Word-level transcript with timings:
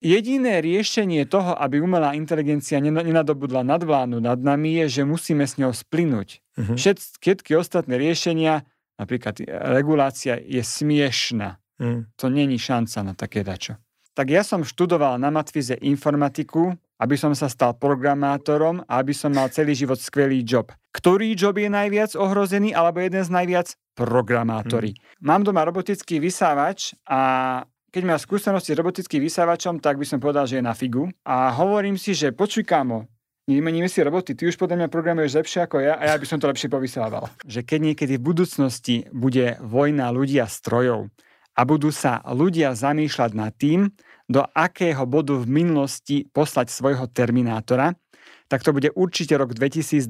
Jediné 0.00 0.64
riešenie 0.64 1.28
toho, 1.28 1.52
aby 1.60 1.76
umelá 1.76 2.16
inteligencia 2.16 2.80
nenadobudla 2.80 3.60
nadvlánu 3.60 4.16
nad 4.16 4.40
nami, 4.40 4.80
je, 4.80 5.00
že 5.00 5.02
musíme 5.04 5.44
s 5.44 5.60
ňou 5.60 5.76
splynúť. 5.76 6.40
Uh-huh. 6.56 6.72
Všetky 6.72 7.52
ostatné 7.52 8.00
riešenia, 8.00 8.64
napríklad 8.96 9.44
regulácia, 9.76 10.40
je 10.40 10.64
smiešná. 10.64 11.60
Uh-huh. 11.76 12.08
To 12.16 12.32
není 12.32 12.56
šanca 12.56 13.04
na 13.04 13.12
také 13.12 13.44
dačo. 13.44 13.76
Tak 14.16 14.32
ja 14.32 14.40
som 14.40 14.64
študoval 14.64 15.20
na 15.20 15.28
Matvize 15.28 15.76
informatiku, 15.76 16.72
aby 17.00 17.16
som 17.20 17.36
sa 17.36 17.52
stal 17.52 17.76
programátorom 17.76 18.80
a 18.88 19.04
aby 19.04 19.12
som 19.12 19.32
mal 19.32 19.52
celý 19.52 19.76
život 19.76 20.00
skvelý 20.00 20.40
job. 20.44 20.72
Ktorý 20.96 21.36
job 21.36 21.60
je 21.60 21.68
najviac 21.68 22.16
ohrozený, 22.16 22.72
alebo 22.72 23.04
jeden 23.04 23.20
z 23.20 23.30
najviac? 23.32 23.76
Programátori. 24.00 24.96
Hmm. 24.96 25.00
Mám 25.28 25.40
doma 25.44 25.64
robotický 25.68 26.24
vysávač 26.24 26.96
a 27.04 27.60
keď 27.90 28.02
má 28.06 28.16
skúsenosti 28.16 28.72
s 28.72 28.78
robotickým 28.78 29.18
vysávačom, 29.18 29.82
tak 29.82 29.98
by 29.98 30.06
som 30.06 30.22
povedal, 30.22 30.46
že 30.46 30.62
je 30.62 30.64
na 30.64 30.72
figu. 30.72 31.10
A 31.26 31.50
hovorím 31.50 31.98
si, 31.98 32.14
že 32.14 32.30
počuj 32.30 32.62
kámo, 32.62 33.10
nemeníme 33.50 33.90
si 33.90 33.98
roboty, 34.00 34.38
ty 34.38 34.46
už 34.46 34.54
podľa 34.54 34.86
mňa 34.86 34.88
programuješ 34.88 35.42
lepšie 35.42 35.66
ako 35.66 35.82
ja 35.82 35.98
a 35.98 36.14
ja 36.14 36.14
by 36.14 36.26
som 36.26 36.38
to 36.38 36.46
lepšie 36.46 36.70
povysával. 36.70 37.26
Že 37.42 37.66
keď 37.66 37.80
niekedy 37.92 38.14
v 38.16 38.26
budúcnosti 38.30 38.96
bude 39.10 39.58
vojna 39.58 40.14
ľudia 40.14 40.46
strojov 40.46 41.10
a 41.58 41.60
budú 41.66 41.90
sa 41.90 42.22
ľudia 42.30 42.78
zamýšľať 42.78 43.30
nad 43.34 43.50
tým, 43.58 43.90
do 44.30 44.46
akého 44.54 45.02
bodu 45.10 45.34
v 45.34 45.50
minulosti 45.50 46.22
poslať 46.30 46.70
svojho 46.70 47.10
terminátora, 47.10 47.98
tak 48.46 48.62
to 48.62 48.70
bude 48.70 48.94
určite 48.94 49.34
rok 49.34 49.50
2022, 49.58 50.06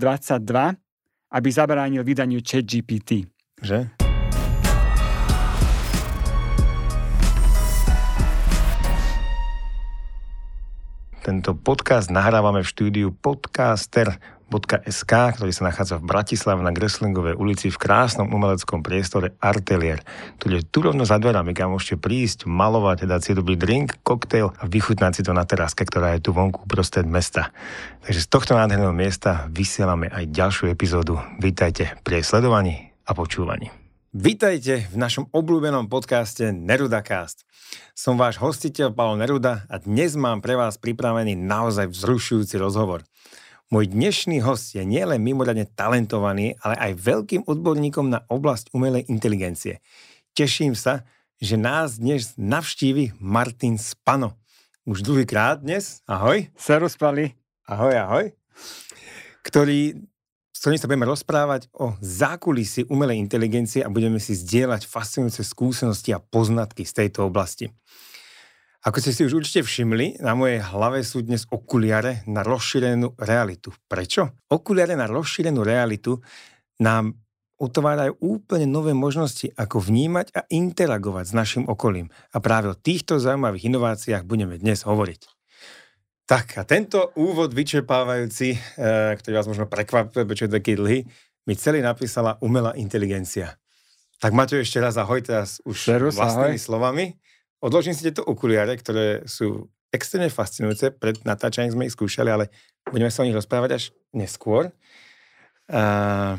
aby 1.33 1.49
zabránil 1.49 2.05
vydaniu 2.05 2.45
ChatGPT. 2.45 3.25
Že? 3.65 4.00
Tento 11.21 11.53
podcast 11.53 12.09
nahrávame 12.09 12.65
v 12.65 12.71
štúdiu 12.73 13.13
podcaster.sk, 13.13 15.13
ktorý 15.13 15.53
sa 15.53 15.69
nachádza 15.69 16.01
v 16.01 16.09
Bratislave 16.09 16.65
na 16.65 16.73
Greslingovej 16.73 17.37
ulici 17.37 17.69
v 17.69 17.77
krásnom 17.77 18.33
umeleckom 18.33 18.81
priestore 18.81 19.37
Artelier, 19.37 20.01
ktorý 20.41 20.65
je 20.65 20.69
tu 20.73 20.81
rovno 20.81 21.05
za 21.05 21.21
dverami, 21.21 21.53
kam 21.53 21.77
môžete 21.77 22.01
prísť, 22.01 22.49
malovať, 22.49 23.05
dať 23.05 23.21
si 23.21 23.37
dobrý 23.37 23.61
drink, 23.61 24.01
koktejl 24.01 24.57
a 24.57 24.65
vychutnať 24.65 25.21
si 25.21 25.23
to 25.29 25.37
na 25.37 25.45
teráske, 25.45 25.85
ktorá 25.85 26.17
je 26.17 26.25
tu 26.25 26.33
vonku 26.33 26.65
prostred 26.65 27.05
mesta. 27.05 27.53
Takže 28.09 28.25
z 28.25 28.29
tohto 28.33 28.57
nádherného 28.57 28.97
miesta 28.97 29.45
vysielame 29.53 30.09
aj 30.09 30.33
ďalšiu 30.33 30.73
epizódu. 30.73 31.21
Vítajte 31.37 32.01
pri 32.01 32.25
sledovaní 32.25 32.97
a 33.05 33.13
počúvaní. 33.13 33.80
Vítajte 34.11 34.91
v 34.91 34.99
našom 34.99 35.31
obľúbenom 35.31 35.87
podcaste 35.87 36.51
NerudaCast. 36.51 37.47
Som 37.95 38.19
váš 38.19 38.43
hostiteľ 38.43 38.91
Paolo 38.91 39.15
Neruda 39.15 39.71
a 39.71 39.79
dnes 39.79 40.19
mám 40.19 40.43
pre 40.43 40.59
vás 40.59 40.83
pripravený 40.83 41.39
naozaj 41.39 41.95
vzrušujúci 41.95 42.59
rozhovor. 42.59 43.07
Môj 43.71 43.87
dnešný 43.87 44.43
host 44.43 44.75
je 44.75 44.83
nielen 44.83 45.23
mimoriadne 45.23 45.63
talentovaný, 45.79 46.59
ale 46.59 46.75
aj 46.91 46.99
veľkým 46.99 47.47
odborníkom 47.47 48.11
na 48.11 48.27
oblasť 48.27 48.75
umelej 48.75 49.07
inteligencie. 49.07 49.79
Teším 50.35 50.75
sa, 50.75 51.07
že 51.39 51.55
nás 51.55 52.03
dnes 52.03 52.35
navštívi 52.35 53.15
Martin 53.23 53.79
Spano. 53.79 54.35
Už 54.91 55.07
druhýkrát 55.07 55.63
dnes. 55.63 56.03
Ahoj. 56.11 56.51
Serus, 56.59 56.99
Pali. 56.99 57.39
Ahoj, 57.63 57.95
ahoj. 57.95 58.25
Ktorý 59.47 60.10
s 60.61 60.69
ktorým 60.69 60.77
sa 60.77 60.93
budeme 60.93 61.09
rozprávať 61.09 61.73
o 61.73 61.97
zákulisí 62.05 62.85
umelej 62.93 63.17
inteligencie 63.17 63.81
a 63.81 63.89
budeme 63.89 64.21
si 64.21 64.37
zdieľať 64.37 64.85
fascinujúce 64.85 65.41
skúsenosti 65.41 66.13
a 66.13 66.21
poznatky 66.21 66.85
z 66.85 66.93
tejto 67.01 67.33
oblasti. 67.33 67.73
Ako 68.85 69.01
ste 69.01 69.17
si 69.17 69.25
už 69.25 69.41
určite 69.41 69.65
všimli, 69.65 70.21
na 70.21 70.37
mojej 70.37 70.61
hlave 70.61 71.01
sú 71.01 71.25
dnes 71.25 71.49
okuliare 71.49 72.29
na 72.29 72.45
rozšírenú 72.45 73.17
realitu. 73.17 73.73
Prečo? 73.89 74.37
Okuliare 74.53 75.01
na 75.01 75.09
rozšírenú 75.09 75.65
realitu 75.65 76.21
nám 76.77 77.17
otvárajú 77.57 78.21
úplne 78.21 78.69
nové 78.69 78.93
možnosti, 78.93 79.49
ako 79.57 79.81
vnímať 79.81 80.37
a 80.37 80.45
interagovať 80.45 81.25
s 81.25 81.33
našim 81.33 81.65
okolím. 81.73 82.13
A 82.37 82.41
práve 82.45 82.69
o 82.69 82.77
týchto 82.77 83.17
zaujímavých 83.17 83.73
inováciách 83.73 84.29
budeme 84.29 84.61
dnes 84.61 84.85
hovoriť. 84.85 85.40
Tak 86.31 86.55
a 86.55 86.63
tento 86.63 87.11
úvod 87.19 87.51
vyčerpávajúci, 87.51 88.55
e, 88.55 88.59
ktorý 89.19 89.35
vás 89.35 89.51
možno 89.51 89.67
prekvapuje, 89.67 90.23
čo 90.39 90.47
je 90.47 90.55
taký 90.55 90.79
dlhý, 90.79 91.03
mi 91.43 91.55
celý 91.59 91.83
napísala 91.83 92.39
umelá 92.39 92.71
inteligencia. 92.79 93.59
Tak 94.23 94.31
Maťo, 94.31 94.63
ešte 94.63 94.79
raz 94.79 94.95
ahoj 94.95 95.27
teraz 95.27 95.59
už 95.67 95.91
Serus, 95.91 96.15
vlastnými 96.15 96.55
ahoj. 96.55 96.63
slovami. 96.63 97.19
Odložím 97.59 97.99
si 97.99 98.07
tieto 98.07 98.23
okuliare, 98.23 98.79
ktoré 98.79 99.27
sú 99.27 99.75
extrémne 99.91 100.31
fascinujúce. 100.31 100.95
Pred 100.95 101.27
natáčaním 101.27 101.75
sme 101.75 101.91
ich 101.91 101.99
skúšali, 101.99 102.31
ale 102.31 102.47
budeme 102.87 103.11
sa 103.11 103.25
o 103.25 103.27
nich 103.27 103.35
rozprávať 103.35 103.71
až 103.75 103.85
neskôr. 104.15 104.71
Uh, 105.67 106.39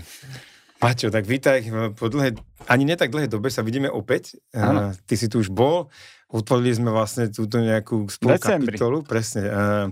Maťo, 0.81 1.13
tak 1.13 1.29
vítaj. 1.29 1.69
Po 1.93 2.09
dlhé, 2.09 2.33
ani 2.65 2.89
nie 2.89 2.97
tak 2.97 3.13
dlhé 3.13 3.29
dobe 3.29 3.53
sa 3.53 3.61
vidíme 3.61 3.85
opäť. 3.85 4.41
Uh, 4.49 4.97
ty 5.05 5.13
si 5.13 5.29
tu 5.29 5.37
už 5.37 5.53
bol. 5.53 5.93
Otvorili 6.25 6.73
sme 6.73 6.89
vlastne 6.89 7.29
túto 7.29 7.61
nejakú 7.61 8.09
spolukapitolu, 8.09 9.05
presne, 9.05 9.45
uh, 9.45 9.85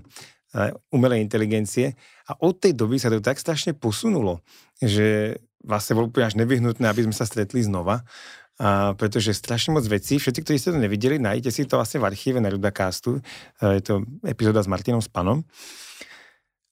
uh, 0.57 0.73
umelej 0.89 1.21
inteligencie 1.21 1.93
a 2.25 2.33
od 2.41 2.57
tej 2.57 2.73
doby 2.73 2.97
sa 2.97 3.13
to 3.13 3.21
tak 3.21 3.37
strašne 3.37 3.77
posunulo, 3.77 4.41
že 4.81 5.37
vlastne 5.61 5.93
bolo 5.93 6.09
úplne 6.09 6.25
až 6.25 6.41
nevyhnutné, 6.41 6.89
aby 6.89 7.05
sme 7.05 7.13
sa 7.13 7.29
stretli 7.29 7.61
znova, 7.61 8.01
uh, 8.01 8.97
pretože 8.97 9.37
strašne 9.37 9.77
moc 9.77 9.85
vecí, 9.85 10.17
všetci, 10.17 10.41
ktorí 10.41 10.57
ste 10.57 10.73
to 10.73 10.81
nevideli, 10.81 11.21
nájdete 11.21 11.53
si 11.53 11.69
to 11.69 11.77
vlastne 11.77 12.01
v 12.01 12.09
archíve 12.09 12.41
na 12.41 12.49
Rudacastu, 12.49 13.21
je 13.61 13.83
to 13.85 14.01
epizóda 14.25 14.65
s 14.65 14.71
Martinom 14.71 15.05
Spanom. 15.05 15.45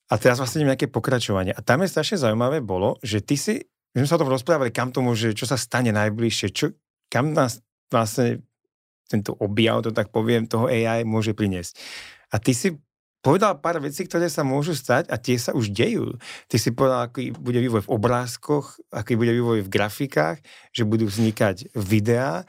A 0.07 0.15
teraz 0.15 0.39
vlastne 0.39 0.63
nejaké 0.63 0.87
pokračovanie. 0.87 1.51
A 1.51 1.59
tam 1.59 1.83
je 1.83 1.91
strašne 1.91 2.15
zaujímavé 2.15 2.63
bolo, 2.63 2.95
že 3.03 3.19
ty 3.19 3.35
si, 3.35 3.67
my 3.95 4.03
sme 4.03 4.09
sa 4.09 4.17
o 4.17 4.21
tom 4.25 4.33
rozprávali, 4.33 4.73
kam 4.73 4.91
to 4.91 4.99
môže, 4.99 5.35
čo 5.37 5.45
sa 5.47 5.55
stane 5.55 5.93
najbližšie, 5.93 6.47
čo, 6.51 6.75
kam 7.07 7.31
nás 7.31 7.63
vlastne 7.87 8.43
tento 9.07 9.31
objav, 9.39 9.83
to 9.83 9.95
tak 9.95 10.11
poviem, 10.11 10.45
toho 10.45 10.67
AI 10.67 11.07
môže 11.07 11.31
priniesť. 11.31 11.79
A 12.35 12.43
ty 12.43 12.51
si 12.51 12.75
povedal 13.23 13.59
pár 13.59 13.79
vecí, 13.79 14.03
ktoré 14.03 14.27
sa 14.27 14.43
môžu 14.43 14.75
stať 14.75 15.07
a 15.07 15.15
tie 15.15 15.39
sa 15.39 15.55
už 15.55 15.71
dejú. 15.71 16.19
Ty 16.51 16.55
si 16.59 16.75
povedal, 16.75 17.07
aký 17.07 17.31
bude 17.31 17.59
vývoj 17.63 17.87
v 17.87 17.91
obrázkoch, 17.91 18.79
aký 18.91 19.15
bude 19.15 19.31
vývoj 19.31 19.63
v 19.63 19.71
grafikách, 19.71 20.43
že 20.75 20.83
budú 20.83 21.07
vznikať 21.07 21.71
videá 21.75 22.43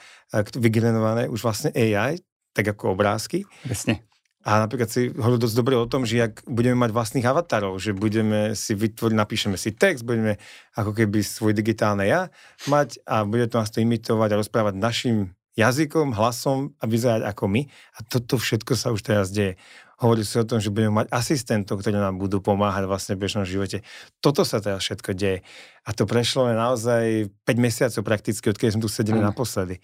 vygenerované 0.55 1.31
už 1.31 1.43
vlastne 1.43 1.70
AI, 1.75 2.19
tak 2.55 2.75
ako 2.75 2.99
obrázky. 2.99 3.47
Presne. 3.62 4.03
A 4.48 4.64
napríklad 4.64 4.88
si 4.88 5.12
hovoril 5.12 5.36
dosť 5.36 5.56
dobre 5.60 5.76
o 5.76 5.84
tom, 5.84 6.09
že 6.09 6.25
ak 6.25 6.48
budeme 6.48 6.81
mať 6.81 6.97
vlastných 6.97 7.28
avatarov, 7.28 7.76
že 7.76 7.92
budeme 7.92 8.56
si 8.56 8.72
vytvoriť, 8.72 9.12
napíšeme 9.12 9.60
si 9.60 9.76
text, 9.76 10.09
budeme 10.09 10.41
ako 10.72 10.97
keby 10.97 11.20
svoj 11.20 11.53
digitálne 11.53 12.09
ja 12.09 12.32
mať 12.64 13.04
a 13.04 13.28
bude 13.28 13.44
to 13.53 13.60
nás 13.60 13.69
to 13.69 13.84
imitovať 13.84 14.32
a 14.32 14.41
rozprávať 14.41 14.81
našim 14.81 15.37
jazykom, 15.53 16.16
hlasom 16.16 16.72
a 16.81 16.88
vyzerať 16.88 17.28
ako 17.28 17.44
my. 17.44 17.69
A 17.69 17.98
toto 18.08 18.41
všetko 18.41 18.72
sa 18.72 18.88
už 18.88 19.04
teraz 19.04 19.28
deje. 19.28 19.60
Hovorí 20.00 20.25
si 20.25 20.41
o 20.41 20.48
tom, 20.48 20.64
že 20.64 20.72
budeme 20.72 20.97
mať 20.97 21.12
asistentov, 21.12 21.84
ktorí 21.84 22.00
nám 22.00 22.16
budú 22.16 22.41
pomáhať 22.41 22.88
vlastne 22.88 23.20
v 23.20 23.28
bežnom 23.28 23.44
živote. 23.44 23.84
Toto 24.25 24.48
sa 24.48 24.64
teraz 24.64 24.81
všetko 24.81 25.12
deje. 25.12 25.44
A 25.84 25.92
to 25.92 26.08
prešlo 26.08 26.48
naozaj 26.56 27.28
5 27.44 27.53
mesiacov 27.60 28.00
prakticky, 28.00 28.48
odkedy 28.48 28.81
sme 28.81 28.84
tu 28.87 28.88
sedeli 28.88 29.20
mm. 29.20 29.28
naposledy. 29.28 29.76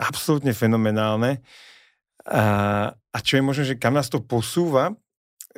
Absolútne 0.00 0.56
fenomenálne. 0.56 1.44
A, 2.24 2.44
a 2.92 3.18
čo 3.20 3.36
je 3.36 3.42
možno, 3.44 3.62
že 3.68 3.76
kam 3.76 3.94
nás 3.94 4.08
to 4.08 4.24
posúva, 4.24 4.96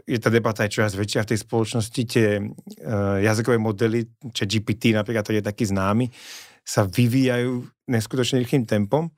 je 0.05 0.19
tá 0.21 0.29
debata 0.29 0.67
aj 0.67 0.77
čoraz 0.77 0.93
väčšia 0.93 1.25
v 1.25 1.31
tej 1.33 1.39
spoločnosti, 1.47 2.03
tie 2.05 2.29
uh, 2.37 3.17
jazykové 3.23 3.57
modely, 3.57 4.05
či 4.35 4.45
GPT 4.45 4.93
napríklad, 4.93 5.25
to 5.25 5.33
je 5.33 5.41
taký 5.41 5.65
známy, 5.65 6.13
sa 6.67 6.85
vyvíjajú 6.85 7.65
neskutočne 7.89 8.43
rýchlým 8.45 8.69
tempom. 8.69 9.09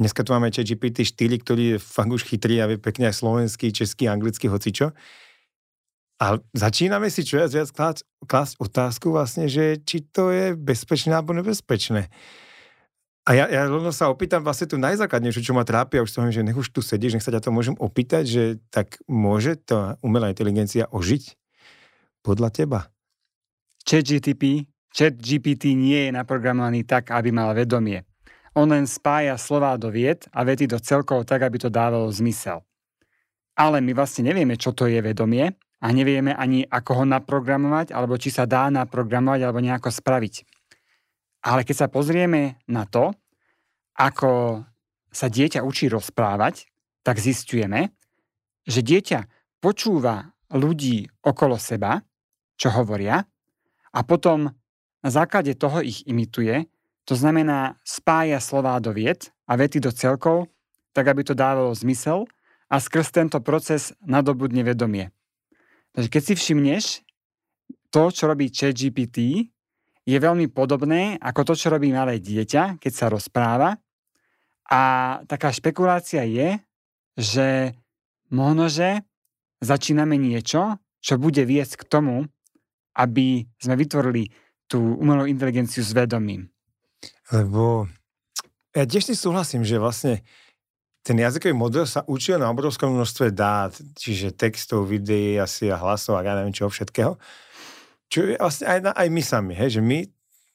Dneska 0.00 0.24
tu 0.24 0.32
máme 0.32 0.48
GPT 0.48 1.04
4, 1.04 1.44
ktorý 1.44 1.64
je 1.76 1.78
fakt 1.82 2.08
už 2.08 2.24
chytrý 2.24 2.62
a 2.62 2.70
vie 2.70 2.80
pekne 2.80 3.12
aj 3.12 3.20
slovenský, 3.20 3.68
český, 3.68 4.08
anglický, 4.08 4.48
hocičo. 4.48 4.96
A 6.20 6.40
začíname 6.52 7.08
si 7.08 7.24
čoraz 7.24 7.52
viac 7.52 7.72
klásť 8.24 8.56
otázku 8.60 9.12
vlastne, 9.12 9.48
že 9.48 9.80
či 9.80 10.04
to 10.04 10.32
je 10.32 10.52
bezpečné 10.56 11.16
alebo 11.16 11.32
nebezpečné. 11.36 12.12
A 13.30 13.38
ja, 13.38 13.46
ja 13.46 13.62
rovno 13.70 13.94
sa 13.94 14.10
opýtam 14.10 14.42
vlastne 14.42 14.66
tu 14.66 14.74
najzákladnejšie, 14.74 15.46
čo 15.46 15.54
ma 15.54 15.62
trápi, 15.62 16.02
a 16.02 16.02
už 16.02 16.10
som 16.10 16.26
že 16.34 16.42
nech 16.42 16.58
už 16.58 16.74
tu 16.74 16.82
sedíš, 16.82 17.14
nech 17.14 17.22
sa 17.22 17.30
ťa 17.30 17.46
to 17.46 17.54
môžem 17.54 17.78
opýtať, 17.78 18.26
že 18.26 18.44
tak 18.74 18.98
môže 19.06 19.54
tá 19.54 19.94
umelá 20.02 20.34
inteligencia 20.34 20.90
ožiť 20.90 21.38
podľa 22.26 22.50
teba? 22.50 22.80
Chat 23.86 24.02
GTP 24.02 24.66
Chat 24.90 25.14
GPT 25.14 25.78
nie 25.78 26.10
je 26.10 26.10
naprogramovaný 26.10 26.82
tak, 26.82 27.14
aby 27.14 27.30
mal 27.30 27.54
vedomie. 27.54 28.02
On 28.58 28.66
len 28.66 28.90
spája 28.90 29.38
slová 29.38 29.78
do 29.78 29.86
vied 29.94 30.26
a 30.34 30.42
vety 30.42 30.66
do 30.66 30.82
celkov 30.82 31.22
tak, 31.30 31.46
aby 31.46 31.62
to 31.62 31.70
dávalo 31.70 32.10
zmysel. 32.10 32.66
Ale 33.54 33.78
my 33.78 33.94
vlastne 33.94 34.26
nevieme, 34.26 34.58
čo 34.58 34.74
to 34.74 34.90
je 34.90 34.98
vedomie 34.98 35.54
a 35.78 35.86
nevieme 35.94 36.34
ani, 36.34 36.66
ako 36.66 36.90
ho 37.02 37.04
naprogramovať, 37.06 37.94
alebo 37.94 38.18
či 38.18 38.34
sa 38.34 38.42
dá 38.50 38.66
naprogramovať, 38.74 39.40
alebo 39.46 39.62
nejako 39.62 39.94
spraviť. 39.94 40.34
Ale 41.46 41.62
keď 41.62 41.86
sa 41.86 41.88
pozrieme 41.88 42.58
na 42.66 42.84
to, 42.84 43.14
ako 44.00 44.64
sa 45.12 45.28
dieťa 45.28 45.60
učí 45.60 45.92
rozprávať, 45.92 46.64
tak 47.04 47.20
zistujeme, 47.20 47.92
že 48.64 48.80
dieťa 48.80 49.28
počúva 49.60 50.32
ľudí 50.48 51.04
okolo 51.20 51.60
seba, 51.60 52.00
čo 52.56 52.72
hovoria, 52.72 53.20
a 53.90 54.00
potom 54.06 54.48
na 55.00 55.10
základe 55.10 55.52
toho 55.58 55.84
ich 55.84 56.06
imituje, 56.08 56.70
to 57.04 57.18
znamená 57.18 57.76
spája 57.82 58.38
slová 58.38 58.78
do 58.78 58.94
vied 58.94 59.28
a 59.50 59.58
vety 59.58 59.82
do 59.82 59.90
celkov, 59.90 60.46
tak 60.94 61.10
aby 61.10 61.26
to 61.26 61.34
dávalo 61.34 61.74
zmysel 61.74 62.24
a 62.70 62.78
skrz 62.78 63.10
tento 63.10 63.38
proces 63.42 63.90
nadobudne 64.04 64.62
vedomie. 64.62 65.10
Takže 65.90 66.08
keď 66.08 66.22
si 66.22 66.34
všimneš, 66.38 66.84
to, 67.90 68.14
čo 68.14 68.30
robí 68.30 68.46
ChatGPT, 68.54 69.50
je 70.06 70.18
veľmi 70.18 70.46
podobné 70.54 71.18
ako 71.18 71.50
to, 71.50 71.54
čo 71.58 71.74
robí 71.74 71.90
malé 71.90 72.22
dieťa, 72.22 72.78
keď 72.78 72.92
sa 72.94 73.06
rozpráva. 73.10 73.74
A 74.70 74.80
taká 75.26 75.50
špekulácia 75.50 76.22
je, 76.22 76.62
že 77.18 77.74
možno, 78.30 78.70
že 78.70 79.02
začíname 79.58 80.14
niečo, 80.14 80.78
čo 81.02 81.18
bude 81.18 81.42
viesť 81.42 81.82
k 81.82 81.88
tomu, 81.90 82.30
aby 82.94 83.44
sme 83.58 83.74
vytvorili 83.74 84.30
tú 84.70 84.78
umelú 84.78 85.26
inteligenciu 85.26 85.82
s 85.82 85.90
vedomím. 85.90 86.46
Lebo 87.34 87.90
ja 88.70 88.86
tiež 88.86 89.10
si 89.10 89.14
súhlasím, 89.18 89.66
že 89.66 89.82
vlastne 89.82 90.22
ten 91.02 91.16
jazykový 91.18 91.56
model 91.56 91.88
sa 91.88 92.04
učil 92.06 92.38
na 92.38 92.52
obrovskom 92.52 92.92
množstve 92.94 93.32
dát, 93.32 93.72
čiže 93.96 94.36
textov, 94.36 94.86
videí 94.86 95.40
asi 95.40 95.72
a 95.72 95.80
hlasov 95.80 96.20
a 96.20 96.22
ja 96.22 96.36
neviem 96.38 96.54
čoho 96.54 96.70
všetkého. 96.70 97.16
Čo 98.12 98.18
je 98.30 98.36
vlastne 98.36 98.66
aj, 98.68 98.78
aj 98.94 99.08
my 99.08 99.22
sami, 99.24 99.52
hej, 99.56 99.80
že 99.80 99.82
my 99.82 100.04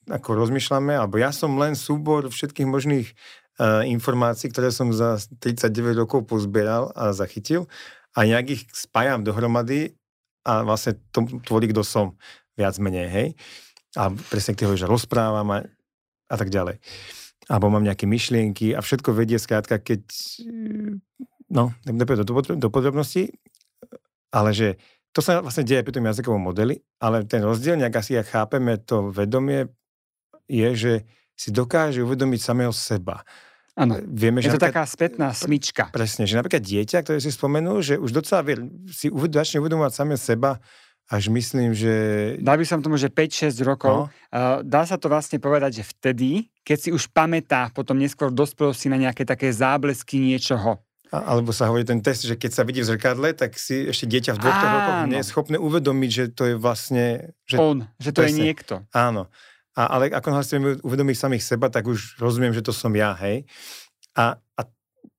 ako 0.06 0.46
rozmýšľame, 0.46 0.94
alebo 0.94 1.18
ja 1.18 1.34
som 1.34 1.58
len 1.58 1.74
súbor 1.74 2.30
všetkých 2.30 2.70
možných 2.70 3.10
informácií, 3.88 4.52
ktoré 4.52 4.69
som 4.74 4.92
za 4.92 5.16
39 5.40 6.04
rokov 6.04 6.28
pozberal 6.28 6.92
a 6.92 7.16
zachytil 7.16 7.72
a 8.12 8.28
nejak 8.28 8.48
ich 8.52 8.63
spájam 8.75 9.24
dohromady 9.24 9.96
a 10.44 10.68
vlastne 10.68 11.00
to 11.16 11.25
tvorí, 11.48 11.72
kto 11.72 11.81
som, 11.81 12.19
viac 12.60 12.75
menej, 12.78 13.07
hej. 13.07 13.28
A 13.96 14.12
presne 14.12 14.60
k 14.60 14.68
že 14.75 14.88
rozprávam 14.88 15.48
a, 15.56 15.63
a 16.28 16.36
tak 16.36 16.52
ďalej 16.52 16.84
alebo 17.46 17.69
mám 17.69 17.86
nejaké 17.86 18.10
myšlienky 18.10 18.74
a 18.74 18.81
všetko 18.81 19.13
vedie 19.13 19.38
skrátka, 19.38 19.78
keď 19.78 20.02
no, 21.50 21.74
do, 21.86 22.04
do, 22.25 22.42
do 22.57 22.69
podrobností, 22.74 23.30
ale 24.34 24.52
že 24.52 24.68
to 25.13 25.24
sa 25.24 25.40
vlastne 25.40 25.63
deje 25.63 25.86
pri 25.86 25.96
tom 25.96 26.10
jazykovom 26.10 26.42
modeli, 26.42 26.81
ale 27.00 27.24
ten 27.24 27.40
rozdiel, 27.46 27.80
nejak 27.80 28.02
asi 28.02 28.19
ak 28.19 28.28
chápeme 28.28 28.81
to 28.84 29.13
vedomie, 29.13 29.72
je, 30.50 30.69
že 30.75 30.94
si 31.38 31.56
dokáže 31.56 32.04
uvedomiť 32.04 32.40
samého 32.42 32.74
seba. 32.75 33.24
Áno, 33.75 34.00
Vieme, 34.07 34.39
je 34.39 34.48
že 34.48 34.56
to 34.56 34.72
taká 34.72 34.88
spätná 34.88 35.36
smyčka. 35.36 35.92
Presne, 35.92 36.24
že 36.24 36.39
napríklad 36.39 36.63
dieťa, 36.63 37.04
ktoré 37.04 37.19
si 37.19 37.27
spomenul, 37.27 37.83
že 37.83 38.00
už 38.00 38.16
docela 38.16 38.39
vie, 38.39 38.56
si 38.88 39.12
začne 39.12 39.60
uvedomovať 39.60 39.92
samého 39.92 40.16
seba, 40.16 40.63
až 41.06 41.30
myslím, 41.30 41.75
že... 41.75 41.94
Dal 42.42 42.57
by 42.57 42.66
som 42.66 42.81
tomu, 42.81 42.98
že 42.98 43.13
5-6 43.13 43.62
rokov. 43.62 44.10
No. 44.10 44.63
Dá 44.66 44.88
sa 44.89 44.98
to 44.98 45.06
vlastne 45.06 45.38
povedať, 45.38 45.83
že 45.83 45.92
vtedy, 45.92 46.50
keď 46.66 46.77
si 46.81 46.89
už 46.89 47.12
pamätá 47.13 47.69
potom 47.75 48.00
neskôr 48.00 48.33
dospelosti 48.33 48.89
na 48.89 48.98
nejaké 48.98 49.22
také 49.22 49.54
záblesky 49.54 50.18
niečoho. 50.18 50.81
A, 51.13 51.38
alebo 51.38 51.54
sa 51.54 51.69
hovorí 51.69 51.86
ten 51.86 52.01
test, 52.01 52.25
že 52.25 52.33
keď 52.33 52.51
sa 52.57 52.66
vidí 52.66 52.81
v 52.81 52.89
zrkadle, 52.89 53.38
tak 53.38 53.54
si 53.62 53.86
ešte 53.86 54.10
dieťa 54.10 54.33
v 54.33 54.42
dvoch 54.42 54.57
rokoch 54.57 55.00
nie 55.06 55.19
je 55.21 55.30
schopné 55.30 55.57
uvedomiť, 55.62 56.10
že 56.10 56.25
to 56.33 56.44
je 56.50 56.56
vlastne... 56.57 57.36
Že 57.45 57.56
On, 57.62 57.78
že 58.01 58.10
to 58.10 58.19
presne, 58.25 58.33
je 58.33 58.42
niekto. 58.42 58.74
Áno. 58.89 59.30
A, 59.75 60.00
ale 60.00 60.07
ako 60.07 60.27
náhle 60.31 60.45
si 60.48 60.56
uvedomí 60.81 61.12
samých 61.12 61.44
seba, 61.44 61.68
tak 61.68 61.86
už 61.86 62.16
rozumiem, 62.16 62.56
že 62.56 62.63
to 62.63 62.72
som 62.72 62.95
ja, 62.95 63.12
hej. 63.19 63.44
A, 64.16 64.39
a 64.39 64.62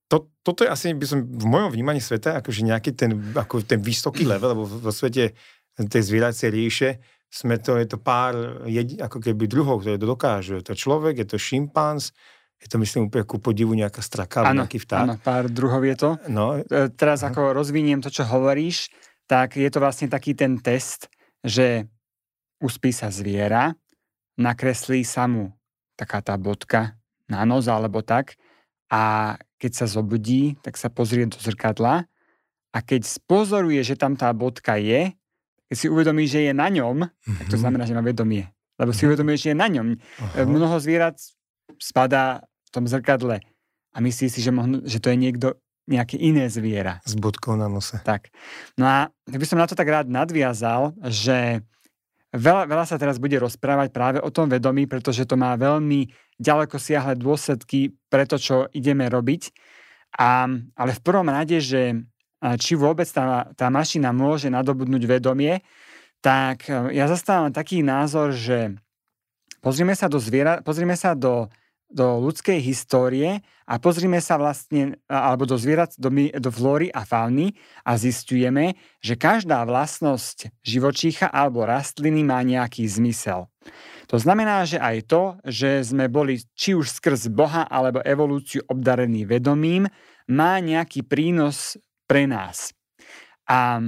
to, 0.08 0.32
toto 0.40 0.64
je 0.64 0.72
asi, 0.72 0.96
by 0.96 1.06
som 1.06 1.20
v 1.20 1.44
mojom 1.44 1.76
vnímaní 1.76 2.00
sveta, 2.00 2.40
akože 2.40 2.64
nejaký 2.64 2.96
ten, 2.96 3.12
ako 3.36 3.60
ten 3.66 3.82
vysoký 3.82 4.24
level, 4.24 4.56
lebo 4.56 4.64
vo 4.64 4.92
svete 4.94 5.36
tej 5.76 6.02
zvieracej 6.08 6.48
ríše, 6.48 6.88
sme 7.28 7.60
to, 7.60 7.76
je 7.76 7.84
to 7.90 7.98
pár 8.00 8.64
jedi, 8.64 8.96
ako 8.96 9.20
keby 9.20 9.44
druhov, 9.50 9.84
ktoré 9.84 10.00
to 10.00 10.08
dokážu. 10.08 10.62
Je 10.62 10.64
to 10.64 10.78
človek, 10.78 11.20
je 11.20 11.28
to 11.28 11.36
šimpanz, 11.36 12.16
je 12.56 12.68
to 12.70 12.80
myslím 12.80 13.12
úplne 13.12 13.28
ku 13.28 13.36
podivu 13.36 13.76
nejaká 13.76 14.00
straka, 14.00 14.40
ano, 14.40 14.64
nejaký 14.64 14.80
vták. 14.80 15.04
Áno, 15.04 15.14
pár 15.20 15.52
druhov 15.52 15.84
je 15.84 15.96
to. 16.00 16.10
No. 16.32 16.56
E, 16.56 16.88
teraz 16.96 17.20
aha. 17.20 17.34
ako 17.34 17.52
rozviniem 17.52 18.00
to, 18.00 18.08
čo 18.08 18.24
hovoríš, 18.24 18.88
tak 19.28 19.60
je 19.60 19.68
to 19.68 19.82
vlastne 19.82 20.08
taký 20.08 20.32
ten 20.32 20.56
test, 20.62 21.12
že 21.44 21.84
uspí 22.62 22.94
sa 22.94 23.12
zviera, 23.12 23.76
nakreslí 24.36 25.02
sa 25.02 25.24
mu 25.26 25.52
taká 25.96 26.20
tá 26.20 26.36
bodka 26.36 26.96
na 27.26 27.42
nos 27.48 27.66
alebo 27.66 28.04
tak 28.04 28.36
a 28.92 29.34
keď 29.56 29.72
sa 29.72 29.86
zobudí, 29.88 30.54
tak 30.60 30.76
sa 30.76 30.92
pozrie 30.92 31.26
do 31.26 31.40
zrkadla 31.40 32.06
a 32.70 32.78
keď 32.84 33.08
spozoruje, 33.08 33.80
že 33.80 33.96
tam 33.96 34.14
tá 34.14 34.30
bodka 34.36 34.76
je, 34.76 35.16
keď 35.66 35.76
si 35.76 35.86
uvedomí, 35.88 36.28
že 36.28 36.46
je 36.46 36.52
na 36.52 36.68
ňom, 36.68 37.08
mm-hmm. 37.08 37.36
tak 37.40 37.46
to 37.48 37.56
mhm. 37.58 37.62
znamená, 37.64 37.82
že 37.88 37.96
má 37.96 38.04
vedomie. 38.04 38.52
Lebo 38.76 38.92
si 38.92 39.08
mhm. 39.08 39.08
uvedomí, 39.10 39.32
že 39.40 39.56
je 39.56 39.58
na 39.58 39.68
ňom. 39.72 39.96
Aha. 39.96 40.44
Mnoho 40.44 40.76
zvierat 40.78 41.16
spadá 41.80 42.44
v 42.68 42.70
tom 42.70 42.84
zrkadle 42.84 43.40
a 43.90 43.96
myslí 43.98 44.28
si, 44.28 44.44
že, 44.44 44.52
mohno, 44.52 44.84
že 44.84 45.00
to 45.00 45.08
je 45.08 45.16
niekto, 45.16 45.56
nejaké 45.88 46.20
iné 46.20 46.50
zviera. 46.52 47.00
S 47.06 47.16
bodkou 47.16 47.56
na 47.56 47.70
nose. 47.70 47.96
Tak. 48.04 48.28
No 48.76 48.84
a 48.84 49.08
by 49.24 49.46
som 49.46 49.56
na 49.56 49.66
to 49.70 49.78
tak 49.78 49.88
rád 49.88 50.06
nadviazal, 50.10 50.92
že 51.08 51.62
veľa, 52.36 52.68
veľa 52.68 52.84
sa 52.86 53.00
teraz 53.00 53.16
bude 53.16 53.40
rozprávať 53.40 53.88
práve 53.90 54.18
o 54.20 54.30
tom 54.30 54.46
vedomí, 54.52 54.84
pretože 54.86 55.24
to 55.24 55.34
má 55.34 55.56
veľmi 55.56 56.06
ďaleko 56.36 56.76
siahle 56.76 57.16
dôsledky 57.16 57.96
pre 58.12 58.28
to, 58.28 58.36
čo 58.36 58.56
ideme 58.72 59.08
robiť. 59.08 59.50
A, 60.16 60.48
ale 60.76 60.92
v 60.96 61.04
prvom 61.04 61.28
rade, 61.28 61.60
že 61.60 62.06
či 62.60 62.72
vôbec 62.76 63.08
tá, 63.08 63.50
tá 63.56 63.66
mašina 63.72 64.12
môže 64.12 64.52
nadobudnúť 64.52 65.02
vedomie, 65.08 65.64
tak 66.20 66.68
e, 66.68 66.94
ja 66.94 67.08
zastávam 67.08 67.50
taký 67.50 67.80
názor, 67.80 68.32
že 68.36 68.76
pozrime 69.64 69.96
sa 69.96 70.06
do 70.06 70.20
zviera, 70.20 70.60
pozrime 70.60 70.94
sa 70.94 71.16
do, 71.16 71.48
do 71.86 72.18
ľudskej 72.18 72.58
histórie 72.58 73.46
a 73.66 73.78
pozrime 73.78 74.18
sa 74.18 74.38
vlastne, 74.38 74.98
alebo 75.06 75.46
do 75.46 75.54
zvierat, 75.54 75.94
do, 75.98 76.10
do 76.14 76.50
flóry 76.50 76.90
a 76.90 77.06
fauny 77.06 77.54
a 77.86 77.94
zistujeme, 77.94 78.78
že 79.02 79.14
každá 79.14 79.62
vlastnosť 79.62 80.50
živočícha 80.66 81.30
alebo 81.30 81.66
rastliny 81.66 82.26
má 82.26 82.42
nejaký 82.42 82.86
zmysel. 82.86 83.46
To 84.06 84.16
znamená, 84.22 84.62
že 84.66 84.78
aj 84.78 84.96
to, 85.10 85.22
že 85.42 85.82
sme 85.82 86.06
boli 86.06 86.38
či 86.54 86.78
už 86.78 87.02
skrz 87.02 87.26
Boha 87.30 87.66
alebo 87.66 88.02
evolúciu 88.06 88.62
obdarení 88.70 89.26
vedomím, 89.26 89.90
má 90.30 90.58
nejaký 90.62 91.02
prínos 91.06 91.74
pre 92.06 92.26
nás. 92.30 92.70
A 93.46 93.82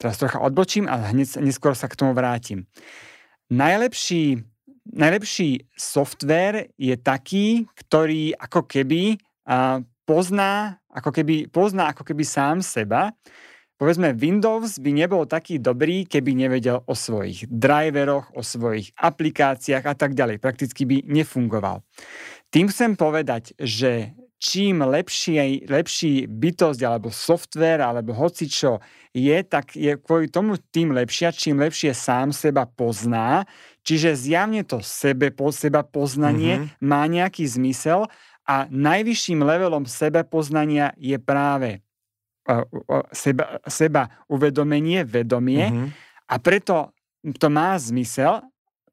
teraz 0.00 0.16
trocha 0.20 0.40
odbočím 0.40 0.88
a 0.88 1.12
hneď 1.12 1.40
neskôr 1.44 1.76
sa 1.76 1.88
k 1.88 1.96
tomu 1.96 2.16
vrátim. 2.16 2.68
Najlepší, 3.52 4.44
najlepší 4.88 5.68
software 5.72 6.72
je 6.76 6.94
taký, 7.00 7.64
ktorý 7.76 8.36
ako 8.36 8.68
keby 8.68 9.20
pozná, 10.04 10.80
ako 10.92 11.10
keby, 11.12 11.48
pozná 11.48 11.92
ako 11.92 12.04
keby 12.04 12.24
sám 12.24 12.60
seba. 12.60 13.12
Povedzme, 13.74 14.14
Windows 14.14 14.78
by 14.78 14.90
nebol 14.94 15.26
taký 15.26 15.58
dobrý, 15.58 16.06
keby 16.06 16.46
nevedel 16.46 16.78
o 16.86 16.94
svojich 16.94 17.50
driveroch, 17.50 18.30
o 18.38 18.40
svojich 18.40 18.94
aplikáciách 18.94 19.84
a 19.84 19.94
tak 19.98 20.14
ďalej. 20.14 20.38
Prakticky 20.38 20.86
by 20.86 21.02
nefungoval. 21.10 21.82
Tým 22.54 22.70
chcem 22.70 22.94
povedať, 22.94 23.50
že 23.58 24.14
čím 24.44 24.84
lepší, 24.84 25.64
lepší 25.64 26.28
bytosť 26.28 26.80
alebo 26.84 27.08
software 27.08 27.80
alebo 27.80 28.12
hocičo 28.12 28.84
je, 29.16 29.40
tak 29.40 29.72
je 29.72 29.96
kvôli 29.96 30.28
tomu 30.28 30.60
tým 30.60 30.92
lepšia, 30.92 31.32
čím 31.32 31.64
lepšie 31.64 31.96
sám 31.96 32.36
seba 32.36 32.68
pozná. 32.68 33.48
Čiže 33.80 34.12
zjavne 34.12 34.60
to 34.68 34.84
sebe, 34.84 35.32
po 35.32 35.48
seba 35.48 35.80
poznanie 35.80 36.60
mm-hmm. 36.60 36.84
má 36.84 37.08
nejaký 37.08 37.48
zmysel 37.48 38.04
a 38.44 38.68
najvyšším 38.68 39.40
levelom 39.40 39.88
sebe 39.88 40.20
poznania 40.28 40.92
je 41.00 41.16
práve 41.16 41.80
uh, 42.44 42.68
uh, 42.68 43.00
seba, 43.16 43.64
seba 43.64 44.12
uvedomenie, 44.28 45.08
vedomie 45.08 45.72
mm-hmm. 45.72 45.88
a 46.28 46.34
preto 46.36 46.92
to 47.40 47.48
má 47.48 47.80
zmysel 47.80 48.44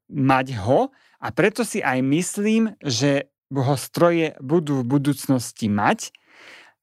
mať 0.08 0.56
ho 0.64 0.88
a 1.20 1.28
preto 1.28 1.60
si 1.60 1.84
aj 1.84 2.00
myslím, 2.00 2.72
že 2.80 3.31
ho 3.60 3.76
stroje 3.76 4.32
budú 4.40 4.80
v 4.80 4.88
budúcnosti 4.96 5.68
mať. 5.68 6.14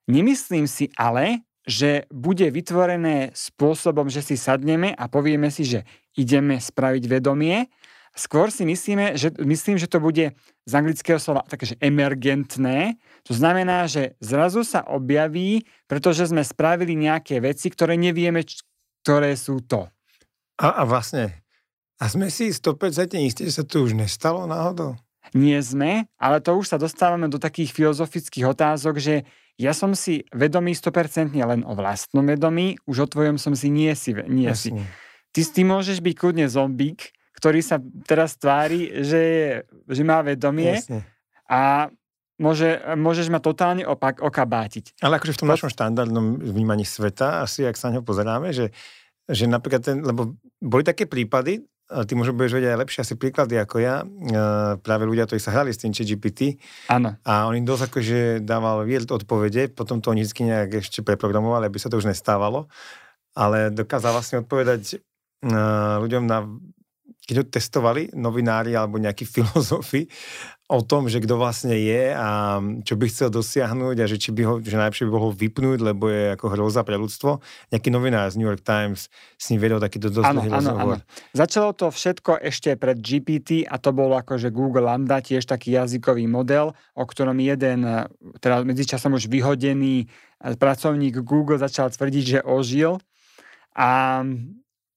Nemyslím 0.05 0.69
si 0.69 0.93
ale, 0.93 1.41
že 1.65 2.09
bude 2.09 2.49
vytvorené 2.49 3.33
spôsobom, 3.33 4.09
že 4.09 4.25
si 4.25 4.37
sadneme 4.37 4.93
a 4.93 5.05
povieme 5.05 5.49
si, 5.53 5.65
že 5.65 5.85
ideme 6.17 6.57
spraviť 6.57 7.03
vedomie. 7.05 7.69
Skôr 8.17 8.49
si 8.49 8.65
myslíme, 8.65 9.13
že, 9.15 9.29
myslím, 9.37 9.77
že 9.77 9.85
to 9.85 10.01
bude 10.01 10.33
z 10.65 10.71
anglického 10.73 11.21
slova 11.21 11.45
také, 11.45 11.77
emergentné. 11.77 12.97
To 13.29 13.37
znamená, 13.37 13.85
že 13.85 14.17
zrazu 14.17 14.65
sa 14.65 14.81
objaví, 14.81 15.63
pretože 15.85 16.25
sme 16.25 16.41
spravili 16.41 16.97
nejaké 16.97 17.37
veci, 17.37 17.69
ktoré 17.69 17.95
nevieme, 17.95 18.41
ktoré 19.05 19.37
sú 19.37 19.61
to. 19.61 19.87
A, 20.59 20.81
a 20.81 20.83
vlastne, 20.89 21.45
a 22.01 22.09
sme 22.09 22.33
si 22.33 22.49
100% 22.49 23.13
istí, 23.21 23.45
že 23.45 23.61
sa 23.61 23.63
to 23.63 23.85
už 23.85 23.93
nestalo 23.93 24.49
náhodou? 24.49 24.97
Nie 25.35 25.59
sme, 25.61 26.09
ale 26.17 26.41
to 26.41 26.57
už 26.57 26.73
sa 26.73 26.77
dostávame 26.81 27.29
do 27.29 27.37
takých 27.37 27.75
filozofických 27.75 28.45
otázok, 28.49 28.97
že 28.97 29.15
ja 29.59 29.75
som 29.75 29.91
si 29.91 30.23
vedomý 30.31 30.71
100% 30.71 31.35
len 31.35 31.61
o 31.67 31.73
vlastnom 31.75 32.23
vedomí, 32.23 32.79
už 32.87 32.97
o 33.05 33.07
tvojom 33.11 33.35
som 33.35 33.51
si 33.51 33.67
nie 33.67 33.91
si. 33.91 34.15
Nie 34.15 34.55
si. 34.55 34.71
Ty, 35.35 35.41
ty 35.45 35.61
môžeš 35.67 35.99
byť 35.99 36.15
kľudne 36.15 36.47
zombík, 36.47 37.11
ktorý 37.35 37.59
sa 37.59 37.77
teraz 38.07 38.39
tvári, 38.39 39.03
že, 39.03 39.23
že 39.85 40.01
má 40.07 40.23
vedomie 40.23 40.79
Jasne. 40.79 41.03
a 41.45 41.91
môže, 42.39 42.79
môžeš 42.95 43.27
ma 43.27 43.43
totálne 43.43 43.83
opak 43.83 44.23
okabátiť. 44.23 45.03
Ale 45.03 45.19
akože 45.19 45.35
v 45.35 45.39
tom 45.43 45.51
našom 45.51 45.69
štandardnom 45.69 46.39
vnímaní 46.39 46.87
sveta, 46.87 47.43
asi 47.43 47.67
ak 47.67 47.75
sa 47.75 47.91
na 47.91 47.99
ňo 47.99 48.07
pozeráme, 48.07 48.55
že, 48.55 48.71
že 49.27 49.45
napríklad 49.45 49.83
ten, 49.83 50.01
lebo 50.01 50.39
boli 50.63 50.87
také 50.87 51.05
prípady, 51.05 51.67
ty 51.89 52.13
možno 52.13 52.37
budeš 52.37 52.53
vedieť 52.61 52.71
aj 52.77 52.81
lepšie 52.85 52.99
asi 53.01 53.15
príklady 53.17 53.57
ako 53.57 53.75
ja, 53.81 54.05
práve 54.79 55.09
ľudia, 55.09 55.25
ktorí 55.25 55.41
sa 55.41 55.53
hrali 55.53 55.73
s 55.73 55.81
tým 55.81 55.89
GPT. 55.89 56.61
Áno. 56.85 57.17
A 57.25 57.49
on 57.49 57.57
im 57.57 57.65
dosť 57.65 57.89
akože 57.89 58.19
dával 58.45 58.85
vied 58.85 59.09
odpovede, 59.09 59.73
potom 59.73 59.97
to 59.97 60.13
oni 60.13 60.21
vždy 60.21 60.41
nejak 60.45 60.71
ešte 60.85 61.01
preprogramovali, 61.01 61.65
aby 61.65 61.81
sa 61.81 61.89
to 61.89 61.97
už 61.97 62.05
nestávalo, 62.05 62.69
ale 63.33 63.73
dokázal 63.73 64.13
vlastne 64.13 64.45
odpovedať 64.45 65.01
ľuďom 66.03 66.23
na 66.27 66.45
keď 67.29 67.35
ho 67.37 67.45
testovali 67.45 68.09
novinári 68.17 68.73
alebo 68.73 68.97
nejakí 68.97 69.21
filozofi 69.37 70.09
o 70.69 70.85
tom, 70.85 71.09
že 71.09 71.17
kto 71.17 71.33
vlastne 71.33 71.73
je 71.73 72.13
a 72.13 72.61
čo 72.85 72.93
by 72.93 73.09
chcel 73.09 73.33
dosiahnuť 73.33 73.95
a 73.99 74.05
že 74.05 74.21
či 74.21 74.29
by 74.29 74.41
ho, 74.45 74.53
že 74.61 74.77
najlepšie 74.77 75.09
by 75.09 75.11
bolo 75.11 75.33
vypnúť, 75.33 75.81
lebo 75.81 76.13
je 76.13 76.37
ako 76.37 76.45
hroza 76.53 76.85
pre 76.85 76.93
ľudstvo. 76.93 77.41
Nejaký 77.73 77.89
novinár 77.89 78.29
z 78.29 78.37
New 78.37 78.45
York 78.45 78.61
Times 78.61 79.09
s 79.09 79.45
ním 79.49 79.65
vedel 79.65 79.81
takýto 79.81 80.13
dosť 80.13 80.29
ano, 80.29 80.41
ano, 80.45 80.71
ano. 80.77 80.95
Začalo 81.33 81.73
to 81.73 81.89
všetko 81.89 82.37
ešte 82.45 82.77
pred 82.77 83.01
GPT 83.01 83.65
a 83.65 83.81
to 83.81 83.89
bolo 83.89 84.13
akože 84.21 84.53
Google 84.53 84.85
Lambda, 84.85 85.25
tiež 85.25 85.49
taký 85.49 85.73
jazykový 85.73 86.29
model, 86.29 86.77
o 86.93 87.03
ktorom 87.03 87.41
jeden, 87.41 87.89
teda 88.37 88.61
medzičasom 88.61 89.17
už 89.17 89.25
vyhodený 89.25 90.05
pracovník 90.37 91.25
Google 91.25 91.57
začal 91.57 91.89
tvrdiť, 91.89 92.23
že 92.37 92.39
ožil. 92.45 93.01
A 93.73 94.21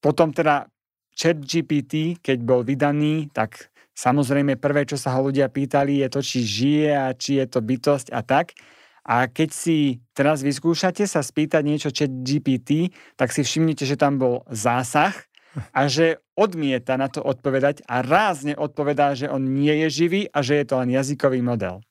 potom 0.04 0.36
teda 0.36 0.68
chat 1.16 1.40
GPT, 1.40 2.20
keď 2.20 2.38
bol 2.44 2.60
vydaný, 2.60 3.32
tak 3.32 3.71
samozrejme 3.96 4.56
prvé, 4.56 4.88
čo 4.88 4.96
sa 4.96 5.14
ho 5.16 5.28
ľudia 5.28 5.48
pýtali, 5.48 6.02
je 6.04 6.08
to, 6.08 6.20
či 6.20 6.38
žije 6.42 6.90
a 6.92 7.06
či 7.16 7.40
je 7.40 7.46
to 7.48 7.60
bytosť 7.60 8.08
a 8.12 8.20
tak. 8.24 8.56
A 9.02 9.26
keď 9.26 9.50
si 9.50 9.98
teraz 10.14 10.46
vyskúšate 10.46 11.02
sa 11.10 11.26
spýtať 11.26 11.62
niečo 11.66 11.90
chat 11.90 12.10
GPT, 12.22 12.94
tak 13.18 13.34
si 13.34 13.42
všimnite, 13.42 13.82
že 13.82 13.98
tam 13.98 14.18
bol 14.18 14.46
zásah 14.46 15.14
a 15.74 15.90
že 15.90 16.22
odmieta 16.38 16.94
na 16.94 17.10
to 17.10 17.20
odpovedať 17.20 17.82
a 17.84 18.00
rázne 18.00 18.54
odpovedá, 18.54 19.12
že 19.18 19.28
on 19.28 19.42
nie 19.42 19.74
je 19.84 19.88
živý 19.90 20.22
a 20.30 20.40
že 20.40 20.62
je 20.62 20.64
to 20.64 20.78
len 20.80 20.94
jazykový 20.94 21.42
model. 21.42 21.82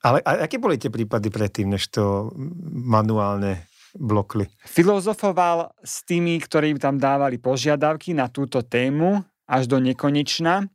Ale 0.00 0.24
a 0.24 0.48
aké 0.48 0.56
boli 0.56 0.80
tie 0.80 0.88
prípady 0.88 1.28
predtým, 1.28 1.76
než 1.76 1.92
to 1.92 2.32
manuálne 2.72 3.68
blokli. 3.96 4.48
Filozofoval 4.64 5.74
s 5.82 6.06
tými, 6.06 6.40
ktorí 6.40 6.76
tam 6.78 6.96
dávali 6.96 7.36
požiadavky 7.36 8.14
na 8.14 8.30
túto 8.30 8.62
tému 8.62 9.20
až 9.50 9.66
do 9.66 9.82
nekonečna 9.82 10.70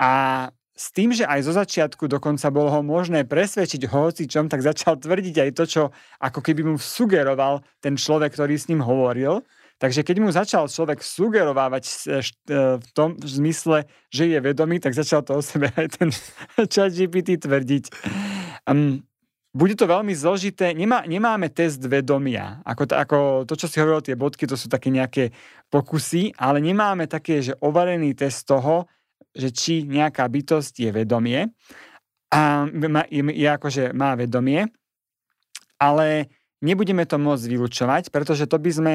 a 0.00 0.10
s 0.80 0.96
tým, 0.96 1.12
že 1.12 1.28
aj 1.28 1.44
zo 1.44 1.52
začiatku 1.52 2.08
dokonca 2.08 2.48
bolo 2.48 2.72
ho 2.72 2.80
možné 2.80 3.28
presvedčiť 3.28 3.84
čom, 4.24 4.48
tak 4.48 4.64
začal 4.64 4.96
tvrdiť 4.96 5.36
aj 5.44 5.50
to, 5.52 5.64
čo 5.68 5.82
ako 6.24 6.40
keby 6.40 6.64
mu 6.64 6.80
sugeroval 6.80 7.60
ten 7.84 8.00
človek, 8.00 8.32
ktorý 8.32 8.56
s 8.56 8.72
ním 8.72 8.80
hovoril. 8.80 9.44
Takže 9.76 10.00
keď 10.00 10.16
mu 10.24 10.32
začal 10.32 10.72
človek 10.72 11.04
sugerovávať 11.04 11.84
e, 11.84 11.92
v 12.80 12.88
tom 12.96 13.16
zmysle, 13.20 13.88
že 14.08 14.28
je 14.28 14.40
vedomý, 14.40 14.80
tak 14.80 14.96
začal 14.96 15.20
to 15.20 15.40
o 15.40 15.44
sebe 15.44 15.68
aj 15.72 16.00
ten 16.00 16.08
chat 16.72 16.96
GPT 16.96 17.36
tvrdiť. 17.40 17.84
Um, 18.64 19.04
bude 19.52 19.74
to 19.76 19.88
veľmi 19.88 20.12
zložité. 20.16 20.72
Nemá, 20.76 21.04
nemáme 21.04 21.48
test 21.52 21.80
vedomia. 21.84 22.60
Ako 22.64 22.88
to, 22.88 22.94
ako 22.96 23.18
to, 23.48 23.56
čo 23.56 23.66
si 23.68 23.80
hovoril, 23.80 24.04
tie 24.04 24.20
bodky, 24.20 24.44
to 24.44 24.56
sú 24.56 24.68
také 24.68 24.92
nejaké 24.92 25.32
pokusy, 25.72 26.36
ale 26.40 26.60
nemáme 26.60 27.08
také, 27.08 27.44
že 27.44 27.56
overený 27.60 28.16
test 28.16 28.48
toho, 28.48 28.84
že 29.34 29.48
či 29.54 29.86
nejaká 29.86 30.26
bytosť 30.26 30.74
je 30.86 30.90
vedomie. 30.90 31.40
A 32.30 32.66
je, 33.10 33.22
je 33.26 33.48
akože 33.50 33.90
má 33.90 34.14
vedomie, 34.14 34.70
ale 35.82 36.30
nebudeme 36.62 37.02
to 37.02 37.18
môcť 37.18 37.44
vylúčovať, 37.50 38.14
pretože 38.14 38.46
to 38.46 38.60
by 38.60 38.70
sme 38.70 38.94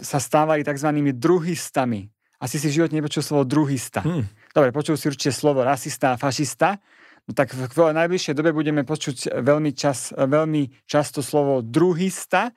sa 0.00 0.18
stávali 0.20 0.60
tzv. 0.60 0.88
druhistami. 1.16 2.08
Asi 2.40 2.60
si 2.60 2.68
v 2.68 2.76
živote 2.80 2.92
nepočul 2.92 3.24
slovo 3.24 3.48
druhista. 3.48 4.04
Hmm. 4.04 4.28
Dobre, 4.52 4.68
počul 4.72 5.00
si 5.00 5.08
určite 5.08 5.32
slovo 5.32 5.64
rasista 5.64 6.12
a 6.12 6.20
fašista, 6.20 6.76
no 7.24 7.32
tak 7.32 7.56
v, 7.56 7.64
v 7.64 7.96
najbližšej 7.96 8.36
dobe 8.36 8.52
budeme 8.52 8.84
počuť 8.84 9.40
veľmi, 9.40 9.72
čas, 9.72 10.12
veľmi 10.12 10.84
často 10.84 11.24
slovo 11.24 11.64
druhista, 11.64 12.52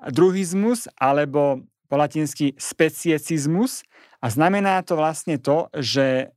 druhizmus 0.00 0.88
alebo 0.96 1.60
po 1.86 1.94
latinsky 2.00 2.56
speciecizmus 2.56 3.84
a 4.26 4.30
znamená 4.30 4.82
to 4.82 4.98
vlastne 4.98 5.38
to, 5.38 5.70
že 5.70 6.34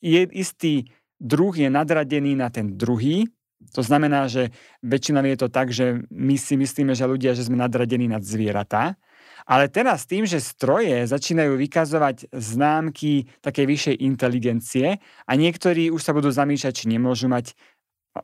je 0.00 0.24
istý 0.32 0.88
druh 1.20 1.52
je 1.52 1.68
nadradený 1.68 2.32
na 2.32 2.48
ten 2.48 2.80
druhý, 2.80 3.28
to 3.76 3.84
znamená, 3.84 4.24
že 4.24 4.56
väčšinou 4.80 5.20
je 5.20 5.36
to 5.36 5.48
tak, 5.52 5.68
že 5.68 6.00
my 6.08 6.36
si 6.40 6.56
myslíme, 6.56 6.96
že 6.96 7.04
ľudia, 7.04 7.36
že 7.36 7.44
sme 7.44 7.60
nadradení 7.60 8.08
nad 8.08 8.24
zvieratá, 8.24 8.96
ale 9.44 9.68
teraz 9.68 10.08
tým, 10.08 10.24
že 10.24 10.40
stroje 10.40 11.04
začínajú 11.04 11.60
vykazovať 11.60 12.32
známky 12.32 13.28
takej 13.44 13.66
vyššej 13.68 13.96
inteligencie 14.00 14.96
a 15.28 15.32
niektorí 15.36 15.92
už 15.92 16.00
sa 16.00 16.16
budú 16.16 16.32
zamýšľať, 16.32 16.72
či 16.72 16.88
nemôžu 16.88 17.28
mať 17.28 17.52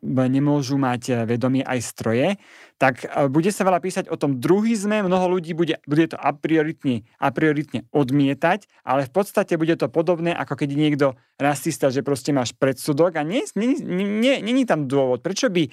nemôžu 0.03 0.81
mať 0.81 1.03
e, 1.09 1.13
vedomie 1.29 1.61
aj 1.61 1.79
stroje, 1.83 2.41
tak 2.81 3.05
e, 3.05 3.29
bude 3.29 3.53
sa 3.53 3.67
veľa 3.67 3.83
písať 3.83 4.05
o 4.09 4.17
tom 4.17 4.41
druhizme, 4.41 5.05
mnoho 5.05 5.39
ľudí 5.39 5.53
bude, 5.53 5.83
bude 5.85 6.13
to 6.13 6.17
a 6.17 6.33
prioritne, 6.33 7.05
a 7.21 7.29
prioritne 7.35 7.85
odmietať, 7.93 8.71
ale 8.87 9.05
v 9.05 9.13
podstate 9.13 9.59
bude 9.61 9.75
to 9.77 9.91
podobné, 9.93 10.33
ako 10.33 10.55
keď 10.55 10.69
niekto 10.73 11.07
rasista, 11.37 11.93
že 11.93 12.07
proste 12.07 12.33
máš 12.33 12.57
predsudok 12.57 13.19
a 13.19 13.27
nie 13.27 14.65
tam 14.65 14.89
dôvod. 14.89 15.21
Prečo 15.21 15.53
by, 15.53 15.63
e, 15.67 15.71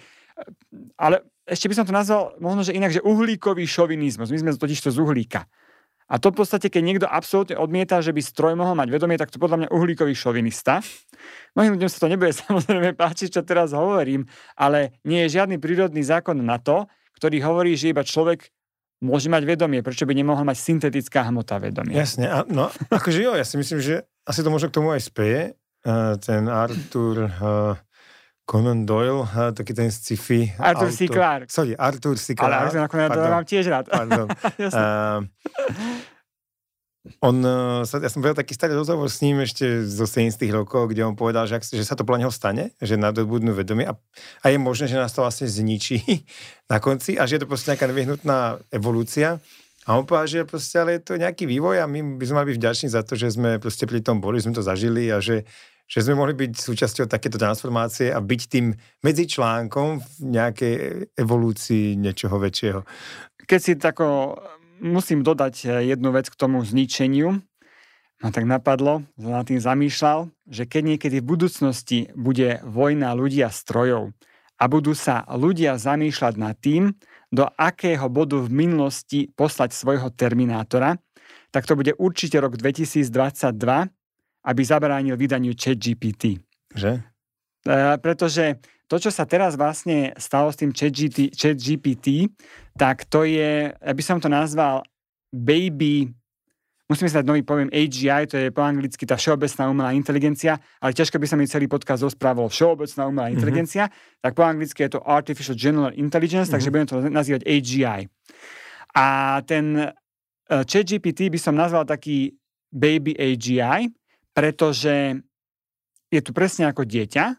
ale 1.00 1.24
ešte 1.50 1.66
by 1.66 1.76
som 1.78 1.86
to 1.86 1.94
nazval 1.94 2.38
možno, 2.38 2.62
že 2.62 2.78
inak, 2.78 2.94
že 2.94 3.02
uhlíkový 3.02 3.66
šovinizmus. 3.66 4.30
My 4.30 4.38
sme 4.38 4.54
totiž 4.54 4.86
to 4.86 4.94
z 4.94 5.02
uhlíka. 5.02 5.50
A 6.10 6.18
to 6.18 6.34
v 6.34 6.42
podstate, 6.42 6.74
keď 6.74 6.82
niekto 6.82 7.06
absolútne 7.06 7.54
odmieta, 7.54 8.02
že 8.02 8.10
by 8.10 8.22
stroj 8.26 8.54
mohol 8.58 8.74
mať 8.74 8.90
vedomie, 8.90 9.22
tak 9.22 9.30
to 9.30 9.38
podľa 9.38 9.66
mňa 9.66 9.70
uhlíkový 9.70 10.18
šovinista. 10.18 10.82
Mnohým 11.54 11.78
ľuďom 11.78 11.90
sa 11.90 12.02
to 12.02 12.10
nebude 12.10 12.34
samozrejme 12.50 12.98
páčiť, 12.98 13.30
čo 13.38 13.42
teraz 13.46 13.78
hovorím, 13.78 14.26
ale 14.58 14.98
nie 15.06 15.22
je 15.30 15.38
žiadny 15.38 15.62
prírodný 15.62 16.02
zákon 16.02 16.34
na 16.42 16.58
to, 16.58 16.90
ktorý 17.22 17.46
hovorí, 17.46 17.78
že 17.78 17.94
iba 17.94 18.02
človek 18.02 18.50
môže 19.00 19.32
mať 19.32 19.44
vedomie, 19.48 19.80
prečo 19.80 20.04
by 20.04 20.12
nemohol 20.12 20.44
mať 20.44 20.58
syntetická 20.60 21.24
hmota 21.30 21.62
vedomie. 21.62 21.96
Jasne, 21.96 22.28
a, 22.28 22.44
no 22.44 22.68
akože 22.92 23.24
jo, 23.24 23.32
ja 23.38 23.46
si 23.48 23.56
myslím, 23.56 23.80
že 23.80 24.04
asi 24.28 24.44
to 24.44 24.52
možno 24.52 24.68
k 24.68 24.76
tomu 24.76 24.92
aj 24.92 25.08
speje. 25.08 25.42
Uh, 25.80 26.20
ten 26.20 26.52
Artur 26.52 27.32
uh, 27.32 27.80
Conan 28.50 28.82
Doyle, 28.82 29.30
taký 29.54 29.78
ten 29.78 29.94
sci-fi. 29.94 30.58
Arthur 30.58 30.90
C. 30.90 31.06
Clarke. 31.06 31.54
Sorry, 31.54 31.78
Arthur 31.78 32.18
C. 32.18 32.34
Clarke. 32.34 32.50
Ale 32.50 32.66
Arthur 32.66 32.90
Conan 32.90 33.10
Doyle 33.14 33.30
mám 33.30 33.46
tiež 33.46 33.70
rád. 33.70 33.86
Pardon. 33.94 34.26
uh, 34.74 35.22
on, 37.22 37.46
uh, 37.46 37.86
ja 37.86 38.10
som 38.10 38.26
vedel 38.26 38.42
taký 38.42 38.58
starý 38.58 38.74
rozhovor 38.74 39.06
s 39.06 39.22
ním 39.22 39.46
ešte 39.46 39.86
zo 39.86 40.10
70 40.10 40.42
rokov, 40.50 40.90
kde 40.90 41.06
on 41.06 41.14
povedal, 41.14 41.46
že, 41.46 41.62
že 41.62 41.86
sa 41.86 41.94
to 41.94 42.02
podľa 42.02 42.26
neho 42.26 42.34
stane, 42.34 42.74
že 42.82 42.98
nadobudnú 42.98 43.54
vedomie 43.54 43.86
a, 43.86 43.94
a 44.42 44.46
je 44.50 44.58
možné, 44.58 44.90
že 44.90 44.98
nás 44.98 45.14
to 45.14 45.22
vlastne 45.22 45.46
zničí 45.46 46.02
na 46.74 46.82
konci 46.82 47.22
a 47.22 47.30
že 47.30 47.38
je 47.38 47.42
to 47.46 47.50
proste 47.50 47.70
nejaká 47.70 47.86
nevyhnutná 47.86 48.58
evolúcia. 48.74 49.38
A 49.86 49.98
on 49.98 50.06
povedal, 50.06 50.26
že 50.30 50.50
proste, 50.50 50.78
ale 50.78 50.98
je 50.98 51.06
to 51.06 51.14
nejaký 51.18 51.50
vývoj 51.50 51.82
a 51.82 51.90
my 51.90 52.18
by 52.18 52.26
sme 52.26 52.38
mali 52.42 52.48
byť 52.54 52.60
vďační 52.62 52.88
za 52.94 53.02
to, 53.02 53.14
že 53.14 53.34
sme 53.34 53.58
proste 53.58 53.90
pri 53.90 54.02
tom 54.06 54.22
boli, 54.22 54.38
sme 54.38 54.54
to 54.54 54.62
zažili 54.62 55.10
a 55.10 55.18
že, 55.18 55.50
že 55.90 56.06
sme 56.06 56.22
mohli 56.22 56.38
byť 56.38 56.54
súčasťou 56.54 57.10
takéto 57.10 57.42
transformácie 57.42 58.14
a 58.14 58.22
byť 58.22 58.42
tým 58.46 58.78
medzičlánkom 59.02 59.88
v 59.98 60.10
nejakej 60.22 60.76
evolúcii 61.18 61.98
niečoho 61.98 62.38
väčšieho. 62.38 62.86
Keď 63.50 63.60
si 63.60 63.74
tako, 63.74 64.38
musím 64.78 65.26
dodať 65.26 65.56
eh, 65.66 65.70
jednu 65.90 66.14
vec 66.14 66.30
k 66.30 66.38
tomu 66.38 66.62
zničeniu, 66.62 67.42
ma 68.22 68.30
tak 68.30 68.46
napadlo, 68.46 69.02
na 69.18 69.42
tým 69.42 69.58
zamýšľal, 69.58 70.30
že 70.46 70.70
keď 70.70 70.96
niekedy 70.96 71.18
v 71.24 71.30
budúcnosti 71.34 72.00
bude 72.14 72.62
vojna 72.68 73.18
ľudia 73.18 73.50
strojov 73.50 74.14
a 74.60 74.64
budú 74.68 74.92
sa 74.92 75.24
ľudia 75.26 75.80
zamýšľať 75.80 76.34
nad 76.36 76.54
tým, 76.60 76.94
do 77.32 77.48
akého 77.56 78.10
bodu 78.12 78.42
v 78.42 78.52
minulosti 78.52 79.32
poslať 79.32 79.72
svojho 79.72 80.10
Terminátora, 80.12 81.00
tak 81.50 81.66
to 81.66 81.78
bude 81.78 81.96
určite 81.98 82.38
rok 82.38 82.58
2022, 82.58 83.06
aby 84.46 84.62
zabránil 84.64 85.20
vydaniu 85.20 85.52
ChatGPT. 85.56 86.40
Že? 86.76 87.04
E, 87.68 87.76
pretože 88.00 88.60
to, 88.90 88.98
čo 88.98 89.14
sa 89.14 89.30
teraz 89.30 89.54
vlastne 89.54 90.18
stalo 90.18 90.50
s 90.50 90.58
tým 90.58 90.74
ChatGPT, 90.74 92.34
tak 92.74 93.06
to 93.06 93.22
je, 93.28 93.70
ja 93.70 93.94
by 93.94 94.04
som 94.04 94.18
to 94.18 94.26
nazval 94.26 94.82
baby, 95.30 96.10
musíme 96.90 97.06
sa 97.06 97.22
dať 97.22 97.28
nový 97.30 97.46
pojem 97.46 97.70
AGI, 97.70 98.26
to 98.26 98.36
je 98.42 98.50
po 98.50 98.66
anglicky 98.66 99.06
tá 99.06 99.14
všeobecná 99.14 99.70
umelá 99.70 99.94
inteligencia, 99.94 100.58
ale 100.82 100.98
ťažko 100.98 101.22
by 101.22 101.28
sa 101.30 101.38
mi 101.38 101.46
celý 101.46 101.70
podcast 101.70 102.02
rozprával 102.02 102.50
všeobecná 102.50 103.02
umelá 103.06 103.30
mm-hmm. 103.30 103.38
inteligencia, 103.38 103.84
tak 104.26 104.34
po 104.34 104.42
anglicky 104.42 104.90
je 104.90 104.98
to 104.98 105.06
Artificial 105.06 105.54
General 105.54 105.94
Intelligence, 105.94 106.50
mm-hmm. 106.50 106.54
takže 106.58 106.74
budem 106.74 106.88
to 106.90 106.98
nazývať 107.14 107.42
AGI. 107.46 108.10
A 108.98 109.38
ten 109.46 109.66
uh, 109.78 110.64
ChatGPT 110.66 111.30
by 111.30 111.38
som 111.38 111.54
nazval 111.54 111.86
taký 111.86 112.34
baby 112.74 113.14
AGI, 113.14 113.94
pretože 114.40 115.20
je 116.08 116.22
tu 116.24 116.32
presne 116.32 116.72
ako 116.72 116.88
dieťa, 116.88 117.36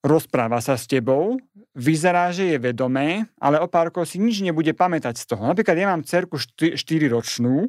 rozpráva 0.00 0.64
sa 0.64 0.80
s 0.80 0.88
tebou, 0.88 1.36
vyzerá, 1.76 2.32
že 2.32 2.48
je 2.48 2.56
vedomé, 2.56 3.28
ale 3.36 3.60
o 3.60 3.68
pár 3.68 3.92
rokov 3.92 4.08
si 4.08 4.16
nič 4.16 4.40
nebude 4.40 4.72
pamätať 4.72 5.20
z 5.20 5.24
toho. 5.28 5.44
Napríklad 5.44 5.76
ja 5.76 5.92
mám 5.92 6.06
cerku 6.06 6.40
4-ročnú, 6.40 7.68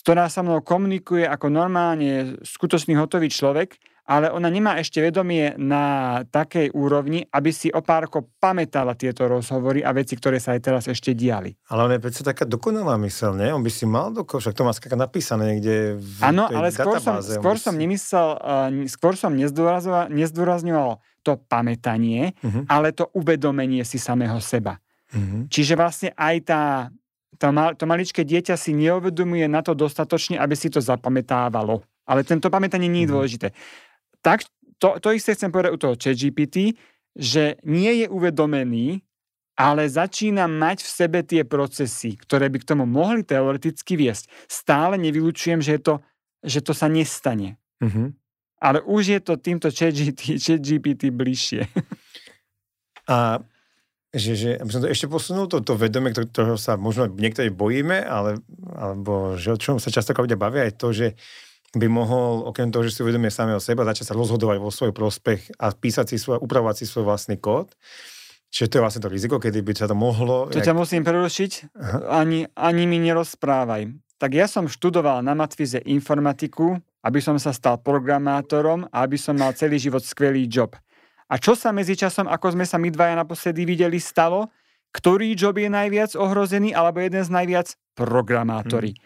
ktorá 0.00 0.32
sa 0.32 0.40
mnou 0.40 0.64
komunikuje 0.64 1.28
ako 1.28 1.52
normálne 1.52 2.40
skutočný 2.40 2.96
hotový 2.96 3.28
človek, 3.28 3.76
ale 4.02 4.34
ona 4.34 4.50
nemá 4.50 4.82
ešte 4.82 4.98
vedomie 4.98 5.54
na 5.54 6.18
takej 6.26 6.74
úrovni, 6.74 7.22
aby 7.30 7.54
si 7.54 7.70
o 7.70 7.78
pár 7.86 8.10
rokov 8.10 8.34
pamätala 8.42 8.98
tieto 8.98 9.30
rozhovory 9.30 9.86
a 9.86 9.94
veci, 9.94 10.18
ktoré 10.18 10.42
sa 10.42 10.58
aj 10.58 10.60
teraz 10.60 10.84
ešte 10.90 11.14
diali. 11.14 11.54
Ale 11.70 11.86
on 11.86 11.92
je 11.94 12.02
predsa 12.02 12.26
taká 12.26 12.42
dokonalá 12.42 12.98
mysel, 13.06 13.38
nie? 13.38 13.54
On 13.54 13.62
by 13.62 13.70
si 13.70 13.86
mal 13.86 14.10
dokon, 14.10 14.42
však 14.42 14.58
to 14.58 14.66
má 14.66 14.74
napísané 14.98 15.54
niekde 15.54 16.02
v 16.02 16.18
Áno, 16.18 16.50
ale 16.50 16.74
skôr 16.74 16.98
som, 16.98 17.22
skôr 17.22 17.56
som 17.62 17.78
nemyslel, 17.78 18.28
uh, 18.42 18.68
skôr 18.90 19.14
som 19.14 19.30
nezdôrazňoval 19.38 20.98
to 21.22 21.38
pamätanie, 21.46 22.34
uh-huh. 22.42 22.66
ale 22.66 22.90
to 22.90 23.06
uvedomenie 23.14 23.86
si 23.86 24.02
samého 24.02 24.42
seba. 24.42 24.82
Uh-huh. 25.14 25.46
Čiže 25.46 25.78
vlastne 25.78 26.10
aj 26.18 26.36
tá, 26.42 26.62
to, 27.38 27.54
mal, 27.54 27.78
to 27.78 27.86
maličké 27.86 28.26
dieťa 28.26 28.58
si 28.58 28.74
neuvedomuje 28.74 29.46
na 29.46 29.62
to 29.62 29.78
dostatočne, 29.78 30.42
aby 30.42 30.58
si 30.58 30.66
to 30.66 30.82
zapamätávalo. 30.82 31.86
Ale 32.02 32.26
tento 32.26 32.50
pamätanie 32.50 32.90
nie 32.90 33.06
je 33.06 33.14
uh-huh. 33.14 33.14
dôležité. 33.22 33.54
Tak 34.22 34.46
to, 34.78 34.98
to 35.02 35.08
isté 35.14 35.34
chcem 35.34 35.50
povedať 35.50 35.70
u 35.74 35.78
toho 35.78 35.94
ChatGPT, 35.98 36.78
že 37.12 37.60
nie 37.66 38.02
je 38.02 38.06
uvedomený, 38.08 39.04
ale 39.52 39.84
začína 39.84 40.48
mať 40.48 40.80
v 40.80 40.90
sebe 40.90 41.20
tie 41.20 41.44
procesy, 41.44 42.16
ktoré 42.16 42.48
by 42.48 42.64
k 42.64 42.68
tomu 42.72 42.88
mohli 42.88 43.20
teoreticky 43.20 44.00
viesť. 44.00 44.30
Stále 44.48 44.96
nevylučujem, 44.96 45.60
že, 45.60 45.76
to, 45.76 46.00
že 46.40 46.64
to 46.64 46.72
sa 46.72 46.88
nestane. 46.88 47.60
Uh-huh 47.84 48.16
ale 48.62 48.78
už 48.86 49.18
je 49.18 49.20
to 49.20 49.34
týmto 49.34 49.68
ChatGPT 49.74 51.10
bližšie. 51.10 51.66
A 53.10 53.42
že, 54.14 54.38
že 54.38 54.50
aby 54.54 54.70
som 54.70 54.84
to 54.84 54.92
ešte 54.92 55.10
posunul, 55.10 55.50
to, 55.50 55.58
to 55.58 55.74
vedomie, 55.74 56.14
ktorého 56.14 56.54
sa 56.54 56.78
možno 56.78 57.10
niektorí 57.10 57.50
bojíme, 57.50 57.98
ale, 58.06 58.38
alebo 58.70 59.34
že 59.34 59.56
o 59.56 59.58
čom 59.58 59.82
sa 59.82 59.90
často 59.90 60.14
ľudia 60.14 60.38
bavia, 60.38 60.70
je 60.70 60.74
to, 60.78 60.88
že 60.94 61.06
by 61.72 61.86
mohol, 61.88 62.44
okrem 62.48 62.68
toho, 62.68 62.84
že 62.84 62.96
si 62.96 63.00
uvedomie 63.00 63.32
samého 63.32 63.60
seba, 63.60 63.88
začať 63.88 64.12
sa 64.12 64.18
rozhodovať 64.18 64.60
vo 64.60 64.68
svoj 64.68 64.92
prospech 64.92 65.56
a 65.56 65.72
písať 65.72 66.12
si 66.12 66.16
svoj, 66.20 66.40
upravovať 66.44 66.82
si 66.82 66.84
svoj 66.84 67.08
vlastný 67.08 67.40
kód. 67.40 67.72
Čiže 68.52 68.68
to 68.68 68.74
je 68.76 68.84
vlastne 68.84 69.02
to 69.02 69.08
riziko, 69.08 69.40
kedy 69.40 69.64
by 69.64 69.72
sa 69.72 69.88
to 69.88 69.96
mohlo... 69.96 70.52
To 70.52 70.60
jak... 70.60 70.68
ťa 70.68 70.76
musím 70.76 71.00
prerušiť, 71.08 71.72
ani, 72.12 72.44
ani 72.52 72.84
mi 72.84 73.00
nerozprávaj. 73.00 73.88
Tak 74.20 74.30
ja 74.36 74.44
som 74.44 74.68
študoval 74.68 75.24
na 75.24 75.32
Matvize 75.32 75.80
informatiku 75.88 76.76
aby 77.02 77.18
som 77.18 77.36
sa 77.36 77.50
stal 77.50 77.82
programátorom 77.82 78.86
a 78.94 79.04
aby 79.04 79.18
som 79.18 79.34
mal 79.34 79.50
celý 79.58 79.78
život 79.78 80.02
skvelý 80.06 80.46
job. 80.46 80.78
A 81.26 81.34
čo 81.38 81.58
sa 81.58 81.74
medzi 81.74 81.98
časom, 81.98 82.30
ako 82.30 82.54
sme 82.54 82.64
sa 82.68 82.78
my 82.78 82.88
dvaja 82.92 83.18
naposledy 83.18 83.66
videli, 83.66 83.98
stalo? 83.98 84.52
Ktorý 84.92 85.32
job 85.32 85.56
je 85.56 85.72
najviac 85.72 86.12
ohrozený, 86.14 86.76
alebo 86.76 87.00
jeden 87.00 87.24
z 87.24 87.30
najviac? 87.32 87.74
Programátori. 87.96 88.92
Hmm. 88.92 89.02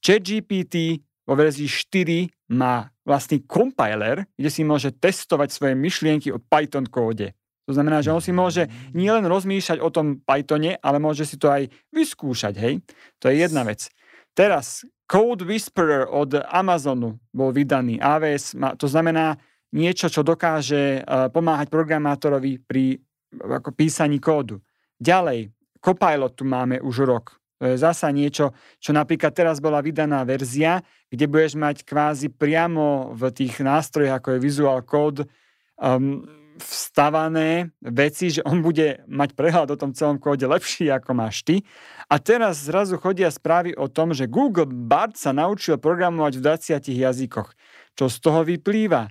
ChatGPT 0.00 1.00
vo 1.30 1.38
verzii 1.38 1.70
4 1.70 2.50
má 2.50 2.90
vlastný 3.06 3.46
compiler, 3.46 4.26
kde 4.34 4.50
si 4.50 4.66
môže 4.66 4.90
testovať 4.90 5.54
svoje 5.54 5.74
myšlienky 5.78 6.34
o 6.34 6.42
Python 6.42 6.90
kóde. 6.90 7.38
To 7.70 7.78
znamená, 7.78 8.02
že 8.02 8.10
on 8.10 8.18
si 8.18 8.34
môže 8.34 8.66
nielen 8.90 9.30
rozmýšľať 9.30 9.78
o 9.78 9.94
tom 9.94 10.18
Pythone, 10.26 10.74
ale 10.82 10.98
môže 10.98 11.22
si 11.22 11.38
to 11.38 11.46
aj 11.46 11.70
vyskúšať, 11.94 12.58
hej? 12.58 12.82
To 13.22 13.30
je 13.30 13.46
jedna 13.46 13.62
vec. 13.62 13.86
Teraz 14.34 14.82
Code 15.06 15.46
Whisperer 15.46 16.10
od 16.10 16.34
Amazonu 16.50 17.22
bol 17.30 17.54
vydaný. 17.54 18.02
AWS 18.02 18.58
má, 18.58 18.74
to 18.74 18.90
znamená 18.90 19.38
niečo, 19.70 20.10
čo 20.10 20.26
dokáže 20.26 21.02
uh, 21.02 21.30
pomáhať 21.30 21.70
programátorovi 21.70 22.58
pri 22.66 22.98
ako 23.38 23.70
písaní 23.70 24.18
kódu. 24.18 24.58
Ďalej, 24.98 25.54
Copilot 25.78 26.34
tu 26.34 26.44
máme 26.44 26.82
už 26.82 27.06
rok. 27.06 27.39
To 27.60 27.68
je 27.68 27.76
zasa 27.76 28.08
niečo, 28.08 28.56
čo 28.80 28.96
napríklad 28.96 29.36
teraz 29.36 29.60
bola 29.60 29.84
vydaná 29.84 30.24
verzia, 30.24 30.80
kde 31.12 31.28
budeš 31.28 31.60
mať 31.60 31.84
kvázi 31.84 32.32
priamo 32.32 33.12
v 33.12 33.28
tých 33.36 33.60
nástrojoch, 33.60 34.16
ako 34.16 34.28
je 34.32 34.38
Visual 34.40 34.80
Code, 34.88 35.28
um, 35.76 36.24
vstavané 36.60 37.72
veci, 37.80 38.32
že 38.32 38.44
on 38.44 38.60
bude 38.60 39.04
mať 39.08 39.32
prehľad 39.32 39.76
o 39.76 39.80
tom 39.80 39.96
celom 39.96 40.20
kóde 40.20 40.44
lepší, 40.44 40.92
ako 40.92 41.16
máš 41.16 41.44
ty. 41.44 41.64
A 42.08 42.20
teraz 42.20 42.64
zrazu 42.68 43.00
chodia 43.00 43.32
správy 43.32 43.72
o 43.76 43.88
tom, 43.88 44.12
že 44.12 44.28
Google 44.28 44.68
Bard 44.68 45.16
sa 45.16 45.32
naučil 45.32 45.80
programovať 45.80 46.40
v 46.40 46.44
20 46.80 47.00
jazykoch. 47.00 47.48
Čo 47.96 48.06
z 48.08 48.16
toho 48.20 48.40
vyplýva? 48.44 49.08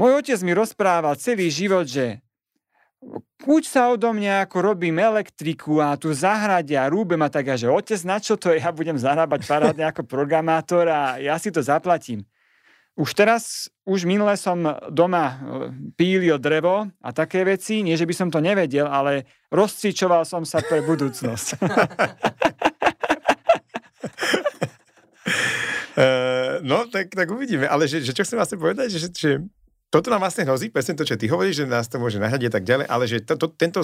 Môj 0.00 0.24
otec 0.24 0.40
mi 0.40 0.56
rozpráva 0.56 1.12
celý 1.20 1.52
život, 1.52 1.84
že 1.84 2.24
Uč 3.48 3.72
sa 3.72 3.88
odo 3.88 4.12
mňa, 4.12 4.44
ako 4.44 4.60
robím 4.60 5.00
elektriku 5.00 5.80
a 5.80 5.96
tu 5.96 6.12
zahrade 6.12 6.76
a 6.76 6.92
rúbem 6.92 7.16
a 7.24 7.32
tak, 7.32 7.48
a 7.48 7.56
že 7.56 7.72
otec, 7.72 7.96
na 8.04 8.20
čo 8.20 8.36
to 8.36 8.52
je, 8.52 8.60
ja 8.60 8.68
budem 8.68 9.00
zarábať 9.00 9.48
parádne 9.48 9.88
ako 9.88 10.04
programátor 10.04 10.84
a 10.84 11.16
ja 11.16 11.40
si 11.40 11.48
to 11.48 11.64
zaplatím. 11.64 12.28
Už 13.00 13.16
teraz, 13.16 13.72
už 13.88 14.04
minule 14.04 14.36
som 14.36 14.60
doma 14.92 15.24
e, 15.24 15.36
pílil 15.96 16.36
drevo 16.36 16.92
a 17.00 17.08
také 17.16 17.48
veci, 17.48 17.80
nie 17.80 17.96
že 17.96 18.04
by 18.04 18.12
som 18.12 18.28
to 18.28 18.44
nevedel, 18.44 18.84
ale 18.84 19.24
rozcvičoval 19.48 20.28
som 20.28 20.44
sa 20.44 20.60
pre 20.60 20.84
budúcnosť. 20.84 21.56
uh, 25.96 26.60
no, 26.68 26.84
tak, 26.92 27.16
tak 27.16 27.32
uvidíme. 27.32 27.64
Ale 27.64 27.88
že, 27.88 28.04
že 28.04 28.12
čo 28.12 28.20
chcem 28.20 28.36
vlastne 28.36 28.60
povedať, 28.60 28.92
že, 28.92 29.08
že 29.08 29.40
toto 29.90 30.06
nám 30.06 30.22
vlastne 30.22 30.46
hrozí, 30.46 30.70
presne 30.70 30.94
to, 30.94 31.02
čo 31.02 31.18
ty 31.18 31.26
hovoríš, 31.26 31.62
že 31.62 31.64
nás 31.66 31.90
to 31.90 31.98
môže 31.98 32.22
nahradiť 32.22 32.54
tak 32.54 32.62
ďalej, 32.62 32.86
ale 32.86 33.04
že 33.10 33.26
to, 33.26 33.34
to, 33.34 33.50
tento, 33.50 33.82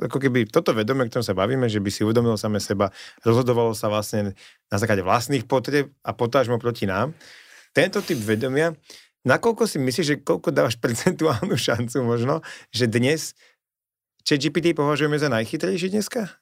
ako 0.00 0.16
keby 0.16 0.48
toto 0.48 0.72
vedomie, 0.72 1.04
o 1.04 1.08
ktorom 1.12 1.20
sa 1.20 1.36
bavíme, 1.36 1.68
že 1.68 1.76
by 1.76 1.92
si 1.92 2.00
uvedomilo 2.08 2.40
same 2.40 2.56
seba, 2.56 2.88
rozhodovalo 3.20 3.76
sa 3.76 3.92
vlastne 3.92 4.32
na 4.72 4.76
základe 4.80 5.04
vlastných 5.04 5.44
potrieb 5.44 5.92
a 6.00 6.16
potážmo 6.16 6.56
proti 6.56 6.88
nám, 6.88 7.12
tento 7.76 8.00
typ 8.00 8.16
vedomia, 8.24 8.72
nakoľko 9.28 9.68
si 9.68 9.76
myslíš, 9.76 10.06
že 10.08 10.16
koľko 10.24 10.56
dávaš 10.56 10.80
percentuálnu 10.84 11.52
šancu 11.52 12.00
možno, 12.00 12.40
že 12.72 12.88
dnes 12.88 13.36
ChatGPT 14.24 14.72
považujeme 14.72 15.20
za 15.20 15.28
najchytrejší 15.28 15.92
dneska? 15.92 16.41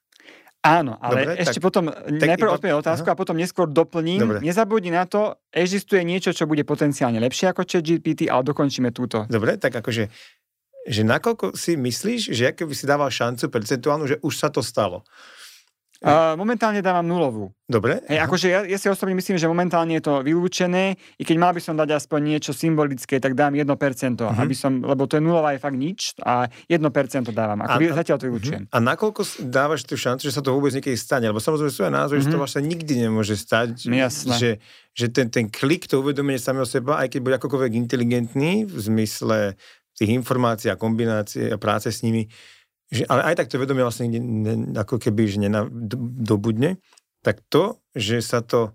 Áno, 0.60 1.00
ale 1.00 1.24
Dobre, 1.24 1.40
ešte 1.40 1.56
tak, 1.56 1.64
potom, 1.64 1.84
tak 1.88 2.28
najprv 2.36 2.52
odpoviem 2.60 2.76
otázku 2.84 3.08
aha. 3.08 3.16
a 3.16 3.20
potom 3.20 3.32
neskôr 3.40 3.64
doplním. 3.64 4.20
Dobre. 4.20 4.38
Nezabudni 4.44 4.92
na 4.92 5.08
to, 5.08 5.40
existuje 5.48 6.04
niečo, 6.04 6.36
čo 6.36 6.44
bude 6.44 6.68
potenciálne 6.68 7.16
lepšie 7.16 7.48
ako 7.48 7.64
ChatGPT, 7.64 8.28
ale 8.28 8.44
dokončíme 8.44 8.92
túto. 8.92 9.24
Dobre, 9.24 9.56
tak 9.56 9.80
akože, 9.80 10.12
že 10.84 11.02
nakoľko 11.02 11.56
si 11.56 11.80
myslíš, 11.80 12.36
že 12.36 12.52
aké 12.52 12.68
by 12.68 12.76
si 12.76 12.84
dával 12.84 13.08
šancu 13.08 13.48
percentuálnu, 13.48 14.04
že 14.04 14.16
už 14.20 14.34
sa 14.36 14.52
to 14.52 14.60
stalo? 14.60 15.00
Uh, 16.00 16.32
momentálne 16.32 16.80
dávam 16.80 17.04
nulovú. 17.04 17.52
Dobre. 17.68 18.00
Hej, 18.08 18.24
akože 18.24 18.46
ja, 18.48 18.64
ja 18.64 18.80
si 18.80 18.88
osobne 18.88 19.12
myslím, 19.20 19.36
že 19.36 19.44
momentálne 19.44 20.00
je 20.00 20.08
to 20.08 20.24
vylúčené, 20.24 20.96
i 20.96 21.22
keď 21.28 21.36
mal 21.36 21.52
by 21.52 21.60
som 21.60 21.76
dať 21.76 21.92
aspoň 21.92 22.20
niečo 22.24 22.56
symbolické, 22.56 23.20
tak 23.20 23.36
dám 23.36 23.52
1%, 23.52 23.68
uh-huh. 23.68 24.32
Mhm. 24.32 24.40
aby 24.40 24.54
som, 24.56 24.80
lebo 24.80 25.04
to 25.04 25.20
je 25.20 25.22
nulová 25.22 25.52
je 25.52 25.60
fakt 25.60 25.76
nič 25.76 26.16
a 26.24 26.48
1% 26.72 27.28
dávam. 27.36 27.60
Ako 27.68 27.92
a, 27.92 28.00
zatiaľ 28.00 28.16
to 28.16 28.32
vylúčujem. 28.32 28.64
Uh-huh. 28.64 28.76
A 28.80 28.80
nakoľko 28.80 29.44
dávaš 29.44 29.84
tú 29.84 30.00
šancu, 30.00 30.24
že 30.24 30.32
sa 30.32 30.40
to 30.40 30.56
vôbec 30.56 30.72
niekedy 30.72 30.96
stane? 30.96 31.28
Lebo 31.28 31.36
samozrejme 31.36 31.68
sú 31.68 31.84
aj 31.84 31.92
názor, 31.92 32.16
uh-huh. 32.16 32.24
že 32.24 32.32
to 32.32 32.38
mhm. 32.40 32.44
vlastne 32.48 32.62
nikdy 32.64 32.94
nemôže 32.96 33.36
stať. 33.36 33.84
Jasné. 33.84 34.34
Že, 34.40 34.50
že 34.96 35.06
ten, 35.12 35.28
ten 35.28 35.46
klik, 35.52 35.84
to 35.84 36.00
uvedomenie 36.00 36.40
samého 36.40 36.64
seba, 36.64 36.96
aj 37.04 37.12
keď 37.12 37.20
bude 37.20 37.36
akokoľvek 37.36 37.76
inteligentný 37.76 38.64
v 38.64 38.76
zmysle 38.80 39.60
tých 40.00 40.16
informácií 40.16 40.72
a 40.72 40.80
kombinácie 40.80 41.52
a 41.52 41.60
práce 41.60 41.92
s 41.92 42.00
nimi, 42.00 42.24
že, 42.90 43.06
ale 43.06 43.22
aj 43.30 43.34
tak 43.38 43.46
to 43.46 43.62
vedomie 43.62 43.86
vlastne 43.86 44.10
ne, 44.10 44.74
ako 44.74 44.98
keby 44.98 45.30
že 45.30 45.38
nenadobudne, 45.46 46.82
tak 47.22 47.38
to, 47.46 47.78
že 47.94 48.18
sa 48.18 48.42
to 48.42 48.74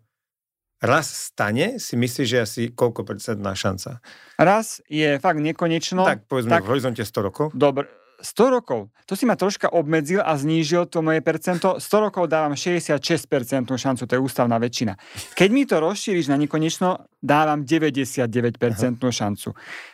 raz 0.80 1.32
stane, 1.32 1.82
si 1.82 2.00
myslíš, 2.00 2.28
že 2.28 2.38
asi 2.40 2.62
koľko 2.72 3.04
percentná 3.04 3.52
šanca? 3.52 4.00
Raz 4.40 4.80
je 4.88 5.20
fakt 5.20 5.40
nekonečno. 5.40 6.08
Tak 6.08 6.32
povedzme 6.32 6.56
tak, 6.56 6.64
v 6.64 6.72
horizonte 6.72 7.04
100 7.04 7.28
rokov. 7.28 7.46
Dobre, 7.52 7.92
100 8.22 8.56
rokov. 8.56 8.94
To 9.06 9.14
si 9.18 9.28
ma 9.28 9.36
troška 9.36 9.68
obmedzil 9.72 10.24
a 10.24 10.36
znížil 10.40 10.88
to 10.88 11.04
moje 11.04 11.20
percento. 11.20 11.78
100 11.82 12.06
rokov 12.08 12.32
dávam 12.32 12.56
66% 12.56 13.68
šancu, 13.68 14.02
to 14.08 14.14
je 14.16 14.22
ústavná 14.22 14.56
väčšina. 14.56 14.96
Keď 15.36 15.50
mi 15.52 15.68
to 15.68 15.84
rozšíriš 15.84 16.32
na 16.32 16.40
nekonečno, 16.40 17.12
dávam 17.20 17.68
99% 17.68 18.56
Aha. 18.56 19.12
šancu. 19.12 19.50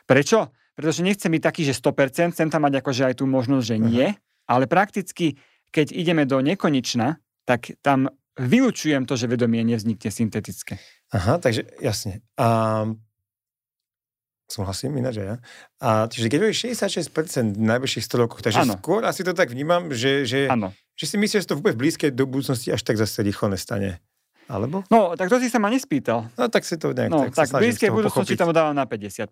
Prečo? 0.06 0.54
Pretože 0.76 1.04
nechcem 1.04 1.32
byť 1.32 1.44
taký, 1.44 1.62
že 1.68 1.78
100%, 1.78 2.36
chcem 2.36 2.48
tam 2.50 2.62
mať 2.64 2.84
akože 2.84 3.04
aj 3.12 3.14
tú 3.20 3.26
možnosť, 3.28 3.66
že 3.66 3.78
nie, 3.78 4.08
uh-huh. 4.12 4.50
ale 4.50 4.66
prakticky, 4.66 5.38
keď 5.70 5.92
ideme 5.92 6.24
do 6.24 6.40
nekonečna, 6.40 7.20
tak 7.44 7.76
tam 7.84 8.08
vylučujem 8.40 9.04
to, 9.04 9.20
že 9.20 9.28
vedomie 9.28 9.62
nevznikne 9.68 10.08
syntetické. 10.08 10.80
Aha, 11.12 11.38
takže 11.38 11.68
jasne. 11.84 12.24
A 12.40 12.88
Súhlasím 14.52 15.00
ináč, 15.00 15.24
ja. 15.24 15.40
A 15.80 16.12
čiže 16.12 16.28
keď 16.28 16.44
hovoríš 16.44 16.76
66% 16.76 17.56
v 17.56 17.64
najbližších 17.72 18.04
100 18.04 18.20
rokoch, 18.20 18.44
takže 18.44 18.68
ano. 18.68 18.76
skôr 18.76 19.08
asi 19.08 19.24
to 19.24 19.32
tak 19.32 19.48
vnímam, 19.48 19.96
že, 19.96 20.28
že, 20.28 20.52
že 21.00 21.06
si 21.08 21.16
myslíš, 21.16 21.48
že 21.48 21.56
to 21.56 21.56
vôbec 21.56 21.80
v 21.80 21.88
blízkej 21.88 22.12
do 22.12 22.28
budúcnosti 22.28 22.68
až 22.68 22.84
tak 22.84 23.00
zase 23.00 23.24
rýchlo 23.24 23.48
nestane. 23.48 24.04
Alebo? 24.52 24.84
No, 24.92 25.16
tak 25.16 25.32
to 25.32 25.40
si 25.40 25.48
sa 25.48 25.64
ma 25.64 25.72
nespýtal. 25.72 26.28
No, 26.36 26.52
tak 26.52 26.68
si 26.68 26.76
to 26.76 26.92
nejak 26.92 27.08
no, 27.08 27.32
tak, 27.32 27.48
tak 27.48 27.56
v 27.56 27.72
blízkej 27.72 27.88
budúcnosti 27.88 28.36
tam 28.36 28.52
dávam 28.52 28.76
na 28.76 28.84
50%. 28.84 29.32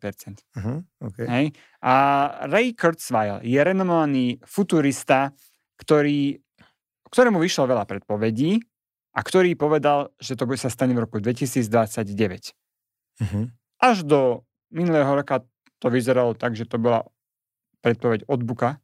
Uh-huh, 0.56 0.80
okay. 1.04 1.28
Hej. 1.28 1.46
A 1.84 1.94
Ray 2.48 2.72
Kurzweil 2.72 3.44
je 3.44 3.60
renomovaný 3.60 4.40
futurista, 4.48 5.36
ktorý, 5.76 6.40
ktorému 7.12 7.36
vyšlo 7.36 7.68
veľa 7.68 7.84
predpovedí 7.84 8.64
a 9.12 9.20
ktorý 9.20 9.60
povedal, 9.60 10.16
že 10.24 10.40
to 10.40 10.48
bude 10.48 10.56
sa 10.56 10.72
stane 10.72 10.96
v 10.96 11.04
roku 11.04 11.20
2029. 11.20 12.16
Uh-huh. 13.20 13.52
Až 13.84 14.08
do 14.08 14.48
minulého 14.72 15.12
roka 15.12 15.44
to 15.84 15.92
vyzeralo 15.92 16.32
tak, 16.32 16.56
že 16.56 16.64
to 16.64 16.80
bola 16.80 17.04
predpoveď 17.84 18.24
od 18.32 18.40
Buka. 18.48 18.80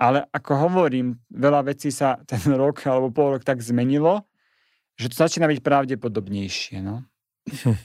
Ale 0.00 0.24
ako 0.32 0.52
hovorím, 0.56 1.20
veľa 1.28 1.68
vecí 1.68 1.92
sa 1.92 2.16
ten 2.24 2.40
rok 2.56 2.80
alebo 2.88 3.12
pol 3.12 3.36
rok 3.36 3.44
tak 3.44 3.60
zmenilo, 3.60 4.24
že 5.00 5.08
to 5.08 5.16
začína 5.16 5.48
byť 5.48 5.64
pravdepodobnejšie. 5.64 6.84
No. 6.84 7.08
Hm. 7.48 7.78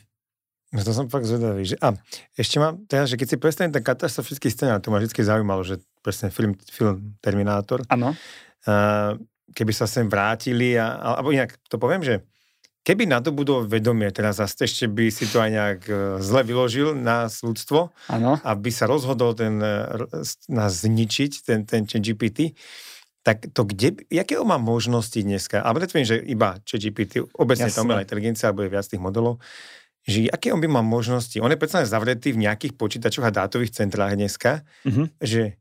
No 0.75 0.83
to 0.83 0.91
som 0.91 1.07
fakt 1.07 1.23
zvedavý. 1.23 1.63
Že... 1.63 1.79
A 1.79 1.95
ešte 2.35 2.59
mám 2.59 2.83
teraz, 2.91 3.07
že 3.07 3.15
keď 3.15 3.27
si 3.31 3.37
predstavím 3.39 3.71
ten 3.71 3.85
katastrofický 3.85 4.51
scenár, 4.51 4.83
to 4.83 4.91
ma 4.91 4.99
vždy 4.99 5.15
zaujímalo, 5.15 5.63
že 5.63 5.79
presne 6.03 6.27
film, 6.27 6.59
film 6.67 7.15
Terminátor. 7.23 7.87
Áno. 7.87 8.11
keby 9.55 9.71
sa 9.71 9.87
sem 9.87 10.11
vrátili, 10.11 10.75
a, 10.75 11.15
alebo 11.15 11.31
inak 11.31 11.55
to 11.71 11.79
poviem, 11.79 12.03
že 12.03 12.19
Keby 12.85 13.09
nadobudol 13.09 13.65
vedomie, 13.65 14.13
teraz 14.13 14.37
zase 14.37 14.69
ešte 14.69 14.85
by 14.85 15.09
si 15.09 15.25
to 15.25 15.41
aj 15.41 15.49
nejak 15.49 15.81
e, 15.89 16.21
zle 16.21 16.45
vyložil 16.45 16.93
na 16.93 17.25
ľudstvo, 17.25 17.89
ano. 18.13 18.37
aby 18.45 18.69
sa 18.69 18.85
rozhodol 18.85 19.33
ten, 19.33 19.57
e, 19.57 20.05
nás 20.53 20.85
zničiť, 20.85 21.49
ten, 21.49 21.65
ten 21.65 21.81
GPT, 21.89 22.53
tak 23.25 23.49
to 23.57 23.65
kde, 23.65 24.05
jaké 24.13 24.37
on 24.37 24.45
má 24.45 24.61
možnosti 24.61 25.17
dneska, 25.17 25.65
ale 25.65 25.81
netvím, 25.81 26.05
že 26.05 26.21
iba 26.21 26.61
GPT, 26.61 27.25
obecne 27.33 27.73
tam 27.73 27.89
umelá 27.89 28.05
inteligencia, 28.05 28.53
alebo 28.53 28.61
je 28.61 28.69
viac 28.69 28.85
tých 28.85 29.01
modelov, 29.01 29.41
že 30.05 30.29
aké 30.29 30.53
on 30.53 30.61
by 30.61 30.69
mal 30.69 30.85
možnosti, 30.85 31.33
on 31.41 31.49
je 31.49 31.57
predsa 31.57 31.89
zavretý 31.89 32.37
v 32.37 32.45
nejakých 32.45 32.77
počítačoch 32.77 33.25
a 33.25 33.33
dátových 33.33 33.73
centrách 33.73 34.13
dneska, 34.13 34.61
uh-huh. 34.85 35.09
že 35.17 35.57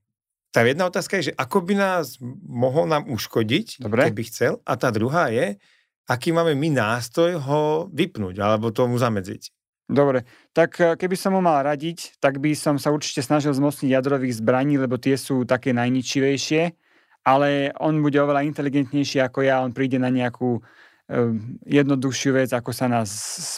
tá 0.53 0.61
jedna 0.61 0.93
otázka 0.93 1.17
je, 1.19 1.33
že 1.33 1.37
ako 1.41 1.65
by 1.65 1.75
nás 1.81 2.21
mohol 2.45 2.85
nám 2.85 3.09
uškodiť, 3.09 3.81
Dobre. 3.81 4.13
keby 4.13 4.23
chcel, 4.29 4.61
a 4.69 4.77
tá 4.77 4.93
druhá 4.93 5.33
je, 5.33 5.57
aký 6.05 6.37
máme 6.37 6.53
my 6.53 6.69
nástroj 6.69 7.41
ho 7.41 7.89
vypnúť 7.89 8.37
alebo 8.45 8.69
tomu 8.69 9.01
zamedziť. 9.01 9.49
Dobre, 9.89 10.29
tak 10.53 10.77
e, 10.81 10.97
keby 11.01 11.17
som 11.17 11.37
mu 11.37 11.41
mal 11.45 11.65
radiť, 11.65 12.21
tak 12.21 12.41
by 12.41 12.57
som 12.57 12.81
sa 12.81 12.93
určite 12.93 13.21
snažil 13.21 13.53
zmocniť 13.53 13.93
jadrových 13.93 14.41
zbraní, 14.41 14.81
lebo 14.81 14.97
tie 14.97 15.17
sú 15.17 15.45
také 15.45 15.77
najničivejšie, 15.77 16.84
ale 17.25 17.73
on 17.81 18.05
bude 18.05 18.21
oveľa 18.21 18.45
inteligentnejší 18.45 19.25
ako 19.25 19.43
ja, 19.43 19.65
on 19.65 19.73
príde 19.73 19.97
na 19.97 20.13
nejakú 20.13 20.61
uh, 20.61 21.33
jednoduchšiu 21.65 22.37
vec, 22.37 22.53
ako 22.53 22.71
sa 22.71 22.87
nás 22.87 23.09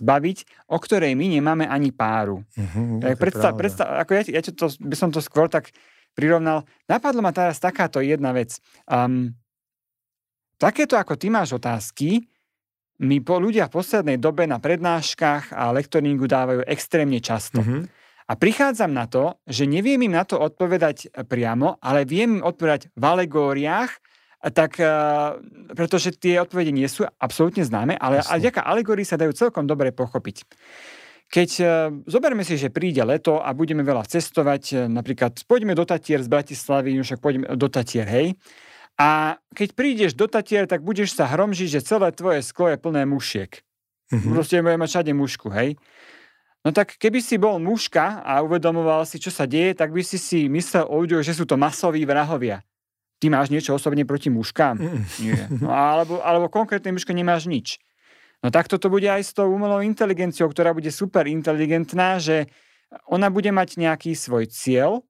zbaviť, 0.00 0.70
o 0.70 0.78
ktorej 0.78 1.18
my 1.18 1.26
nemáme 1.36 1.66
ani 1.66 1.90
páru. 1.90 2.46
Uh-huh, 2.54 3.02
tak 3.02 3.18
predstav, 3.18 3.52
predstav, 3.58 3.86
ako 3.98 4.10
ja, 4.16 4.22
ja 4.38 4.42
to, 4.42 4.66
by 4.80 4.94
som 4.94 5.10
to 5.10 5.18
skôr 5.18 5.50
tak 5.50 5.74
prirovnal. 6.14 6.64
Napadlo 6.88 7.20
ma 7.20 7.34
teraz 7.34 7.60
takáto 7.60 8.00
jedna 8.00 8.32
vec. 8.32 8.56
Um, 8.88 9.34
takéto 10.56 10.96
ako 10.96 11.18
ty 11.18 11.28
máš 11.28 11.58
otázky, 11.58 12.24
mi 12.96 13.20
po 13.20 13.36
ľudia 13.36 13.68
v 13.68 13.76
poslednej 13.76 14.16
dobe 14.16 14.48
na 14.48 14.56
prednáškach 14.56 15.52
a 15.52 15.68
lektoringu 15.76 16.24
dávajú 16.24 16.64
extrémne 16.64 17.20
často. 17.20 17.60
Mm-hmm. 17.60 18.05
A 18.26 18.34
prichádzam 18.34 18.90
na 18.90 19.06
to, 19.06 19.38
že 19.46 19.70
neviem 19.70 20.02
im 20.02 20.14
na 20.14 20.26
to 20.26 20.42
odpovedať 20.42 21.14
priamo, 21.30 21.78
ale 21.78 22.02
viem 22.02 22.38
im 22.38 22.44
odpovedať 22.44 22.90
v 22.92 23.02
alegóriách, 23.06 23.92
tak, 24.50 24.78
pretože 25.74 26.14
tie 26.18 26.42
odpovede 26.42 26.74
nie 26.74 26.86
sú 26.90 27.06
absolútne 27.18 27.62
známe, 27.62 27.94
ale 27.94 28.22
Jasne. 28.22 28.42
vďaka 28.42 28.60
alegórii 28.66 29.06
sa 29.06 29.18
dajú 29.18 29.30
celkom 29.30 29.66
dobre 29.66 29.94
pochopiť. 29.94 30.42
Keď 31.26 31.50
zoberme 32.06 32.46
si, 32.46 32.54
že 32.54 32.70
príde 32.70 33.02
leto 33.02 33.42
a 33.42 33.50
budeme 33.50 33.82
veľa 33.82 34.06
cestovať, 34.06 34.86
napríklad 34.86 35.42
pôjdeme 35.46 35.74
do 35.74 35.82
Tatier 35.82 36.22
z 36.22 36.30
Bratislavy, 36.30 36.94
no 36.94 37.02
však 37.02 37.18
pôjdeme 37.18 37.46
do 37.54 37.68
Tatier, 37.70 38.06
hej, 38.06 38.38
a 38.96 39.36
keď 39.52 39.68
prídeš 39.76 40.12
do 40.16 40.24
Tatier, 40.24 40.64
tak 40.64 40.80
budeš 40.80 41.12
sa 41.12 41.28
hromžiť, 41.28 41.68
že 41.68 41.84
celé 41.84 42.08
tvoje 42.16 42.40
sklo 42.40 42.72
je 42.72 42.80
plné 42.80 43.04
mušiek. 43.04 43.52
Mm-hmm. 44.08 44.32
Proste 44.32 44.64
budeme 44.64 44.80
mať 44.80 44.90
všade 44.96 45.12
mušku, 45.12 45.52
hej. 45.52 45.76
No 46.66 46.74
tak 46.74 46.98
keby 46.98 47.22
si 47.22 47.38
bol 47.38 47.62
muška 47.62 48.26
a 48.26 48.42
uvedomoval 48.42 49.06
si, 49.06 49.22
čo 49.22 49.30
sa 49.30 49.46
deje, 49.46 49.78
tak 49.78 49.94
by 49.94 50.02
si 50.02 50.18
si 50.18 50.50
myslel 50.50 50.82
o 50.90 50.98
ľuďoch, 50.98 51.22
že 51.22 51.38
sú 51.38 51.46
to 51.46 51.54
masoví 51.54 52.02
vrahovia. 52.02 52.66
Ty 53.22 53.30
máš 53.30 53.54
niečo 53.54 53.78
osobne 53.78 54.02
proti 54.02 54.34
muškám? 54.34 54.74
Mm. 54.74 55.02
Nie. 55.22 55.42
No, 55.62 55.70
alebo, 55.70 56.18
alebo 56.26 56.50
konkrétne 56.50 56.90
muške 56.90 57.14
nemáš 57.14 57.46
nič. 57.46 57.78
No 58.42 58.50
tak 58.50 58.66
toto 58.66 58.90
bude 58.90 59.06
aj 59.06 59.22
s 59.22 59.30
tou 59.30 59.46
umelou 59.46 59.78
inteligenciou, 59.78 60.50
ktorá 60.50 60.74
bude 60.74 60.90
super 60.90 61.30
inteligentná, 61.30 62.18
že 62.18 62.50
ona 63.06 63.30
bude 63.30 63.54
mať 63.54 63.78
nejaký 63.78 64.18
svoj 64.18 64.50
cieľ 64.50 65.06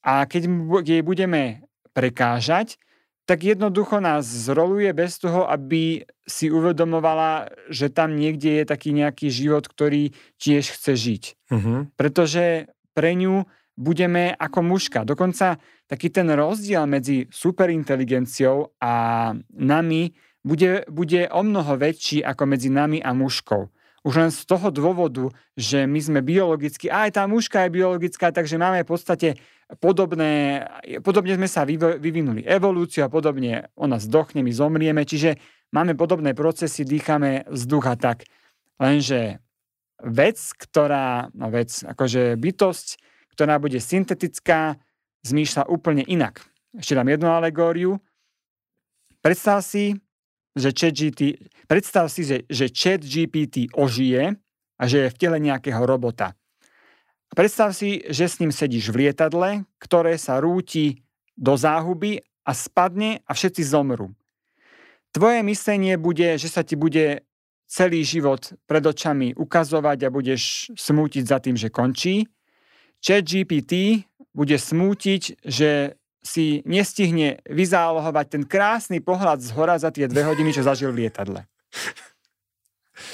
a 0.00 0.24
keď 0.24 0.48
jej 0.88 1.04
budeme 1.04 1.68
prekážať, 1.92 2.80
tak 3.24 3.40
jednoducho 3.44 4.04
nás 4.04 4.28
zroluje 4.28 4.92
bez 4.92 5.16
toho, 5.16 5.48
aby 5.48 6.04
si 6.28 6.52
uvedomovala, 6.52 7.48
že 7.72 7.88
tam 7.88 8.16
niekde 8.16 8.60
je 8.60 8.64
taký 8.68 8.92
nejaký 8.92 9.32
život, 9.32 9.64
ktorý 9.64 10.12
tiež 10.36 10.76
chce 10.76 10.92
žiť. 10.92 11.22
Uh-huh. 11.48 11.88
Pretože 11.96 12.68
pre 12.92 13.16
ňu 13.16 13.48
budeme 13.74 14.36
ako 14.36 14.60
mužka. 14.62 15.02
Dokonca 15.02 15.58
taký 15.88 16.12
ten 16.12 16.30
rozdiel 16.30 16.86
medzi 16.86 17.26
superinteligenciou 17.32 18.76
a 18.78 18.92
nami 19.50 20.14
bude, 20.44 20.84
bude 20.92 21.26
o 21.32 21.40
mnoho 21.42 21.80
väčší 21.80 22.20
ako 22.22 22.44
medzi 22.44 22.68
nami 22.68 23.00
a 23.00 23.16
mužkou. 23.16 23.72
Už 24.04 24.20
len 24.20 24.28
z 24.28 24.44
toho 24.44 24.68
dôvodu, 24.68 25.32
že 25.56 25.88
my 25.88 25.96
sme 25.96 26.20
biologicky, 26.20 26.92
aj 26.92 27.16
tá 27.16 27.24
mužka 27.24 27.64
je 27.64 27.72
biologická, 27.72 28.28
takže 28.28 28.60
máme 28.60 28.84
v 28.84 28.90
podstate 28.92 29.28
podobné, 29.80 30.64
podobne 31.00 31.34
sme 31.36 31.48
sa 31.48 31.64
vyvinuli 31.66 32.44
evolúciu 32.44 33.04
a 33.04 33.12
podobne 33.12 33.72
ona 33.74 33.96
zdochne, 33.96 34.44
my 34.44 34.52
zomrieme, 34.52 35.02
čiže 35.04 35.40
máme 35.72 35.96
podobné 35.96 36.36
procesy, 36.36 36.84
dýchame 36.84 37.48
vzduch 37.48 37.84
a 37.88 37.96
tak. 37.96 38.28
Lenže 38.78 39.40
vec, 40.02 40.38
ktorá, 40.58 41.32
no 41.32 41.48
vec, 41.48 41.70
akože 41.82 42.36
bytosť, 42.36 42.88
ktorá 43.34 43.58
bude 43.58 43.80
syntetická, 43.80 44.78
zmýšľa 45.24 45.66
úplne 45.72 46.04
inak. 46.04 46.44
Ešte 46.76 46.94
dám 46.94 47.08
jednu 47.08 47.28
alegóriu. 47.32 47.96
Predstav 49.24 49.64
si, 49.64 49.96
že 50.54 50.70
chat 50.70 50.94
GPT, 50.94 51.48
predstav 51.66 52.12
si, 52.12 52.22
že, 52.28 52.44
že 52.46 52.68
chat 52.70 53.00
GPT 53.00 53.72
ožije 53.72 54.36
a 54.78 54.82
že 54.84 55.08
je 55.08 55.12
v 55.12 55.18
tele 55.18 55.38
nejakého 55.40 55.82
robota. 55.82 56.36
Predstav 57.34 57.74
si, 57.74 58.00
že 58.06 58.30
s 58.30 58.38
ním 58.38 58.54
sedíš 58.54 58.94
v 58.94 59.06
lietadle, 59.06 59.66
ktoré 59.82 60.14
sa 60.16 60.38
rúti 60.38 61.02
do 61.34 61.58
záhuby 61.58 62.22
a 62.46 62.52
spadne 62.54 63.26
a 63.26 63.34
všetci 63.34 63.62
zomrú. 63.66 64.14
Tvoje 65.10 65.42
myslenie 65.46 65.98
bude, 65.98 66.38
že 66.38 66.46
sa 66.46 66.62
ti 66.62 66.78
bude 66.78 67.26
celý 67.66 68.06
život 68.06 68.54
pred 68.66 68.82
očami 68.86 69.34
ukazovať 69.34 69.98
a 70.06 70.14
budeš 70.14 70.70
smútiť 70.78 71.24
za 71.26 71.38
tým, 71.42 71.58
že 71.58 71.74
končí. 71.74 72.30
Chat 73.02 73.26
GPT 73.26 74.06
bude 74.34 74.54
smútiť, 74.54 75.42
že 75.42 75.98
si 76.24 76.64
nestihne 76.64 77.44
vyzálohovať 77.44 78.26
ten 78.32 78.42
krásny 78.48 78.98
pohľad 79.02 79.44
z 79.44 79.50
hora 79.52 79.76
za 79.76 79.92
tie 79.92 80.08
dve 80.08 80.24
hodiny, 80.24 80.56
čo 80.56 80.64
zažil 80.64 80.88
v 80.94 81.04
lietadle. 81.04 81.44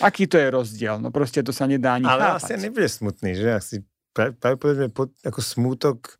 Aký 0.04 0.28
to 0.30 0.38
je 0.38 0.48
rozdiel? 0.52 1.00
No 1.02 1.10
proste 1.10 1.42
to 1.42 1.50
sa 1.50 1.66
nedá 1.66 1.98
ani 1.98 2.06
Ale 2.06 2.38
chápať. 2.38 2.38
asi 2.38 2.52
nebude 2.60 2.88
smutný, 2.88 3.32
že? 3.34 3.48
Asi 3.50 3.76
pravdepodobne 4.14 4.90
ako 5.24 5.40
smútok 5.40 6.18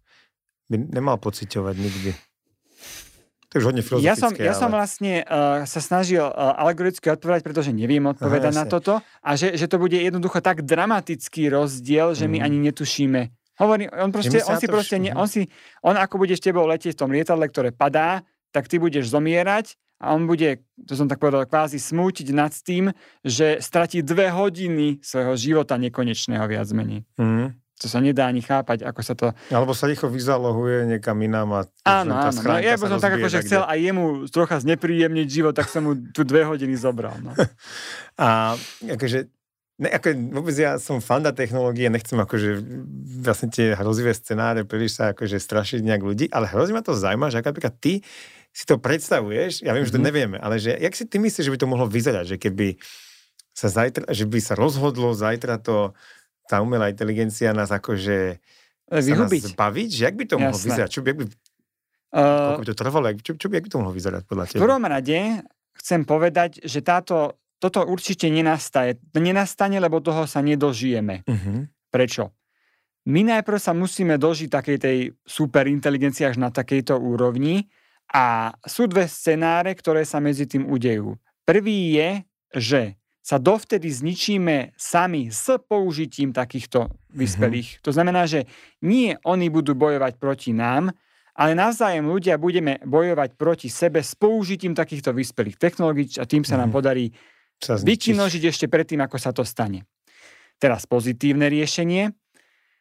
by 0.70 0.76
nemal 0.79 1.18
pociťovať 1.18 1.74
nikdy. 1.76 2.11
To 3.50 3.59
už 3.59 3.64
hodne 3.66 3.83
ja 3.98 4.14
som, 4.14 4.31
ja 4.38 4.55
ale... 4.55 4.62
som 4.62 4.70
vlastne 4.70 5.26
uh, 5.26 5.66
sa 5.66 5.83
snažil 5.83 6.22
uh, 6.22 6.55
algoritmicky 6.55 7.11
odpovedať, 7.11 7.42
pretože 7.42 7.74
neviem 7.74 8.07
odpovedať 8.07 8.55
Aha, 8.55 8.61
na 8.62 8.64
toto 8.70 9.03
a 9.03 9.31
že, 9.35 9.59
že 9.59 9.66
to 9.66 9.83
bude 9.83 9.98
jednoducho 9.98 10.38
tak 10.38 10.62
dramatický 10.62 11.50
rozdiel, 11.50 12.14
že 12.14 12.31
mm. 12.31 12.31
my 12.31 12.38
mhm. 12.38 12.46
ani 12.46 12.59
netušíme, 12.70 13.20
Hovorí, 13.61 13.92
on, 13.92 14.09
proste, 14.09 14.40
on 14.48 14.57
si 14.57 14.64
proste, 14.64 14.96
ne, 14.96 15.12
on 15.12 15.29
si, 15.29 15.44
on 15.85 15.92
ako 15.92 16.24
budeš 16.24 16.40
tebou 16.40 16.64
letieť 16.64 16.96
v 16.96 17.00
tom 17.05 17.12
lietadle, 17.12 17.44
ktoré 17.44 17.76
padá, 17.76 18.24
tak 18.57 18.72
ty 18.72 18.81
budeš 18.81 19.12
zomierať 19.12 19.76
a 20.00 20.16
on 20.16 20.24
bude, 20.24 20.64
to 20.88 20.96
som 20.96 21.05
tak 21.05 21.20
povedal, 21.20 21.44
kvázi 21.44 21.76
smútiť 21.76 22.33
nad 22.33 22.57
tým, 22.57 22.88
že 23.20 23.61
stratí 23.61 24.00
dve 24.00 24.33
hodiny 24.33 25.05
svojho 25.05 25.37
života 25.37 25.76
nekonečného 25.76 26.40
viac 26.48 26.72
menej. 26.72 27.05
Mm. 27.20 27.53
To 27.81 27.88
sa 27.88 27.97
nedá 28.05 28.29
ani 28.29 28.45
chápať, 28.45 28.85
ako 28.85 29.01
sa 29.01 29.16
to... 29.16 29.33
Alebo 29.49 29.73
sa 29.73 29.88
rýchlo 29.88 30.12
vyzalohuje 30.12 30.85
niekam 30.85 31.16
inám 31.16 31.49
a... 31.57 31.61
Áno, 31.88 32.12
áno. 32.12 32.37
No, 32.45 32.61
ja 32.61 32.77
by 32.77 32.87
som 32.93 33.01
tak 33.01 33.16
akože 33.16 33.40
chcel 33.40 33.64
aj 33.64 33.79
jemu 33.81 34.29
trocha 34.29 34.61
znepríjemniť 34.61 35.27
život, 35.33 35.57
tak 35.57 35.73
som 35.73 35.88
mu 35.88 35.93
tu 36.12 36.21
dve 36.29 36.45
hodiny 36.45 36.77
zobral. 36.77 37.16
No. 37.25 37.33
a 38.21 38.53
akože 38.85 39.33
Ne, 39.81 39.88
ako, 39.97 40.12
vôbec 40.12 40.53
ja 40.61 40.77
som 40.77 41.01
fanda 41.01 41.33
technológie, 41.33 41.88
nechcem 41.88 42.21
akože 42.21 42.61
vlastne 43.25 43.49
tie 43.49 43.73
hrozivé 43.73 44.12
scenáre 44.12 44.69
príliš 44.69 45.01
sa 45.01 45.16
akože 45.16 45.40
strašiť 45.40 45.81
nejak 45.81 46.05
ľudí, 46.05 46.29
ale 46.29 46.53
hrozí 46.53 46.77
ma 46.77 46.85
to 46.85 46.93
zaujíma, 46.93 47.33
že 47.33 47.40
ako 47.40 47.49
napríklad 47.49 47.81
ty 47.81 48.05
si 48.53 48.64
to 48.69 48.77
predstavuješ, 48.77 49.64
ja 49.64 49.73
viem, 49.73 49.81
mm-hmm. 49.81 49.88
že 49.88 49.97
to 49.97 50.03
mhm. 50.05 50.07
nevieme, 50.12 50.37
ale 50.37 50.61
že 50.61 50.77
jak 50.77 50.93
si 50.93 51.09
ty 51.09 51.16
myslíš, 51.16 51.49
že 51.49 51.53
by 51.57 51.59
to 51.64 51.71
mohlo 51.73 51.88
vyzerať, 51.88 52.25
že 52.29 52.37
keby 52.37 52.77
sa 53.57 53.73
zajtra, 53.73 54.12
že 54.12 54.29
by 54.29 54.38
sa 54.45 54.53
rozhodlo 54.53 55.16
zajtra 55.16 55.57
to 55.57 55.97
tá 56.50 56.58
umelá 56.58 56.90
inteligencia 56.90 57.54
nás 57.54 57.70
akože 57.70 58.42
vyhubiť. 58.90 59.54
zbaviť? 59.54 59.88
Že 59.94 60.02
jak 60.02 60.16
by 60.18 60.24
to 60.26 60.36
mohlo 60.42 60.58
Jasné. 60.58 60.66
vyzerať? 60.66 60.90
Čo 60.90 61.00
by, 61.00 61.06
jak 61.06 61.18
by, 61.22 61.24
uh, 62.18 62.58
by 62.58 62.66
to 62.66 62.74
trvalo? 62.74 63.06
Čo, 63.22 63.32
čo 63.38 63.46
by, 63.46 63.52
jak 63.54 63.64
by 63.64 63.70
to 63.70 63.78
mohlo 63.78 63.94
vyzerať 63.94 64.22
podľa 64.26 64.44
teba? 64.50 64.58
V 64.58 64.66
prvom 64.66 64.84
rade 64.90 65.18
chcem 65.78 66.02
povedať, 66.02 66.50
že 66.66 66.82
táto, 66.82 67.38
toto 67.62 67.86
určite 67.86 68.26
nenastane. 68.26 68.98
Nenastane, 69.14 69.78
lebo 69.78 70.02
toho 70.02 70.26
sa 70.26 70.42
nedožijeme. 70.42 71.22
Uh-huh. 71.22 71.70
Prečo? 71.94 72.34
My 73.08 73.24
najprv 73.24 73.56
sa 73.56 73.72
musíme 73.72 74.20
dožiť 74.20 74.48
takej 74.52 74.76
tej 74.76 74.98
superinteligencie 75.24 76.28
až 76.28 76.36
na 76.36 76.52
takejto 76.52 77.00
úrovni 77.00 77.70
a 78.12 78.52
sú 78.68 78.84
dve 78.90 79.08
scenáre, 79.08 79.72
ktoré 79.72 80.04
sa 80.04 80.20
medzi 80.20 80.44
tým 80.44 80.68
udejú. 80.68 81.16
Prvý 81.48 81.96
je, 81.96 82.10
že 82.52 82.99
sa 83.20 83.37
dovtedy 83.37 83.92
zničíme 83.92 84.72
sami 84.74 85.28
s 85.28 85.52
použitím 85.68 86.33
takýchto 86.33 86.88
vyspelých. 87.12 87.78
Mm-hmm. 87.78 87.85
To 87.85 87.90
znamená, 87.92 88.22
že 88.24 88.48
nie 88.80 89.12
oni 89.28 89.52
budú 89.52 89.76
bojovať 89.76 90.16
proti 90.16 90.56
nám, 90.56 90.88
ale 91.37 91.52
navzájem 91.54 92.04
ľudia 92.09 92.40
budeme 92.40 92.80
bojovať 92.83 93.37
proti 93.37 93.68
sebe 93.68 94.00
s 94.00 94.16
použitím 94.16 94.72
takýchto 94.72 95.12
vyspelých 95.12 95.61
technológií 95.61 96.16
a 96.16 96.24
tým 96.24 96.42
sa 96.42 96.56
nám 96.56 96.72
mm-hmm. 96.72 96.76
podarí 96.76 97.06
vykinožiť 97.61 98.42
ešte 98.48 98.66
predtým, 98.72 99.04
ako 99.04 99.16
sa 99.20 99.37
to 99.37 99.44
stane. 99.44 99.85
Teraz 100.56 100.88
pozitívne 100.88 101.48
riešenie. 101.48 102.12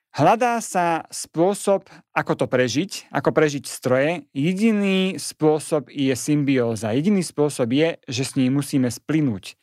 Hľadá 0.10 0.58
sa 0.58 1.06
spôsob, 1.14 1.86
ako 2.18 2.34
to 2.34 2.46
prežiť, 2.50 3.14
ako 3.14 3.30
prežiť 3.30 3.64
stroje. 3.70 4.26
Jediný 4.34 5.22
spôsob 5.22 5.94
je 5.94 6.12
symbióza. 6.18 6.98
Jediný 6.98 7.22
spôsob 7.22 7.70
je, 7.70 8.02
že 8.10 8.24
s 8.26 8.34
ním 8.34 8.58
musíme 8.58 8.90
splynúť 8.90 9.54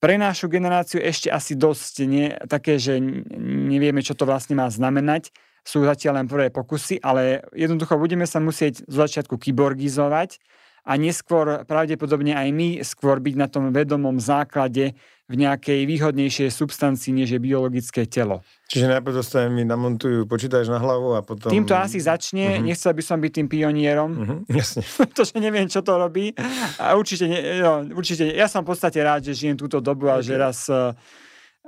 pre 0.00 0.16
našu 0.16 0.48
generáciu 0.48 0.98
ešte 0.98 1.28
asi 1.28 1.52
dosť 1.54 1.94
nie, 2.08 2.32
také, 2.48 2.80
že 2.80 2.96
nevieme, 3.36 4.00
čo 4.00 4.16
to 4.16 4.24
vlastne 4.24 4.56
má 4.56 4.66
znamenať. 4.72 5.28
Sú 5.60 5.84
zatiaľ 5.84 6.24
len 6.24 6.26
prvé 6.26 6.48
pokusy, 6.48 7.04
ale 7.04 7.44
jednoducho 7.52 8.00
budeme 8.00 8.24
sa 8.24 8.40
musieť 8.40 8.80
z 8.88 8.94
začiatku 8.96 9.36
kyborgizovať 9.36 10.40
a 10.88 10.96
neskôr 10.96 11.68
pravdepodobne 11.68 12.32
aj 12.32 12.48
my 12.48 12.68
skôr 12.80 13.20
byť 13.20 13.34
na 13.36 13.48
tom 13.52 13.68
vedomom 13.68 14.16
základe 14.16 14.96
v 15.30 15.34
nejakej 15.38 15.86
výhodnejšej 15.86 16.50
substancii, 16.50 17.14
než 17.14 17.38
je 17.38 17.40
biologické 17.40 18.02
telo. 18.10 18.42
Čiže 18.66 18.90
najprv 18.98 19.14
dostanem 19.14 19.54
mi 19.54 19.62
namontujú 19.62 20.26
počítač 20.26 20.66
na 20.66 20.82
hlavu 20.82 21.14
a 21.14 21.22
potom... 21.22 21.54
Týmto 21.54 21.78
asi 21.78 22.02
začne, 22.02 22.58
uh-huh. 22.58 22.66
nechcel 22.66 22.90
by 22.90 23.02
som 23.06 23.22
byť 23.22 23.32
tým 23.38 23.46
pionierom. 23.46 24.10
Uh-huh. 24.10 24.38
Jasne. 24.50 24.82
to, 25.16 25.22
že 25.22 25.38
neviem, 25.38 25.70
čo 25.70 25.86
to 25.86 25.94
robí. 25.94 26.34
A 26.82 26.98
určite, 26.98 27.30
no, 27.62 27.86
určite, 27.94 28.26
ja 28.26 28.50
som 28.50 28.66
v 28.66 28.74
podstate 28.74 28.98
rád, 28.98 29.30
že 29.30 29.38
žijem 29.38 29.54
túto 29.54 29.78
dobu 29.78 30.10
a 30.10 30.18
okay. 30.18 30.26
že 30.26 30.34
raz 30.34 30.58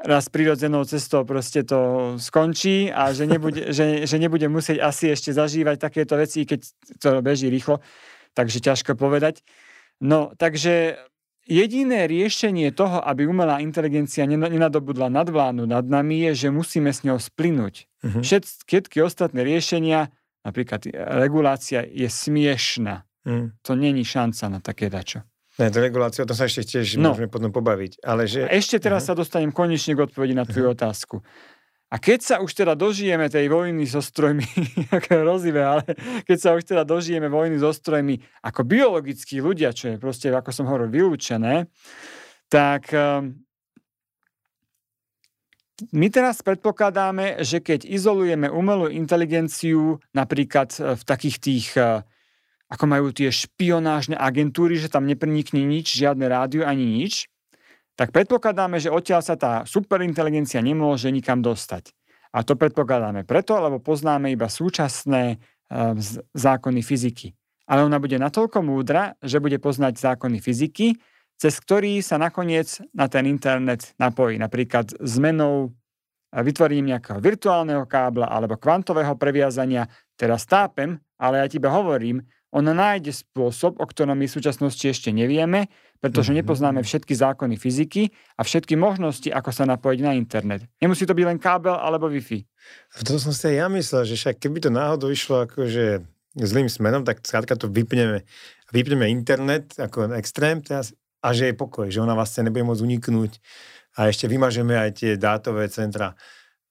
raz 0.03 0.27
prirodzenou 0.27 0.83
cestou 0.83 1.23
proste 1.23 1.63
to 1.63 2.15
skončí 2.19 2.91
a 2.91 3.15
že 3.15 3.23
nebude, 3.23 3.71
že, 3.77 4.03
že 4.03 4.17
nebude 4.19 4.51
musieť 4.51 4.83
asi 4.83 5.15
ešte 5.15 5.31
zažívať 5.31 5.79
takéto 5.79 6.19
veci, 6.19 6.43
keď 6.43 6.59
to 6.99 7.09
beží 7.23 7.47
rýchlo 7.47 7.79
takže 8.35 8.65
ťažko 8.65 8.97
povedať. 8.97 9.45
No, 10.03 10.35
takže 10.35 10.99
jediné 11.47 12.07
riešenie 12.07 12.71
toho, 12.71 13.03
aby 13.03 13.27
umelá 13.27 13.59
inteligencia 13.59 14.27
nenadobudla 14.27 15.11
nadvlánu 15.11 15.67
nad 15.67 15.83
nami, 15.87 16.31
je, 16.31 16.47
že 16.47 16.49
musíme 16.55 16.95
s 16.95 17.03
ňou 17.03 17.19
splynúť. 17.19 17.91
Uh-huh. 18.03 18.23
Všetky 18.23 19.03
ostatné 19.03 19.43
riešenia, 19.43 20.11
napríklad 20.47 20.87
regulácia, 21.23 21.83
je 21.83 22.07
smiešná. 22.07 23.03
Uh-huh. 23.27 23.51
To 23.67 23.73
není 23.75 24.07
šanca 24.07 24.45
na 24.49 24.59
také 24.63 24.91
dačo. 24.91 25.27
Ne, 25.61 25.69
to 25.69 25.85
regulácia, 25.85 26.25
o 26.25 26.29
tom 26.29 26.33
sa 26.33 26.49
ešte 26.49 26.65
tiež 26.65 26.97
no. 26.97 27.13
môžeme 27.13 27.29
potom 27.29 27.53
pobaviť. 27.53 28.01
Ale 28.01 28.25
že... 28.25 28.49
A 28.49 28.57
ešte 28.57 28.81
teraz 28.81 29.05
uh-huh. 29.05 29.15
sa 29.15 29.21
dostanem 29.21 29.53
konečne 29.53 29.93
k 29.93 30.09
odpovedi 30.09 30.33
na 30.33 30.49
tvoju 30.49 30.73
uh-huh. 30.73 30.79
otázku. 30.79 31.21
A 31.93 32.01
keď 32.01 32.21
sa 32.25 32.37
už 32.41 32.57
teda 32.57 32.73
dožijeme 32.73 33.29
tej 33.29 33.53
vojny 33.53 33.85
so 33.85 34.01
strojmi, 34.01 34.49
ako 34.97 35.13
hrozivé, 35.13 35.61
ale 35.61 35.85
keď 36.25 36.39
sa 36.41 36.57
už 36.57 36.65
teda 36.65 36.89
dožijeme 36.89 37.29
vojny 37.29 37.61
so 37.61 37.69
strojmi 37.69 38.17
ako 38.41 38.65
biologickí 38.65 39.45
ľudia, 39.45 39.77
čo 39.77 39.93
je 39.93 39.97
proste, 40.01 40.33
ako 40.33 40.51
som 40.57 40.65
hovoril, 40.65 40.89
vylúčené, 40.89 41.69
tak 42.49 42.89
ehm, 42.97 43.45
my 45.91 46.07
teraz 46.09 46.41
predpokladáme, 46.47 47.43
že 47.43 47.59
keď 47.59 47.85
izolujeme 47.89 48.47
umelú 48.47 48.87
inteligenciu 48.87 49.99
napríklad 50.15 50.71
e, 50.79 50.95
v 50.95 51.03
takých 51.03 51.37
tých, 51.43 51.69
e, 51.75 52.07
ako 52.71 52.85
majú 52.87 53.11
tie 53.11 53.29
špionážne 53.35 54.15
agentúry, 54.15 54.79
že 54.79 54.93
tam 54.93 55.05
neprenikne 55.05 55.65
nič, 55.65 55.93
žiadne 55.93 56.29
rádio 56.29 56.63
ani 56.65 56.87
nič, 56.87 57.32
tak 57.97 58.11
predpokladáme, 58.11 58.81
že 58.81 58.89
odtiaľ 58.89 59.21
sa 59.21 59.37
tá 59.37 59.53
superinteligencia 59.69 60.65
nemôže 60.65 61.13
nikam 61.13 61.45
dostať. 61.45 61.93
A 62.33 62.41
to 62.41 62.57
predpokladáme 62.57 63.29
preto, 63.29 63.61
lebo 63.61 63.77
poznáme 63.77 64.33
iba 64.33 64.49
súčasné 64.49 65.37
uh, 65.37 65.93
zákony 66.33 66.81
fyziky. 66.81 67.37
Ale 67.69 67.85
ona 67.85 68.01
bude 68.01 68.17
natoľko 68.17 68.65
múdra, 68.65 69.13
že 69.21 69.39
bude 69.39 69.61
poznať 69.61 70.01
zákony 70.01 70.41
fyziky, 70.41 70.97
cez 71.37 71.55
ktorý 71.61 72.01
sa 72.01 72.17
nakoniec 72.17 72.81
na 72.97 73.11
ten 73.13 73.29
internet 73.29 73.93
napojí. 74.01 74.41
Napríklad 74.41 74.97
zmenou, 75.05 75.77
vytvorením 76.33 76.97
nejakého 76.97 77.21
virtuálneho 77.21 77.85
kábla 77.85 78.33
alebo 78.33 78.57
kvantového 78.57 79.13
previazania. 79.21 79.85
Teraz 80.17 80.49
tápem, 80.49 80.97
ale 81.21 81.45
ja 81.45 81.47
ti 81.51 81.61
hovorím, 81.61 82.25
ona 82.53 82.73
nájde 82.73 83.13
spôsob, 83.13 83.81
o 83.81 83.85
ktorom 83.85 84.17
my 84.17 84.29
v 84.29 84.37
súčasnosti 84.41 84.85
ešte 84.85 85.13
nevieme, 85.13 85.69
pretože 86.03 86.35
mhm. 86.35 86.43
nepoznáme 86.43 86.83
všetky 86.83 87.15
zákony 87.15 87.55
fyziky 87.55 88.11
a 88.35 88.43
všetky 88.43 88.75
možnosti, 88.75 89.31
ako 89.31 89.55
sa 89.55 89.63
napojiť 89.71 90.01
na 90.03 90.19
internet. 90.19 90.67
Nemusí 90.83 91.07
to 91.07 91.15
byť 91.15 91.27
len 91.31 91.39
kábel 91.39 91.79
alebo 91.79 92.11
Wi-Fi. 92.11 92.43
To 93.07 93.23
som 93.23 93.31
si 93.31 93.55
aj 93.55 93.57
ja 93.63 93.67
myslel, 93.71 94.03
že 94.11 94.19
však 94.19 94.43
keby 94.43 94.59
to 94.67 94.71
náhodou 94.75 95.15
išlo 95.15 95.47
akože 95.47 96.03
zlým 96.43 96.67
smerom, 96.67 97.07
tak 97.07 97.23
skrátka 97.23 97.55
to 97.55 97.71
vypneme. 97.71 98.27
Vypneme 98.75 99.07
internet 99.07 99.79
ako 99.79 100.11
extrém 100.19 100.59
teraz, 100.59 100.91
a 101.23 101.31
že 101.31 101.53
je 101.53 101.55
pokoj, 101.55 101.87
že 101.87 102.03
ona 102.03 102.19
vlastne 102.19 102.51
nebude 102.51 102.67
môcť 102.67 102.83
uniknúť 102.83 103.33
a 103.95 104.11
ešte 104.11 104.27
vymažeme 104.27 104.75
aj 104.75 104.91
tie 104.99 105.13
dátové 105.15 105.71
centra. 105.71 106.19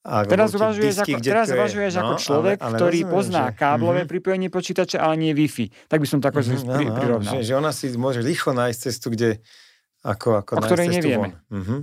A 0.01 0.25
teraz 0.25 0.49
uvažuješ, 0.57 1.05
disky, 1.05 1.13
ako, 1.13 1.21
teraz 1.21 1.47
uvažuješ 1.53 1.93
no, 1.93 2.01
ako 2.01 2.13
človek, 2.17 2.57
ale, 2.57 2.65
ale 2.73 2.77
ktorý 2.81 2.99
rozumiem, 3.05 3.13
pozná 3.13 3.43
že... 3.45 3.53
káblové 3.53 3.93
mm-hmm. 4.01 4.13
pripojenie 4.17 4.49
počítača, 4.49 4.97
ale 4.97 5.13
nie 5.13 5.31
Wi-Fi. 5.37 5.65
Tak 5.85 6.01
by 6.01 6.07
som 6.09 6.17
to 6.17 6.25
ako 6.33 6.41
mm-hmm, 6.41 6.73
pri, 6.73 6.85
prirovnal. 6.89 7.31
Že, 7.37 7.39
že 7.45 7.53
ona 7.53 7.69
si 7.69 7.85
môže 7.93 8.25
rýchlo 8.25 8.57
nájsť 8.57 8.79
cestu, 8.81 9.13
kde 9.13 9.29
ako, 10.01 10.41
ako 10.41 10.51
o 10.57 10.61
ktorej 10.65 10.89
nevieme. 10.89 11.37
Mm-hmm. 11.53 11.79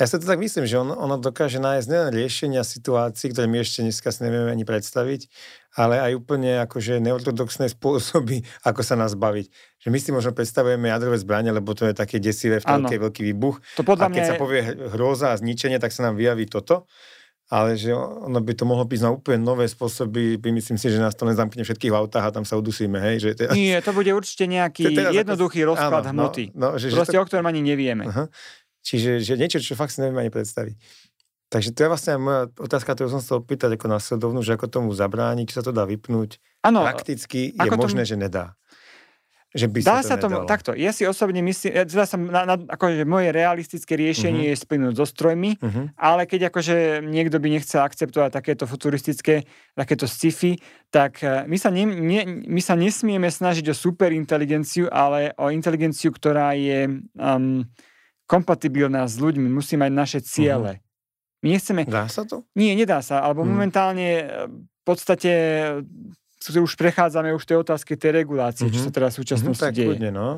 Ja 0.00 0.08
sa 0.08 0.16
to 0.16 0.24
tak 0.24 0.40
myslím, 0.40 0.64
že 0.64 0.80
ono, 0.80 0.96
ono 0.96 1.20
dokáže 1.20 1.60
nájsť 1.60 1.86
nielen 1.92 2.10
riešenia 2.16 2.64
situácií, 2.64 3.36
ktoré 3.36 3.44
my 3.44 3.60
ešte 3.60 3.84
dneska 3.84 4.08
si 4.08 4.24
nevieme 4.24 4.48
ani 4.48 4.64
predstaviť, 4.64 5.28
ale 5.76 6.00
aj 6.00 6.16
úplne 6.16 6.64
akože 6.64 6.96
neortodoxné 7.04 7.68
spôsoby, 7.68 8.40
ako 8.68 8.80
sa 8.80 8.96
nás 8.96 9.12
baviť. 9.12 9.52
Že 9.84 9.88
my 9.92 9.98
si 10.00 10.08
možno 10.16 10.32
predstavujeme 10.32 10.88
jadrové 10.88 11.20
zbranie, 11.20 11.52
lebo 11.52 11.76
to 11.76 11.84
je 11.84 11.92
také 11.92 12.16
desivé 12.16 12.64
v 12.64 12.64
telke, 12.64 12.96
veľký 12.96 13.20
výbuch. 13.28 13.60
To 13.76 13.84
podľa 13.84 14.08
a 14.08 14.12
keď 14.16 14.16
mňa 14.16 14.24
sa 14.32 14.40
povie 14.40 14.60
hrôza 14.96 15.26
a 15.28 15.36
zničenie, 15.36 15.76
tak 15.76 15.92
sa 15.92 16.08
nám 16.08 16.16
vyjaví 16.16 16.48
toto 16.48 16.88
ale 17.50 17.74
že 17.74 17.90
ono 17.98 18.38
by 18.38 18.52
to 18.54 18.62
mohlo 18.62 18.86
byť 18.86 19.00
na 19.02 19.10
úplne 19.10 19.42
nové 19.42 19.66
spôsoby, 19.66 20.38
by 20.38 20.54
myslím 20.54 20.78
si, 20.78 20.86
že 20.86 21.02
nás 21.02 21.18
to 21.18 21.26
nezamkne 21.26 21.66
všetkých 21.66 21.90
v 21.90 21.98
autách 21.98 22.30
a 22.30 22.30
tam 22.30 22.46
sa 22.46 22.54
udusíme, 22.54 22.94
hej? 23.02 23.26
Že 23.26 23.28
teraz... 23.34 23.54
Nie, 23.58 23.82
to 23.82 23.90
bude 23.90 24.14
určite 24.14 24.46
nejaký 24.46 24.86
jednoduchý 25.18 25.66
ako... 25.66 25.70
rozklad 25.74 26.04
áno, 26.06 26.30
hmoty. 26.30 26.54
No, 26.54 26.74
no, 26.74 26.78
že, 26.78 26.94
Proste, 26.94 27.18
že 27.18 27.18
to... 27.18 27.22
o 27.22 27.26
ktorom 27.26 27.46
ani 27.50 27.60
nevieme. 27.66 28.06
Uh-huh. 28.06 28.30
Čiže 28.86 29.18
že 29.18 29.34
niečo, 29.34 29.58
čo 29.58 29.74
fakt 29.74 29.90
si 29.90 29.98
nevieme 29.98 30.22
ani 30.22 30.32
predstaviť. 30.32 30.78
Takže 31.50 31.74
to 31.74 31.78
je 31.82 31.88
vlastne 31.90 32.22
moja 32.22 32.46
otázka, 32.62 32.94
ktorú 32.94 33.10
som 33.10 33.18
chcel 33.18 33.42
opýtať 33.42 33.74
ako 33.74 33.86
následovnú, 33.90 34.38
že 34.46 34.54
ako 34.54 34.70
tomu 34.70 34.94
zabrániť, 34.94 35.50
či 35.50 35.54
sa 35.58 35.66
to 35.66 35.74
dá 35.74 35.82
vypnúť. 35.82 36.38
Ano, 36.62 36.86
Prakticky 36.86 37.50
je 37.50 37.70
možné, 37.74 38.06
tomu... 38.06 38.10
že 38.14 38.16
nedá 38.16 38.54
že 39.50 39.66
by 39.66 39.82
Dá 39.82 39.98
sa, 39.98 40.02
to 40.02 40.10
sa 40.14 40.16
tomu, 40.22 40.46
takto, 40.46 40.78
ja 40.78 40.94
si 40.94 41.02
osobne 41.02 41.42
myslím, 41.42 41.74
ja 41.74 41.82
teda 41.82 42.06
som 42.06 42.22
na, 42.22 42.46
na, 42.46 42.54
akože 42.54 43.02
moje 43.02 43.34
realistické 43.34 43.98
riešenie 43.98 44.46
uh-huh. 44.46 44.54
je 44.54 44.62
splynúť 44.62 44.94
so 44.94 45.06
strojmi, 45.10 45.58
uh-huh. 45.58 45.90
ale 45.98 46.30
keď 46.30 46.54
akože 46.54 47.02
niekto 47.02 47.42
by 47.42 47.58
nechcel 47.58 47.82
akceptovať 47.82 48.30
takéto 48.30 48.70
futuristické, 48.70 49.42
takéto 49.74 50.06
sci-fi, 50.06 50.54
tak 50.94 51.18
e, 51.26 51.50
my 51.50 51.56
sa, 51.58 51.74
ne, 51.74 51.82
ne, 51.82 52.46
my 52.46 52.62
sa 52.62 52.78
nesmieme 52.78 53.26
snažiť 53.26 53.66
o 53.66 53.74
superinteligenciu, 53.74 54.86
ale 54.86 55.34
o 55.34 55.50
inteligenciu, 55.50 56.14
ktorá 56.14 56.54
je 56.54 57.02
um, 57.18 57.66
kompatibilná 58.30 59.02
s 59.10 59.18
ľuďmi, 59.18 59.50
musí 59.50 59.74
mať 59.74 59.90
naše 59.90 60.20
ciele. 60.22 60.78
Uh-huh. 60.78 60.88
My 61.42 61.58
nechceme... 61.58 61.90
Dá 61.90 62.06
sa 62.06 62.22
to? 62.22 62.46
Nie, 62.54 62.78
nedá 62.78 63.02
sa, 63.02 63.24
alebo 63.24 63.42
hmm. 63.42 63.50
momentálne 63.50 64.08
e, 64.22 64.24
v 64.46 64.82
podstate 64.86 65.32
už 66.40 66.72
prechádzame 66.80 67.36
už 67.36 67.44
tej 67.44 67.60
otázky 67.60 68.00
tej 68.00 68.24
regulácie, 68.24 68.64
mm-hmm. 68.66 68.80
čo 68.80 68.88
sa 68.88 68.90
teraz 68.90 69.12
v 69.16 69.18
súčasnosti 69.24 69.60
mm-hmm, 69.60 69.76
tak, 69.76 69.76
deje. 69.76 69.88
Kľudne, 69.92 70.10
no. 70.10 70.28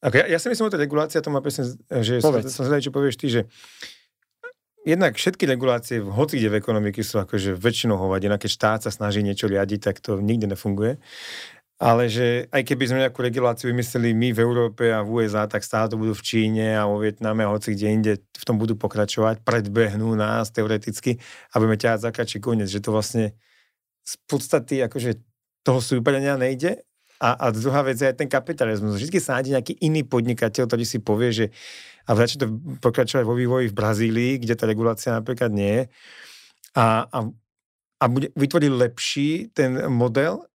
Ako 0.00 0.14
ja, 0.16 0.24
ja 0.26 0.38
si 0.40 0.48
myslím, 0.48 0.66
že 0.66 0.74
tá 0.74 0.80
regulácia, 0.80 1.20
to 1.20 1.30
má 1.30 1.44
presne, 1.44 1.76
že 2.02 2.24
Povedz. 2.24 2.50
som, 2.50 2.64
zvedal, 2.64 2.82
čo 2.82 2.92
povieš 2.92 3.16
ty, 3.20 3.26
že 3.28 3.40
jednak 4.82 5.12
všetky 5.14 5.44
regulácie, 5.44 6.00
hoci 6.00 6.40
kde 6.40 6.56
v 6.56 6.58
ekonomiky 6.58 7.04
sú 7.04 7.20
akože 7.20 7.52
väčšinou 7.52 8.00
hovadina, 8.00 8.40
keď 8.40 8.50
štát 8.50 8.80
sa 8.88 8.90
snaží 8.90 9.20
niečo 9.20 9.44
riadiť, 9.46 9.80
tak 9.80 9.96
to 10.00 10.16
nikdy 10.18 10.48
nefunguje. 10.48 10.96
Ale 11.80 12.12
že 12.12 12.44
aj 12.52 12.60
keby 12.64 12.84
sme 12.92 13.02
nejakú 13.08 13.24
reguláciu 13.24 13.72
vymysleli 13.72 14.12
my 14.12 14.36
v 14.36 14.40
Európe 14.44 14.92
a 14.92 15.00
v 15.00 15.24
USA, 15.24 15.48
tak 15.48 15.64
stále 15.64 15.88
to 15.88 15.96
budú 15.96 16.12
v 16.12 16.24
Číne 16.24 16.76
a 16.76 16.84
vo 16.84 17.00
Vietname 17.00 17.40
a 17.40 17.52
hoci 17.52 17.72
kde 17.72 17.88
inde 17.88 18.12
v 18.20 18.44
tom 18.44 18.60
budú 18.60 18.76
pokračovať, 18.76 19.40
predbehnú 19.40 20.12
nás 20.12 20.52
teoreticky 20.52 21.16
a 21.52 21.56
budeme 21.56 21.80
ťahať 21.80 22.00
za 22.04 22.10
kači 22.12 22.36
koniec, 22.36 22.68
že 22.68 22.84
to 22.84 22.92
vlastne 22.92 23.32
z 24.10 24.12
podstaty 24.26 24.82
akože 24.82 25.22
toho 25.62 25.78
súperenia 25.78 26.34
nejde. 26.34 26.82
A, 27.20 27.36
a 27.36 27.46
druhá 27.52 27.84
vec 27.84 28.00
je 28.00 28.08
aj 28.08 28.16
ten 28.16 28.32
kapitalizmus. 28.32 28.96
Vždy 28.96 29.20
sa 29.20 29.36
nájde 29.38 29.52
nejaký 29.52 29.74
iný 29.84 30.08
podnikateľ, 30.08 30.64
ktorý 30.64 30.84
si 30.88 30.98
povie, 31.04 31.30
že 31.30 31.46
a 32.08 32.16
začne 32.16 32.38
to 32.42 32.46
pokračovať 32.80 33.22
vo 33.28 33.36
vývoji 33.36 33.68
v 33.68 33.76
Brazílii, 33.76 34.32
kde 34.40 34.56
tá 34.56 34.64
regulácia 34.64 35.12
napríklad 35.12 35.52
nie 35.52 35.68
je. 35.68 35.84
A, 36.74 37.04
a, 37.06 37.18
a 38.00 38.04
bude, 38.08 38.32
vytvorí 38.32 38.72
lepší 38.72 39.52
ten 39.52 39.84
model 39.92 40.48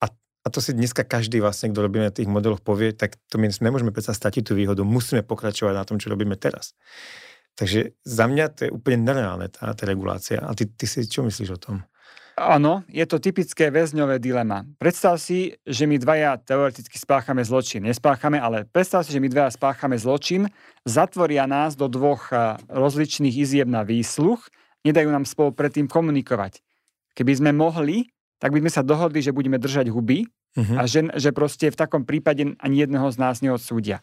a, 0.00 0.08
to 0.48 0.64
si 0.64 0.72
dneska 0.72 1.04
každý 1.04 1.44
vlastne, 1.44 1.68
kto 1.68 1.84
robí 1.84 2.00
na 2.00 2.08
tých 2.08 2.24
modeloch 2.24 2.64
povie, 2.64 2.96
tak 2.96 3.20
to 3.28 3.36
my 3.36 3.52
nemôžeme 3.52 3.92
predsa 3.92 4.16
stať 4.16 4.40
tú 4.48 4.56
výhodu. 4.56 4.80
Musíme 4.80 5.20
pokračovať 5.20 5.76
na 5.76 5.84
tom, 5.84 6.00
čo 6.00 6.08
robíme 6.08 6.40
teraz. 6.40 6.72
Takže 7.52 8.00
za 8.00 8.24
mňa 8.24 8.44
to 8.56 8.60
je 8.64 8.70
úplne 8.72 9.04
nereálne 9.04 9.52
tá, 9.52 9.68
tá 9.76 9.84
regulácia. 9.84 10.40
A 10.40 10.56
ty, 10.56 10.64
ty 10.64 10.88
si 10.88 11.04
čo 11.04 11.20
myslíš 11.20 11.50
o 11.52 11.60
tom? 11.60 11.76
Áno, 12.38 12.86
je 12.86 13.02
to 13.02 13.18
typické 13.18 13.74
väzňové 13.74 14.22
dilema. 14.22 14.62
Predstav 14.78 15.18
si, 15.18 15.58
že 15.66 15.90
my 15.90 15.98
dvaja 15.98 16.38
teoreticky 16.38 16.94
spáchame 16.94 17.42
zločin. 17.42 17.82
Nespáchame, 17.82 18.38
ale 18.38 18.62
predstav 18.70 19.02
si, 19.02 19.10
že 19.10 19.18
my 19.18 19.26
dvaja 19.26 19.50
spáchame 19.50 19.98
zločin, 19.98 20.46
zatvoria 20.86 21.50
nás 21.50 21.74
do 21.74 21.90
dvoch 21.90 22.30
eh, 22.30 22.54
rozličných 22.70 23.34
izieb 23.34 23.66
na 23.66 23.82
výsluch, 23.82 24.46
nedajú 24.86 25.10
nám 25.10 25.26
spolu 25.26 25.50
predtým 25.50 25.90
komunikovať. 25.90 26.62
Keby 27.18 27.32
sme 27.34 27.50
mohli, 27.50 28.14
tak 28.38 28.54
by 28.54 28.62
sme 28.62 28.70
sa 28.70 28.86
dohodli, 28.86 29.18
že 29.18 29.34
budeme 29.34 29.58
držať 29.58 29.90
huby 29.90 30.30
uh-huh. 30.54 30.78
a 30.78 30.86
že, 30.86 31.10
že 31.18 31.34
proste 31.34 31.74
v 31.74 31.76
takom 31.76 32.06
prípade 32.06 32.54
ani 32.62 32.86
jedného 32.86 33.10
z 33.10 33.16
nás 33.18 33.42
neodsúdia. 33.42 33.98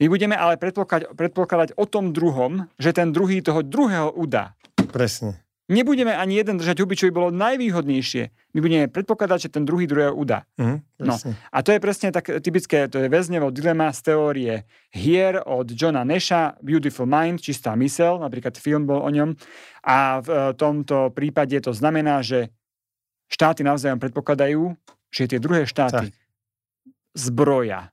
My 0.00 0.10
budeme 0.10 0.34
ale 0.34 0.58
predpokladať, 0.58 1.12
predpokladať 1.14 1.68
o 1.78 1.84
tom 1.86 2.10
druhom, 2.10 2.66
že 2.80 2.96
ten 2.96 3.12
druhý 3.14 3.44
toho 3.44 3.62
druhého 3.62 4.10
udá. 4.16 4.56
Presne. 4.90 5.43
Nebudeme 5.64 6.12
ani 6.12 6.36
jeden 6.36 6.60
držať 6.60 6.84
huby, 6.84 6.92
čo 6.92 7.08
by 7.08 7.12
bolo 7.16 7.28
najvýhodnejšie. 7.32 8.52
My 8.52 8.58
budeme 8.60 8.84
predpokladať, 8.92 9.48
že 9.48 9.52
ten 9.56 9.64
druhý 9.64 9.88
druhého 9.88 10.12
udá. 10.12 10.44
Mm, 10.60 10.84
no. 11.00 11.16
A 11.24 11.58
to 11.64 11.72
je 11.72 11.80
presne 11.80 12.12
tak 12.12 12.28
typické, 12.44 12.84
to 12.84 13.00
je 13.00 13.08
väznevo 13.08 13.48
dilema 13.48 13.88
z 13.88 14.12
teórie 14.12 14.54
hier 14.92 15.40
od 15.40 15.72
Johna 15.72 16.04
Nesha, 16.04 16.52
Beautiful 16.60 17.08
Mind, 17.08 17.40
čistá 17.40 17.72
mysel, 17.80 18.20
napríklad 18.20 18.60
film 18.60 18.84
bol 18.84 19.00
o 19.00 19.08
ňom. 19.08 19.32
A 19.88 20.20
v 20.20 20.28
e, 20.28 20.36
tomto 20.52 21.08
prípade 21.16 21.56
to 21.64 21.72
znamená, 21.72 22.20
že 22.20 22.52
štáty 23.32 23.64
navzájom 23.64 23.96
predpokladajú, 23.96 24.68
že 25.08 25.32
tie 25.32 25.40
druhé 25.40 25.64
štáty 25.64 26.12
tak. 26.12 26.16
zbroja, 27.16 27.88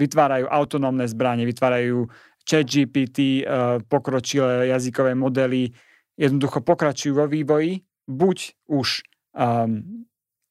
vytvárajú 0.00 0.48
autonómne 0.48 1.04
zbranie, 1.04 1.44
vytvárajú 1.44 2.08
chat 2.48 2.64
GPT, 2.64 3.44
e, 3.44 3.84
pokročilé 3.84 4.72
jazykové 4.72 5.12
modely, 5.12 5.76
jednoducho 6.16 6.60
pokračujú 6.60 7.16
vo 7.16 7.26
vývoji, 7.26 7.82
buď 8.08 8.38
už 8.68 9.06
um, 9.34 10.04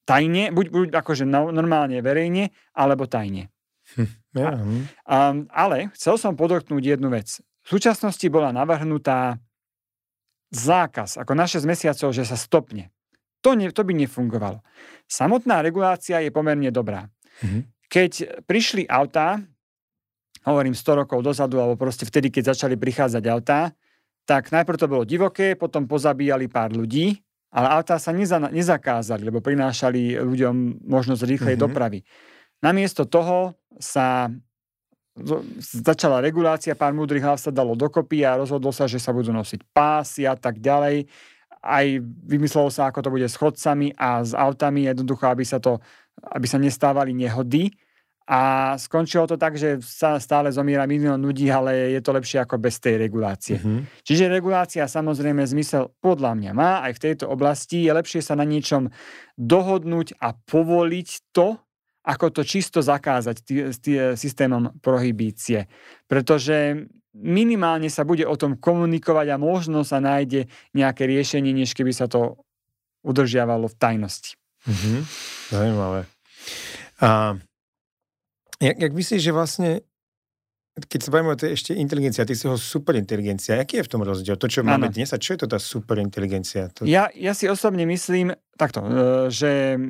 tajne, 0.05 0.51
buď, 0.51 0.65
buď 0.71 0.87
akože 0.97 1.23
no, 1.27 1.53
normálne 1.53 2.01
verejne, 2.01 2.51
alebo 2.73 3.05
tajne. 3.05 3.53
Hm, 3.95 4.09
ja. 4.37 4.49
um, 4.55 5.45
ale 5.51 5.91
chcel 5.97 6.15
som 6.15 6.37
podotknúť 6.37 6.97
jednu 6.97 7.11
vec. 7.11 7.43
V 7.61 7.67
súčasnosti 7.77 8.23
bola 8.31 8.49
navrhnutá 8.55 9.37
zákaz, 10.51 11.21
ako 11.21 11.31
na 11.37 11.45
6 11.47 11.63
mesiacov, 11.63 12.09
že 12.11 12.27
sa 12.27 12.35
stopne. 12.35 12.91
To, 13.41 13.57
ne, 13.57 13.73
to 13.73 13.81
by 13.81 13.93
nefungovalo. 13.95 14.61
Samotná 15.09 15.65
regulácia 15.65 16.21
je 16.21 16.29
pomerne 16.29 16.69
dobrá. 16.69 17.09
Mm-hmm. 17.41 17.61
Keď 17.89 18.11
prišli 18.45 18.85
autá, 18.85 19.41
hovorím 20.45 20.77
100 20.77 21.01
rokov 21.05 21.19
dozadu, 21.25 21.57
alebo 21.57 21.77
proste 21.77 22.05
vtedy, 22.05 22.29
keď 22.29 22.53
začali 22.53 22.77
prichádzať 22.77 23.23
autá, 23.29 23.73
tak 24.31 24.47
najprv 24.47 24.79
to 24.79 24.87
bolo 24.87 25.03
divoké, 25.03 25.59
potom 25.59 25.83
pozabíjali 25.91 26.47
pár 26.47 26.71
ľudí, 26.71 27.19
ale 27.51 27.67
autá 27.67 27.99
sa 27.99 28.15
neza, 28.15 28.39
nezakázali, 28.39 29.27
lebo 29.27 29.43
prinášali 29.43 30.15
ľuďom 30.23 30.87
možnosť 30.87 31.27
rýchlej 31.27 31.59
mm-hmm. 31.59 31.67
dopravy. 31.67 31.99
Namiesto 32.63 33.03
toho 33.03 33.59
sa 33.75 34.31
začala 35.59 36.23
regulácia, 36.23 36.79
pár 36.79 36.95
múdrych 36.95 37.19
hlav 37.19 37.35
sa 37.35 37.51
dalo 37.51 37.75
dokopy 37.75 38.23
a 38.23 38.39
rozhodlo 38.39 38.71
sa, 38.71 38.87
že 38.87 39.03
sa 39.03 39.11
budú 39.11 39.35
nosiť 39.35 39.67
pásy 39.75 40.23
a 40.23 40.39
tak 40.39 40.63
ďalej. 40.63 41.11
Aj 41.59 41.85
vymyslelo 42.23 42.71
sa, 42.71 42.87
ako 42.87 43.03
to 43.03 43.11
bude 43.11 43.27
s 43.27 43.35
chodcami 43.35 43.91
a 43.99 44.23
s 44.23 44.31
autami, 44.31 44.87
jednoducho, 44.87 45.27
aby 45.27 45.43
sa, 45.43 45.59
to, 45.59 45.83
aby 46.23 46.47
sa 46.47 46.55
nestávali 46.55 47.11
nehody. 47.11 47.75
A 48.31 48.73
skončilo 48.79 49.27
to 49.27 49.35
tak, 49.35 49.59
že 49.59 49.83
sa 49.83 50.15
stále 50.15 50.47
zomiera 50.55 50.87
milión 50.87 51.19
ľudí, 51.19 51.51
ale 51.51 51.91
je 51.91 51.99
to 51.99 52.15
lepšie 52.15 52.39
ako 52.39 52.63
bez 52.63 52.79
tej 52.79 52.95
regulácie. 52.95 53.59
Mm-hmm. 53.59 54.07
Čiže 54.07 54.31
regulácia 54.31 54.87
samozrejme 54.87 55.43
zmysel 55.43 55.91
podľa 55.99 56.39
mňa 56.39 56.51
má 56.55 56.79
aj 56.87 56.95
v 56.95 57.03
tejto 57.11 57.27
oblasti. 57.27 57.83
Je 57.83 57.91
lepšie 57.91 58.23
sa 58.23 58.39
na 58.39 58.47
niečom 58.47 58.87
dohodnúť 59.35 60.15
a 60.23 60.31
povoliť 60.31 61.35
to, 61.35 61.59
ako 62.07 62.25
to 62.31 62.41
čisto 62.47 62.79
zakázať 62.79 63.35
tý, 63.43 63.55
tý, 63.83 64.15
systémom 64.15 64.79
prohibície. 64.79 65.67
Pretože 66.07 66.87
minimálne 67.11 67.91
sa 67.91 68.07
bude 68.07 68.23
o 68.23 68.39
tom 68.39 68.55
komunikovať 68.55 69.27
a 69.27 69.41
možno 69.43 69.83
sa 69.83 69.99
nájde 69.99 70.47
nejaké 70.71 71.03
riešenie, 71.03 71.51
než 71.51 71.75
keby 71.75 71.91
sa 71.91 72.07
to 72.07 72.39
udržiavalo 73.03 73.67
v 73.67 73.75
tajnosti. 73.75 74.39
Mm-hmm. 74.63 74.99
Zajímavé. 75.51 76.01
A 77.03 77.35
Jak, 78.61 78.77
jak 78.77 78.93
myslíš, 78.93 79.21
že 79.25 79.31
vlastne, 79.33 79.69
keď 80.77 80.99
sa 81.01 81.09
bavíme 81.09 81.33
o 81.33 81.39
tej 81.39 81.57
ešte 81.57 81.73
inteligencia, 81.73 82.29
ty 82.29 82.37
si 82.37 82.45
ho 82.45 82.53
superinteligencia, 82.55 83.57
aký 83.57 83.81
je 83.81 83.87
v 83.89 83.91
tom 83.91 84.05
rozdiel? 84.05 84.37
To, 84.37 84.45
čo 84.45 84.61
máme 84.61 84.87
ano. 84.87 84.93
dnes, 84.93 85.09
a 85.11 85.17
čo 85.17 85.33
je 85.33 85.43
to 85.43 85.47
tá 85.49 85.57
superinteligencia? 85.57 86.69
To... 86.77 86.85
Ja, 86.85 87.09
ja 87.17 87.33
si 87.33 87.49
osobne 87.49 87.89
myslím 87.89 88.37
takto, 88.53 88.85
e, 88.85 88.89
že 89.33 89.81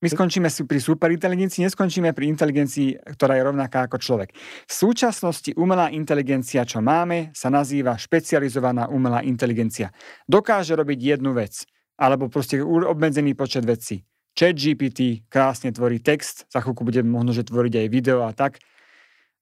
my 0.00 0.08
skončíme 0.08 0.48
pri 0.48 0.80
superinteligencii, 0.80 1.68
neskončíme 1.68 2.16
pri 2.16 2.32
inteligencii, 2.32 3.04
ktorá 3.20 3.36
je 3.36 3.44
rovnaká 3.44 3.84
ako 3.84 4.00
človek. 4.00 4.32
V 4.64 4.72
súčasnosti 4.72 5.52
umelá 5.60 5.92
inteligencia, 5.92 6.64
čo 6.64 6.80
máme, 6.80 7.34
sa 7.36 7.52
nazýva 7.52 8.00
špecializovaná 8.00 8.88
umelá 8.88 9.20
inteligencia. 9.20 9.92
Dokáže 10.24 10.72
robiť 10.72 11.18
jednu 11.18 11.36
vec, 11.36 11.68
alebo 12.00 12.32
proste 12.32 12.64
obmedzený 12.64 13.36
počet 13.36 13.68
vecí. 13.68 14.00
Chat 14.38 14.56
GPT 14.56 15.26
krásne 15.26 15.74
tvorí 15.74 15.98
text, 15.98 16.46
za 16.48 16.62
chvíľku 16.62 16.86
bude 16.86 17.02
možno, 17.02 17.34
že 17.34 17.44
tvoriť 17.44 17.74
aj 17.84 17.88
video 17.90 18.24
a 18.24 18.32
tak. 18.32 18.62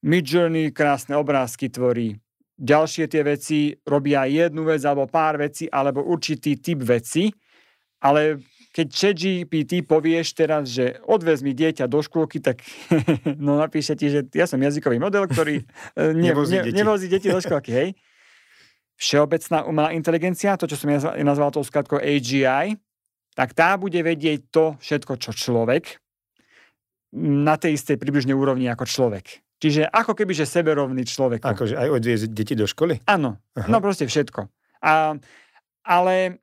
Midjourney 0.02 0.70
krásne 0.70 1.18
obrázky 1.18 1.68
tvorí. 1.68 2.18
Ďalšie 2.58 3.06
tie 3.06 3.22
veci 3.22 3.58
robia 3.86 4.26
jednu 4.26 4.66
vec 4.66 4.82
alebo 4.82 5.06
pár 5.06 5.38
vecí 5.38 5.70
alebo 5.70 6.02
určitý 6.02 6.58
typ 6.58 6.82
veci, 6.82 7.30
ale 8.02 8.42
keď 8.74 8.86
ChatGPT 8.94 9.82
povieš 9.86 10.38
teraz, 10.38 10.70
že 10.70 11.02
odvez 11.06 11.42
mi 11.42 11.50
dieťa 11.50 11.90
do 11.90 11.98
škôlky, 11.98 12.38
tak 12.38 12.62
no 13.42 13.58
napíše 13.58 13.98
ti, 13.98 14.10
že 14.10 14.26
ja 14.34 14.46
som 14.46 14.58
jazykový 14.58 15.02
model, 15.02 15.26
ktorý 15.26 15.62
e, 15.98 16.02
ne, 16.14 16.30
nevozí, 16.30 16.58
ne, 16.58 16.62
deti. 16.70 16.78
nevozí 16.78 17.06
deti 17.10 17.26
do 17.30 17.42
škôlky, 17.42 17.70
hej. 17.74 17.88
Všeobecná 19.02 19.62
umelá 19.62 19.94
inteligencia, 19.94 20.58
to, 20.58 20.66
čo 20.66 20.74
som 20.74 20.90
ja 20.90 20.98
nazval 21.22 21.54
tou 21.54 21.62
skratkou 21.62 22.02
AGI, 22.02 22.74
tak 23.38 23.54
tá 23.54 23.78
bude 23.78 24.02
vedieť 24.02 24.50
to 24.50 24.64
všetko, 24.82 25.14
čo 25.22 25.30
človek, 25.30 26.02
na 27.14 27.54
tej 27.54 27.78
istej 27.78 27.94
približne 27.94 28.34
úrovni 28.34 28.66
ako 28.66 28.82
človek. 28.82 29.46
Čiže 29.62 29.86
ako 29.86 30.18
keby, 30.18 30.34
že 30.34 30.50
seberovný 30.50 31.06
človek. 31.06 31.46
Akože 31.46 31.78
aj 31.78 32.02
odviezť 32.02 32.34
deti 32.34 32.58
do 32.58 32.66
školy? 32.66 32.98
Áno, 33.06 33.38
Aha. 33.54 33.70
no 33.70 33.78
proste 33.78 34.10
všetko. 34.10 34.50
A, 34.82 35.14
ale 35.86 36.42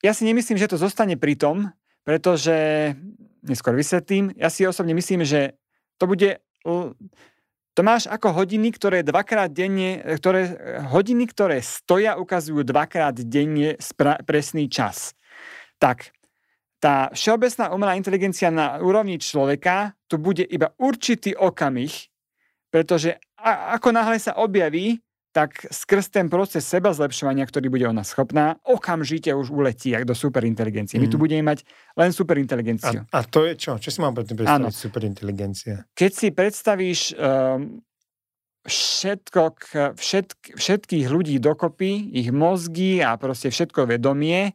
ja 0.00 0.16
si 0.16 0.24
nemyslím, 0.24 0.56
že 0.56 0.72
to 0.72 0.80
zostane 0.80 1.20
pri 1.20 1.36
tom, 1.36 1.68
pretože, 2.08 2.96
neskôr 3.44 3.76
vysvetlím, 3.76 4.32
ja 4.40 4.48
si 4.48 4.64
osobne 4.64 4.96
myslím, 4.96 5.28
že 5.28 5.60
to 6.00 6.08
bude 6.08 6.40
to 7.72 7.80
máš 7.80 8.04
ako 8.08 8.32
hodiny, 8.44 8.72
ktoré 8.76 9.00
dvakrát 9.04 9.48
denne, 9.48 9.98
ktoré, 10.20 10.56
hodiny, 10.92 11.24
ktoré 11.26 11.58
stoja, 11.64 12.20
ukazujú 12.20 12.64
dvakrát 12.64 13.16
denne 13.24 13.80
spra- 13.80 14.20
presný 14.24 14.68
čas 14.68 15.16
tak 15.82 16.14
tá 16.78 17.10
všeobecná 17.10 17.74
umelá 17.74 17.98
inteligencia 17.98 18.54
na 18.54 18.78
úrovni 18.78 19.18
človeka 19.18 19.98
tu 20.06 20.22
bude 20.22 20.46
iba 20.46 20.70
určitý 20.78 21.34
okamih, 21.34 21.90
pretože 22.70 23.18
a, 23.34 23.74
ako 23.74 23.90
náhle 23.90 24.18
sa 24.22 24.38
objaví, 24.38 25.02
tak 25.32 25.64
skrz 25.72 26.12
ten 26.12 26.28
proces 26.28 26.62
seba 26.62 26.92
zlepšovania, 26.92 27.48
ktorý 27.48 27.72
bude 27.72 27.88
ona 27.88 28.04
schopná, 28.04 28.60
okamžite 28.68 29.32
už 29.32 29.48
uletí 29.48 29.96
jak 29.96 30.04
do 30.04 30.12
superinteligencie. 30.12 31.00
Mm. 31.00 31.02
My 31.02 31.08
tu 31.08 31.16
mhm. 31.16 31.22
budeme 31.24 31.44
mať 31.50 31.58
len 31.96 32.10
superinteligenciu. 32.12 33.08
A, 33.10 33.24
a 33.24 33.26
to 33.26 33.48
je 33.48 33.56
čo? 33.56 33.80
Čo 33.80 33.88
si 33.90 33.98
mám 33.98 34.12
predstaviť 34.12 34.46
ano. 34.46 34.68
superinteligencia? 34.68 35.88
Keď 35.96 36.10
si 36.12 36.28
predstavíš 36.36 37.00
um, 37.16 37.80
všetko, 38.68 39.42
všetk, 39.96 40.60
všetkých 40.60 41.06
ľudí 41.08 41.40
dokopy, 41.40 42.12
ich 42.12 42.28
mozgy 42.28 43.00
a 43.00 43.16
proste 43.16 43.48
všetko 43.48 43.88
vedomie, 43.88 44.52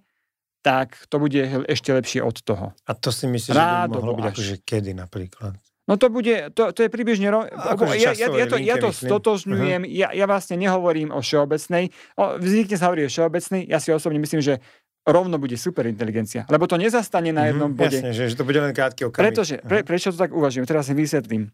tak 0.68 1.08
to 1.08 1.16
bude 1.16 1.40
ešte 1.72 1.96
lepšie 1.96 2.20
od 2.20 2.44
toho. 2.44 2.76
A 2.84 2.92
to 2.92 3.16
si 3.16 3.24
myslíš, 3.24 3.56
že 3.56 3.64
by 3.88 3.88
mohlo 3.88 4.20
byť 4.20 4.26
akože 4.36 4.56
kedy 4.68 4.92
napríklad? 4.92 5.56
No 5.88 5.96
to 5.96 6.12
bude, 6.12 6.52
to, 6.52 6.76
to 6.76 6.84
je 6.84 6.90
približne... 6.92 7.32
Ro... 7.32 7.48
Ako 7.48 7.96
ja, 7.96 8.12
ja, 8.12 8.28
ja, 8.28 8.44
to, 8.52 8.60
ja 8.60 8.76
to 8.76 8.92
stotožňujem, 8.92 9.88
uh-huh. 9.88 9.96
ja, 10.04 10.12
ja 10.12 10.28
vlastne 10.28 10.60
nehovorím 10.60 11.16
o 11.16 11.24
všeobecnej, 11.24 11.96
o, 12.20 12.36
vznikne 12.36 12.76
sa 12.76 12.92
hovorí 12.92 13.08
o 13.08 13.12
všeobecnej, 13.12 13.72
ja 13.72 13.80
si 13.80 13.96
osobne 13.96 14.20
myslím, 14.20 14.44
že 14.44 14.60
rovno 15.08 15.40
bude 15.40 15.56
superinteligencia. 15.56 16.44
Lebo 16.52 16.68
to 16.68 16.76
nezastane 16.76 17.32
na 17.32 17.48
mhm, 17.48 17.50
jednom 17.56 17.72
mm, 17.72 17.80
bode. 17.80 17.98
Jasne, 18.04 18.12
že, 18.12 18.24
že 18.28 18.36
to 18.36 18.44
bude 18.44 18.60
len 18.60 18.76
krátky 18.76 19.08
okamih. 19.08 19.24
Pretože, 19.32 19.64
pre, 19.64 19.88
prečo 19.88 20.12
to 20.12 20.20
tak 20.20 20.36
uvažujem? 20.36 20.68
Teraz 20.68 20.92
si 20.92 20.94
vysvetlím. 20.94 21.48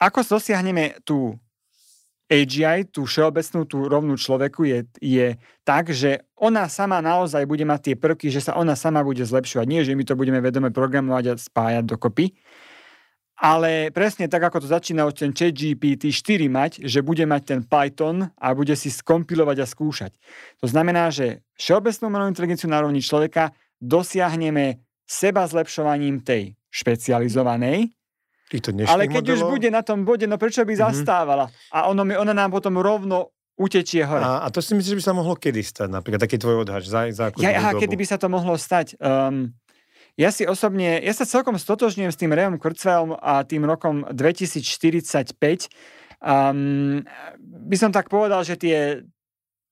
Ako 0.00 0.24
dosiahneme 0.24 0.96
tú 1.04 1.36
AGI, 2.32 2.88
tú 2.88 3.04
všeobecnú, 3.04 3.68
tú 3.68 3.84
rovnú 3.84 4.16
človeku, 4.16 4.64
je, 4.64 4.78
je 5.00 5.36
tak, 5.68 5.92
že 5.92 6.24
ona 6.38 6.70
sama 6.70 7.02
naozaj 7.02 7.44
bude 7.44 7.66
mať 7.66 7.92
tie 7.92 7.94
prvky, 7.98 8.30
že 8.30 8.40
sa 8.42 8.54
ona 8.54 8.78
sama 8.78 9.02
bude 9.02 9.22
zlepšovať. 9.22 9.66
Nie, 9.66 9.82
že 9.82 9.98
my 9.98 10.02
to 10.06 10.14
budeme 10.14 10.38
vedome 10.38 10.70
programovať 10.70 11.24
a 11.30 11.34
spájať 11.34 11.84
dokopy, 11.84 12.34
ale 13.38 13.94
presne 13.94 14.26
tak, 14.26 14.50
ako 14.50 14.66
to 14.66 14.68
začína 14.70 15.06
od 15.06 15.14
ten 15.14 15.30
chat 15.30 15.54
GPT-4 15.54 16.50
mať, 16.50 16.72
že 16.82 17.06
bude 17.06 17.22
mať 17.22 17.42
ten 17.46 17.60
Python 17.62 18.26
a 18.34 18.46
bude 18.50 18.74
si 18.74 18.90
skompilovať 18.90 19.62
a 19.62 19.66
skúšať. 19.66 20.12
To 20.58 20.66
znamená, 20.66 21.14
že 21.14 21.46
všeobecnú 21.54 22.10
umelú 22.10 22.26
inteligenciu 22.26 22.66
na 22.66 22.82
rovni 22.82 22.98
človeka 22.98 23.54
dosiahneme 23.78 24.82
seba 25.06 25.46
zlepšovaním 25.46 26.18
tej 26.26 26.58
špecializovanej, 26.74 27.94
ale 28.88 29.12
keď 29.12 29.24
modelov? 29.28 29.36
už 29.36 29.40
bude 29.44 29.68
na 29.68 29.84
tom 29.84 30.08
bode, 30.08 30.24
no 30.24 30.40
prečo 30.40 30.64
by 30.64 30.72
mm-hmm. 30.72 30.88
zastávala? 30.96 31.52
A 31.68 31.92
ono, 31.92 32.08
ona 32.08 32.32
nám 32.32 32.48
potom 32.48 32.80
rovno 32.80 33.36
utečie 33.58 34.06
hore. 34.06 34.22
A, 34.22 34.46
a 34.46 34.48
to 34.54 34.62
si 34.62 34.72
myslíš, 34.72 34.94
že 34.94 34.98
by 35.02 35.04
sa 35.04 35.14
mohlo 35.18 35.34
kedy 35.34 35.60
stať? 35.60 35.90
Napríklad 35.90 36.22
taký 36.22 36.38
tvoj 36.38 36.62
odhad? 36.62 36.86
Za, 36.86 37.10
za 37.10 37.34
ja, 37.42 37.58
aha, 37.58 37.74
kedy 37.74 37.98
by 37.98 38.06
sa 38.06 38.16
to 38.16 38.30
mohlo 38.30 38.54
stať? 38.54 38.94
Um, 39.02 39.52
ja 40.14 40.30
si 40.30 40.46
osobne, 40.46 40.98
ja 41.02 41.14
sa 41.14 41.26
celkom 41.26 41.58
stotožňujem 41.58 42.10
s 42.10 42.18
tým 42.18 42.30
Reom 42.34 42.58
Kurzweilom 42.58 43.18
a 43.18 43.42
tým 43.42 43.66
rokom 43.66 44.06
2045. 44.10 45.34
Um, 46.18 47.06
by 47.38 47.76
som 47.78 47.90
tak 47.94 48.10
povedal, 48.10 48.42
že 48.42 48.58
tie 48.58 49.02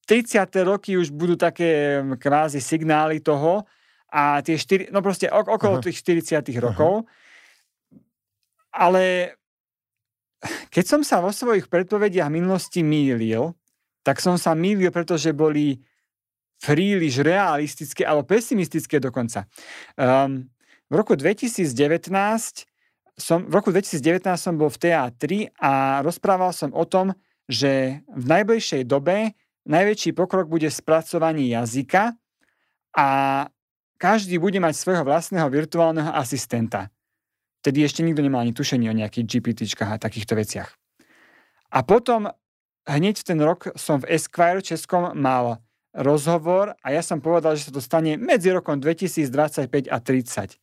30. 0.07 0.47
roky 0.62 0.95
už 0.95 1.11
budú 1.11 1.34
také 1.34 1.99
kvázi 2.18 2.62
signály 2.62 3.18
toho 3.18 3.66
a 4.07 4.39
tie 4.43 4.55
4, 4.55 4.95
no 4.95 5.03
proste 5.03 5.26
okolo 5.26 5.82
Aha. 5.82 5.84
tých 5.87 5.99
40. 6.03 6.47
rokov. 6.62 7.03
Aha. 7.03 7.11
Ale 8.76 9.34
keď 10.70 10.84
som 10.87 11.01
sa 11.03 11.18
vo 11.18 11.34
svojich 11.34 11.66
predpovediach 11.66 12.30
minulosti 12.30 12.87
mýlil, 12.87 13.51
tak 14.07 14.22
som 14.22 14.38
sa 14.38 14.54
mýlil, 14.54 14.94
pretože 14.94 15.34
boli 15.34 15.82
príliš 16.62 17.26
realistické 17.26 18.07
alebo 18.07 18.22
pesimistické 18.22 19.02
dokonca. 19.02 19.50
Um, 19.98 20.46
v 20.86 20.94
roku 20.94 21.18
2019 21.18 21.74
som, 23.18 23.42
v 23.42 23.52
roku 23.52 23.74
2019 23.74 24.22
som 24.38 24.54
bol 24.54 24.70
v 24.70 24.78
TA3 24.78 25.22
a 25.59 26.00
rozprával 26.07 26.54
som 26.54 26.70
o 26.70 26.86
tom, 26.86 27.16
že 27.50 28.04
v 28.07 28.24
najbližšej 28.30 28.86
dobe 28.86 29.34
najväčší 29.66 30.14
pokrok 30.14 30.46
bude 30.46 30.70
v 30.70 30.78
spracovaní 30.78 31.50
jazyka 31.50 32.14
a 32.94 33.09
každý 33.98 34.38
bude 34.38 34.62
mať 34.62 34.76
svojho 34.76 35.02
vlastného 35.02 35.48
virtuálneho 35.50 36.12
asistenta. 36.14 36.92
Tedy 37.64 37.82
ešte 37.82 38.07
nikto 38.07 38.22
nemal 38.22 38.46
ani 38.46 38.54
tušenie 38.54 38.86
o 38.86 38.94
nejakých 38.94 39.26
GPTčkách 39.26 39.96
a 39.96 39.98
takýchto 39.98 40.38
veciach. 40.38 40.70
A 41.74 41.82
potom 41.82 42.30
hneď 42.87 43.18
v 43.18 43.26
ten 43.26 43.39
rok 43.43 43.74
som 43.74 43.99
v 43.99 44.14
Esquire 44.14 44.62
Českom 44.62 45.11
mal 45.18 45.59
rozhovor 45.97 46.78
a 46.84 46.93
ja 46.95 47.03
som 47.03 47.18
povedal, 47.18 47.59
že 47.59 47.68
sa 47.68 47.72
to 47.74 47.82
stane 47.82 48.14
medzi 48.20 48.53
rokom 48.55 48.78
2025 48.78 49.91
a 49.91 49.99
30. 49.99 50.61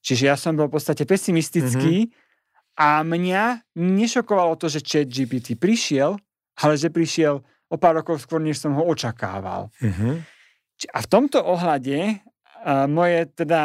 Čiže 0.00 0.22
ja 0.24 0.38
som 0.38 0.54
bol 0.54 0.70
v 0.70 0.78
podstate 0.78 1.02
pesimistický 1.02 2.06
mm-hmm. 2.06 2.78
a 2.78 3.02
mňa 3.02 3.74
nešokovalo 3.74 4.54
to, 4.54 4.70
že 4.70 4.80
chat 4.86 5.10
GPT 5.10 5.58
prišiel, 5.58 6.14
ale 6.62 6.78
že 6.78 6.94
prišiel 6.94 7.42
o 7.66 7.76
pár 7.76 7.98
rokov 7.98 8.22
skôr, 8.22 8.38
než 8.38 8.62
som 8.62 8.78
ho 8.78 8.86
očakával. 8.86 9.74
Mm-hmm. 9.82 10.14
A 10.94 10.98
v 11.02 11.10
tomto 11.10 11.42
ohľade 11.42 12.22
moje 12.86 13.26
teda 13.34 13.62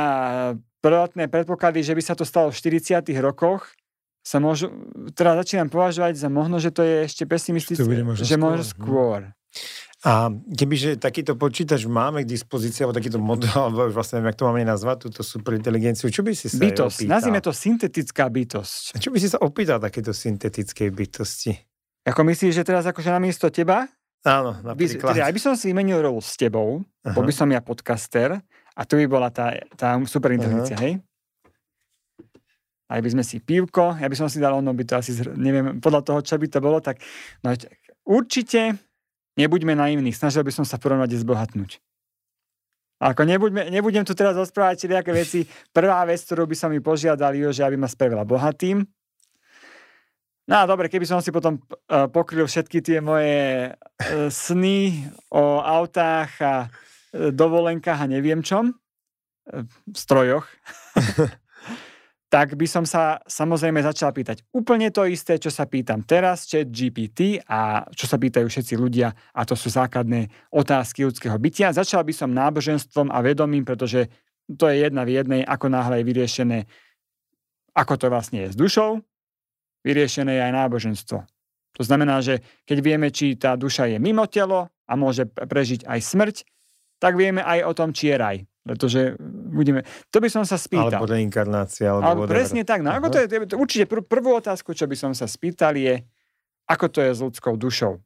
prvotné 0.82 1.30
predpoklady, 1.30 1.86
že 1.86 1.94
by 1.94 2.02
sa 2.02 2.18
to 2.18 2.26
stalo 2.26 2.50
v 2.50 2.58
40 2.58 3.06
rokoch, 3.22 3.70
sa 4.22 4.38
môžu, 4.38 4.70
teda 5.18 5.42
začínam 5.42 5.70
považovať 5.70 6.14
za 6.18 6.30
možno, 6.30 6.62
že 6.62 6.70
to 6.70 6.86
je 6.86 7.10
ešte 7.10 7.26
pesimistické, 7.26 7.84
že 8.22 8.38
možno 8.38 8.62
skôr. 8.62 9.34
A 10.02 10.34
kebyže 10.34 10.98
takýto 10.98 11.38
počítač 11.38 11.86
máme 11.86 12.26
k 12.26 12.28
dispozícii, 12.34 12.82
alebo 12.82 12.98
takýto 12.98 13.22
model, 13.22 13.54
alebo 13.70 13.94
vlastne 13.94 14.18
neviem, 14.18 14.34
jak 14.34 14.40
to 14.42 14.48
máme 14.50 14.66
nazvať, 14.66 14.98
túto 15.10 15.22
superinteligenciu, 15.22 16.10
čo 16.10 16.26
by 16.26 16.34
si 16.34 16.50
sa 16.50 16.58
Bytosť, 16.58 17.06
nazvime 17.06 17.38
to 17.38 17.54
syntetická 17.54 18.26
bytosť. 18.26 18.98
A 18.98 19.02
čo 19.02 19.14
by 19.14 19.18
si 19.22 19.30
sa 19.30 19.38
opýtal 19.42 19.78
takéto 19.78 20.10
syntetickej 20.10 20.90
bytosti? 20.90 21.54
Ako 22.02 22.26
myslíš, 22.26 22.62
že 22.62 22.64
teraz 22.66 22.90
akože 22.90 23.14
namiesto 23.14 23.54
teba? 23.54 23.86
Áno, 24.26 24.58
napríklad. 24.66 25.14
By, 25.14 25.18
teda, 25.18 25.26
aj 25.30 25.34
by 25.38 25.42
som 25.42 25.54
si 25.54 25.70
vymenil 25.70 26.02
rolu 26.02 26.22
s 26.22 26.34
tebou, 26.34 26.82
uh-huh. 26.82 27.14
bol 27.14 27.26
by 27.26 27.34
som 27.34 27.50
ja 27.50 27.62
podcaster 27.62 28.42
a 28.74 28.82
tu 28.86 28.98
by 28.98 29.06
bola 29.06 29.30
tá, 29.30 29.54
tá 29.78 29.98
superinteligencia, 30.06 30.78
uh-huh. 30.78 30.86
hej? 30.86 30.94
Aj 32.92 33.00
by 33.00 33.08
sme 33.08 33.24
si 33.24 33.40
pívko, 33.40 33.96
ja 33.96 34.12
by 34.12 34.16
som 34.20 34.28
si 34.28 34.44
dal 34.44 34.52
ono, 34.52 34.76
by 34.76 34.84
to 34.84 35.00
asi, 35.00 35.16
neviem, 35.40 35.80
podľa 35.80 36.02
toho, 36.04 36.20
čo 36.20 36.36
by 36.36 36.48
to 36.52 36.60
bolo, 36.60 36.84
tak 36.84 37.00
no, 37.40 37.56
určite 38.04 38.76
Nebuďme 39.40 39.80
naivní, 39.80 40.12
snažil 40.12 40.44
by 40.44 40.52
som 40.52 40.68
sa 40.68 40.76
v 40.76 40.84
prvom 40.92 41.00
rade 41.00 41.16
zbohatnúť. 41.16 41.80
Ako 43.02 43.26
nebuďme, 43.26 43.72
nebudem 43.74 44.06
tu 44.06 44.14
teraz 44.14 44.38
rozprávať 44.38 44.86
nejaké 44.92 45.12
veci. 45.16 45.40
Prvá 45.74 46.04
vec, 46.06 46.22
ktorú 46.22 46.46
by 46.46 46.54
som 46.54 46.70
mi 46.70 46.84
požiadal, 46.84 47.34
je, 47.34 47.50
že 47.50 47.66
aby 47.66 47.80
ma 47.80 47.90
spravila 47.90 48.28
bohatým. 48.28 48.86
No 50.46 50.54
a 50.54 50.68
dobre, 50.68 50.92
keby 50.92 51.08
som 51.08 51.24
si 51.24 51.32
potom 51.32 51.58
uh, 51.58 52.12
pokryl 52.12 52.46
všetky 52.46 52.84
tie 52.84 53.00
moje 53.00 53.72
uh, 53.72 54.28
sny 54.30 55.10
o 55.32 55.64
autách 55.64 56.32
a 56.44 56.54
uh, 56.68 57.32
dovolenkách 57.32 58.06
a 58.06 58.12
neviem 58.12 58.44
čom, 58.44 58.76
v 59.66 59.96
strojoch, 59.98 60.46
tak 62.32 62.56
by 62.56 62.64
som 62.64 62.88
sa 62.88 63.20
samozrejme 63.28 63.84
začal 63.84 64.16
pýtať 64.16 64.48
úplne 64.56 64.88
to 64.88 65.04
isté, 65.04 65.36
čo 65.36 65.52
sa 65.52 65.68
pýtam 65.68 66.08
teraz, 66.08 66.48
chat 66.48 66.72
GPT 66.72 67.44
a 67.44 67.84
čo 67.92 68.08
sa 68.08 68.16
pýtajú 68.16 68.48
všetci 68.48 68.80
ľudia 68.80 69.12
a 69.12 69.42
to 69.44 69.52
sú 69.60 69.68
základné 69.68 70.32
otázky 70.56 71.04
ľudského 71.04 71.36
bytia. 71.36 71.76
Začal 71.76 72.08
by 72.08 72.14
som 72.16 72.32
náboženstvom 72.32 73.12
a 73.12 73.20
vedomím, 73.20 73.68
pretože 73.68 74.08
to 74.48 74.72
je 74.72 74.88
jedna 74.88 75.04
v 75.04 75.20
jednej, 75.20 75.42
ako 75.44 75.68
náhle 75.68 76.00
je 76.00 76.08
vyriešené, 76.08 76.60
ako 77.76 77.94
to 78.00 78.08
vlastne 78.08 78.48
je 78.48 78.56
s 78.56 78.56
dušou, 78.56 79.04
vyriešené 79.84 80.40
je 80.40 80.42
aj 80.48 80.54
náboženstvo. 80.56 81.20
To 81.76 81.84
znamená, 81.84 82.24
že 82.24 82.40
keď 82.64 82.78
vieme, 82.80 83.12
či 83.12 83.36
tá 83.36 83.60
duša 83.60 83.92
je 83.92 84.00
mimo 84.00 84.24
telo 84.32 84.72
a 84.88 84.94
môže 84.96 85.28
prežiť 85.28 85.84
aj 85.84 86.00
smrť, 86.00 86.36
tak 87.04 87.20
vieme 87.20 87.44
aj 87.44 87.60
o 87.68 87.72
tom, 87.76 87.92
či 87.92 88.12
je 88.12 88.16
raj. 88.16 88.38
Pretože 88.62 89.18
budeme... 89.52 89.84
To 90.10 90.24
by 90.24 90.32
som 90.32 90.48
sa 90.48 90.56
spýtal. 90.56 91.04
Alebo 91.04 91.12
reinkarnácia. 91.12 91.92
Alebo, 91.92 92.26
alebo 92.26 92.32
presne 92.32 92.64
tak. 92.64 92.80
No, 92.82 92.96
ako 92.96 93.08
to 93.12 93.18
je, 93.20 93.28
určite 93.60 93.86
pr- 93.86 94.06
prvú 94.08 94.40
otázku, 94.40 94.72
čo 94.72 94.88
by 94.88 94.96
som 94.96 95.12
sa 95.12 95.28
spýtal 95.28 95.76
je, 95.76 96.02
ako 96.72 96.86
to 96.88 97.00
je 97.04 97.12
s 97.12 97.20
ľudskou 97.20 97.60
dušou. 97.60 98.00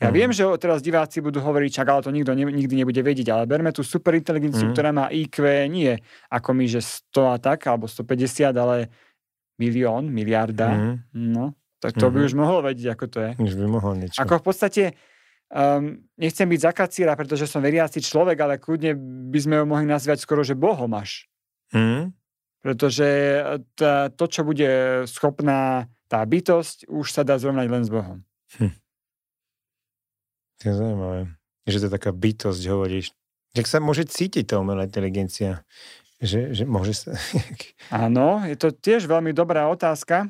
Ja 0.00 0.08
hmm. 0.08 0.16
viem, 0.16 0.30
že 0.32 0.48
teraz 0.56 0.80
diváci 0.80 1.20
budú 1.20 1.44
hovoriť, 1.44 1.70
čak, 1.76 1.86
ale 1.92 2.00
to 2.00 2.08
nikto 2.08 2.32
ne, 2.32 2.48
nikdy 2.48 2.72
nebude 2.72 3.00
vedieť, 3.04 3.28
ale 3.36 3.44
berme 3.44 3.68
tú 3.68 3.84
superinteligenciu, 3.84 4.68
hmm. 4.68 4.74
ktorá 4.76 4.90
má 4.96 5.12
IQ 5.12 5.44
nie 5.68 5.92
ako 6.32 6.56
my, 6.56 6.64
že 6.64 6.80
100 6.80 7.20
a 7.28 7.36
tak, 7.36 7.68
alebo 7.68 7.84
150, 7.84 8.48
ale 8.56 8.88
milión, 9.60 10.08
miliarda. 10.08 10.72
Hmm. 10.72 10.96
No, 11.12 11.52
tak 11.84 12.00
to 12.00 12.08
hmm. 12.08 12.16
by 12.16 12.18
už 12.24 12.32
mohol 12.32 12.64
vedieť, 12.64 12.96
ako 12.96 13.06
to 13.12 13.18
je. 13.20 13.30
Už 13.44 13.54
by 13.60 13.66
mohol 13.68 13.92
niečo. 14.00 14.16
Ako 14.24 14.40
v 14.40 14.44
podstate 14.44 14.82
Um, 15.50 16.06
nechcem 16.14 16.46
byť 16.46 16.60
zakacíra, 16.62 17.18
pretože 17.18 17.50
som 17.50 17.58
veriaci 17.58 17.98
človek, 17.98 18.38
ale 18.38 18.62
kľudne 18.62 18.94
by 19.34 19.38
sme 19.42 19.54
ho 19.58 19.66
mohli 19.66 19.82
nazvať 19.82 20.22
skoro, 20.22 20.46
že 20.46 20.54
Bohom 20.54 20.94
až. 20.94 21.26
Mm. 21.74 22.14
Pretože 22.62 23.08
tá, 23.74 24.14
to, 24.14 24.24
čo 24.30 24.46
bude 24.46 25.02
schopná 25.10 25.90
tá 26.06 26.22
bytosť, 26.22 26.86
už 26.86 27.06
sa 27.10 27.22
dá 27.26 27.34
zrovnať 27.38 27.66
len 27.66 27.82
s 27.82 27.90
Bohom. 27.90 28.18
Hm. 28.58 28.74
To 30.60 30.62
je 30.68 30.74
zaujímavé, 30.74 31.20
že 31.64 31.78
to 31.80 31.86
je 31.88 31.96
taká 31.96 32.12
bytosť, 32.12 32.62
hovoríš. 32.66 33.06
Jak 33.54 33.66
sa 33.66 33.78
môže 33.82 34.06
cítiť 34.06 34.54
tá 34.54 34.58
umelá 34.58 34.86
inteligencia? 34.86 35.62
Že, 36.20 36.52
že 36.52 36.64
môže 36.68 36.94
sa... 36.94 37.16
Áno, 38.06 38.44
je 38.44 38.54
to 38.54 38.74
tiež 38.74 39.08
veľmi 39.08 39.32
dobrá 39.32 39.66
otázka. 39.72 40.28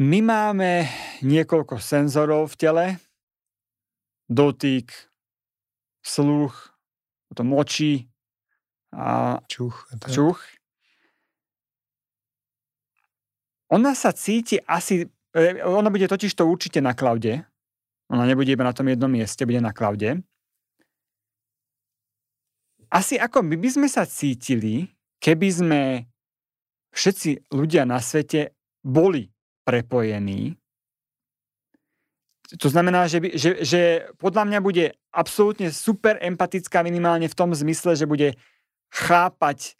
My 0.00 0.24
máme 0.24 0.88
niekoľko 1.24 1.80
senzorov 1.80 2.52
v 2.52 2.58
tele, 2.58 2.86
dotyk, 4.30 4.92
sluch, 6.00 6.72
potom 7.28 7.54
oči 7.54 8.06
a 8.94 9.38
čuch. 9.46 9.86
A 9.90 10.08
čuch. 10.10 10.38
Ona 13.70 13.94
sa 13.94 14.10
cíti 14.10 14.58
asi, 14.66 15.06
e, 15.34 15.62
ona 15.62 15.90
bude 15.94 16.10
totiž 16.10 16.34
to 16.34 16.46
určite 16.46 16.82
na 16.82 16.94
klaude. 16.94 17.46
Ona 18.10 18.26
nebude 18.26 18.50
iba 18.50 18.66
na 18.66 18.74
tom 18.74 18.90
jednom 18.90 19.06
mieste, 19.06 19.46
bude 19.46 19.62
na 19.62 19.70
klaude. 19.70 20.18
Asi 22.90 23.14
ako 23.14 23.46
my 23.46 23.54
by 23.54 23.68
sme 23.70 23.86
sa 23.86 24.02
cítili, 24.02 24.90
keby 25.22 25.48
sme 25.54 25.80
všetci 26.90 27.54
ľudia 27.54 27.86
na 27.86 28.02
svete 28.02 28.58
boli 28.82 29.30
prepojení. 29.62 30.59
To 32.58 32.66
znamená, 32.66 33.06
že, 33.06 33.22
že, 33.38 33.62
že 33.62 33.80
podľa 34.18 34.42
mňa 34.50 34.58
bude 34.58 34.84
absolútne 35.14 35.70
super 35.70 36.18
empatická 36.18 36.82
minimálne 36.82 37.30
v 37.30 37.38
tom 37.38 37.54
zmysle, 37.54 37.94
že 37.94 38.10
bude 38.10 38.34
chápať, 38.90 39.78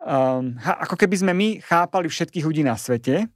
um, 0.00 0.56
ako 0.64 0.96
keby 0.96 1.16
sme 1.20 1.32
my 1.36 1.48
chápali 1.60 2.08
všetkých 2.08 2.48
ľudí 2.48 2.64
na 2.64 2.80
svete 2.80 3.28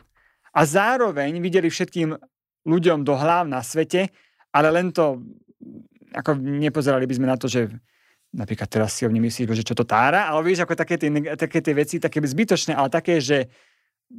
a 0.57 0.61
zároveň 0.65 1.37
videli 1.37 1.69
všetkým 1.69 2.17
ľuďom 2.65 3.05
do 3.05 3.13
hlav 3.13 3.45
na 3.45 3.61
svete, 3.61 4.09
ale 4.57 4.73
len 4.73 4.89
to, 4.89 5.21
ako 6.17 6.41
nepozerali 6.41 7.05
by 7.05 7.15
sme 7.17 7.29
na 7.29 7.37
to, 7.37 7.53
že 7.53 7.69
napríklad 8.33 8.73
teraz 8.73 8.97
si 8.97 9.05
o 9.05 9.13
mne 9.13 9.29
myslíš, 9.29 9.53
že 9.53 9.69
čo 9.69 9.77
to 9.77 9.85
tára, 9.85 10.33
ale 10.33 10.49
vieš, 10.49 10.65
ako 10.65 10.73
také 10.73 10.97
tie, 10.97 11.13
také 11.37 11.61
tie 11.61 11.75
veci, 11.77 12.01
také 12.01 12.25
zbytočné, 12.25 12.73
ale 12.73 12.89
také, 12.89 13.21
že... 13.21 13.53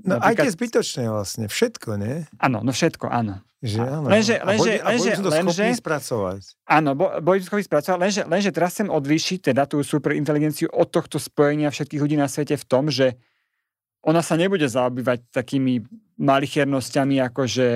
No 0.01 0.17
aj 0.17 0.33
tie 0.41 0.49
zbytočné 0.49 1.05
vlastne, 1.05 1.45
všetko, 1.45 1.89
nie? 2.01 2.25
Áno, 2.41 2.65
no 2.65 2.73
všetko, 2.73 3.05
áno. 3.13 3.45
Že 3.63 3.79
áno. 3.79 4.07
Lenže, 4.11 4.35
lenže, 4.43 4.43
a 4.43 4.57
boli, 4.59 4.71
lenže, 4.75 5.11
a 5.13 5.19
boli 5.23 5.55
lenže, 5.55 5.79
spracovať. 5.79 6.41
Áno, 6.67 6.89
boli 6.97 7.37
schopní 7.39 7.63
spracovať, 7.63 7.97
lenže, 8.01 8.21
lenže 8.27 8.49
teraz 8.51 8.75
chcem 8.75 8.89
odlíšiť 8.91 9.53
teda 9.53 9.63
tú 9.69 9.79
superinteligenciu 9.79 10.67
od 10.73 10.91
tohto 10.91 11.15
spojenia 11.21 11.71
všetkých 11.71 12.01
ľudí 12.03 12.17
na 12.19 12.27
svete 12.27 12.59
v 12.59 12.65
tom, 12.67 12.91
že 12.91 13.15
ona 14.03 14.19
sa 14.19 14.35
nebude 14.35 14.67
zaobývať 14.67 15.31
takými 15.31 15.87
malichernosťami, 16.19 17.23
ako 17.23 17.41
že 17.47 17.67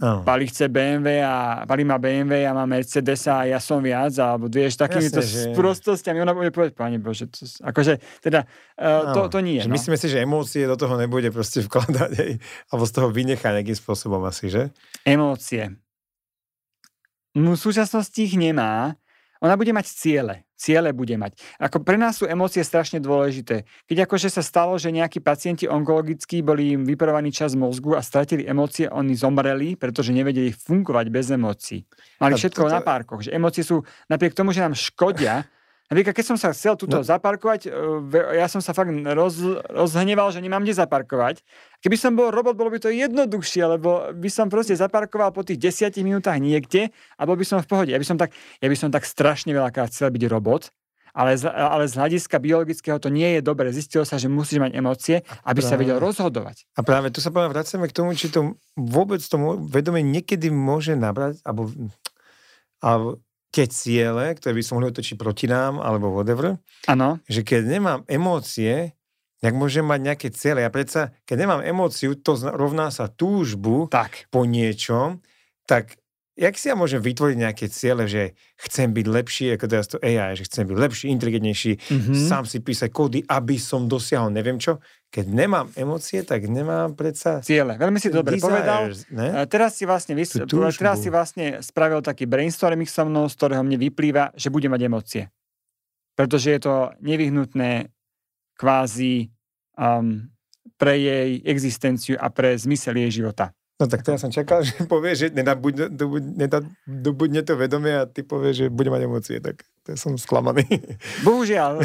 Oh. 0.00 0.24
Pali 0.24 0.48
chce 0.48 0.72
BMW 0.72 1.20
a 1.20 1.66
Pali 1.68 1.84
má 1.84 2.00
BMW 2.00 2.48
a 2.48 2.56
má 2.56 2.64
Mercedes 2.64 3.20
a 3.28 3.44
ja 3.44 3.60
som 3.60 3.84
viac, 3.84 4.16
alebo 4.16 4.48
vieš, 4.48 4.80
takýmito 4.80 5.20
že... 5.20 5.52
prostostiami, 5.52 6.24
ona 6.24 6.32
bude 6.32 6.48
povedať, 6.48 6.72
pani 6.72 6.96
Bože, 6.96 7.28
to, 7.28 7.44
akože, 7.60 8.00
teda, 8.24 8.48
uh, 8.80 9.12
to, 9.12 9.20
to 9.28 9.38
nie. 9.44 9.60
Že 9.60 9.68
no. 9.68 9.76
Myslíme 9.76 10.00
si, 10.00 10.08
že 10.08 10.24
emócie 10.24 10.64
do 10.64 10.80
toho 10.80 10.96
nebude 10.96 11.28
proste 11.28 11.60
vkladať, 11.60 12.12
aj, 12.16 12.32
alebo 12.72 12.84
z 12.88 12.92
toho 12.96 13.08
vynechať 13.12 13.52
nejakým 13.60 13.76
spôsobom 13.76 14.24
asi, 14.24 14.48
že? 14.48 14.62
Emócie. 15.04 15.76
No, 17.36 17.52
v 17.54 17.60
súčasnosti 17.60 18.16
ich 18.16 18.34
nemá, 18.40 18.96
ona 19.44 19.52
bude 19.60 19.76
mať 19.76 19.84
ciele. 19.84 20.48
Ciele 20.60 20.92
bude 20.92 21.16
mať. 21.16 21.40
Ako 21.56 21.80
pre 21.80 21.96
nás 21.96 22.20
sú 22.20 22.28
emócie 22.28 22.60
strašne 22.60 23.00
dôležité. 23.00 23.64
Keď 23.88 24.04
akože 24.04 24.28
sa 24.28 24.44
stalo, 24.44 24.76
že 24.76 24.92
nejakí 24.92 25.24
pacienti 25.24 25.64
onkologickí 25.64 26.44
boli 26.44 26.76
im 26.76 26.84
vyparovaný 26.84 27.32
čas 27.32 27.56
mozgu 27.56 27.96
a 27.96 28.04
stratili 28.04 28.44
emócie, 28.44 28.84
oni 28.92 29.16
zomreli, 29.16 29.80
pretože 29.80 30.12
nevedeli 30.12 30.52
fungovať 30.52 31.06
bez 31.08 31.32
emócií. 31.32 31.80
Mali 32.20 32.36
všetko 32.36 32.68
na 32.68 32.84
párkoch. 32.84 33.24
Že 33.24 33.32
emócie 33.32 33.64
sú, 33.64 33.80
napriek 34.12 34.36
tomu, 34.36 34.52
že 34.52 34.60
nám 34.60 34.76
škodia, 34.76 35.48
Napríklad, 35.90 36.14
keď 36.14 36.26
som 36.30 36.38
sa 36.38 36.54
chcel 36.54 36.78
túto 36.78 37.02
no. 37.02 37.06
zaparkovať, 37.06 37.66
e, 37.66 37.70
ja 38.38 38.46
som 38.46 38.62
sa 38.62 38.70
fakt 38.70 38.94
roz, 38.94 39.42
rozhneval, 39.66 40.30
že 40.30 40.38
nemám 40.38 40.62
kde 40.62 40.78
zaparkovať. 40.78 41.42
Keby 41.82 41.96
som 41.98 42.14
bol 42.14 42.30
robot, 42.30 42.54
bolo 42.54 42.70
by 42.70 42.78
to 42.78 42.94
jednoduchšie, 42.94 43.66
lebo 43.66 44.14
by 44.14 44.30
som 44.30 44.46
proste 44.46 44.78
zaparkoval 44.78 45.34
po 45.34 45.42
tých 45.42 45.58
desiatich 45.58 46.06
minútach 46.06 46.38
niekde 46.38 46.94
a 47.18 47.26
bol 47.26 47.34
by 47.34 47.42
som 47.42 47.58
v 47.58 47.66
pohode. 47.66 47.90
Ja 47.90 47.98
by 47.98 48.06
som 48.06 48.14
tak, 48.14 48.30
ja 48.62 48.70
by 48.70 48.76
som 48.78 48.94
tak 48.94 49.02
strašne 49.02 49.50
veľakrát 49.50 49.90
chcel 49.90 50.14
byť 50.14 50.30
robot, 50.30 50.70
ale 51.10 51.34
z, 51.34 51.50
ale 51.50 51.90
z 51.90 51.98
hľadiska 51.98 52.38
biologického 52.38 53.02
to 53.02 53.10
nie 53.10 53.26
je 53.38 53.40
dobre. 53.42 53.74
Zistilo 53.74 54.06
sa, 54.06 54.14
že 54.14 54.30
musíš 54.30 54.62
mať 54.62 54.78
emócie, 54.78 55.26
aby 55.42 55.58
práve. 55.58 55.66
sa 55.66 55.74
vedel 55.74 55.98
rozhodovať. 55.98 56.70
A 56.78 56.86
práve 56.86 57.10
tu 57.10 57.18
sa 57.18 57.34
práve 57.34 57.50
vracame 57.50 57.90
k 57.90 57.96
tomu, 57.98 58.14
či 58.14 58.30
to 58.30 58.54
vôbec 58.78 59.18
to 59.18 59.36
vedomie 59.66 60.06
niekedy 60.06 60.54
môže 60.54 60.94
nabrať, 60.94 61.42
alebo, 61.42 61.66
alebo 62.78 63.18
tie 63.50 63.66
ciele, 63.66 64.34
ktoré 64.38 64.54
by 64.54 64.62
som 64.62 64.78
mohli 64.78 64.94
otočiť 64.94 65.18
proti 65.18 65.50
nám, 65.50 65.82
alebo 65.82 66.14
whatever, 66.14 66.58
ano. 66.86 67.18
že 67.26 67.42
keď 67.42 67.66
nemám 67.66 68.00
emócie, 68.06 68.94
jak 69.40 69.54
môžem 69.56 69.82
mať 69.82 70.00
nejaké 70.04 70.28
ciele. 70.30 70.62
Ja 70.62 70.70
predsa, 70.70 71.16
keď 71.24 71.48
nemám 71.48 71.60
emóciu, 71.64 72.14
to 72.14 72.36
rovná 72.36 72.92
sa 72.92 73.08
túžbu 73.08 73.88
tak. 73.88 74.28
po 74.28 74.44
niečom, 74.44 75.24
tak 75.64 75.96
jak 76.40 76.54
si 76.56 76.72
ja 76.72 76.76
môžem 76.76 77.04
vytvoriť 77.04 77.36
nejaké 77.36 77.66
ciele, 77.68 78.08
že 78.08 78.36
chcem 78.60 78.92
byť 78.92 79.06
lepší, 79.08 79.46
ako 79.56 79.66
teraz 79.68 79.86
to 79.92 80.00
AI, 80.00 80.36
že 80.36 80.48
chcem 80.48 80.64
byť 80.64 80.76
lepší, 80.76 81.04
inteligentnejší, 81.12 81.72
mm-hmm. 81.76 82.16
sám 82.16 82.44
si 82.48 82.64
písať 82.64 82.88
kódy, 82.88 83.18
aby 83.28 83.60
som 83.60 83.84
dosiahol 83.84 84.32
neviem 84.32 84.56
čo. 84.56 84.80
Keď 85.10 85.26
nemám 85.26 85.66
emócie, 85.74 86.22
tak 86.22 86.46
nemám 86.46 86.94
predsa... 86.94 87.42
Ciele. 87.42 87.74
Veľmi 87.74 87.98
si 87.98 88.14
to 88.14 88.22
dobre 88.22 88.38
povedal. 88.38 88.94
Ne? 89.10 89.42
Teraz 89.50 89.74
si, 89.74 89.82
vlastne 89.82 90.14
vys... 90.14 90.38
teraz 90.78 91.02
si 91.02 91.10
vlastne 91.10 91.58
spravil 91.66 91.98
taký 91.98 92.30
brainstorming 92.30 92.86
so 92.86 93.02
mnou, 93.02 93.26
z 93.26 93.34
ktorého 93.34 93.66
mne 93.66 93.74
vyplýva, 93.74 94.30
že 94.38 94.54
bude 94.54 94.70
mať 94.70 94.80
emócie. 94.86 95.26
Pretože 96.14 96.54
je 96.54 96.60
to 96.62 96.94
nevyhnutné 97.02 97.90
kvázi 98.54 99.34
um, 99.74 100.30
pre 100.78 100.94
jej 100.94 101.42
existenciu 101.42 102.14
a 102.14 102.30
pre 102.30 102.54
zmysel 102.54 102.94
jej 103.02 103.10
života. 103.10 103.50
No 103.80 103.88
tak 103.88 104.04
ja 104.04 104.20
som 104.20 104.28
čakal, 104.30 104.62
že 104.68 104.86
povie, 104.86 105.16
že 105.16 105.32
nedobudne 105.34 107.40
to 107.42 107.54
vedomie 107.58 107.98
a 107.98 108.06
ty 108.06 108.22
povie, 108.22 108.52
že 108.52 108.70
bude 108.70 108.92
mať 108.92 109.02
emócie, 109.02 109.40
tak 109.42 109.66
to 109.82 109.98
som 109.98 110.14
sklamaný. 110.14 110.68
Bohužiaľ. 111.26 111.80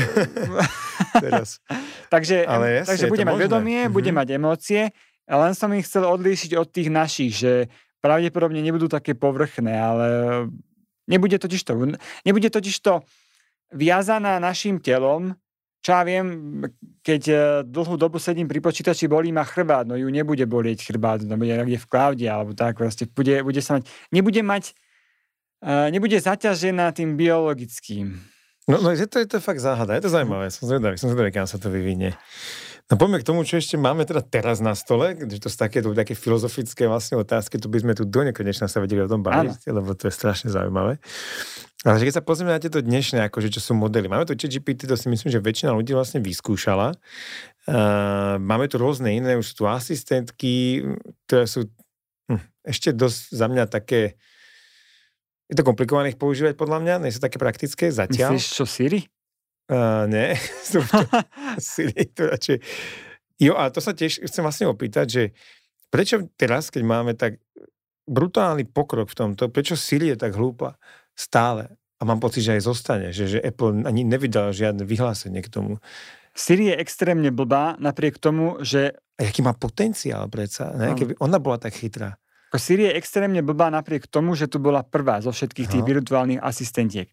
Teraz. 1.20 1.60
takže 2.14 2.44
Ale 2.46 2.84
jasne, 2.84 2.90
takže 2.96 3.06
bude 3.12 3.26
mať 3.26 3.36
možné. 3.36 3.44
vedomie, 3.48 3.80
mm-hmm. 3.86 3.96
bude 3.96 4.12
mať 4.12 4.28
emócie, 4.36 4.82
len 5.26 5.54
som 5.58 5.74
ich 5.74 5.86
chcel 5.90 6.06
odlíšiť 6.06 6.52
od 6.54 6.68
tých 6.70 6.90
našich, 6.94 7.32
že 7.34 7.52
pravdepodobne 8.04 8.62
nebudú 8.62 8.86
také 8.86 9.18
povrchné, 9.18 9.74
ale 9.74 10.08
nebude 11.10 11.42
totiž 11.42 11.62
to, 11.66 11.74
nebude 12.22 12.50
totiž 12.54 12.76
to 12.78 13.02
viazaná 13.74 14.38
našim 14.38 14.78
telom, 14.78 15.34
čo 15.86 15.94
ja 15.94 16.02
viem, 16.02 16.26
keď 17.06 17.22
e, 17.30 17.36
dlhú 17.70 17.94
dobu 17.94 18.18
sedím 18.18 18.50
pri 18.50 18.58
počítači, 18.58 19.06
bolí 19.06 19.30
ma 19.30 19.46
chrbát, 19.46 19.86
no 19.86 19.94
ju 19.94 20.10
nebude 20.10 20.42
bolieť 20.50 20.82
chrbát, 20.82 21.22
no 21.22 21.38
bude 21.38 21.54
niekde 21.54 21.78
v 21.78 21.86
cloude, 21.86 22.26
alebo 22.26 22.58
tak 22.58 22.74
proste, 22.74 23.06
bude, 23.06 23.46
bude 23.46 23.62
sa 23.62 23.78
mať, 23.78 23.86
nebude 24.10 24.42
mať, 24.42 24.74
uh, 25.62 25.94
nebude 25.94 26.18
zaťažená 26.18 26.90
tým 26.90 27.14
biologickým. 27.14 28.18
No, 28.66 28.82
no 28.82 28.90
je 28.92 29.06
to, 29.06 29.22
je 29.22 29.30
to 29.30 29.38
fakt 29.38 29.62
záhada, 29.62 29.94
je 29.94 30.10
to 30.10 30.12
zaujímavé, 30.14 30.50
som 30.50 30.66
zvedavý, 30.66 30.98
som 30.98 31.14
zvedavý, 31.14 31.30
kam 31.30 31.46
sa 31.46 31.62
to 31.62 31.70
vyvinie. 31.70 32.18
No 32.86 33.02
poďme 33.02 33.18
k 33.18 33.26
tomu, 33.26 33.42
čo 33.42 33.58
ešte 33.58 33.82
máme 33.82 34.06
teda 34.06 34.22
teraz 34.22 34.62
na 34.62 34.78
stole, 34.78 35.18
že 35.18 35.42
to 35.42 35.50
sú 35.50 35.58
také, 35.58 35.82
to 35.82 35.98
také 35.98 36.14
filozofické 36.14 36.86
vlastne 36.86 37.18
otázky, 37.18 37.58
tu 37.58 37.66
by 37.66 37.82
sme 37.82 37.94
tu 37.98 38.06
do 38.06 38.22
nekonečna 38.22 38.70
sa 38.70 38.78
vedeli 38.78 39.02
o 39.02 39.10
tom 39.10 39.26
baviť, 39.26 39.70
lebo 39.74 39.98
to 39.98 40.06
je 40.10 40.14
strašne 40.14 40.54
zaujímavé. 40.54 41.02
Ale 41.86 42.02
keď 42.02 42.18
sa 42.18 42.26
pozrieme 42.26 42.54
na 42.54 42.62
tieto 42.62 42.82
dnešné, 42.82 43.26
akože 43.30 43.54
čo 43.54 43.62
sú 43.62 43.78
modely, 43.78 44.10
máme 44.10 44.26
tu 44.26 44.38
ChatGPT, 44.38 44.90
to 44.90 44.98
si 44.98 45.10
myslím, 45.10 45.30
že 45.30 45.42
väčšina 45.42 45.74
ľudí 45.74 45.94
vlastne 45.94 46.22
vyskúšala. 46.22 46.98
Uh, 47.66 48.38
máme 48.42 48.66
tu 48.70 48.82
rôzne 48.82 49.14
iné, 49.14 49.38
už 49.38 49.54
sú 49.54 49.54
tu 49.62 49.66
asistentky, 49.70 50.86
ktoré 51.26 51.46
sú 51.46 51.70
hm, 52.30 52.42
ešte 52.70 52.90
dosť 52.94 53.34
za 53.34 53.46
mňa 53.50 53.66
také, 53.70 54.18
je 55.46 55.56
to 55.56 55.64
komplikované 55.64 56.14
ich 56.14 56.20
používať 56.20 56.58
podľa 56.58 56.82
mňa, 56.82 56.94
nie 57.06 57.14
sú 57.14 57.22
také 57.22 57.38
praktické 57.38 57.94
zatiaľ. 57.94 58.34
Myslíš, 58.34 58.48
čo 58.50 58.66
Siri? 58.66 59.06
Uh, 59.70 60.06
nie, 60.10 60.34
Siri 61.62 62.10
to 62.14 62.30
radšej... 62.34 62.58
Jo, 63.36 63.60
a 63.60 63.68
to 63.68 63.84
sa 63.84 63.92
tiež 63.92 64.24
chcem 64.24 64.42
vlastne 64.48 64.72
opýtať, 64.72 65.06
že 65.12 65.24
prečo 65.92 66.24
teraz, 66.40 66.72
keď 66.72 66.84
máme 66.88 67.12
tak 67.20 67.44
brutálny 68.08 68.64
pokrok 68.64 69.12
v 69.12 69.18
tomto, 69.18 69.52
prečo 69.52 69.76
Siri 69.76 70.14
je 70.14 70.18
tak 70.18 70.38
hlúpa 70.38 70.80
stále? 71.18 71.76
A 72.00 72.04
mám 72.04 72.20
pocit, 72.20 72.44
že 72.44 72.60
aj 72.60 72.64
zostane, 72.64 73.08
že, 73.16 73.28
že 73.28 73.40
Apple 73.40 73.88
ani 73.88 74.04
nevydal 74.04 74.52
žiadne 74.52 74.84
vyhlásenie 74.84 75.40
k 75.40 75.52
tomu. 75.52 75.80
Siri 76.36 76.68
je 76.72 76.76
extrémne 76.76 77.32
blbá, 77.32 77.80
napriek 77.80 78.20
tomu, 78.20 78.60
že... 78.60 79.00
A 79.16 79.24
aký 79.24 79.40
má 79.40 79.56
potenciál 79.56 80.28
predsa, 80.28 80.76
ne? 80.76 80.92
No. 80.92 80.98
Keby 81.00 81.16
ona 81.24 81.40
bola 81.40 81.56
tak 81.56 81.72
chytrá. 81.80 82.20
Siri 82.54 82.88
je 82.88 82.98
extrémne 82.98 83.42
blbá 83.42 83.68
napriek 83.74 84.08
tomu, 84.08 84.38
že 84.38 84.48
tu 84.48 84.62
bola 84.62 84.86
prvá 84.86 85.20
zo 85.20 85.34
všetkých 85.34 85.68
tých 85.76 85.84
no. 85.84 85.90
virtuálnych 85.90 86.40
asistentiek. 86.40 87.12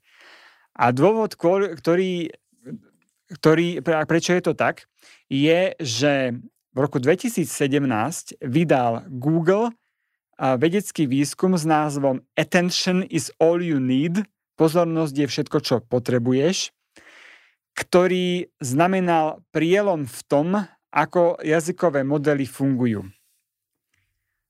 A 0.76 0.94
dôvod, 0.94 1.34
ktorý 1.34 2.30
ktorý, 3.32 3.80
prečo 3.82 4.36
je 4.36 4.42
to 4.44 4.52
tak, 4.52 4.84
je, 5.32 5.72
že 5.80 6.36
v 6.72 6.78
roku 6.78 7.00
2017 7.00 7.48
vydal 8.44 9.08
Google 9.08 9.72
vedecký 10.36 11.08
výskum 11.08 11.56
s 11.56 11.64
názvom 11.64 12.24
Attention 12.36 13.04
is 13.08 13.32
all 13.40 13.60
you 13.60 13.80
need, 13.80 14.24
pozornosť 14.60 15.14
je 15.16 15.26
všetko, 15.28 15.58
čo 15.64 15.76
potrebuješ, 15.84 16.72
ktorý 17.72 18.52
znamenal 18.60 19.40
prielom 19.52 20.04
v 20.04 20.20
tom, 20.28 20.48
ako 20.92 21.40
jazykové 21.40 22.04
modely 22.04 22.44
fungujú. 22.44 23.08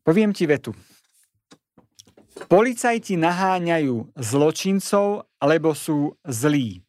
Poviem 0.02 0.34
ti 0.34 0.50
vetu. 0.50 0.74
Policajti 2.50 3.14
naháňajú 3.14 4.18
zločincov, 4.18 5.30
alebo 5.38 5.74
sú 5.78 6.18
zlí. 6.26 6.82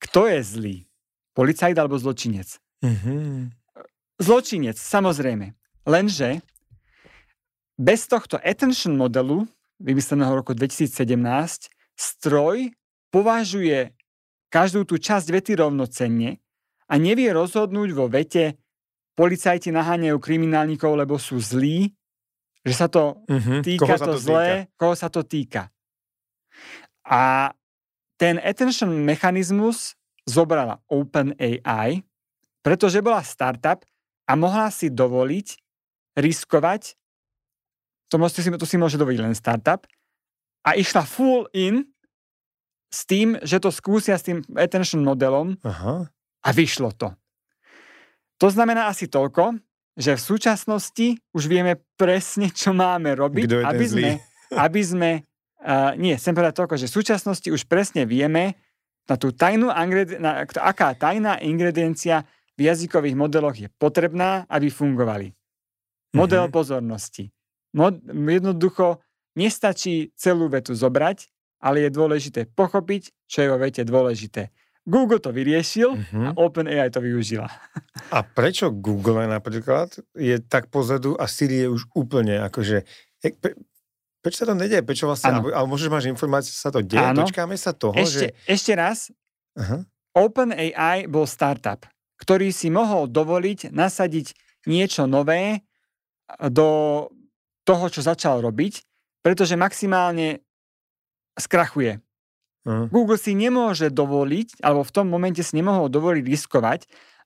Kto 0.00 0.24
je 0.24 0.40
zlý? 0.40 0.76
Policajt 1.36 1.76
alebo 1.76 2.00
zločinec? 2.00 2.56
Mm-hmm. 2.80 3.52
Zločinec, 4.20 4.76
samozrejme. 4.80 5.52
Lenže 5.84 6.40
bez 7.80 8.04
tohto 8.08 8.36
attention 8.40 8.96
modelu, 8.96 9.48
vymysleného 9.80 10.44
roku 10.44 10.52
2017, 10.52 11.72
stroj 11.96 12.72
považuje 13.08 13.96
každú 14.52 14.84
tú 14.84 15.00
časť 15.00 15.26
vety 15.32 15.52
rovnocenne 15.60 16.40
a 16.88 16.94
nevie 17.00 17.32
rozhodnúť 17.32 17.90
vo 17.96 18.08
vete 18.08 18.60
policajti 19.16 19.72
naháňajú 19.72 20.16
kriminálnikov, 20.20 20.96
lebo 20.96 21.16
sú 21.20 21.40
zlí, 21.40 21.92
že 22.66 22.74
sa 22.76 22.86
to 22.92 23.24
uh-huh. 23.24 23.64
týka 23.64 23.96
to, 23.96 24.04
to 24.04 24.14
zlé, 24.20 24.68
týka? 24.68 24.76
koho 24.76 24.94
sa 24.96 25.08
to 25.08 25.20
týka. 25.24 25.72
A 27.08 27.52
ten 28.20 28.36
attention 28.44 28.92
mechanizmus 28.92 29.96
zobrala 30.28 30.78
OpenAI, 30.92 32.04
pretože 32.60 33.00
bola 33.00 33.24
startup 33.24 33.80
a 34.28 34.32
mohla 34.36 34.68
si 34.68 34.92
dovoliť 34.92 35.56
riskovať, 36.20 36.94
to, 38.12 38.16
si, 38.28 38.50
to 38.52 38.66
si 38.68 38.76
môže 38.76 39.00
dovoliť 39.00 39.20
len 39.24 39.32
startup, 39.32 39.88
a 40.60 40.76
išla 40.76 41.08
full 41.08 41.48
in 41.56 41.88
s 42.92 43.08
tým, 43.08 43.38
že 43.40 43.62
to 43.62 43.72
skúsia 43.72 44.18
s 44.18 44.26
tým 44.26 44.44
attention 44.58 45.00
modelom 45.00 45.56
Aha. 45.64 46.10
a 46.44 46.48
vyšlo 46.52 46.92
to. 46.92 47.16
To 48.40 48.48
znamená 48.52 48.92
asi 48.92 49.08
toľko, 49.08 49.56
že 49.98 50.16
v 50.16 50.22
súčasnosti 50.22 51.18
už 51.34 51.42
vieme 51.50 51.80
presne, 51.98 52.50
čo 52.50 52.70
máme 52.74 53.14
robiť, 53.14 53.46
aby 53.70 53.84
sme, 53.86 54.10
aby 54.54 54.80
sme, 54.82 55.10
uh, 55.62 55.92
nie, 55.98 56.14
chcem 56.16 56.34
povedať 56.34 56.54
toľko, 56.58 56.74
že 56.78 56.86
v 56.90 56.96
súčasnosti 57.02 57.48
už 57.50 57.66
presne 57.66 58.06
vieme 58.06 58.58
na 59.10 59.18
tú 59.18 59.34
tajnú, 59.34 59.74
na, 60.22 60.46
aká 60.46 60.94
tajná 60.94 61.42
ingrediencia 61.42 62.22
v 62.54 62.68
jazykových 62.68 63.16
modeloch 63.16 63.56
je 63.56 63.68
potrebná, 63.80 64.46
aby 64.46 64.68
fungovali. 64.68 65.32
Model 66.14 66.46
mm-hmm. 66.46 66.58
pozornosti. 66.58 67.24
Mod, 67.72 68.02
jednoducho 68.06 69.00
nestačí 69.38 70.12
celú 70.18 70.50
vetu 70.50 70.74
zobrať, 70.74 71.30
ale 71.62 71.86
je 71.86 71.90
dôležité 71.90 72.40
pochopiť, 72.52 73.26
čo 73.30 73.38
je 73.44 73.48
vo 73.48 73.58
vete 73.60 73.82
dôležité. 73.86 74.52
Google 74.88 75.20
to 75.20 75.30
vyriešil 75.30 75.92
uh-huh. 75.92 76.32
a 76.32 76.40
OpenAI 76.40 76.88
to 76.88 77.04
využila. 77.04 77.52
A 78.10 78.24
prečo 78.24 78.72
Google 78.72 79.28
napríklad 79.28 79.92
je 80.16 80.40
tak 80.40 80.72
pozadu 80.72 81.14
a 81.20 81.28
Siri 81.28 81.66
je 81.66 81.68
už 81.68 81.92
úplne 81.92 82.40
akože... 82.48 82.88
Pre, 83.20 83.52
prečo 84.24 84.36
sa 84.42 84.48
to 84.48 84.56
nedieje? 84.56 84.80
Prečo 84.80 85.04
vlastne... 85.04 85.36
Ale, 85.36 85.52
ale 85.52 85.66
môžeš 85.68 85.88
máš 85.92 86.08
informácie, 86.08 86.50
sa 86.56 86.72
to 86.72 86.80
deje? 86.80 87.04
Ano. 87.04 87.28
Počkáme 87.28 87.54
sa 87.60 87.76
toho, 87.76 87.92
ešte, 87.92 88.32
že... 88.32 88.48
Ešte 88.48 88.72
raz. 88.72 89.12
Uh-huh. 89.54 89.84
OpenAI 90.16 91.06
bol 91.06 91.28
startup, 91.28 91.84
ktorý 92.18 92.50
si 92.50 92.72
mohol 92.72 93.06
dovoliť 93.06 93.70
nasadiť 93.70 94.32
niečo 94.66 95.04
nové 95.04 95.62
do 96.50 97.06
toho, 97.68 97.86
čo 97.92 98.00
začal 98.00 98.42
robiť, 98.42 98.82
pretože 99.20 99.54
maximálne 99.54 100.40
skrachuje. 101.36 102.00
Uh-huh. 102.66 102.86
Google 102.92 103.16
si 103.16 103.32
nemôže 103.32 103.88
dovoliť, 103.88 104.60
alebo 104.60 104.84
v 104.84 104.92
tom 104.92 105.06
momente 105.08 105.40
si 105.40 105.56
nemohol 105.56 105.88
dovoliť 105.88 106.24
riskovať. 106.24 106.80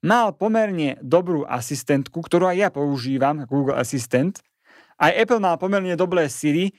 Mal 0.04 0.36
pomerne 0.36 1.00
dobrú 1.00 1.48
asistentku, 1.48 2.20
ktorú 2.22 2.46
aj 2.52 2.56
ja 2.60 2.68
používam, 2.68 3.48
Google 3.48 3.80
Assistant. 3.80 4.38
Aj 5.00 5.10
Apple 5.10 5.42
mal 5.42 5.58
pomerne 5.58 5.96
dobré 5.98 6.30
Siri, 6.30 6.70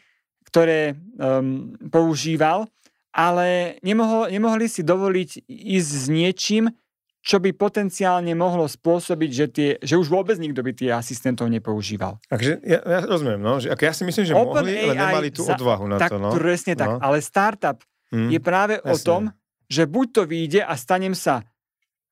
ktoré 0.45 0.95
um, 1.17 1.73
používal, 1.89 2.69
ale 3.11 3.75
nemohol, 3.81 4.29
nemohli 4.29 4.69
si 4.69 4.85
dovoliť 4.85 5.49
ísť 5.49 5.89
s 5.89 6.05
niečím, 6.07 6.69
čo 7.25 7.41
by 7.41 7.57
potenciálne 7.57 8.37
mohlo 8.37 8.69
spôsobiť, 8.69 9.31
že, 9.33 9.45
tie, 9.49 9.69
že 9.81 9.97
už 9.97 10.13
vôbec 10.13 10.37
nikto 10.37 10.61
by 10.61 10.77
tie 10.77 10.93
asistentov 10.93 11.49
nepoužíval. 11.49 12.21
Takže 12.29 12.61
ja, 12.61 12.79
ja 12.85 12.99
rozumiem, 13.01 13.41
no, 13.41 13.57
že, 13.57 13.73
ja 13.73 13.93
si 13.97 14.05
myslím, 14.05 14.25
že 14.29 14.37
Open 14.37 14.61
mohli, 14.61 14.77
AI 14.77 14.93
ale 14.93 14.95
nemali 15.01 15.29
tú 15.33 15.41
odvahu 15.49 15.89
na 15.89 15.97
tak, 15.97 16.13
to. 16.13 16.21
No. 16.21 16.29
Presne 16.37 16.77
tak, 16.77 16.85
no. 16.85 16.97
ale 17.01 17.25
startup 17.25 17.81
mm, 18.11 18.29
je 18.29 18.39
práve 18.41 18.73
jasne. 18.81 18.91
o 18.91 18.95
tom, 19.01 19.21
že 19.65 19.89
buď 19.89 20.07
to 20.11 20.21
vyjde 20.25 20.61
a 20.61 20.73
stanem 20.77 21.17
sa 21.17 21.41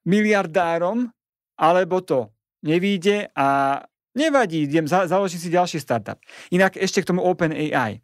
miliardárom, 0.08 1.10
alebo 1.58 2.02
to 2.02 2.34
nevíde 2.66 3.30
a 3.36 3.80
nevadí, 4.16 4.66
idem, 4.66 4.88
za, 4.88 5.08
založím 5.08 5.40
si 5.40 5.50
ďalší 5.54 5.78
startup. 5.80 6.18
Inak 6.50 6.78
ešte 6.80 7.04
k 7.04 7.10
tomu 7.14 7.22
OpenAI. 7.22 8.02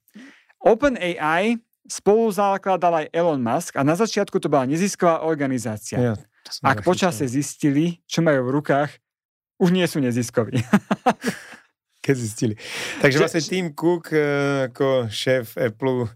OpenAI 0.59 1.57
spolu 1.89 2.29
zakladal 2.29 3.05
aj 3.05 3.07
Elon 3.09 3.41
Musk 3.41 3.73
a 3.79 3.81
na 3.81 3.97
začiatku 3.97 4.37
to 4.37 4.51
bola 4.51 4.69
nezisková 4.69 5.25
organizácia. 5.25 5.97
Ja, 5.97 6.13
Ak 6.61 6.85
počase 6.85 7.25
zistili, 7.25 8.01
čo 8.05 8.21
majú 8.21 8.49
v 8.49 8.61
rukách, 8.61 8.91
už 9.59 9.69
nie 9.73 9.83
sú 9.89 9.99
neziskoví. 9.99 10.61
Keď 12.05 12.15
zistili. 12.15 12.55
Takže 13.03 13.17
že, 13.19 13.21
vlastne 13.21 13.43
Tim 13.43 13.67
Cook 13.75 14.15
eh, 14.15 14.71
ako 14.71 15.11
šéf 15.11 15.59
Apple 15.59 16.07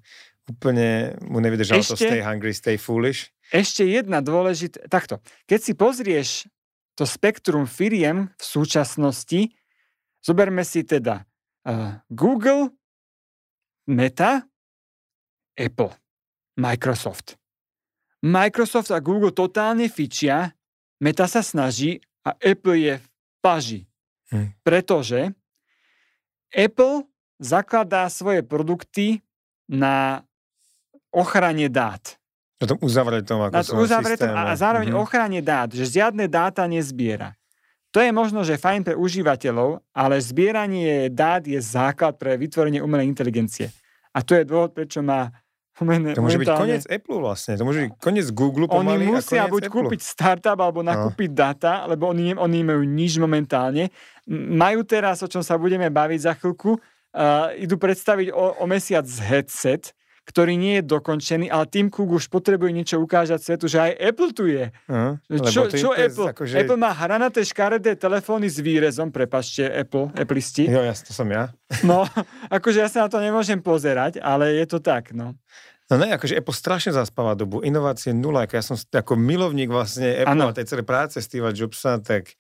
úplne 0.50 1.16
mu 1.24 1.39
nevydržal 1.39 1.80
ešte, 1.80 1.96
to 1.96 2.04
stay 2.10 2.22
hungry, 2.24 2.52
stay 2.52 2.76
foolish. 2.76 3.32
Ešte 3.54 3.88
jedna 3.88 4.20
dôležitá, 4.20 4.88
takto, 4.91 5.24
keď 5.48 5.60
si 5.60 5.74
pozrieš 5.78 6.30
to 6.94 7.08
spektrum 7.08 7.66
firiem 7.66 8.30
v 8.38 8.44
súčasnosti, 8.44 9.56
zoberme 10.22 10.62
si 10.68 10.86
teda 10.86 11.26
uh, 11.66 12.00
Google, 12.12 12.70
Meta, 13.89 14.46
Apple, 15.58 15.91
Microsoft. 16.60 17.36
Microsoft 18.24 18.91
a 18.96 19.04
Google 19.04 19.36
totálne 19.36 19.91
fičia, 19.91 20.56
Meta 21.04 21.28
sa 21.28 21.44
snaží 21.44 22.00
a 22.24 22.32
Apple 22.39 22.80
je 22.80 22.94
v 22.96 23.08
paži. 23.44 23.82
Hm. 24.32 24.56
Pretože 24.64 25.36
Apple 26.54 27.04
zakladá 27.44 28.08
svoje 28.08 28.39
produkty 28.46 29.20
na 29.68 30.24
ochrane 31.14 31.70
dát. 31.70 32.18
Na 32.57 32.66
tom 32.66 32.80
uzavretom 32.82 33.39
ako 33.45 33.53
na 33.53 33.64
tom 33.64 33.78
uzavretom 33.80 34.34
a 34.34 34.53
zároveň 34.57 34.89
mm-hmm. 34.89 35.03
ochrane 35.05 35.39
dát, 35.45 35.70
že 35.70 35.86
žiadne 35.86 36.26
dáta 36.26 36.66
nezbiera. 36.66 37.38
To 37.93 38.01
je 38.01 38.09
možno, 38.09 38.41
že 38.41 38.57
fajn 38.57 38.82
pre 38.82 38.95
užívateľov, 38.97 39.86
ale 39.93 40.18
zbieranie 40.18 41.14
dát 41.14 41.45
je 41.45 41.61
základ 41.61 42.18
pre 42.18 42.34
vytvorenie 42.41 42.82
umelej 42.82 43.05
inteligencie. 43.05 43.70
A 44.09 44.26
to 44.26 44.34
je 44.34 44.41
dôvod, 44.41 44.74
prečo 44.74 45.05
má 45.05 45.30
Momen, 45.82 46.14
to 46.14 46.22
môže 46.22 46.38
byť 46.38 46.53
koniec 46.53 46.84
Apple 46.86 47.18
vlastne, 47.18 47.57
to 47.57 47.66
môže 47.66 47.80
byť 47.82 47.91
koniec 47.97 48.28
Google 48.30 48.70
pomaly 48.70 49.09
Oni 49.09 49.18
musia 49.18 49.49
buď 49.49 49.64
Apple. 49.66 49.74
kúpiť 49.74 50.01
startup 50.05 50.61
alebo 50.61 50.86
no. 50.86 50.93
nakúpiť 50.93 51.34
no. 51.34 51.38
data, 51.49 51.89
lebo 51.89 52.14
oni, 52.14 52.38
oni 52.38 52.61
nemajú 52.61 52.86
nič 52.86 53.18
momentálne. 53.18 53.89
Majú 54.30 54.86
teraz, 54.86 55.26
o 55.26 55.28
čom 55.28 55.41
sa 55.41 55.57
budeme 55.57 55.89
baviť 55.89 56.20
za 56.30 56.38
chvíľku, 56.38 56.78
uh, 56.78 57.57
idú 57.57 57.82
predstaviť 57.82 58.30
o, 58.30 58.61
o 58.61 58.66
mesiac 58.70 59.01
headset, 59.26 59.97
ktorý 60.24 60.55
nie 60.55 60.80
je 60.80 60.84
dokončený, 60.88 61.51
ale 61.51 61.67
Tim 61.67 61.91
Cook 61.91 62.15
už 62.15 62.32
potrebuje 62.32 62.71
niečo 62.71 62.95
ukážať 63.03 63.43
svetu, 63.43 63.67
že 63.67 63.80
aj 63.80 63.91
Apple 63.99 64.32
tu 64.32 64.47
je. 64.47 64.71
Uh, 64.88 65.19
čo 65.51 65.67
čo 65.67 65.91
Apple? 65.91 66.32
Akože... 66.32 66.55
Apple 66.63 66.80
má 66.80 66.95
hranaté 66.95 67.43
škaredé 67.43 67.99
telefóny 67.99 68.47
s 68.47 68.63
výrezom, 68.63 69.11
prepašte 69.11 69.67
Apple, 69.67 70.15
Appleisti. 70.15 70.63
Jo, 70.63 70.80
ja, 70.80 70.95
to 70.95 71.11
som 71.11 71.28
ja. 71.28 71.51
No, 71.89 72.07
akože 72.47 72.80
ja 72.80 72.88
sa 72.88 73.05
na 73.05 73.09
to 73.11 73.19
nemôžem 73.19 73.59
pozerať, 73.59 74.24
ale 74.24 74.55
je 74.55 74.65
to 74.65 74.80
tak, 74.80 75.11
no. 75.11 75.36
No 75.91 75.99
ne, 75.99 76.15
akože 76.15 76.39
Apple 76.39 76.55
strašne 76.55 76.95
zaspáva 76.95 77.36
dobu. 77.36 77.59
Inovácie 77.59 78.15
nula. 78.15 78.47
Ako 78.47 78.55
ja 78.55 78.63
som 78.63 78.80
ako 78.80 79.19
milovník 79.19 79.67
vlastne 79.67 80.24
Apple 80.24 80.39
ano. 80.39 80.49
a 80.49 80.55
tej 80.55 80.71
celej 80.71 80.88
práce 80.88 81.19
Steve 81.19 81.51
Jobsa, 81.51 81.99
tak 81.99 82.39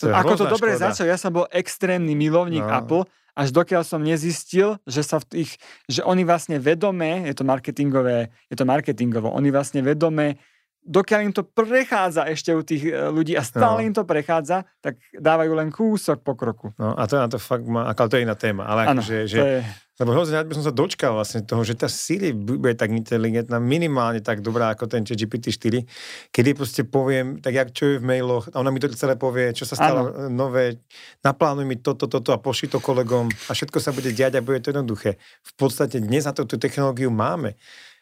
to 0.00 0.10
Ako 0.10 0.34
to 0.34 0.46
dobre 0.50 0.74
začal, 0.74 1.06
ja 1.06 1.18
som 1.18 1.30
bol 1.30 1.46
extrémny 1.54 2.18
milovník 2.18 2.66
no. 2.66 2.72
Apple, 2.72 3.02
až 3.34 3.50
dokiaľ 3.50 3.82
som 3.82 4.00
nezistil, 4.02 4.78
že 4.86 5.02
sa 5.02 5.18
v 5.18 5.26
tých, 5.26 5.50
že 5.90 6.06
oni 6.06 6.22
vlastne 6.22 6.62
vedome, 6.62 7.26
je 7.26 7.34
to 7.34 7.42
marketingové, 7.42 8.30
je 8.46 8.56
to 8.56 8.64
marketingovo, 8.66 9.30
oni 9.34 9.50
vlastne 9.50 9.82
vedome, 9.82 10.38
dokiaľ 10.84 11.20
im 11.24 11.32
to 11.32 11.42
prechádza 11.48 12.28
ešte 12.28 12.52
u 12.52 12.60
tých 12.60 12.92
e, 12.92 13.08
ľudí 13.08 13.32
a 13.34 13.42
stále 13.42 13.80
no. 13.82 13.86
im 13.88 13.94
to 13.96 14.04
prechádza, 14.04 14.68
tak 14.84 15.00
dávajú 15.16 15.52
len 15.56 15.72
kúsok 15.72 16.20
pokroku. 16.20 16.76
No 16.76 16.92
a 16.92 17.08
to 17.08 17.16
na 17.16 17.26
to 17.26 17.40
fakt 17.40 17.64
má, 17.64 17.88
ale 17.88 17.96
to 17.96 18.16
je 18.20 18.22
iná 18.22 18.36
téma, 18.36 18.68
ale 18.68 18.92
ano, 18.92 19.00
akože, 19.00 19.16
že, 19.24 19.40
je... 19.40 19.58
Lebo 19.94 20.10
hrozne 20.10 20.42
by 20.42 20.54
som 20.58 20.66
sa 20.66 20.74
dočkal 20.74 21.14
vlastne 21.14 21.46
toho, 21.46 21.62
že 21.62 21.78
tá 21.78 21.86
Siri 21.86 22.34
bude 22.34 22.74
tak 22.74 22.90
inteligentná, 22.90 23.62
minimálne 23.62 24.18
tak 24.18 24.42
dobrá 24.42 24.74
ako 24.74 24.90
ten 24.90 25.06
GPT-4, 25.06 25.86
kedy 26.34 26.50
proste 26.58 26.82
poviem, 26.82 27.38
tak 27.38 27.54
jak 27.54 27.70
čo 27.70 27.94
je 27.94 27.96
v 28.02 28.04
mailoch, 28.04 28.50
a 28.50 28.58
ona 28.58 28.74
mi 28.74 28.82
to 28.82 28.90
celé 28.90 29.14
povie, 29.14 29.54
čo 29.54 29.62
sa 29.62 29.78
stalo 29.78 30.10
ano. 30.10 30.26
nové, 30.26 30.82
naplánuj 31.22 31.62
mi 31.62 31.78
toto, 31.78 32.10
toto 32.10 32.34
a 32.34 32.42
pošli 32.42 32.74
to 32.74 32.82
kolegom 32.82 33.30
a 33.46 33.50
všetko 33.54 33.78
sa 33.78 33.94
bude 33.94 34.10
diať 34.10 34.34
a 34.36 34.44
bude 34.44 34.58
to 34.58 34.74
jednoduché. 34.74 35.14
V 35.46 35.52
podstate 35.54 36.02
dnes 36.02 36.26
na 36.26 36.34
to 36.34 36.42
tú 36.42 36.58
technológiu 36.58 37.14
máme. 37.14 37.54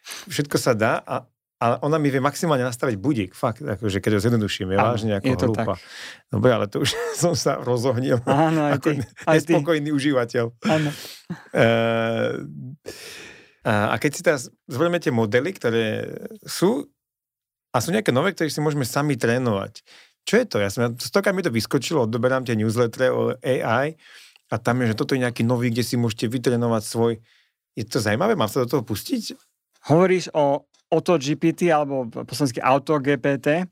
Všetko 0.03 0.57
sa 0.59 0.73
dá 0.73 0.99
a, 1.05 1.29
ale 1.63 1.79
ona 1.87 1.95
mi 2.03 2.11
vie 2.11 2.19
maximálne 2.19 2.67
nastaviť 2.67 2.99
budík, 2.99 3.31
fakt, 3.39 3.63
akože 3.63 4.03
keď 4.03 4.19
ho 4.19 4.21
zjednoduším, 4.27 4.75
je 4.75 4.79
áno, 4.83 4.87
vážne 4.91 5.13
ako 5.15 5.31
je 5.31 5.39
to 5.39 5.47
hlúpa. 5.55 5.75
Dobre, 6.27 6.51
ale 6.51 6.67
to 6.67 6.83
už 6.83 6.91
som 7.23 7.39
sa 7.39 7.63
rozohnil 7.63 8.19
áno, 8.27 8.67
aj 8.67 8.83
ako 8.83 8.87
ty, 8.91 8.95
aj 9.31 9.37
nespokojný 9.39 9.91
ty. 9.95 9.95
užívateľ. 9.95 10.45
Áno. 10.67 10.91
E, 11.55 11.67
a 13.63 13.95
keď 13.95 14.11
si 14.11 14.23
teraz 14.27 14.51
zvolíme 14.67 14.99
tie 14.99 15.15
modely, 15.15 15.55
ktoré 15.55 15.87
sú 16.43 16.91
a 17.71 17.79
sú 17.79 17.95
nejaké 17.95 18.11
nové, 18.11 18.35
ktoré 18.35 18.51
si 18.51 18.59
môžeme 18.59 18.83
sami 18.83 19.15
trénovať. 19.15 19.87
Čo 20.27 20.35
je 20.43 20.47
to? 20.51 20.57
Ja 20.59 20.67
som, 20.67 20.99
stokrát 20.99 21.31
mi 21.31 21.47
to 21.47 21.55
vyskočilo, 21.55 22.11
odoberám 22.11 22.43
tie 22.43 22.59
newslettere 22.59 23.15
o 23.15 23.39
AI 23.39 23.95
a 24.51 24.55
tam 24.59 24.83
je, 24.83 24.93
že 24.93 24.99
toto 24.99 25.15
je 25.15 25.23
nejaký 25.23 25.47
nový, 25.47 25.71
kde 25.71 25.87
si 25.87 25.95
môžete 25.95 26.27
vytrénovať 26.27 26.83
svoj... 26.83 27.13
Je 27.73 27.87
to 27.87 28.03
zaujímavé? 28.03 28.35
Mám 28.35 28.51
sa 28.51 28.67
do 28.67 28.69
toho 28.69 28.83
pustiť? 28.85 29.39
Hovoríš 29.89 30.29
o 30.37 30.67
Auto 30.93 31.17
GPT 31.17 31.73
alebo 31.73 32.05
po 32.05 32.21
Auto 32.61 33.01
GPT 33.01 33.65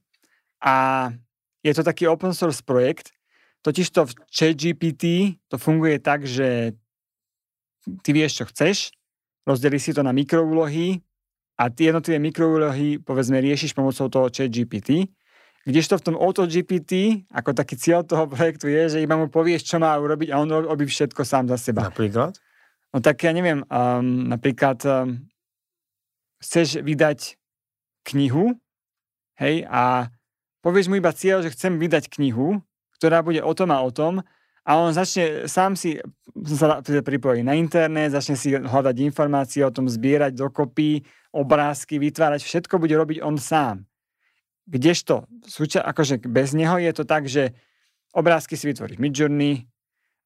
a 0.65 0.75
je 1.61 1.73
to 1.77 1.85
taký 1.85 2.09
open 2.09 2.33
source 2.33 2.65
projekt, 2.65 3.13
totiž 3.61 3.93
to 3.93 4.09
v 4.09 4.13
ChatGPT 4.33 5.37
to 5.53 5.61
funguje 5.61 6.01
tak, 6.01 6.25
že 6.25 6.73
ty 8.01 8.11
vieš, 8.17 8.41
čo 8.41 8.45
chceš, 8.49 8.77
rozdeli 9.45 9.77
si 9.77 9.93
to 9.93 10.01
na 10.01 10.17
mikroúlohy 10.17 11.05
a 11.61 11.69
tie 11.69 11.93
jednotlivé 11.93 12.17
mikroúlohy 12.17 13.05
povedzme 13.05 13.37
riešiš 13.37 13.77
pomocou 13.77 14.09
toho 14.09 14.33
ChatGPT, 14.33 15.13
kdežto 15.69 16.01
v 16.01 16.05
tom 16.09 16.17
AutoGPT, 16.17 17.25
ako 17.29 17.53
taký 17.53 17.77
cieľ 17.77 18.01
toho 18.05 18.25
projektu 18.25 18.73
je, 18.73 18.97
že 18.97 19.05
iba 19.05 19.17
mu 19.21 19.29
povieš, 19.29 19.69
čo 19.69 19.77
má 19.77 19.93
urobiť 20.01 20.33
a 20.33 20.41
on 20.41 20.49
robí 20.49 20.89
všetko 20.89 21.21
sám 21.21 21.53
za 21.53 21.61
seba. 21.61 21.93
Napríklad? 21.93 22.41
No 22.91 22.99
tak 22.99 23.23
ja 23.23 23.31
neviem, 23.31 23.63
um, 23.69 24.27
napríklad 24.27 24.83
um, 24.89 25.30
chceš 26.41 26.81
vydať 26.81 27.37
knihu, 28.09 28.57
hej, 29.39 29.69
a 29.69 30.09
povieš 30.65 30.89
mu 30.89 30.97
iba 30.97 31.13
cieľ, 31.13 31.45
že 31.45 31.53
chcem 31.53 31.77
vydať 31.77 32.09
knihu, 32.09 32.65
ktorá 32.97 33.21
bude 33.21 33.41
o 33.45 33.53
tom 33.53 33.71
a 33.73 33.81
o 33.85 33.93
tom, 33.93 34.25
a 34.61 34.77
on 34.77 34.93
začne 34.93 35.49
sám 35.49 35.73
si 35.73 35.97
sa 36.45 36.85
pripojí 36.85 37.41
na 37.41 37.57
internet, 37.57 38.13
začne 38.13 38.37
si 38.37 38.53
hľadať 38.53 38.97
informácie 39.03 39.65
o 39.65 39.73
tom, 39.73 39.89
zbierať 39.89 40.37
dokopy, 40.37 41.01
obrázky, 41.33 41.97
vytvárať, 41.97 42.45
všetko 42.45 42.77
bude 42.77 42.93
robiť 42.93 43.25
on 43.25 43.41
sám. 43.41 43.89
Kdežto, 44.69 45.27
súča- 45.49 45.83
akože 45.83 46.23
bez 46.29 46.53
neho 46.53 46.77
je 46.79 46.93
to 46.93 47.05
tak, 47.09 47.27
že 47.27 47.57
obrázky 48.13 48.55
si 48.55 48.69
vytvoríš 48.69 49.01
Midjourney, 49.01 49.65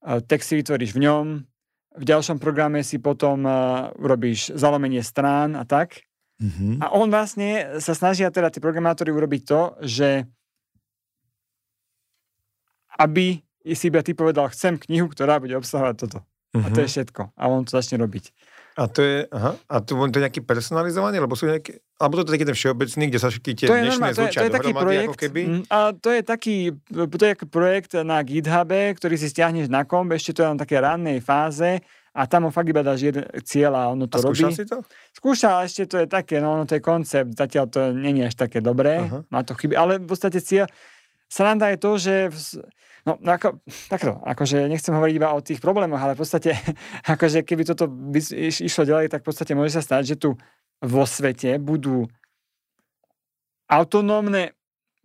e, 0.05 0.21
text 0.27 0.53
si 0.53 0.61
vytvoríš 0.61 0.93
v 0.93 1.09
ňom, 1.09 1.25
v 1.95 2.05
ďalšom 2.05 2.43
programe 2.43 2.83
si 2.83 2.99
potom 2.99 3.47
uh, 3.47 3.91
urobíš 3.99 4.51
zalomenie 4.55 5.01
strán 5.01 5.55
a 5.55 5.63
tak. 5.63 6.03
Mm-hmm. 6.43 6.83
A 6.83 6.91
on 6.91 7.07
vlastne 7.09 7.79
sa 7.79 7.95
snažia 7.95 8.29
teda 8.35 8.51
tí 8.51 8.59
programátori 8.59 9.15
urobiť 9.15 9.43
to, 9.47 9.61
že 9.87 10.27
aby 12.99 13.43
si 13.73 13.89
iba 13.89 14.03
ty 14.03 14.13
povedal, 14.13 14.51
chcem 14.51 14.77
knihu, 14.77 15.09
ktorá 15.09 15.39
bude 15.39 15.55
obsahovať 15.55 15.95
toto. 15.97 16.19
Mm-hmm. 16.55 16.65
A 16.67 16.67
to 16.71 16.79
je 16.83 16.89
mhm. 16.91 16.93
všetko. 16.95 17.23
A 17.35 17.43
on 17.51 17.67
to 17.67 17.75
začne 17.75 17.99
robiť. 17.99 18.31
A 18.75 18.91
to 18.91 19.07
je, 19.07 19.23
aha, 19.31 19.55
a 19.71 19.77
to, 19.79 19.95
to 19.95 20.19
je 20.19 20.25
nejaký 20.27 20.43
personalizovaný, 20.43 21.23
alebo 21.23 21.39
sú 21.39 21.47
nejaké, 21.47 21.79
alebo 21.95 22.19
to 22.19 22.27
je 22.27 22.35
taký 22.35 22.47
ten 22.51 22.59
všeobecný, 22.59 23.05
kde 23.07 23.19
sa 23.23 23.31
všetky 23.31 23.51
tie 23.55 23.67
to 23.71 23.77
je 23.79 23.83
dnešné 23.87 24.03
normál, 24.03 24.19
to 24.19 24.23
je, 24.27 24.31
to 24.35 24.47
je 24.47 24.55
taký 24.59 24.73
projekt, 24.75 25.07
ako 25.07 25.19
keby? 25.23 25.43
Mm, 25.47 25.63
a 25.71 25.79
to 25.95 26.09
je 26.11 26.23
taký, 26.27 26.57
to 26.91 27.25
je 27.25 27.35
projekt 27.47 27.93
na 28.03 28.19
GitHube, 28.27 28.99
ktorý 28.99 29.15
si 29.15 29.31
stiahneš 29.31 29.71
na 29.71 29.87
komb, 29.87 30.11
ešte 30.11 30.35
to 30.35 30.41
je 30.43 30.49
na 30.51 30.59
také 30.59 30.83
rannej 30.83 31.23
fáze 31.23 31.79
a 32.15 32.21
tam 32.27 32.51
fakt 32.51 32.67
iba 32.67 32.83
dáš 32.83 33.07
jeden 33.07 33.23
cieľ 33.47 33.73
a 33.79 33.83
ono 33.95 34.11
to 34.11 34.19
a 34.19 34.27
robí. 34.27 34.43
si 34.51 34.67
to? 34.67 34.83
Skúšal, 35.15 35.71
ešte 35.71 35.87
to 35.87 35.97
je 36.03 36.07
také, 36.11 36.43
no 36.43 36.59
ono 36.59 36.67
to 36.67 36.75
je 36.75 36.83
koncept, 36.83 37.31
zatiaľ 37.31 37.71
to 37.71 37.95
není 37.95 38.27
až 38.27 38.35
také 38.35 38.59
dobré, 38.59 39.07
uh-huh. 39.07 39.23
má 39.31 39.47
to 39.47 39.55
chyby, 39.55 39.79
ale 39.79 40.03
v 40.03 40.11
podstate 40.11 40.43
cieľ, 40.43 40.67
sranda 41.31 41.71
je 41.71 41.79
to, 41.79 41.91
že 41.95 42.15
No, 43.05 43.21
no 43.21 43.31
ako, 43.37 43.61
takto, 43.93 44.17
akože 44.25 44.65
nechcem 44.65 44.97
hovoriť 44.97 45.15
iba 45.21 45.37
o 45.37 45.45
tých 45.45 45.61
problémoch, 45.61 46.01
ale 46.01 46.17
v 46.17 46.25
podstate, 46.25 46.57
akože 47.15 47.45
keby 47.45 47.63
toto 47.69 47.89
by 47.89 48.21
išlo 48.41 48.89
ďalej, 48.89 49.13
tak 49.13 49.21
v 49.23 49.29
podstate 49.29 49.53
môže 49.53 49.77
sa 49.77 49.85
stať, 49.85 50.17
že 50.17 50.17
tu 50.17 50.31
vo 50.81 51.05
svete 51.05 51.61
budú 51.61 52.09
autonómne 53.69 54.57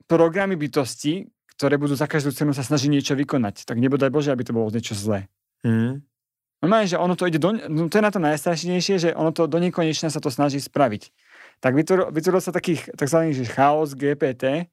programy 0.07 0.55
bytosti, 0.55 1.27
ktoré 1.59 1.75
budú 1.75 1.91
za 1.95 2.07
každú 2.07 2.31
cenu 2.31 2.55
sa 2.55 2.63
snažiť 2.63 2.87
niečo 2.87 3.13
vykonať. 3.19 3.67
Tak 3.67 3.75
nebodaj 3.75 4.11
Bože, 4.11 4.31
aby 4.31 4.47
to 4.47 4.55
bolo 4.55 4.71
niečo 4.71 4.95
zlé. 4.95 5.27
Mm. 5.67 5.99
Normálne, 6.59 6.87
že 6.91 6.99
ono 6.99 7.15
to 7.15 7.27
ide 7.27 7.39
do, 7.39 7.55
no 7.55 7.87
to 7.87 7.99
je 7.99 8.03
na 8.03 8.11
to 8.11 8.19
najstrašnejšie, 8.19 8.95
že 8.99 9.09
ono 9.15 9.31
to 9.31 9.47
do 9.47 9.59
nekonečna 9.63 10.11
sa 10.11 10.19
to 10.19 10.27
snaží 10.27 10.59
spraviť. 10.59 11.11
Tak 11.63 11.71
vytvoril, 11.75 12.11
vytvoril 12.11 12.41
sa 12.43 12.51
takých 12.51 12.91
tzv. 12.95 13.31
chaos 13.47 13.95
GPT, 13.95 14.67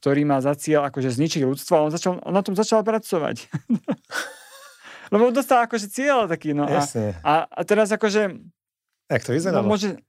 ktorý 0.00 0.24
má 0.24 0.40
za 0.40 0.56
cieľ 0.56 0.88
akože 0.88 1.12
zničiť 1.12 1.44
ľudstvo 1.44 1.72
a 1.76 1.84
on, 1.86 1.92
začal, 1.92 2.16
on 2.24 2.32
na 2.32 2.40
tom 2.40 2.56
začal 2.56 2.80
pracovať. 2.80 3.52
Lebo 5.12 5.28
on 5.28 5.34
dostal 5.36 5.60
akože 5.68 5.92
cieľ 5.92 6.24
taký, 6.24 6.56
no. 6.56 6.64
A, 6.64 6.80
a, 7.20 7.32
a 7.44 7.60
teraz 7.68 7.92
akože... 7.92 8.32
Jak 9.10 9.22
to 9.26 9.36
vyzeralo? 9.36 9.66
No, 9.66 9.76
môže, 9.76 10.00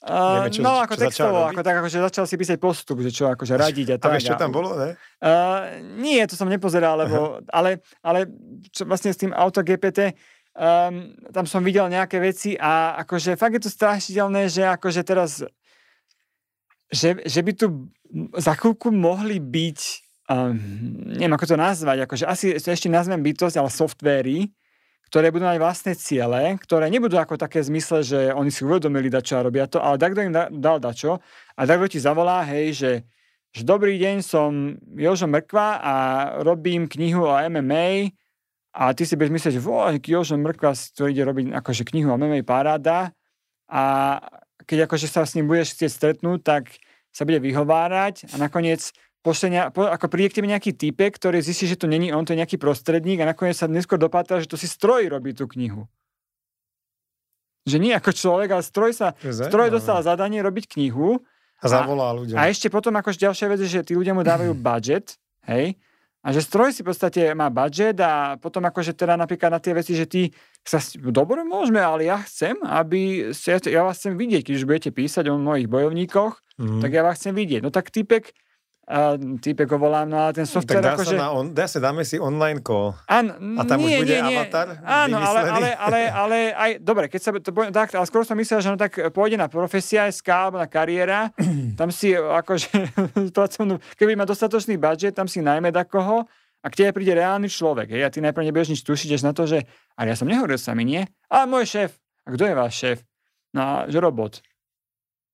Uh, 0.00 0.48
Vieme, 0.48 0.48
čo, 0.48 0.64
no, 0.64 0.80
ako 0.80 0.96
čo 0.96 1.00
textovo, 1.04 1.44
ako, 1.44 1.60
tak, 1.60 1.76
akože 1.76 2.00
začal 2.00 2.24
si 2.24 2.40
písať 2.40 2.56
postup, 2.56 3.04
že 3.04 3.12
čo 3.12 3.28
akože 3.28 3.52
radiť 3.52 3.88
a 3.92 3.96
tak. 4.00 4.08
A 4.08 4.12
vieš, 4.16 4.32
čo 4.32 4.40
tam 4.40 4.48
bolo, 4.48 4.72
ne? 4.72 4.96
Uh, 5.20 5.76
nie, 6.00 6.24
to 6.24 6.40
som 6.40 6.48
nepozeral, 6.48 6.96
lebo, 7.04 7.44
ale, 7.52 7.84
ale 8.00 8.24
čo 8.72 8.88
vlastne 8.88 9.12
s 9.12 9.20
tým 9.20 9.36
auto 9.36 9.60
GPT, 9.60 10.16
um, 10.56 11.12
tam 11.28 11.44
som 11.44 11.60
videl 11.60 11.84
nejaké 11.92 12.16
veci 12.16 12.56
a 12.56 12.96
akože 13.04 13.36
fakt 13.36 13.60
je 13.60 13.68
to 13.68 13.72
strašidelné, 13.76 14.48
že 14.48 14.64
akože 14.72 15.04
teraz 15.04 15.44
že, 16.90 17.22
že 17.22 17.40
by 17.40 17.52
tu 17.54 17.90
za 18.34 18.58
chvíľku 18.58 18.90
mohli 18.90 19.38
byť, 19.38 19.80
um, 20.26 20.58
neviem 21.14 21.34
ako 21.34 21.54
to 21.54 21.56
nazvať, 21.56 22.04
akože 22.04 22.24
asi 22.26 22.46
ešte 22.58 22.90
nazvem 22.90 23.22
bytosť, 23.22 23.56
ale 23.56 23.70
softvery, 23.70 24.38
ktoré 25.10 25.34
budú 25.34 25.46
mať 25.46 25.58
vlastné 25.58 25.92
ciele, 25.98 26.54
ktoré 26.62 26.86
nebudú 26.86 27.18
ako 27.18 27.34
také 27.38 27.62
zmysle, 27.62 28.02
že 28.02 28.18
oni 28.30 28.50
si 28.50 28.62
uvedomili 28.62 29.10
dačo 29.10 29.38
a 29.38 29.46
robia 29.46 29.66
to, 29.66 29.82
ale 29.82 29.98
takto 29.98 30.22
im 30.22 30.34
da, 30.34 30.46
dal 30.50 30.78
dačo 30.78 31.18
a 31.54 31.60
takto 31.66 31.86
ti 31.90 31.98
zavolá, 31.98 32.46
hej, 32.46 32.66
že, 32.74 32.92
že 33.50 33.62
dobrý 33.66 33.98
deň, 33.98 34.16
som 34.22 34.78
Jožo 34.94 35.26
Mrkva 35.26 35.82
a 35.82 35.94
robím 36.46 36.86
knihu 36.86 37.26
o 37.26 37.34
MMA 37.34 38.14
a 38.70 38.94
ty 38.94 39.02
si 39.02 39.18
budeš 39.18 39.34
myslieť, 39.34 39.52
že 39.58 39.62
Jožo 40.06 40.38
Mrkva, 40.38 40.78
to 40.94 41.10
ide 41.10 41.26
robiť 41.26 41.58
akože 41.58 41.82
knihu 41.90 42.14
o 42.14 42.18
MMA 42.18 42.46
paráda. 42.46 43.10
A 43.70 43.82
keď 44.70 44.86
akože 44.86 45.10
sa 45.10 45.26
s 45.26 45.34
ním 45.34 45.50
budeš 45.50 45.74
chcieť 45.74 45.90
stretnúť, 45.90 46.38
tak 46.46 46.62
sa 47.10 47.26
bude 47.26 47.42
vyhovárať 47.42 48.30
a 48.30 48.38
nakoniec 48.38 48.94
pošle, 49.26 49.50
po, 49.74 49.90
ako 49.90 50.06
príde 50.06 50.30
k 50.30 50.36
tebe 50.38 50.46
nejaký 50.46 50.78
typek, 50.78 51.18
ktorý 51.18 51.42
zistí, 51.42 51.66
že 51.66 51.74
to 51.74 51.90
není 51.90 52.14
on, 52.14 52.22
to 52.22 52.32
je 52.32 52.40
nejaký 52.40 52.54
prostredník 52.54 53.18
a 53.18 53.26
nakoniec 53.26 53.58
sa 53.58 53.66
neskôr 53.66 53.98
dopátra, 53.98 54.38
že 54.38 54.46
to 54.46 54.54
si 54.54 54.70
stroj 54.70 55.10
robí 55.10 55.34
tú 55.34 55.50
knihu. 55.50 55.90
Že 57.66 57.82
nie 57.82 57.92
ako 57.92 58.14
človek, 58.14 58.48
ale 58.54 58.62
stroj 58.62 58.94
sa, 58.94 59.18
stroj 59.20 59.74
dostal 59.74 60.00
zadanie 60.06 60.38
robiť 60.38 60.78
knihu. 60.78 61.18
A 61.60 61.66
zavolá 61.68 62.14
ľudia. 62.16 62.38
A 62.40 62.48
ešte 62.48 62.72
potom 62.72 62.94
akož 62.96 63.20
ďalšia 63.20 63.50
vec 63.52 63.60
je, 63.60 63.68
že 63.68 63.84
tí 63.84 63.92
ľudia 63.98 64.14
mu 64.14 64.22
dávajú 64.22 64.54
budget, 64.70 65.18
hej, 65.50 65.74
a 66.20 66.36
že 66.36 66.44
stroj 66.44 66.76
si 66.76 66.84
v 66.84 66.92
podstate 66.92 67.32
má 67.32 67.48
budget 67.48 67.96
a 68.04 68.36
potom 68.36 68.60
akože 68.68 68.92
teda 68.92 69.16
napríklad 69.16 69.56
na 69.56 69.60
tie 69.60 69.72
veci, 69.72 69.96
že 69.96 70.04
ty 70.04 70.28
sa, 70.60 70.76
dobre 71.00 71.40
môžeme, 71.48 71.80
ale 71.80 72.04
ja 72.04 72.20
chcem, 72.20 72.60
aby, 72.60 73.32
ja, 73.32 73.56
ja 73.64 73.80
vás 73.88 73.96
chcem 73.96 74.20
vidieť, 74.20 74.44
keď 74.44 74.54
už 74.60 74.68
budete 74.68 74.90
písať 74.92 75.32
o 75.32 75.40
mojich 75.40 75.64
bojovníkoch, 75.72 76.60
mm. 76.60 76.80
tak 76.84 76.90
ja 76.92 77.00
vás 77.00 77.16
chcem 77.16 77.32
vidieť. 77.32 77.64
No 77.64 77.72
tak 77.72 77.88
typek, 77.88 78.36
a 78.90 79.14
týpek 79.16 79.70
ho 79.70 79.78
volám, 79.78 80.10
no 80.10 80.18
ale 80.18 80.34
ten 80.34 80.48
software 80.48 80.82
tak 80.82 80.84
dá 80.84 80.92
akože... 80.98 81.14
Sa 81.14 81.30
on, 81.30 81.54
dá 81.54 81.66
sa, 81.70 81.78
dáme 81.78 82.02
si 82.02 82.18
online 82.18 82.58
call. 82.58 82.96
Áno, 83.06 83.38
a 83.38 83.62
tam 83.62 83.78
nie, 83.78 83.94
už 83.94 84.02
bude 84.02 84.16
nie, 84.18 84.22
nie. 84.26 84.38
avatar 84.40 84.66
Áno, 84.82 85.16
ale, 85.22 85.40
ale, 85.46 85.68
ale, 85.78 86.00
ale, 86.10 86.38
aj, 86.50 86.70
dobre, 86.82 87.06
keď 87.06 87.20
sa 87.22 87.30
to 87.38 87.54
poviem, 87.54 87.70
tak, 87.70 87.94
ale 87.94 88.02
skôr 88.10 88.26
som 88.26 88.34
myslel, 88.34 88.58
že 88.58 88.68
no 88.72 88.74
tak 88.74 88.98
pôjde 89.14 89.38
na 89.38 89.46
profesia 89.46 90.10
SK 90.10 90.28
alebo 90.34 90.58
na 90.58 90.66
kariéra, 90.66 91.30
tam 91.78 91.94
si 91.94 92.18
akože 92.18 92.90
keby 94.00 94.18
má 94.18 94.26
dostatočný 94.26 94.74
budget, 94.74 95.14
tam 95.14 95.30
si 95.30 95.38
najmä 95.38 95.70
koho 95.86 96.26
a 96.60 96.66
k 96.68 96.74
tebe 96.82 97.00
príde 97.00 97.14
reálny 97.14 97.46
človek, 97.46 97.94
hej, 97.94 98.02
a 98.04 98.10
ty 98.10 98.18
najprv 98.18 98.50
nebudeš 98.50 98.74
nič 98.74 98.82
tušiť 98.82 99.22
na 99.22 99.32
to, 99.32 99.46
že 99.46 99.64
ale 99.94 100.12
ja 100.12 100.16
som 100.18 100.26
nehovoril 100.26 100.58
sami, 100.58 100.82
nie? 100.82 101.02
Ale 101.30 101.46
môj 101.46 101.64
šéf. 101.68 101.94
A 102.26 102.34
kto 102.34 102.42
je 102.42 102.54
váš 102.58 102.74
šéf? 102.74 102.98
No, 103.54 103.86
že 103.86 103.98
robot. 104.02 104.42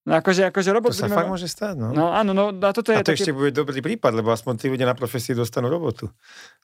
No 0.07 0.23
akože, 0.23 0.55
akože 0.55 0.71
robot... 0.71 0.95
To 0.95 1.03
sa 1.03 1.11
fakt 1.11 1.27
môže 1.27 1.51
stať, 1.51 1.75
no. 1.75 1.91
No 1.91 2.15
áno, 2.15 2.31
no 2.31 2.55
a 2.55 2.71
toto 2.71 2.95
je... 2.95 2.97
A 2.97 3.03
to 3.03 3.11
také... 3.11 3.27
ešte 3.27 3.35
bude 3.35 3.51
dobrý 3.51 3.83
prípad, 3.83 4.15
lebo 4.15 4.31
aspoň 4.31 4.55
tí 4.55 4.67
ľudia 4.71 4.87
na 4.87 4.95
profesii 4.95 5.35
dostanú 5.35 5.67
robotu. 5.67 6.07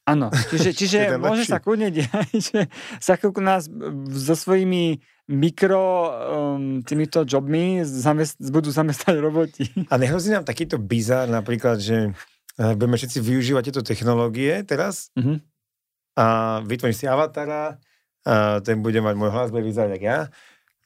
Áno, 0.06 0.30
čiže, 0.30 0.70
čiže 0.78 0.98
môže 1.18 1.50
sa 1.50 1.58
kľudne 1.58 1.90
diať, 1.90 2.30
že 2.54 2.70
sa 3.02 3.18
nás 3.42 3.66
so 4.14 4.34
svojimi 4.38 5.02
mikro 5.26 5.82
um, 5.82 6.86
týmito 6.86 7.26
jobmi 7.26 7.82
zamest- 7.82 8.38
budú 8.38 8.70
zamestnať 8.70 9.16
roboti. 9.18 9.66
A 9.92 9.98
nehrozí 9.98 10.30
nám 10.30 10.46
takýto 10.46 10.78
bizár 10.78 11.26
napríklad, 11.26 11.82
že 11.82 12.14
Eh, 12.60 12.76
budeme 12.76 13.00
všetci 13.00 13.18
využívať 13.24 13.62
tieto 13.72 13.80
technológie 13.80 14.60
teraz 14.68 15.08
mm-hmm. 15.16 15.40
a 16.20 16.24
vytvorím 16.68 16.92
si 16.92 17.08
avatara, 17.08 17.80
a 18.28 18.60
ten 18.60 18.84
bude 18.84 19.00
mať 19.00 19.14
môj 19.16 19.32
hlas, 19.32 19.48
bude 19.48 19.64
vyzerať 19.64 19.96
jak 19.96 20.04
ja, 20.04 20.18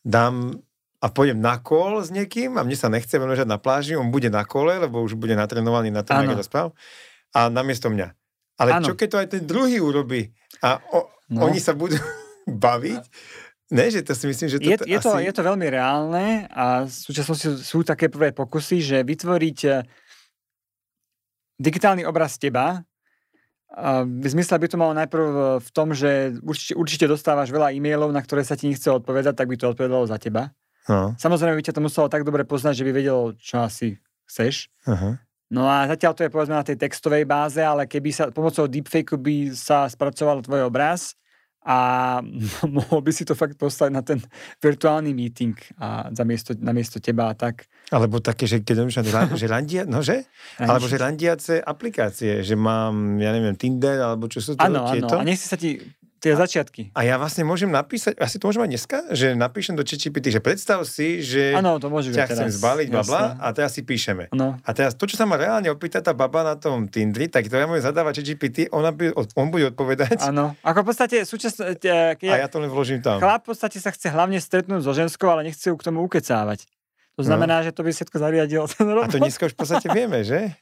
dám 0.07 0.63
a 1.07 1.15
pôjdem 1.15 1.39
na 1.39 1.63
kol 1.63 2.03
s 2.03 2.11
niekým 2.11 2.59
a 2.59 2.67
mne 2.67 2.75
sa 2.75 2.91
nechce 2.91 3.15
veľmi 3.15 3.47
na 3.47 3.63
pláži, 3.63 3.95
on 3.95 4.11
bude 4.11 4.27
na 4.27 4.43
kole, 4.43 4.75
lebo 4.75 4.99
už 5.07 5.15
bude 5.15 5.39
natrenovaný 5.39 5.95
na 5.95 6.03
tom, 6.03 6.19
ako 6.19 6.75
a 7.31 7.41
namiesto 7.47 7.87
mňa. 7.87 8.11
Ale 8.59 8.83
ano. 8.83 8.87
čo 8.91 8.99
keď 8.99 9.09
to 9.15 9.21
aj 9.23 9.29
ten 9.39 9.43
druhý 9.47 9.79
urobí 9.79 10.35
a 10.67 10.83
o, 10.91 11.07
no. 11.31 11.47
oni 11.47 11.63
sa 11.63 11.79
budú 11.79 11.95
baviť, 12.67 13.05
Ne, 13.67 13.91
že 13.91 13.99
to 14.07 14.15
si 14.15 14.31
myslím, 14.31 14.47
že 14.47 14.63
to, 14.63 14.71
je, 14.71 14.79
je, 14.87 14.95
asi... 14.95 15.03
to, 15.03 15.19
je 15.19 15.35
to 15.35 15.43
veľmi 15.43 15.67
reálne 15.67 16.47
a 16.55 16.87
v 16.87 16.95
súčasnosti 16.95 17.67
sú 17.67 17.83
také 17.83 18.07
prvé 18.07 18.31
pokusy, 18.31 18.79
že 18.79 19.03
vytvoriť 19.03 19.59
eh, 19.67 19.83
digitálny 21.59 22.07
obraz 22.07 22.39
teba, 22.39 22.87
v 24.07 24.27
zmysle 24.31 24.57
by 24.57 24.69
to 24.71 24.81
malo 24.81 24.95
najprv 24.95 25.59
v 25.61 25.71
tom, 25.75 25.93
že 25.93 26.39
určite, 26.41 26.75
určite 26.79 27.07
dostávaš 27.11 27.51
veľa 27.51 27.75
e-mailov, 27.75 28.15
na 28.15 28.23
ktoré 28.23 28.47
sa 28.47 28.57
ti 28.57 28.71
nechce 28.71 28.87
odpovedať, 28.89 29.37
tak 29.37 29.51
by 29.51 29.57
to 29.59 29.75
odpovedalo 29.75 30.07
za 30.07 30.17
teba. 30.17 30.55
No. 30.87 31.19
Samozrejme 31.19 31.59
by 31.59 31.65
ťa 31.67 31.77
to 31.77 31.85
muselo 31.85 32.07
tak 32.07 32.23
dobre 32.23 32.47
poznať, 32.47 32.83
že 32.83 32.87
by 32.87 32.93
vedelo, 32.95 33.35
čo 33.39 33.63
asi 33.67 33.99
chceš. 34.27 34.71
Uh-huh. 34.87 35.19
No 35.51 35.67
a 35.71 35.87
zatiaľ 35.87 36.15
to 36.15 36.27
je 36.27 36.33
povedzme 36.33 36.59
na 36.59 36.67
tej 36.67 36.79
textovej 36.79 37.23
báze, 37.27 37.63
ale 37.63 37.87
keby 37.87 38.11
sa 38.11 38.31
pomocou 38.35 38.67
deepfakeu 38.67 39.19
by 39.19 39.55
sa 39.55 39.87
spracoval 39.87 40.43
tvoj 40.43 40.67
obraz, 40.67 41.15
a 41.67 41.77
mohol 42.79 43.03
by 43.03 43.11
si 43.11 43.27
to 43.27 43.35
fakt 43.35 43.59
poslať 43.59 43.91
na 43.91 44.07
ten 44.07 44.23
virtuálny 44.63 45.11
meeting 45.11 45.59
a 45.83 46.07
za 46.15 46.23
miesto, 46.23 46.55
na 46.63 46.71
miesto 46.71 47.03
teba 47.03 47.27
a 47.27 47.35
tak. 47.35 47.67
Alebo 47.91 48.23
také, 48.23 48.47
že 48.47 48.63
keď 48.63 48.87
že, 48.87 49.03
že 49.43 49.47
randia, 49.51 49.83
no 49.83 50.01
že? 50.01 50.31
Alebo 50.63 50.87
že 50.87 50.97
randiace 50.97 51.59
aplikácie, 51.59 52.47
že 52.47 52.55
mám, 52.55 53.19
ja 53.19 53.35
neviem, 53.35 53.59
Tinder, 53.59 53.99
alebo 53.99 54.31
čo 54.31 54.39
sú 54.39 54.55
to 54.55 54.63
Áno, 54.63 54.87
áno, 54.87 55.11
a 55.11 55.27
nech 55.27 55.43
si 55.43 55.51
sa 55.51 55.59
ti 55.59 55.83
tie 56.27 56.35
začiatky. 56.35 56.91
A 56.91 57.07
ja 57.07 57.15
vlastne 57.23 57.47
môžem 57.47 57.71
napísať, 57.71 58.19
asi 58.19 58.43
to 58.43 58.51
môžem 58.51 58.67
aj 58.67 58.71
dneska, 58.75 58.99
že 59.15 59.39
napíšem 59.39 59.79
do 59.79 59.87
ChatGPT, 59.87 60.35
že 60.35 60.43
predstav 60.43 60.83
si, 60.83 61.23
že 61.23 61.55
ano, 61.55 61.79
to 61.79 61.87
môže 61.87 62.11
ťa 62.11 62.27
chcem 62.27 62.51
zbaliť, 62.51 62.91
bla, 62.91 63.39
a 63.39 63.47
teraz 63.55 63.79
si 63.79 63.87
píšeme. 63.87 64.35
Ano. 64.35 64.59
A 64.67 64.71
teraz 64.75 64.99
to, 64.99 65.07
čo 65.07 65.15
sa 65.15 65.23
ma 65.23 65.39
reálne 65.39 65.71
opýta 65.71 66.03
tá 66.03 66.11
baba 66.11 66.43
na 66.43 66.59
tom 66.59 66.91
Tindri, 66.91 67.31
tak 67.31 67.47
to 67.47 67.55
ja 67.55 67.71
môžem 67.71 67.87
zadávať 67.87 68.27
ChatGPT, 68.27 68.67
by, 68.75 69.15
on 69.15 69.47
bude 69.55 69.71
odpovedať. 69.71 70.19
Áno, 70.27 70.59
ako 70.67 70.83
v 70.83 70.87
podstate 70.91 71.17
súčasne... 71.23 71.79
a 71.79 72.37
ja 72.43 72.49
to 72.51 72.59
len 72.59 72.67
vložím 72.67 72.99
tam. 72.99 73.23
Chlap 73.23 73.47
v 73.47 73.55
podstate 73.55 73.79
sa 73.79 73.95
chce 73.95 74.11
hlavne 74.11 74.43
stretnúť 74.43 74.83
so 74.83 74.91
ženskou, 74.91 75.31
ale 75.31 75.47
nechce 75.47 75.71
ju 75.71 75.79
k 75.79 75.87
tomu 75.87 76.03
ukecávať. 76.03 76.67
To 77.17 77.25
no. 77.25 77.29
znamená, 77.31 77.63
no. 77.63 77.65
že 77.65 77.73
to 77.73 77.81
by 77.87 77.91
všetko 77.95 78.17
zariadil 78.19 78.63
ten 78.75 78.87
robot. 78.91 79.09
A 79.09 79.15
to 79.15 79.23
dneska 79.23 79.47
už 79.47 79.55
v 79.55 79.61
podstate 79.63 79.87
vieme, 79.95 80.27
že? 80.27 80.53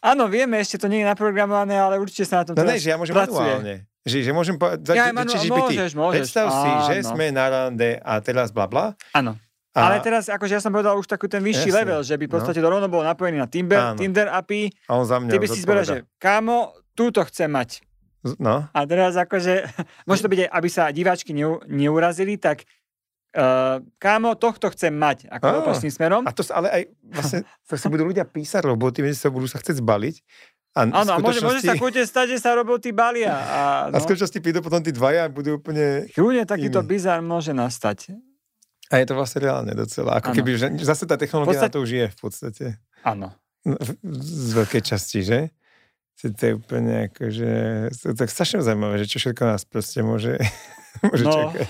Áno, 0.00 0.32
vieme, 0.32 0.56
ešte 0.56 0.80
to 0.80 0.88
nie 0.88 1.04
je 1.04 1.06
naprogramované, 1.12 1.76
ale 1.76 2.00
určite 2.00 2.24
sa 2.24 2.40
na 2.40 2.44
tom 2.48 2.56
No 2.56 2.64
ne, 2.64 2.80
že 2.80 2.88
ja 2.88 2.96
môžem 2.96 3.12
pracuje. 3.12 3.36
manuálne. 3.36 3.89
Že, 4.00 4.16
že 4.24 4.32
môžem 4.32 4.56
povedať, 4.56 4.96
ja, 4.96 5.12
manu, 5.12 5.28
môžeš, 5.28 5.92
môžeš. 5.92 6.16
Predstav 6.16 6.46
si, 6.48 6.70
Áno. 6.72 6.86
že 6.88 6.96
sme 7.04 7.28
na 7.28 7.46
rande 7.52 8.00
a 8.00 8.16
teraz 8.24 8.48
bla 8.48 8.64
bla. 8.64 8.96
Áno. 9.12 9.36
A... 9.70 9.86
Ale 9.86 10.02
teraz, 10.02 10.26
akože 10.26 10.56
ja 10.56 10.60
som 10.64 10.74
povedal 10.74 10.98
už 10.98 11.06
taký 11.06 11.30
ten 11.30 11.44
vyšší 11.44 11.70
Jasne. 11.70 11.78
level, 11.84 12.00
že 12.02 12.18
by 12.18 12.24
v 12.26 12.32
podstate 12.32 12.58
no. 12.58 12.74
rovno 12.74 12.90
bol 12.90 13.06
napojený 13.06 13.38
na 13.38 13.46
Timber, 13.46 13.94
Tinder 13.94 14.26
API. 14.32 14.72
A 14.90 14.98
on 14.98 15.06
za 15.06 15.22
mňa 15.22 15.30
Ty 15.30 15.38
by 15.38 15.46
si 15.46 15.60
zberal, 15.62 15.84
že 15.86 16.02
kámo, 16.18 16.74
túto 16.96 17.22
chcem 17.28 17.46
mať. 17.46 17.84
No. 18.40 18.66
A 18.66 18.78
teraz 18.88 19.14
akože, 19.14 19.68
môže 20.08 20.24
to 20.24 20.32
byť 20.32 20.48
aby 20.48 20.68
sa 20.72 20.90
diváčky 20.90 21.36
neu, 21.36 21.60
neurazili, 21.68 22.40
tak 22.40 22.64
Uh, 23.30 23.78
kámo, 24.02 24.34
tohto 24.34 24.66
chcem 24.74 24.90
mať, 24.90 25.30
ako 25.30 25.46
oh, 25.46 25.58
opačným 25.62 25.94
smerom. 25.94 26.26
A 26.26 26.34
to 26.34 26.42
ale 26.50 26.66
aj 26.66 26.82
vlastne, 27.14 27.38
to 27.62 27.78
sa 27.78 27.86
budú 27.86 28.10
ľudia 28.10 28.26
písať 28.26 28.58
roboty, 28.66 29.06
sa 29.14 29.30
budú 29.30 29.46
sa 29.46 29.62
chcieť 29.62 29.78
zbaliť 29.78 30.18
Áno, 30.70 30.94
skutočnosti... 30.94 31.22
môže, 31.26 31.40
môže 31.42 31.60
sa 31.66 31.74
kľudne 31.74 32.04
stať, 32.06 32.26
že 32.30 32.38
sa 32.38 32.54
roboty 32.54 32.94
balia. 32.94 33.34
A, 33.34 33.60
no. 33.90 33.94
a 33.94 33.96
v 33.98 34.04
skutočnosti 34.06 34.38
prídu 34.38 34.62
potom 34.62 34.78
tí 34.78 34.94
dvaja 34.94 35.26
a 35.26 35.28
budú 35.28 35.58
úplne 35.58 36.06
Kľudne 36.14 36.46
takýto 36.46 36.86
iný. 36.86 36.88
bizar 36.94 37.18
môže 37.18 37.50
nastať. 37.50 38.14
A 38.90 39.02
je 39.02 39.06
to 39.06 39.18
vlastne 39.18 39.42
reálne 39.42 39.74
docela. 39.74 40.22
Ako 40.22 40.30
ano. 40.30 40.36
keby, 40.38 40.50
že 40.54 40.66
zase 40.86 41.10
tá 41.10 41.18
technológia 41.18 41.58
podstate... 41.58 41.70
na 41.70 41.74
to 41.74 41.78
už 41.82 41.90
je 41.90 42.06
v 42.06 42.18
podstate. 42.18 42.66
Áno. 43.02 43.34
No, 43.66 43.76
z 44.14 44.50
veľkej 44.62 44.82
časti, 44.86 45.20
že? 45.26 45.40
To 46.22 46.42
je 46.42 46.52
úplne 46.54 47.10
ako, 47.10 47.22
že... 47.32 47.50
To 48.02 48.04
je 48.12 48.16
tak 48.18 48.30
strašne 48.30 48.62
zaujímavé, 48.62 49.02
že 49.02 49.10
čo 49.10 49.18
všetko 49.18 49.42
nás 49.42 49.62
proste 49.66 50.06
môže, 50.06 50.38
môže 51.06 51.24
no. 51.26 51.32
čakať. 51.32 51.68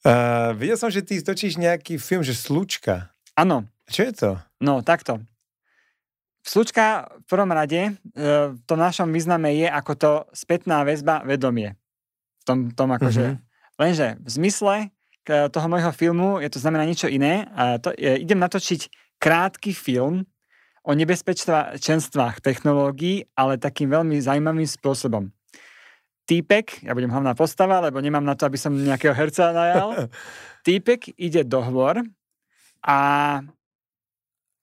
A 0.00 0.12
videl 0.56 0.78
som, 0.78 0.88
že 0.88 1.02
ty 1.02 1.18
točíš 1.18 1.58
nejaký 1.58 1.98
film, 1.98 2.22
že 2.22 2.32
Slučka. 2.32 3.10
Áno. 3.34 3.66
Čo 3.90 4.00
je 4.06 4.12
to? 4.14 4.30
No, 4.62 4.86
takto. 4.86 5.18
Slučka 6.50 7.06
v 7.22 7.24
prvom 7.30 7.54
rade 7.54 7.78
e, 7.78 7.92
v 8.50 8.60
tom 8.66 8.82
našom 8.82 9.06
význame 9.14 9.54
je 9.54 9.70
ako 9.70 9.92
to 9.94 10.10
spätná 10.34 10.82
väzba 10.82 11.22
vedomie. 11.22 11.78
V 12.42 12.44
tom, 12.44 12.58
tom 12.74 12.90
akože. 12.90 13.38
Mm-hmm. 13.38 13.78
Lenže 13.78 14.06
v 14.18 14.28
zmysle 14.28 14.74
toho 15.30 15.66
môjho 15.70 15.92
filmu 15.94 16.42
je 16.42 16.50
to 16.50 16.58
znamená 16.58 16.82
niečo 16.82 17.06
iné. 17.06 17.46
A 17.54 17.78
to, 17.78 17.94
je, 17.94 18.18
idem 18.18 18.42
natočiť 18.42 18.90
krátky 19.22 19.70
film 19.70 20.26
o 20.82 20.90
nebezpečenstvách 20.96 22.40
technológií, 22.42 23.28
ale 23.36 23.60
takým 23.60 23.92
veľmi 23.92 24.18
zaujímavým 24.18 24.66
spôsobom. 24.66 25.28
Týpek, 26.24 26.86
ja 26.86 26.94
budem 26.94 27.10
hlavná 27.10 27.34
postava, 27.34 27.82
lebo 27.82 28.02
nemám 28.02 28.22
na 28.26 28.34
to, 28.38 28.46
aby 28.50 28.58
som 28.58 28.74
nejakého 28.74 29.14
herca 29.14 29.54
najal. 29.54 30.10
Týpek 30.66 31.14
ide 31.14 31.46
do 31.46 31.62
hvor 31.62 32.00
a 32.80 32.98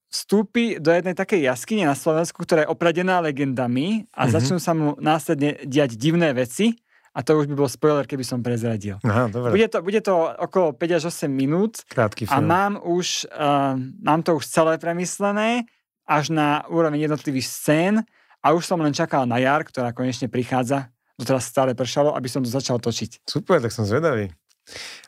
vstúpi 0.08 0.80
do 0.80 0.88
jednej 0.88 1.12
takej 1.12 1.44
jaskyne 1.44 1.84
na 1.84 1.96
Slovensku, 1.96 2.40
ktorá 2.40 2.64
je 2.64 2.72
opradená 2.72 3.20
legendami 3.20 4.08
a 4.12 4.24
mm-hmm. 4.24 4.34
začnú 4.34 4.56
sa 4.56 4.72
mu 4.72 4.96
následne 4.96 5.60
diať 5.68 6.00
divné 6.00 6.32
veci 6.32 6.80
a 7.12 7.24
to 7.26 7.34
už 7.34 7.50
by 7.50 7.54
bol 7.58 7.66
spoiler, 7.66 8.06
keby 8.06 8.22
som 8.22 8.38
prezradil. 8.40 9.00
Aha, 9.02 9.26
dobre. 9.26 9.50
Bude, 9.50 9.68
to, 9.68 9.78
bude 9.82 10.00
to 10.06 10.14
okolo 10.38 10.70
5 10.76 10.96
až 10.96 11.02
8 11.10 11.26
minút 11.26 11.82
Krátky 11.90 12.30
film. 12.30 12.36
a 12.36 12.36
mám 12.38 12.78
už, 12.78 13.26
uh, 13.32 13.74
mám 14.00 14.22
to 14.22 14.38
už 14.38 14.46
celé 14.46 14.78
premyslené 14.78 15.66
až 16.08 16.30
na 16.30 16.64
úroveň 16.70 17.10
jednotlivých 17.10 17.46
scén 17.50 17.94
a 18.38 18.54
už 18.54 18.64
som 18.64 18.78
len 18.78 18.94
čakal 18.94 19.26
na 19.26 19.42
jar, 19.42 19.66
ktorá 19.66 19.90
konečne 19.90 20.30
prichádza. 20.30 20.88
Doteraz 21.18 21.50
stále 21.50 21.74
pršalo, 21.74 22.14
aby 22.14 22.30
som 22.30 22.40
to 22.40 22.48
začal 22.48 22.78
točiť. 22.78 23.26
Super, 23.26 23.58
tak 23.58 23.74
som 23.74 23.82
zvedavý. 23.82 24.30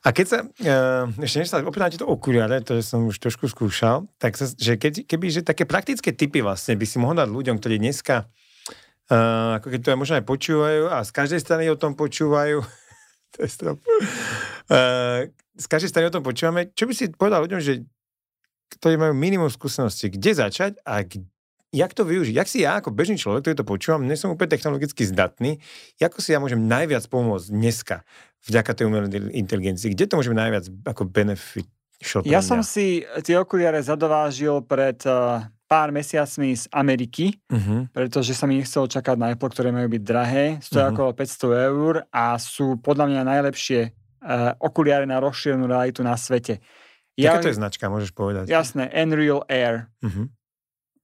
A 0.00 0.16
keď 0.16 0.26
sa, 0.26 0.38
uh, 0.44 1.06
ešte 1.20 1.38
než 1.44 1.48
sa 1.52 1.60
opýtam 1.60 1.92
to 1.92 2.08
okuliare, 2.08 2.64
to 2.64 2.80
som 2.80 3.04
už 3.04 3.20
trošku 3.20 3.52
skúšal, 3.52 4.08
tak 4.16 4.40
sa, 4.40 4.48
že 4.48 4.80
keď, 4.80 5.04
keby, 5.04 5.26
že 5.28 5.40
také 5.44 5.68
praktické 5.68 6.16
typy 6.16 6.40
vlastne 6.40 6.76
by 6.76 6.86
si 6.88 6.96
mohol 6.96 7.20
dať 7.20 7.28
ľuďom, 7.28 7.60
ktorí 7.60 7.76
dneska, 7.76 8.24
uh, 9.12 9.60
ako 9.60 9.66
keď 9.68 9.80
to 9.84 9.90
aj 9.92 9.98
možno 10.00 10.14
aj 10.16 10.24
počúvajú 10.24 10.82
a 10.88 11.04
z 11.04 11.10
každej 11.12 11.40
strany 11.44 11.64
o 11.68 11.76
tom 11.76 11.92
počúvajú, 11.92 12.64
to 13.36 13.38
je 13.44 13.48
strop, 13.52 13.78
uh, 14.72 15.28
z 15.60 15.66
každej 15.68 15.90
strany 15.92 16.08
o 16.08 16.14
tom 16.16 16.24
počúvame, 16.24 16.72
čo 16.72 16.88
by 16.88 16.92
si 16.96 17.12
povedal 17.12 17.44
ľuďom, 17.44 17.60
že 17.60 17.84
ktorí 18.80 18.96
majú 18.96 19.12
minimum 19.12 19.52
skúsenosti, 19.52 20.08
kde 20.08 20.32
začať 20.32 20.80
a 20.88 21.04
jak 21.70 21.92
to 21.94 22.02
využiť? 22.02 22.34
Jak 22.34 22.48
si 22.48 22.64
ja 22.64 22.78
ako 22.78 22.94
bežný 22.94 23.18
človek, 23.18 23.46
ktorý 23.46 23.56
to 23.60 23.66
počúvam, 23.66 24.06
nie 24.06 24.16
som 24.16 24.32
úplne 24.32 24.50
technologicky 24.50 25.06
zdatný, 25.06 25.62
ako 26.00 26.18
si 26.22 26.32
ja 26.32 26.42
môžem 26.42 26.58
najviac 26.58 27.06
pomôcť 27.06 27.46
dneska 27.50 27.96
vďaka 28.48 28.72
tej 28.72 28.84
umelej 28.88 29.34
inteligencii? 29.36 29.92
Kde 29.92 30.08
to 30.08 30.16
môžeme 30.16 30.38
najviac 30.38 30.68
ako 30.88 31.04
benefit? 31.04 31.68
Ja 32.24 32.40
som 32.40 32.64
si 32.64 33.04
tie 33.28 33.36
okuliare 33.36 33.76
zadovážil 33.84 34.64
pred 34.64 34.96
uh, 35.04 35.44
pár 35.68 35.92
mesiacmi 35.92 36.56
z 36.56 36.64
Ameriky, 36.72 37.36
uh-huh. 37.46 37.92
pretože 37.92 38.32
sa 38.32 38.48
mi 38.48 38.56
nechcelo 38.56 38.88
čakať 38.88 39.20
na 39.20 39.36
Apple, 39.36 39.52
ktoré 39.52 39.68
majú 39.68 39.92
byť 39.92 40.02
drahé. 40.02 40.44
Stojí 40.64 40.80
uh-huh. 40.80 40.96
okolo 40.96 41.10
500 41.12 41.70
eur 41.70 41.94
a 42.08 42.40
sú 42.40 42.80
podľa 42.80 43.04
mňa 43.12 43.22
najlepšie 43.22 43.80
uh, 43.86 44.56
okuliare 44.64 45.04
na 45.04 45.20
rozšírenú 45.20 45.68
realitu 45.68 46.00
na 46.00 46.16
svete. 46.16 46.64
Ja, 47.20 47.36
Jaká 47.36 47.46
to 47.46 47.52
je 47.52 47.60
značka, 47.60 47.84
môžeš 47.92 48.16
povedať? 48.16 48.48
Jasné, 48.48 48.88
Unreal 48.96 49.44
Air. 49.52 49.92
Uh-huh. 50.00 50.32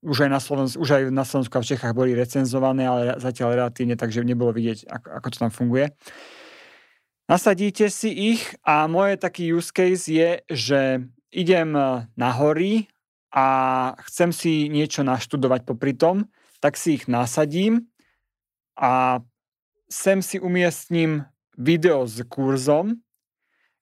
Už 0.01 0.24
aj, 0.24 0.30
na 0.32 0.41
Slovensku, 0.41 0.80
už 0.80 0.91
aj 0.97 1.03
na 1.12 1.28
Slovensku 1.28 1.55
a 1.55 1.62
v 1.62 1.70
Čechách 1.76 1.93
boli 1.93 2.16
recenzované, 2.16 2.89
ale 2.89 3.20
zatiaľ 3.20 3.68
relatívne, 3.68 4.01
takže 4.01 4.24
nebolo 4.24 4.49
vidieť, 4.51 4.89
ako, 4.89 5.09
ako 5.12 5.26
to 5.28 5.37
tam 5.45 5.53
funguje. 5.53 5.93
Nasadíte 7.27 7.91
si 7.91 8.39
ich 8.39 8.55
a 8.62 8.87
moje 8.87 9.18
taký 9.18 9.51
use 9.51 9.74
case 9.74 10.07
je, 10.07 10.47
že 10.47 11.03
idem 11.35 11.74
e, 11.74 12.07
na 12.14 12.31
hory 12.31 12.87
a 13.35 13.47
chcem 14.07 14.31
si 14.31 14.70
niečo 14.70 15.03
naštudovať 15.03 15.66
popri 15.66 15.91
tom, 15.91 16.31
tak 16.62 16.79
si 16.79 16.95
ich 16.95 17.11
nasadím 17.11 17.91
a 18.79 19.18
sem 19.91 20.22
si 20.22 20.39
umiestním 20.39 21.27
video 21.59 22.07
s 22.07 22.22
kurzom. 22.31 23.03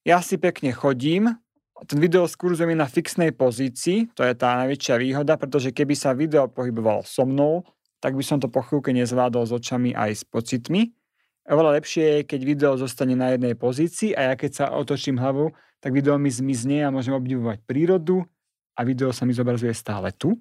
Ja 0.09 0.24
si 0.24 0.40
pekne 0.40 0.72
chodím, 0.72 1.36
ten 1.84 2.01
video 2.01 2.24
s 2.24 2.40
kurzom 2.40 2.72
je 2.72 2.80
na 2.80 2.88
fixnej 2.88 3.36
pozícii, 3.36 4.09
to 4.16 4.24
je 4.24 4.32
tá 4.32 4.57
najväčšia 4.64 4.97
výhoda, 4.97 5.36
pretože 5.36 5.68
keby 5.68 5.92
sa 5.92 6.16
video 6.16 6.49
pohybovalo 6.49 7.05
so 7.05 7.28
mnou, 7.28 7.61
tak 8.01 8.16
by 8.16 8.24
som 8.24 8.40
to 8.40 8.49
po 8.49 8.64
chvíľke 8.64 8.88
nezvládol 8.97 9.45
s 9.45 9.53
očami 9.53 9.92
aj 9.92 10.11
s 10.16 10.24
pocitmi. 10.24 10.97
Oveľa 11.45 11.76
lepšie 11.76 12.05
je, 12.05 12.18
keď 12.24 12.40
video 12.40 12.72
zostane 12.80 13.12
na 13.12 13.36
jednej 13.36 13.53
pozícii 13.53 14.16
a 14.16 14.32
ja 14.32 14.34
keď 14.34 14.51
sa 14.53 14.64
otočím 14.72 15.20
hlavu, 15.20 15.53
tak 15.84 15.92
video 15.92 16.16
mi 16.16 16.32
zmizne 16.32 16.88
a 16.88 16.95
môžem 16.95 17.12
obdivovať 17.12 17.61
prírodu 17.68 18.24
a 18.72 18.80
video 18.80 19.12
sa 19.12 19.28
mi 19.28 19.36
zobrazuje 19.36 19.76
stále 19.76 20.09
tu. 20.16 20.40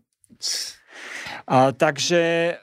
A, 1.43 1.75
takže 1.75 2.55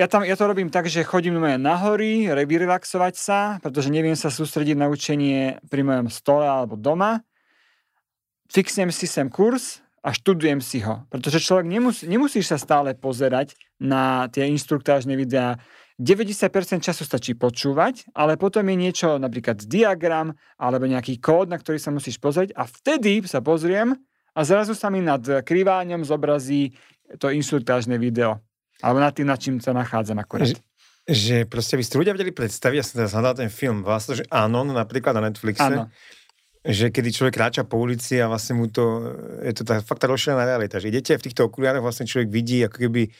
ja, 0.00 0.06
tam, 0.08 0.24
ja 0.24 0.32
to 0.38 0.48
robím 0.48 0.72
tak, 0.72 0.88
že 0.88 1.04
chodím 1.04 1.36
na 1.60 1.74
hory, 1.76 2.30
vyrelaxovať 2.30 3.14
sa, 3.18 3.38
pretože 3.60 3.92
neviem 3.92 4.16
sa 4.16 4.32
sústrediť 4.32 4.78
na 4.78 4.88
učenie 4.88 5.60
pri 5.68 5.82
mojom 5.84 6.08
stole 6.08 6.48
alebo 6.48 6.78
doma. 6.78 7.20
fixnem 8.48 8.88
si 8.88 9.04
sem 9.04 9.28
kurz 9.28 9.84
a 10.00 10.14
študujem 10.14 10.62
si 10.64 10.80
ho. 10.80 11.04
Pretože 11.12 11.44
človek 11.44 11.66
nemus, 11.68 12.06
nemusíš 12.06 12.48
sa 12.48 12.56
stále 12.56 12.96
pozerať 12.96 13.58
na 13.76 14.30
tie 14.32 14.48
instruktážne 14.48 15.18
videá. 15.18 15.60
90% 15.98 16.78
času 16.78 17.02
stačí 17.02 17.34
počúvať, 17.34 18.14
ale 18.14 18.38
potom 18.38 18.62
je 18.70 18.76
niečo, 18.78 19.18
napríklad 19.18 19.66
diagram 19.66 20.30
alebo 20.54 20.86
nejaký 20.86 21.18
kód, 21.18 21.50
na 21.50 21.58
ktorý 21.58 21.82
sa 21.82 21.90
musíš 21.90 22.22
pozrieť 22.22 22.54
a 22.54 22.70
vtedy 22.70 23.18
sa 23.26 23.42
pozriem 23.42 23.98
a 24.30 24.40
zrazu 24.46 24.78
sa 24.78 24.94
mi 24.94 25.02
nad 25.02 25.18
kriváňom 25.20 26.06
zobrazí 26.06 26.70
to 27.18 27.34
instruktážne 27.34 27.98
video. 27.98 28.38
Alebo 28.78 29.02
nad 29.02 29.10
tým, 29.10 29.26
nad 29.26 29.42
čím 29.42 29.58
sa 29.58 29.74
nachádzam 29.74 30.22
akorát. 30.22 30.54
Že, 30.54 30.62
že 31.10 31.36
proste 31.50 31.74
by 31.74 31.82
ste 31.82 31.98
ľudia 31.98 32.14
vedeli 32.14 32.30
predstaviť, 32.30 32.76
ja 32.78 32.86
som 32.86 32.94
teraz 33.02 33.12
hľadal 33.18 33.34
ten 33.42 33.50
film, 33.50 33.82
vlastne, 33.82 34.22
že 34.22 34.24
áno, 34.30 34.62
napríklad 34.62 35.18
na 35.18 35.26
Netflixe, 35.26 35.66
áno. 35.66 35.90
že 36.62 36.94
kedy 36.94 37.10
človek 37.10 37.34
kráča 37.34 37.66
po 37.66 37.74
ulici 37.82 38.22
a 38.22 38.30
vlastne 38.30 38.54
mu 38.54 38.70
to, 38.70 39.02
je 39.42 39.50
to 39.50 39.66
tá 39.66 39.82
fakt 39.82 39.98
tá 39.98 40.06
rozšírená 40.06 40.46
realita, 40.46 40.78
že 40.78 40.94
idete 40.94 41.18
v 41.18 41.26
týchto 41.26 41.50
okuliároch, 41.50 41.82
vlastne 41.82 42.06
človek 42.06 42.30
vidí 42.30 42.62
ako 42.62 42.86
keby 42.86 43.10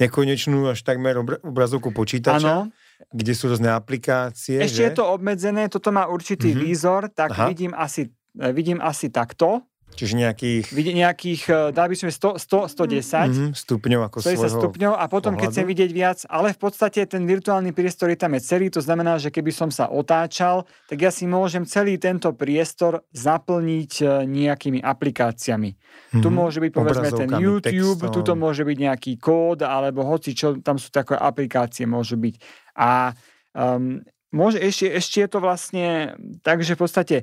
nekonečnú 0.00 0.72
až 0.72 0.80
takmer 0.82 1.20
obrazovku 1.20 1.92
počítača. 1.92 2.66
Áno 2.66 2.72
kde 3.08 3.32
sú 3.32 3.48
rôzne 3.48 3.72
aplikácie. 3.72 4.60
Ešte 4.60 4.84
že? 4.84 4.86
je 4.92 4.92
to 4.92 5.04
obmedzené, 5.08 5.72
toto 5.72 5.88
má 5.88 6.04
určitý 6.06 6.52
mm-hmm. 6.52 6.64
výzor, 6.68 7.02
tak 7.08 7.32
vidím 7.48 7.72
asi, 7.72 8.12
vidím 8.52 8.78
asi 8.84 9.08
takto. 9.08 9.64
Čiže 10.00 10.16
nejakých... 10.16 10.64
Vidieť 10.72 10.96
nejakých, 10.96 11.42
e, 11.44 11.56
dá 11.76 11.84
by 11.84 11.92
sme 11.92 12.08
100, 12.08 12.40
100 12.40 12.72
110 12.72 13.04
mm-hmm, 13.04 13.50
stupňov 13.52 14.00
ako 14.08 14.16
svojho 14.24 14.48
stupňov 14.48 14.92
a 14.96 15.04
potom, 15.12 15.36
pohľadu. 15.36 15.40
keď 15.44 15.48
chcem 15.52 15.66
vidieť 15.68 15.90
viac, 15.92 16.18
ale 16.32 16.56
v 16.56 16.60
podstate 16.64 17.04
ten 17.04 17.28
virtuálny 17.28 17.76
priestor 17.76 18.08
je 18.08 18.16
tam 18.16 18.32
je 18.32 18.40
celý, 18.40 18.72
to 18.72 18.80
znamená, 18.80 19.20
že 19.20 19.28
keby 19.28 19.52
som 19.52 19.68
sa 19.68 19.92
otáčal, 19.92 20.64
tak 20.88 21.04
ja 21.04 21.12
si 21.12 21.28
môžem 21.28 21.68
celý 21.68 22.00
tento 22.00 22.32
priestor 22.32 23.04
zaplniť 23.12 23.92
e, 24.00 24.04
nejakými 24.24 24.80
aplikáciami. 24.80 25.70
Mm-hmm. 25.76 26.22
Tu 26.24 26.28
mhm. 26.32 26.34
môže 26.34 26.58
byť 26.64 26.72
povedzme 26.72 27.08
ten 27.12 27.30
YouTube, 27.36 28.08
textom. 28.08 28.14
tuto 28.16 28.32
môže 28.32 28.64
byť 28.64 28.76
nejaký 28.80 29.12
kód, 29.20 29.60
alebo 29.68 30.08
hoci 30.08 30.32
čo, 30.32 30.56
tam 30.64 30.80
sú 30.80 30.88
také 30.88 31.12
aplikácie 31.12 31.84
môžu 31.84 32.16
byť. 32.16 32.34
A 32.80 33.12
um, 33.52 34.00
môže, 34.32 34.62
ešte, 34.62 34.86
ešte 34.88 35.18
je 35.26 35.28
to 35.28 35.38
vlastne 35.42 36.14
tak, 36.40 36.62
že 36.62 36.78
v 36.78 36.80
podstate 36.80 37.16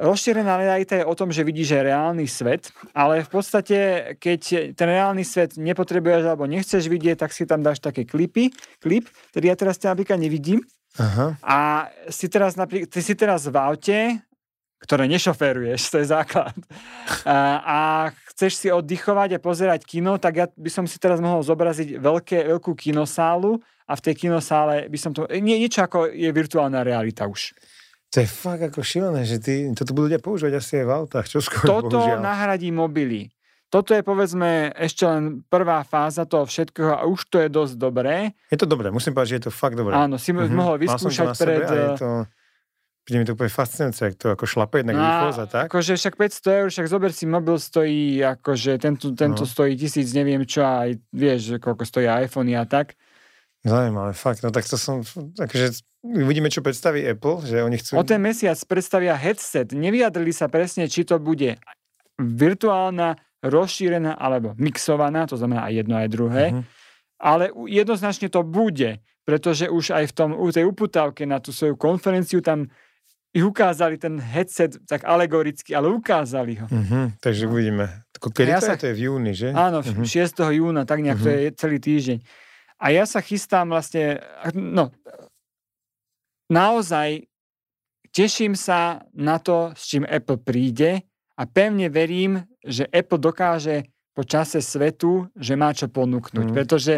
Rozšírená 0.00 0.56
realita 0.56 0.96
je 0.96 1.04
o 1.04 1.12
tom, 1.12 1.28
že 1.28 1.44
vidíš 1.44 1.76
reálny 1.76 2.24
svet, 2.24 2.72
ale 2.96 3.20
v 3.20 3.28
podstate, 3.28 3.78
keď 4.16 4.72
ten 4.72 4.88
reálny 4.88 5.20
svet 5.28 5.60
nepotrebuješ 5.60 6.24
alebo 6.24 6.48
nechceš 6.48 6.88
vidieť, 6.88 7.20
tak 7.20 7.36
si 7.36 7.44
tam 7.44 7.60
dáš 7.60 7.84
také 7.84 8.08
klipy, 8.08 8.48
klip, 8.80 9.12
ktorý 9.36 9.52
ja 9.52 9.56
teraz 9.60 9.76
napríklad 9.76 10.16
nevidím. 10.16 10.64
Aha. 10.96 11.36
A 11.44 11.58
si 12.08 12.32
teraz, 12.32 12.56
napríklad, 12.56 12.88
ty 12.88 13.04
si 13.04 13.12
teraz 13.12 13.44
v 13.44 13.56
aute, 13.60 13.98
ktoré 14.80 15.04
nešoféruješ, 15.04 15.92
to 15.92 15.96
je 16.00 16.06
základ. 16.08 16.56
A, 17.28 17.36
a 17.60 17.78
chceš 18.32 18.56
si 18.56 18.68
oddychovať 18.72 19.36
a 19.36 19.42
pozerať 19.44 19.84
kino, 19.84 20.16
tak 20.16 20.32
ja 20.40 20.46
by 20.48 20.70
som 20.72 20.88
si 20.88 20.96
teraz 20.96 21.20
mohol 21.20 21.44
zobraziť 21.44 22.00
veľké, 22.00 22.48
veľkú 22.56 22.72
kinosálu 22.72 23.60
a 23.84 23.92
v 23.92 24.04
tej 24.08 24.14
kinosále 24.16 24.88
by 24.88 24.98
som 24.98 25.12
to... 25.12 25.28
Nie, 25.28 25.60
niečo 25.60 25.84
ako 25.84 26.08
je 26.08 26.32
virtuálna 26.32 26.80
realita 26.80 27.28
už. 27.28 27.52
To 28.10 28.16
je 28.18 28.26
fakt 28.26 28.62
ako 28.66 28.82
šilené, 28.82 29.22
že 29.22 29.38
ty, 29.38 29.70
toto 29.70 29.94
budú 29.94 30.10
ľudia 30.10 30.18
používať 30.18 30.58
asi 30.58 30.82
aj 30.82 30.86
v 30.86 30.92
autách, 30.92 31.26
čo 31.30 31.38
skôr, 31.38 31.62
Toto 31.62 32.02
bohužiaľ. 32.02 32.18
nahradí 32.18 32.74
mobily. 32.74 33.30
Toto 33.70 33.94
je 33.94 34.02
povedzme 34.02 34.74
ešte 34.74 35.06
len 35.06 35.46
prvá 35.46 35.86
fáza 35.86 36.26
toho 36.26 36.42
všetkého 36.42 36.90
a 36.90 37.06
už 37.06 37.30
to 37.30 37.38
je 37.38 37.46
dosť 37.46 37.74
dobré. 37.78 38.34
Je 38.50 38.58
to 38.58 38.66
dobré, 38.66 38.90
musím 38.90 39.14
povedať, 39.14 39.30
že 39.30 39.36
je 39.38 39.44
to 39.46 39.52
fakt 39.54 39.78
dobré. 39.78 39.94
Áno, 39.94 40.18
si 40.18 40.34
mm-hmm. 40.34 40.50
mohol 40.50 40.82
vyskúšať 40.82 41.38
pred... 41.38 41.62
je 41.62 41.90
to... 42.02 42.10
Príde 43.00 43.16
mi 43.22 43.24
to 43.24 43.32
úplne 43.32 43.48
fascinujúce, 43.48 44.02
ak 44.12 44.14
to 44.20 44.26
ako 44.36 44.44
šlape 44.44 44.84
jednak 44.84 44.98
no, 44.98 45.32
a 45.32 45.46
tak. 45.48 45.72
Akože 45.72 45.96
však 45.96 46.20
500 46.20 46.58
eur, 46.60 46.68
však 46.68 46.86
zober 46.90 47.10
si 47.16 47.24
mobil 47.24 47.56
stojí, 47.56 48.20
akože 48.20 48.76
tento, 48.76 49.16
tento 49.16 49.46
no. 49.46 49.48
stojí 49.48 49.72
tisíc, 49.72 50.12
neviem 50.12 50.44
čo, 50.44 50.60
aj 50.66 51.00
vieš, 51.08 51.56
koľko 51.64 51.88
stojí 51.88 52.06
iPhone 52.06 52.52
a 52.58 52.68
tak. 52.68 52.98
Zaujímavé, 53.60 54.12
fakt. 54.16 54.40
No 54.40 54.50
tak 54.50 54.64
to 54.64 54.80
som, 54.80 55.04
akože 55.36 55.84
Uvidíme, 56.00 56.48
čo 56.48 56.64
predstaví 56.64 57.04
Apple, 57.04 57.44
že 57.44 57.60
oni 57.60 57.76
chcú... 57.76 58.00
O 58.00 58.08
ten 58.08 58.24
mesiac 58.24 58.56
predstavia 58.64 59.12
headset. 59.20 59.76
Nevyjadrili 59.76 60.32
sa 60.32 60.48
presne, 60.48 60.88
či 60.88 61.04
to 61.04 61.20
bude 61.20 61.60
virtuálna, 62.16 63.20
rozšírená 63.44 64.16
alebo 64.16 64.56
mixovaná, 64.56 65.28
to 65.28 65.36
znamená 65.36 65.68
aj 65.68 65.72
jedno, 65.84 65.94
aj 66.00 66.08
druhé. 66.08 66.44
Uh-huh. 66.56 66.64
Ale 67.20 67.52
jednoznačne 67.68 68.32
to 68.32 68.40
bude, 68.40 69.04
pretože 69.28 69.68
už 69.68 69.92
aj 69.92 70.04
v 70.08 70.12
tom, 70.16 70.32
u 70.32 70.48
tej 70.48 70.64
uputávke 70.64 71.28
na 71.28 71.36
tú 71.36 71.52
svoju 71.52 71.76
konferenciu 71.76 72.40
tam 72.40 72.72
ich 73.30 73.44
ukázali 73.44 74.00
ten 74.00 74.16
headset 74.16 74.80
tak 74.88 75.04
alegoricky, 75.04 75.76
ale 75.76 75.92
ukázali 75.92 76.64
ho. 76.64 76.66
Uh-huh, 76.66 77.12
takže 77.20 77.44
uvidíme. 77.44 78.08
Kedy 78.16 78.56
ja 78.56 78.60
to 78.60 78.72
sa... 78.72 78.74
je? 78.76 78.80
To 78.80 78.88
je 78.88 78.96
v 78.96 79.02
júni, 79.04 79.32
že? 79.36 79.52
Áno, 79.52 79.84
uh-huh. 79.84 80.04
6. 80.04 80.48
júna, 80.48 80.88
tak 80.88 81.04
nejak 81.04 81.20
uh-huh. 81.20 81.28
to 81.28 81.36
je 81.44 81.48
celý 81.60 81.76
týždeň. 81.76 82.18
A 82.80 82.90
ja 82.90 83.04
sa 83.04 83.20
chystám 83.20 83.68
vlastne, 83.68 84.24
no, 84.56 84.88
naozaj 86.48 87.28
teším 88.10 88.56
sa 88.56 89.04
na 89.14 89.36
to, 89.38 89.76
s 89.76 89.86
čím 89.86 90.08
Apple 90.08 90.40
príde 90.40 91.04
a 91.36 91.44
pevne 91.44 91.92
verím, 91.92 92.40
že 92.64 92.88
Apple 92.88 93.20
dokáže 93.20 93.84
po 94.16 94.26
čase 94.26 94.58
svetu, 94.58 95.30
že 95.38 95.54
má 95.54 95.70
čo 95.70 95.86
ponúknuť. 95.86 96.46
Mm. 96.50 96.54
Pretože 96.56 96.94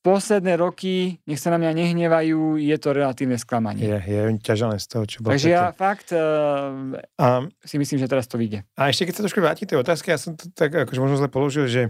posledné 0.00 0.54
roky, 0.56 1.18
nech 1.26 1.42
sa 1.42 1.50
na 1.52 1.58
mňa 1.58 1.72
nehnevajú, 1.74 2.56
je 2.56 2.76
to 2.78 2.88
relatívne 2.94 3.34
sklamanie. 3.36 3.82
Je, 3.84 3.98
je 3.98 4.20
ťažané 4.40 4.78
z 4.78 4.86
toho, 4.86 5.04
čo 5.04 5.16
bolo. 5.20 5.34
Takže 5.34 5.50
ja 5.50 5.74
fakt 5.74 6.14
uh, 6.14 6.96
a, 7.18 7.44
si 7.66 7.76
myslím, 7.76 7.98
že 7.98 8.08
teraz 8.08 8.30
to 8.30 8.38
vyjde. 8.38 8.62
A 8.78 8.88
ešte 8.88 9.10
keď 9.10 9.14
sa 9.18 9.24
trošku 9.26 9.42
vrátim 9.42 9.66
tej 9.66 9.82
otázky, 9.82 10.14
ja 10.14 10.16
som 10.16 10.38
to 10.38 10.48
tak 10.54 10.72
akože 10.72 11.02
možno 11.02 11.18
zle 11.18 11.28
položil, 11.28 11.66
že 11.66 11.82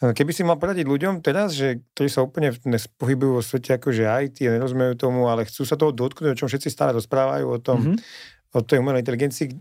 keby 0.00 0.30
si 0.32 0.44
mal 0.44 0.60
poradiť 0.60 0.84
ľuďom 0.84 1.24
teraz, 1.24 1.56
že 1.56 1.80
ktorí 1.96 2.08
sa 2.12 2.20
úplne 2.20 2.52
pohybujú 3.00 3.40
vo 3.40 3.42
svete 3.44 3.80
ako 3.80 3.96
že 3.96 4.04
IT 4.04 4.44
a 4.44 4.60
nerozumejú 4.60 4.92
tomu, 5.00 5.28
ale 5.32 5.48
chcú 5.48 5.64
sa 5.64 5.80
toho 5.80 5.94
dotknúť, 5.94 6.36
o 6.36 6.38
čom 6.44 6.48
všetci 6.52 6.68
stále 6.68 6.92
rozprávajú, 6.92 7.46
o 7.48 7.58
tom, 7.58 7.96
mm-hmm. 7.96 8.56
o 8.56 8.60
tej 8.60 8.78
umelej 8.84 9.00
inteligencii, 9.06 9.56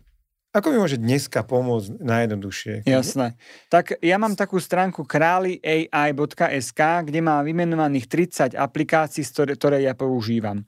ako 0.56 0.72
mi 0.72 0.80
môže 0.80 0.96
dneska 0.96 1.44
pomôcť 1.44 2.00
najjednoduchšie? 2.00 2.88
Jasné. 2.88 3.36
Tak 3.68 4.00
ja 4.00 4.16
mám 4.16 4.40
takú 4.40 4.56
stránku 4.56 5.04
králiai.sk, 5.04 6.82
kde 7.04 7.20
mám 7.20 7.44
vymenovaných 7.44 8.08
30 8.08 8.56
aplikácií, 8.56 9.28
ktoré 9.28 9.84
ja 9.84 9.92
používam. 10.00 10.64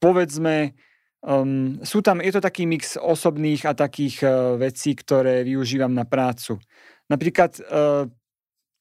Povedzme, 0.00 0.72
um, 1.20 1.76
sú 1.84 2.00
tam, 2.00 2.24
je 2.24 2.32
to 2.32 2.40
taký 2.40 2.64
mix 2.64 2.96
osobných 2.96 3.68
a 3.68 3.76
takých 3.76 4.24
uh, 4.24 4.56
vecí, 4.56 4.96
ktoré 4.96 5.44
využívam 5.44 5.92
na 5.92 6.08
prácu. 6.08 6.56
Napríklad 7.04 7.60
uh, 7.60 8.08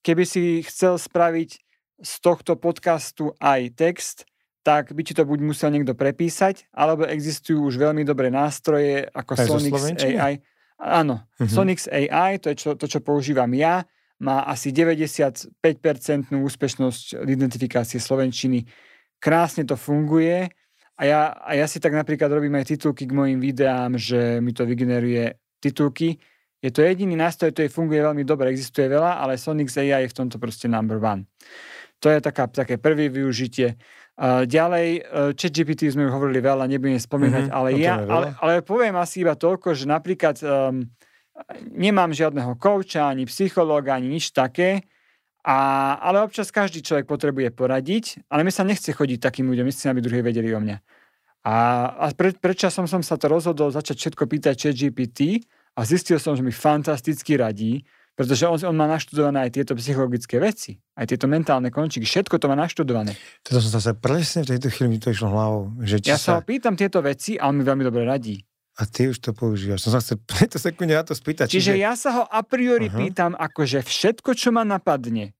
Keby 0.03 0.23
si 0.27 0.59
chcel 0.67 0.99
spraviť 0.99 1.49
z 2.03 2.13
tohto 2.19 2.59
podcastu 2.59 3.31
aj 3.39 3.71
text, 3.79 4.27
tak 4.63 4.91
by 4.91 5.01
ti 5.03 5.15
to 5.15 5.23
buď 5.23 5.39
musel 5.43 5.71
niekto 5.71 5.95
prepísať, 5.95 6.71
alebo 6.75 7.07
existujú 7.07 7.67
už 7.67 7.79
veľmi 7.79 8.03
dobré 8.07 8.27
nástroje 8.27 9.07
ako 9.11 9.31
aj 9.35 9.47
Sonix 9.47 9.79
AI. 10.03 10.39
Áno, 10.79 11.23
uh-huh. 11.23 11.47
Sonix 11.47 11.87
AI, 11.87 12.39
to 12.39 12.51
je 12.51 12.57
čo, 12.59 12.69
to, 12.75 12.87
čo 12.87 12.99
používam 12.99 13.51
ja, 13.55 13.83
má 14.23 14.43
asi 14.47 14.71
95% 14.71 15.51
úspešnosť 16.31 17.23
identifikácie 17.27 17.99
slovenčiny. 17.99 18.63
Krásne 19.19 19.67
to 19.67 19.75
funguje 19.75 20.47
a 20.95 21.01
ja, 21.03 21.35
a 21.35 21.55
ja 21.55 21.67
si 21.67 21.83
tak 21.83 21.91
napríklad 21.91 22.31
robím 22.31 22.55
aj 22.59 22.75
titulky 22.75 23.03
k 23.03 23.15
mojim 23.15 23.39
videám, 23.39 23.99
že 23.99 24.39
mi 24.39 24.55
to 24.55 24.63
vygeneruje 24.63 25.35
titulky 25.59 26.19
je 26.63 26.71
to 26.71 26.79
jediný 26.79 27.19
nástroj, 27.19 27.51
ktorý 27.51 27.67
funguje 27.67 27.99
veľmi 27.99 28.23
dobre, 28.23 28.47
existuje 28.47 28.87
veľa, 28.87 29.19
ale 29.19 29.35
Sonix 29.35 29.75
AI 29.75 30.07
je 30.07 30.15
v 30.15 30.17
tomto 30.23 30.39
proste 30.39 30.71
number 30.71 30.95
one. 30.95 31.27
To 31.99 32.07
je 32.07 32.23
taká, 32.23 32.47
také 32.47 32.79
prvé 32.79 33.11
využitie. 33.11 33.75
Ďalej, 34.23 34.87
uh, 35.03 35.31
ChatGPT 35.33 35.89
sme 35.89 36.07
už 36.07 36.13
hovorili 36.13 36.39
veľa, 36.39 36.69
nebudem 36.69 37.01
spomínať, 37.01 37.49
mm-hmm, 37.49 37.57
ale 37.57 37.69
ja, 37.81 37.97
ale, 37.97 38.27
ale 38.37 38.51
poviem 38.61 38.93
asi 38.95 39.25
iba 39.25 39.33
toľko, 39.33 39.73
že 39.73 39.89
napríklad 39.89 40.37
um, 40.45 40.85
nemám 41.73 42.13
žiadneho 42.13 42.53
kouča, 42.61 43.09
ani 43.09 43.25
psychológa, 43.25 43.97
ani 43.97 44.13
nič 44.13 44.29
také, 44.29 44.85
a, 45.43 45.57
ale 45.99 46.23
občas 46.23 46.53
každý 46.53 46.79
človek 46.85 47.09
potrebuje 47.09 47.51
poradiť, 47.51 48.29
ale 48.31 48.45
mi 48.45 48.53
sa 48.53 48.63
nechce 48.63 48.93
chodiť 48.93 49.19
takým 49.19 49.49
ľuďom, 49.49 49.67
myslím, 49.67 49.97
aby 49.97 50.01
druhý 50.05 50.21
vedeli 50.21 50.53
o 50.53 50.61
mňa. 50.61 50.77
A, 51.43 51.55
a 51.99 52.05
pre, 52.15 52.31
predčasom 52.31 52.87
som 52.87 53.03
sa 53.03 53.19
to 53.19 53.27
rozhodol 53.27 53.67
začať 53.67 53.97
všetko 53.99 54.23
pýtať 54.29 54.55
ChatGPT, 54.55 55.43
a 55.73 55.81
zistil 55.85 56.21
som, 56.21 56.37
že 56.37 56.45
mi 56.45 56.53
fantasticky 56.53 57.37
radí, 57.37 57.81
pretože 58.13 58.45
on, 58.45 58.61
on 58.61 58.77
má 58.77 58.85
naštudované 58.85 59.49
aj 59.49 59.51
tieto 59.57 59.73
psychologické 59.73 60.37
veci, 60.37 60.77
aj 60.93 61.09
tieto 61.09 61.25
mentálne 61.25 61.73
končíky, 61.73 62.05
všetko 62.05 62.37
to 62.37 62.45
má 62.45 62.53
naštudované. 62.53 63.17
Toto 63.41 63.57
som 63.57 63.81
sa 63.81 63.97
presne 63.97 64.45
v 64.45 64.53
tejto 64.53 64.69
chvíli 64.69 64.97
mi 64.97 64.99
to 65.01 65.09
išlo 65.09 65.33
hlavou. 65.33 65.73
Že 65.81 66.05
ja 66.05 66.21
sa 66.21 66.37
ho 66.37 66.41
pýtam 66.45 66.77
tieto 66.77 67.01
veci 67.01 67.41
a 67.41 67.49
on 67.49 67.57
mi 67.57 67.65
veľmi 67.65 67.81
dobre 67.81 68.05
radí. 68.05 68.37
A 68.73 68.89
ty 68.89 69.05
už 69.05 69.21
to 69.21 69.37
používaš. 69.37 69.85
Som 69.85 69.97
sa 69.97 70.01
chcel 70.01 70.21
preto 70.29 70.61
sekunde 70.61 70.93
na 70.93 71.01
to 71.01 71.17
spýtať. 71.17 71.49
Čiže, 71.49 71.73
čiže 71.73 71.81
ja 71.81 71.97
sa 71.97 72.09
ho 72.21 72.23
a 72.29 72.41
priori 72.45 72.89
uh-huh. 72.89 73.01
pýtam 73.01 73.33
akože 73.33 73.81
všetko, 73.81 74.37
čo 74.37 74.53
ma 74.53 74.61
napadne. 74.61 75.33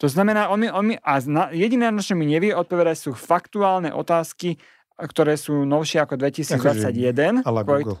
To 0.00 0.08
znamená, 0.08 0.48
on 0.48 0.58
mi, 0.64 0.68
on 0.72 0.84
mi, 0.86 0.96
a 0.96 1.20
na, 1.28 1.52
jediné, 1.52 1.92
na 1.92 2.00
čo 2.00 2.16
mi 2.16 2.24
nevie 2.24 2.56
odpovedať, 2.56 2.96
sú 2.96 3.10
faktuálne 3.12 3.92
otázky, 3.92 4.56
ktoré 4.96 5.36
sú 5.36 5.68
novšie 5.68 6.00
ako 6.00 6.16
2021. 6.16 7.44
Akože, 7.44 7.44
ale 7.44 7.60
Google. 7.68 8.00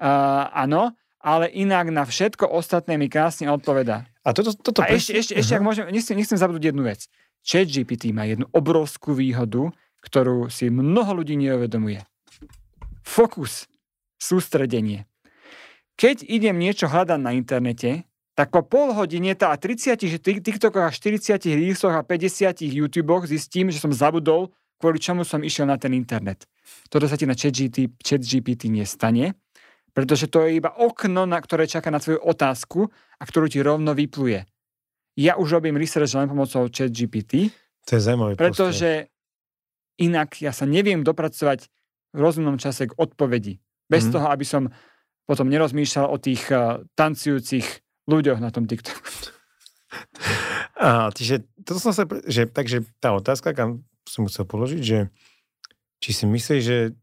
Uh, 0.00 0.48
áno, 0.56 0.96
ale 1.20 1.52
inak 1.52 1.92
na 1.92 2.08
všetko 2.08 2.48
ostatné 2.48 2.96
mi 2.96 3.12
krásne 3.12 3.52
odpovedá. 3.52 4.08
A, 4.24 4.32
toto, 4.32 4.56
toto 4.56 4.80
a 4.80 4.88
ešte, 4.88 5.12
ešte, 5.12 5.32
ešte 5.36 5.52
ak 5.52 5.62
môžem, 5.62 5.84
nechcem, 5.92 6.16
nechcem 6.16 6.40
zabudnúť 6.40 6.72
jednu 6.72 6.88
vec. 6.88 7.04
ChatGPT 7.44 8.16
má 8.16 8.24
jednu 8.24 8.48
obrovskú 8.56 9.12
výhodu, 9.12 9.68
ktorú 10.00 10.48
si 10.48 10.72
mnoho 10.72 11.20
ľudí 11.20 11.36
neuvedomuje. 11.36 12.00
Fokus, 13.04 13.68
sústredenie. 14.16 15.04
Keď 16.00 16.24
idem 16.24 16.56
niečo 16.56 16.88
hľadať 16.88 17.20
na 17.20 17.36
internete, 17.36 18.08
tak 18.32 18.56
po 18.56 18.64
pol 18.64 18.96
hodine 18.96 19.36
tá 19.36 19.52
30 19.52 20.00
TikTokoch 20.24 20.88
a 20.88 20.92
40 20.92 21.36
Reelsoch 21.44 21.92
a 21.92 22.00
50 22.00 22.64
YouTubech 22.64 23.28
zistím, 23.28 23.68
že 23.68 23.76
som 23.76 23.92
zabudol, 23.92 24.48
kvôli 24.80 24.96
čomu 24.96 25.28
som 25.28 25.44
išiel 25.44 25.68
na 25.68 25.76
ten 25.76 25.92
internet. 25.92 26.48
Toto 26.88 27.04
sa 27.04 27.20
ti 27.20 27.28
na 27.28 27.36
ChatGPT 27.36 28.72
nestane, 28.72 29.36
pretože 29.90 30.30
to 30.30 30.46
je 30.46 30.58
iba 30.58 30.70
okno, 30.70 31.26
na 31.26 31.38
ktoré 31.38 31.66
čaká 31.66 31.90
na 31.90 31.98
tvoju 31.98 32.22
otázku 32.22 32.88
a 33.18 33.22
ktorú 33.22 33.46
ti 33.50 33.60
rovno 33.60 33.92
vypluje. 33.92 34.46
Ja 35.18 35.36
už 35.36 35.60
robím 35.60 35.76
research 35.76 36.14
len 36.14 36.30
pomocou 36.30 36.70
ChatGPT, 36.70 37.50
to 37.84 37.96
je 37.96 38.00
zaujímavé 38.00 38.36
pretože 38.36 39.08
postoj. 39.08 40.04
inak 40.04 40.30
ja 40.38 40.52
sa 40.54 40.68
neviem 40.68 41.02
dopracovať 41.02 41.66
v 42.14 42.18
rozumnom 42.18 42.58
čase 42.60 42.90
k 42.90 42.96
odpovedi. 42.98 43.58
Bez 43.90 44.06
mm. 44.06 44.12
toho, 44.14 44.26
aby 44.30 44.46
som 44.46 44.70
potom 45.26 45.50
nerozmýšľal 45.50 46.06
o 46.10 46.16
tých 46.18 46.46
uh, 46.50 46.82
tancujúcich 46.94 47.66
ľuďoch 48.06 48.38
na 48.42 48.50
tom 48.50 48.66
TikToku. 48.66 49.02
A, 50.80 51.10
čiže, 51.12 51.44
toto 51.66 51.82
som 51.82 51.92
sa, 51.92 52.08
že, 52.24 52.48
takže 52.48 52.86
tá 53.02 53.12
otázka, 53.12 53.52
kam 53.52 53.84
som 54.06 54.24
musel 54.24 54.48
položiť, 54.48 54.80
že 54.80 55.12
či 56.00 56.10
si 56.16 56.24
myslíš, 56.24 56.62
že 56.64 56.96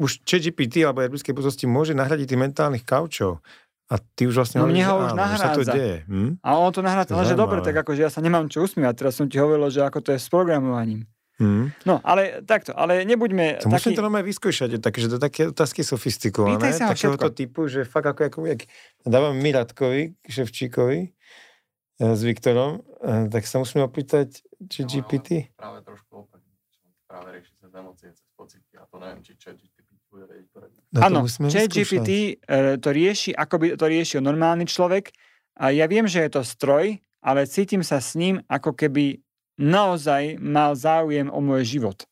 už 0.00 0.24
ChatGPT 0.24 0.88
alebo 0.88 1.04
ľudské 1.04 1.36
budúcnosti 1.36 1.68
môže 1.68 1.92
nahradiť 1.92 2.32
tých 2.32 2.40
mentálnych 2.40 2.84
kaučov. 2.88 3.44
A 3.90 3.98
ty 3.98 4.30
už 4.30 4.38
vlastne... 4.38 4.62
No 4.62 4.70
mne 4.70 4.86
ho 4.86 4.94
už 5.02 5.12
nahrádza. 5.18 5.50
Sa 5.50 5.58
to 5.58 5.66
deje. 5.66 6.06
Hm? 6.06 6.38
A 6.40 6.48
on 6.56 6.70
to 6.70 6.80
nahrádza. 6.80 7.12
Ale 7.12 7.26
že 7.26 7.34
dobre, 7.34 7.58
tak 7.60 7.74
akože 7.74 8.00
ja 8.06 8.10
sa 8.10 8.22
nemám 8.22 8.46
čo 8.46 8.62
usmievať. 8.62 8.94
Teraz 8.94 9.18
som 9.18 9.26
ti 9.26 9.36
hovoril, 9.36 9.66
že 9.68 9.82
ako 9.82 9.98
to 9.98 10.14
je 10.14 10.18
s 10.22 10.30
programovaním. 10.30 11.10
Hmm. 11.40 11.72
No, 11.88 12.04
ale 12.04 12.44
takto, 12.44 12.76
ale 12.76 13.02
nebuďme... 13.08 13.64
To 13.64 13.72
taký... 13.72 13.72
musím 13.72 13.92
to 13.96 14.04
normálne 14.04 14.28
vyskúšať, 14.28 14.76
takže 14.76 15.08
to 15.08 15.16
také 15.16 15.48
otázky 15.48 15.80
sofistikované, 15.80 16.68
takéhoto 16.76 17.32
typu, 17.32 17.64
že 17.64 17.88
fakt 17.88 18.12
ako, 18.12 18.28
ako 18.28 18.38
jak 18.44 18.68
dávam 19.08 19.32
Miratkovi, 19.40 20.20
Ševčíkovi 20.28 21.00
e, 21.00 21.08
s 21.96 22.20
Viktorom, 22.20 22.84
e, 23.00 23.32
tak 23.32 23.48
sa 23.48 23.56
musíme 23.56 23.80
opýtať, 23.88 24.44
či 24.68 24.84
no, 24.84 24.88
GPT... 24.92 25.48
Práve 25.56 25.80
trošku 25.80 26.28
opak, 26.28 26.44
práve 27.08 27.40
rieši 27.40 27.56
cez 27.56 27.72
emócie, 27.72 28.12
cez 28.12 28.28
pocity 28.36 28.76
a 28.76 28.84
to 28.84 29.00
neviem, 29.00 29.24
či 29.24 29.32
chat 29.40 29.56
GPT 29.56 29.79
No, 30.90 30.98
Áno, 31.06 31.20
chat 31.26 31.70
GPT 31.70 32.34
e, 32.34 32.78
to 32.82 32.90
rieši, 32.90 33.30
ako 33.30 33.54
by 33.62 33.66
to 33.78 33.86
riešil 33.86 34.18
normálny 34.18 34.66
človek 34.66 35.14
a 35.54 35.70
ja 35.70 35.86
viem, 35.86 36.10
že 36.10 36.26
je 36.26 36.30
to 36.34 36.42
stroj, 36.42 36.98
ale 37.22 37.46
cítim 37.46 37.86
sa 37.86 38.02
s 38.02 38.18
ním, 38.18 38.42
ako 38.50 38.74
keby 38.74 39.22
naozaj 39.54 40.40
mal 40.42 40.74
záujem 40.74 41.30
o 41.30 41.38
môj 41.38 41.62
život. 41.78 42.02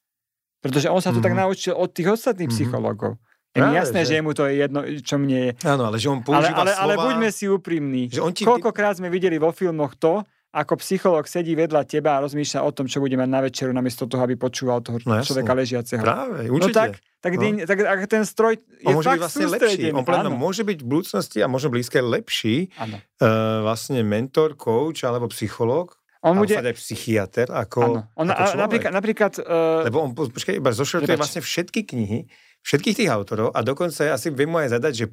Pretože 0.63 0.93
on 0.93 1.03
sa 1.03 1.11
to 1.11 1.19
mm. 1.19 1.27
tak 1.27 1.35
mhm. 1.35 1.41
naučil 1.43 1.75
od 1.75 1.91
tých 1.91 2.09
ostatných 2.15 2.51
mm. 2.51 2.55
psychológov. 2.55 3.19
Je 3.57 3.65
mi 3.65 3.75
jasné, 3.75 4.07
že... 4.07 4.15
že 4.15 4.23
mu 4.23 4.31
to 4.37 4.47
je 4.47 4.55
jedno, 4.63 4.81
čo 5.03 5.19
mne 5.19 5.51
je. 5.51 5.53
Áno, 5.67 5.91
ale 5.91 5.97
že 5.99 6.07
on 6.07 6.23
používa 6.23 6.63
ale, 6.63 6.71
ale, 6.71 6.73
slova... 6.79 6.85
ale 6.85 6.95
buďme 7.11 7.29
si 7.35 7.45
úprimní. 7.51 8.03
Že 8.13 8.21
on 8.23 8.33
ti... 8.37 8.43
Koľkokrát 8.47 9.01
sme 9.01 9.11
videli 9.11 9.41
vo 9.41 9.51
filmoch 9.51 9.99
to, 9.99 10.23
ako 10.49 10.81
psychológ 10.81 11.29
sedí 11.29 11.53
vedľa 11.53 11.85
teba 11.85 12.17
a 12.17 12.25
rozmýšľa 12.25 12.65
o 12.65 12.71
tom, 12.73 12.89
čo 12.89 13.05
bude 13.05 13.13
mať 13.21 13.29
na 13.29 13.41
večeru, 13.45 13.71
namiesto 13.77 14.09
toho, 14.09 14.25
aby 14.25 14.41
počúval 14.41 14.81
toho 14.81 14.97
no, 15.05 15.21
človeka 15.21 15.53
ležiaceho. 15.53 16.01
Práve, 16.01 16.49
no 16.49 16.57
určite. 16.57 16.73
No 16.73 16.79
tak, 16.81 16.93
tak, 17.21 17.33
no. 17.37 17.69
tak 17.69 17.79
ak 17.85 18.01
ten 18.09 18.25
stroj 18.25 18.57
je 18.57 18.89
on 18.89 18.97
môže 18.97 19.09
fakt 19.13 19.21
byť 19.21 19.25
vlastne 19.29 19.47
lepší. 19.53 19.83
On 19.93 20.05
podľa 20.09 20.33
môže 20.33 20.63
byť 20.65 20.79
v 20.81 20.87
budúcnosti 20.89 21.39
a 21.45 21.47
možno 21.53 21.69
blízke 21.69 22.01
lepší 22.01 22.73
uh, 22.81 23.61
vlastne 23.61 24.01
mentor, 24.01 24.57
coach 24.57 25.05
alebo 25.05 25.29
psychológ, 25.29 25.99
on 26.25 26.35
bude... 26.35 26.51
aj 26.51 26.75
psychiatr 26.75 27.47
ako, 27.53 27.81
ano. 27.85 28.01
on, 28.19 28.27
ako 28.27 28.43
človek. 28.51 28.59
Napríklad, 28.59 28.93
napríklad 28.93 29.33
uh... 29.39 29.87
Lebo 29.87 30.03
on, 30.03 30.11
počkaj, 30.17 30.59
iba 30.59 30.75
zošrotuje 30.75 31.15
vlastne 31.15 31.45
všetky 31.45 31.87
knihy, 31.87 32.27
všetkých 32.67 33.05
tých 33.05 33.11
autorov 33.13 33.55
a 33.55 33.63
dokonca 33.63 34.03
ja 34.03 34.19
asi 34.19 34.35
viem 34.35 34.51
aj 34.59 34.75
zadať, 34.81 34.93
že 34.97 35.07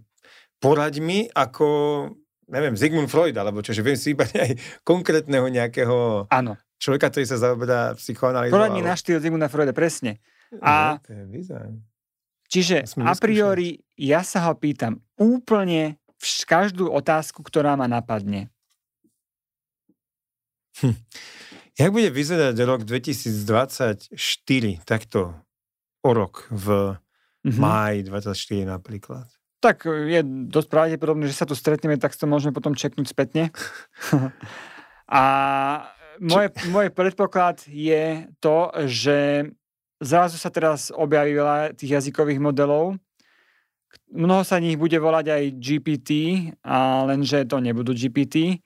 poraď 0.57 1.03
mi 1.05 1.29
ako, 1.29 1.67
neviem, 2.49 2.75
Sigmund 2.77 3.09
Freud, 3.09 3.35
alebo 3.37 3.61
čo, 3.61 3.73
že 3.73 3.81
viem 3.81 3.97
si 3.97 4.13
iba 4.13 4.25
aj 4.25 4.57
konkrétneho 4.89 5.47
nejakého 5.49 6.29
ano. 6.29 6.53
človeka, 6.77 7.09
ktorý 7.11 7.25
sa 7.25 7.37
zaoberá 7.41 7.93
psychoanalýzou. 7.97 8.55
Poraď 8.55 8.71
mi 8.73 8.83
na 8.85 8.95
štýl 8.95 9.19
Sigmunda 9.21 9.49
Freuda, 9.49 9.73
presne. 9.73 10.21
A... 10.61 10.97
No, 10.97 11.03
to 11.03 11.11
je 11.11 11.25
Čiže 12.45 12.85
a 13.01 13.13
priori 13.17 13.81
ja 13.97 14.21
sa 14.21 14.45
ho 14.47 14.53
pýtam 14.53 15.01
úplne 15.17 15.97
v 16.15 16.25
každú 16.45 16.93
otázku, 16.93 17.41
ktorá 17.41 17.73
ma 17.73 17.89
napadne. 17.89 18.53
Hm. 20.79 20.95
Jak 21.75 21.91
bude 21.91 22.07
vyzerať 22.07 22.55
rok 22.63 22.87
2024 22.87 24.15
takto 24.87 25.35
o 26.05 26.11
rok 26.15 26.47
v 26.47 26.95
mm-hmm. 27.43 27.59
máji 27.59 27.99
24 28.07 28.63
napríklad? 28.63 29.27
Tak 29.64 29.88
je 29.88 30.22
dosť 30.51 30.68
pravdepodobné, 30.70 31.26
že 31.32 31.38
sa 31.38 31.47
tu 31.47 31.58
stretneme, 31.58 31.97
tak 31.97 32.14
to 32.14 32.30
môžeme 32.30 32.51
potom 32.51 32.76
čeknúť 32.78 33.08
spätne. 33.10 33.49
A 35.06 35.24
moje, 36.18 36.49
môj 36.74 36.89
predpoklad 36.89 37.62
je 37.70 38.26
to, 38.41 38.74
že 38.89 39.49
zrazu 40.01 40.38
sa 40.41 40.49
teraz 40.49 40.89
objaví 40.89 41.38
veľa 41.38 41.78
tých 41.78 42.01
jazykových 42.01 42.41
modelov. 42.41 42.97
Mnoho 44.12 44.41
sa 44.41 44.58
nich 44.58 44.76
bude 44.82 44.97
volať 44.97 45.26
aj 45.30 45.43
GPT, 45.62 46.10
a 46.66 47.06
lenže 47.06 47.45
to 47.45 47.62
nebudú 47.62 47.93
GPT, 47.93 48.60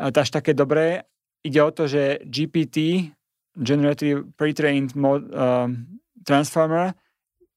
až 0.00 0.28
také 0.32 0.56
dobré 0.56 1.04
ide 1.42 1.60
o 1.62 1.70
to, 1.70 1.90
že 1.90 2.22
GPT, 2.24 3.10
Generative 3.52 4.24
Pre-trained 4.32 4.96
mod, 4.96 5.28
um, 5.28 5.84
Transformer, 6.24 6.94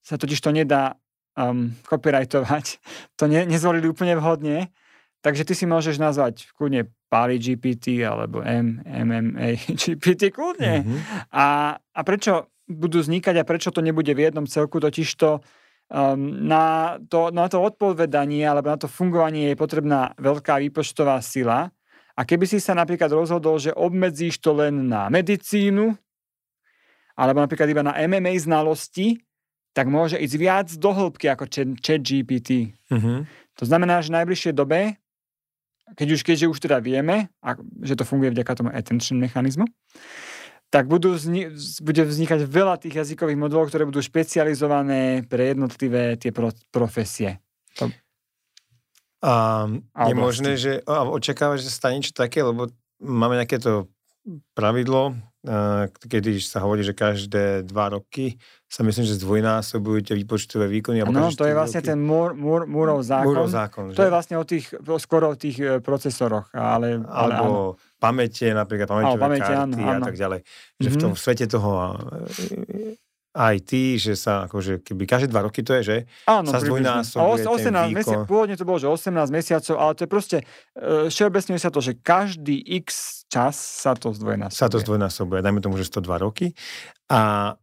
sa 0.02 0.18
totiž 0.18 0.42
to 0.42 0.52
nedá 0.52 0.98
um, 1.36 1.72
copyrightovať. 1.88 2.80
To 3.20 3.30
ne, 3.30 3.46
nezvolili 3.48 3.88
úplne 3.88 4.16
vhodne. 4.20 4.72
Takže 5.22 5.42
ty 5.42 5.54
si 5.58 5.66
môžeš 5.66 5.98
nazvať 5.98 6.50
kľudne 6.54 6.86
Pali 7.10 7.42
GPT 7.42 8.06
alebo 8.06 8.46
M, 8.46 8.82
MMA 8.86 9.58
GPT 9.74 10.30
kľudne. 10.36 10.86
Mm-hmm. 10.86 11.00
A, 11.34 11.78
a 11.78 12.00
prečo 12.06 12.54
budú 12.66 13.02
vznikať 13.02 13.42
a 13.42 13.48
prečo 13.48 13.70
to 13.74 13.82
nebude 13.82 14.10
v 14.14 14.30
jednom 14.30 14.46
celku, 14.46 14.78
totiž 14.78 15.10
to 15.18 15.42
um, 15.90 16.46
na, 16.46 16.98
to, 17.10 17.30
na 17.34 17.46
to 17.50 17.62
odpovedanie 17.62 18.46
alebo 18.46 18.74
na 18.74 18.78
to 18.78 18.90
fungovanie 18.90 19.54
je 19.54 19.58
potrebná 19.58 20.14
veľká 20.18 20.62
výpočtová 20.62 21.22
sila 21.22 21.74
a 22.16 22.22
keby 22.24 22.48
si 22.48 22.64
sa 22.64 22.72
napríklad 22.72 23.12
rozhodol, 23.12 23.60
že 23.60 23.76
obmedzíš 23.76 24.40
to 24.40 24.56
len 24.56 24.88
na 24.88 25.12
medicínu, 25.12 25.92
alebo 27.16 27.44
napríklad 27.44 27.68
iba 27.68 27.84
na 27.84 27.96
MMA 28.08 28.40
znalosti, 28.40 29.20
tak 29.76 29.92
môže 29.92 30.16
ísť 30.16 30.36
viac 30.40 30.68
do 30.80 30.90
hĺbky 30.96 31.28
ako 31.28 31.52
chat 31.84 32.00
GPT. 32.00 32.80
Uh-huh. 32.88 33.28
To 33.60 33.64
znamená, 33.68 34.00
že 34.00 34.16
v 34.16 34.24
najbližšej 34.24 34.54
dobe, 34.56 34.96
keď 36.00 36.08
už, 36.16 36.22
keďže 36.24 36.48
už 36.48 36.58
teda 36.64 36.80
vieme, 36.80 37.28
a, 37.44 37.60
že 37.84 38.00
to 38.00 38.08
funguje 38.08 38.32
vďaka 38.32 38.56
tomu 38.56 38.72
attention 38.72 39.20
mechanizmu, 39.20 39.68
tak 40.72 40.88
budú 40.88 41.20
zni- 41.20 41.52
bude 41.84 42.04
vznikať 42.08 42.48
veľa 42.48 42.80
tých 42.80 43.04
jazykových 43.04 43.38
modelov, 43.38 43.68
ktoré 43.70 43.84
budú 43.84 44.00
špecializované 44.00 45.28
pre 45.28 45.54
jednotlivé 45.54 46.16
tie 46.18 46.32
pro- 46.32 46.56
profesie. 46.72 47.44
To 47.76 47.92
a 49.26 50.02
je 50.06 50.16
možné, 50.16 50.52
že 50.54 50.72
a 50.86 51.02
očakávaš, 51.08 51.66
že 51.66 51.74
stane 51.74 51.98
niečo 51.98 52.14
také, 52.14 52.46
lebo 52.46 52.70
máme 53.02 53.42
nejaké 53.42 53.58
to 53.58 53.90
pravidlo, 54.54 55.18
kedy 56.02 56.42
sa 56.42 56.66
hovorí, 56.66 56.82
že 56.82 56.98
každé 56.98 57.70
dva 57.70 57.94
roky 57.94 58.42
sa 58.66 58.82
myslím, 58.82 59.06
že 59.06 59.22
zdvojnásobujú 59.22 60.12
tie 60.12 60.16
výpočtové 60.18 60.66
výkony. 60.68 61.06
Áno, 61.06 61.32
to 61.32 61.46
je 61.46 61.54
vlastne 61.54 61.86
roky. 61.86 61.90
ten 61.94 62.00
Múrov 62.02 63.00
zákon. 63.06 63.30
Múrov 63.30 63.48
zákon 63.48 63.84
to 63.94 64.02
že? 64.02 64.10
je 64.10 64.12
vlastne 64.12 64.36
o 64.42 64.46
tých, 64.46 64.66
skoro 64.98 65.32
o 65.32 65.38
tých 65.38 65.58
e, 65.62 65.78
procesoroch. 65.80 66.50
Ale, 66.52 67.00
ale 67.06 67.34
Alebo 67.34 67.78
áno. 67.78 68.02
pamäte, 68.02 68.52
napríklad 68.52 68.90
pamäťové 68.90 69.22
pamäte, 69.22 69.46
karty 69.46 69.80
áno, 69.80 69.86
áno. 69.86 70.04
a 70.04 70.08
tak 70.10 70.18
ďalej. 70.18 70.40
Že 70.42 70.50
mm-hmm. 70.82 70.92
v 70.92 70.98
tom 71.00 71.14
mhm. 71.14 71.20
svete 71.22 71.46
toho 71.46 71.72
IT, 73.36 74.00
že 74.00 74.16
sa 74.16 74.48
akože 74.48 74.80
keby 74.80 75.04
každé 75.04 75.28
dva 75.28 75.44
roky 75.44 75.60
to 75.60 75.76
je, 75.80 75.82
že 75.84 75.98
Áno, 76.24 76.48
sa 76.48 76.64
zdvojnásobuje 76.64 77.44
18 77.44 77.92
mesiac, 77.92 78.24
pôvodne 78.24 78.56
to 78.56 78.64
bolo, 78.64 78.80
že 78.80 78.88
18 78.88 79.12
mesiacov, 79.28 79.76
ale 79.76 79.92
to 80.00 80.02
je 80.08 80.10
proste, 80.10 80.38
uh, 80.80 81.12
všeobecne 81.12 81.60
sa 81.60 81.68
to, 81.68 81.84
že 81.84 82.00
každý 82.00 82.64
x 82.80 83.22
čas 83.28 83.60
sa 83.60 83.92
to 83.94 84.16
zdvojnásobuje. 84.16 84.56
Sa 84.56 84.72
to 84.72 84.80
zdvojnásobuje, 84.80 85.44
dajme 85.44 85.60
tomu, 85.60 85.76
že 85.76 85.92
102 85.92 86.26
roky. 86.26 86.56
A 87.12 87.54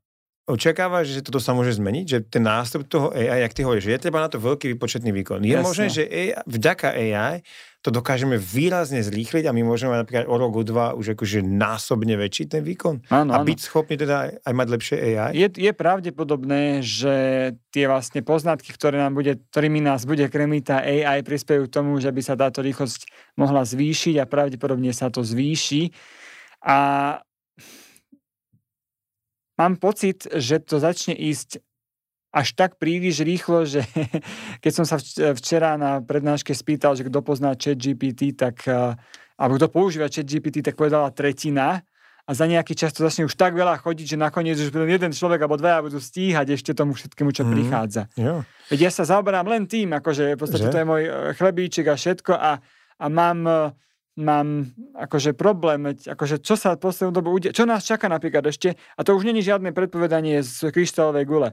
očakávaš, 0.44 1.14
že 1.16 1.20
toto 1.24 1.40
sa 1.40 1.56
môže 1.56 1.78
zmeniť? 1.80 2.04
Že 2.04 2.18
ten 2.28 2.44
nástup 2.44 2.84
toho 2.84 3.14
AI, 3.14 3.46
jak 3.46 3.54
ty 3.56 3.60
hovoríš, 3.64 3.88
že 3.88 3.94
je 3.96 4.02
treba 4.04 4.20
na 4.20 4.28
to 4.28 4.42
veľký 4.42 4.76
výpočetný 4.76 5.14
výkon. 5.22 5.40
Je 5.40 5.56
Jasne. 5.56 5.64
možné, 5.64 5.86
že 5.88 6.02
AI, 6.04 6.36
vďaka 6.44 6.88
AI 6.92 7.34
to 7.82 7.90
dokážeme 7.90 8.38
výrazne 8.38 9.02
zrýchliť 9.02 9.50
a 9.50 9.52
my 9.52 9.66
môžeme 9.66 9.98
napríklad 9.98 10.30
o 10.30 10.38
rok, 10.38 10.54
o 10.54 10.62
dva 10.62 10.94
už 10.94 11.18
akože 11.18 11.42
násobne 11.42 12.14
väčší 12.14 12.46
ten 12.46 12.62
výkon 12.62 13.02
Áno, 13.10 13.34
a 13.34 13.42
áno. 13.42 13.46
byť 13.46 13.58
schopný 13.58 13.98
teda 13.98 14.38
aj, 14.38 14.54
mať 14.54 14.68
lepšie 14.70 14.96
AI. 15.02 15.30
Je, 15.34 15.48
je 15.50 15.72
pravdepodobné, 15.74 16.78
že 16.86 17.14
tie 17.74 17.90
vlastne 17.90 18.22
poznatky, 18.22 18.70
ktoré 18.70 19.02
nám 19.02 19.18
bude, 19.18 19.42
ktorými 19.50 19.82
nás 19.82 20.06
bude 20.06 20.22
krmiť 20.30 20.62
tá 20.62 20.78
AI, 20.78 21.26
prispiejú 21.26 21.66
k 21.66 21.74
tomu, 21.74 21.98
že 21.98 22.14
by 22.14 22.22
sa 22.22 22.38
táto 22.38 22.62
rýchlosť 22.62 23.34
mohla 23.34 23.66
zvýšiť 23.66 24.14
a 24.22 24.30
pravdepodobne 24.30 24.94
sa 24.94 25.10
to 25.10 25.26
zvýši. 25.26 25.90
A 26.62 26.78
mám 29.58 29.74
pocit, 29.82 30.30
že 30.30 30.62
to 30.62 30.78
začne 30.78 31.18
ísť 31.18 31.58
až 32.32 32.48
tak 32.52 32.76
príliš 32.76 33.20
rýchlo, 33.20 33.62
že 33.62 33.84
keď 34.58 34.72
som 34.72 34.84
sa 34.84 34.96
vč- 34.96 35.20
včera 35.34 35.76
na 35.76 36.00
prednáške 36.00 36.50
spýtal, 36.50 36.92
že 36.92 37.04
kto 37.04 37.20
pozná 37.20 37.52
chat 37.52 37.76
GPT, 37.76 38.32
tak, 38.32 38.64
eh, 38.64 38.96
alebo 39.34 39.54
kto 39.54 39.68
používa 39.68 40.08
chat 40.08 40.24
GPT, 40.24 40.60
tak 40.62 40.74
povedala 40.74 41.08
tretina 41.08 41.84
a 42.22 42.30
za 42.30 42.46
nejaký 42.46 42.72
čas 42.72 42.90
to 42.90 43.02
začne 43.02 43.26
už 43.26 43.34
tak 43.34 43.52
veľa 43.52 43.76
chodiť, 43.76 44.06
že 44.06 44.16
nakoniec 44.16 44.54
už 44.54 44.70
jeden 44.70 45.10
človek 45.10 45.38
alebo 45.38 45.56
dvaja 45.56 45.82
budú 45.82 45.98
stíhať 45.98 46.48
ešte 46.52 46.72
tomu 46.72 46.92
všetkému, 46.92 47.30
čo 47.30 47.42
Mhm. 47.42 47.50
prichádza. 47.50 48.02
Jo. 48.14 48.46
Veď 48.68 48.78
ja 48.80 48.90
sa 48.90 49.04
zaoberám 49.04 49.44
len 49.46 49.66
tým, 49.66 49.92
akože 49.92 50.32
v 50.32 50.38
podstate 50.38 50.66
Že? 50.66 50.70
to 50.70 50.78
je 50.78 50.86
môj 50.86 51.02
eh, 51.02 51.12
chlebíček 51.34 51.86
a 51.86 51.94
všetko 51.94 52.32
a, 52.32 52.52
a 52.96 53.06
mám, 53.08 53.38
eh, 53.42 53.74
mám 54.14 54.68
akože 54.94 55.32
problém, 55.32 55.82
akože 55.98 56.38
čo 56.38 56.52
sa 56.54 56.76
poslednú 56.76 57.12
dobu 57.12 57.32
ude- 57.32 57.50
čo 57.50 57.64
nás 57.64 57.82
čaká 57.82 58.06
napríklad 58.06 58.44
ešte, 58.44 58.72
a 58.72 59.00
to 59.00 59.12
už 59.12 59.24
není 59.24 59.40
žiadne 59.40 59.68
predpovedanie 59.70 60.40
z 60.40 60.68
kryštálovej 60.68 61.24
gule. 61.24 61.50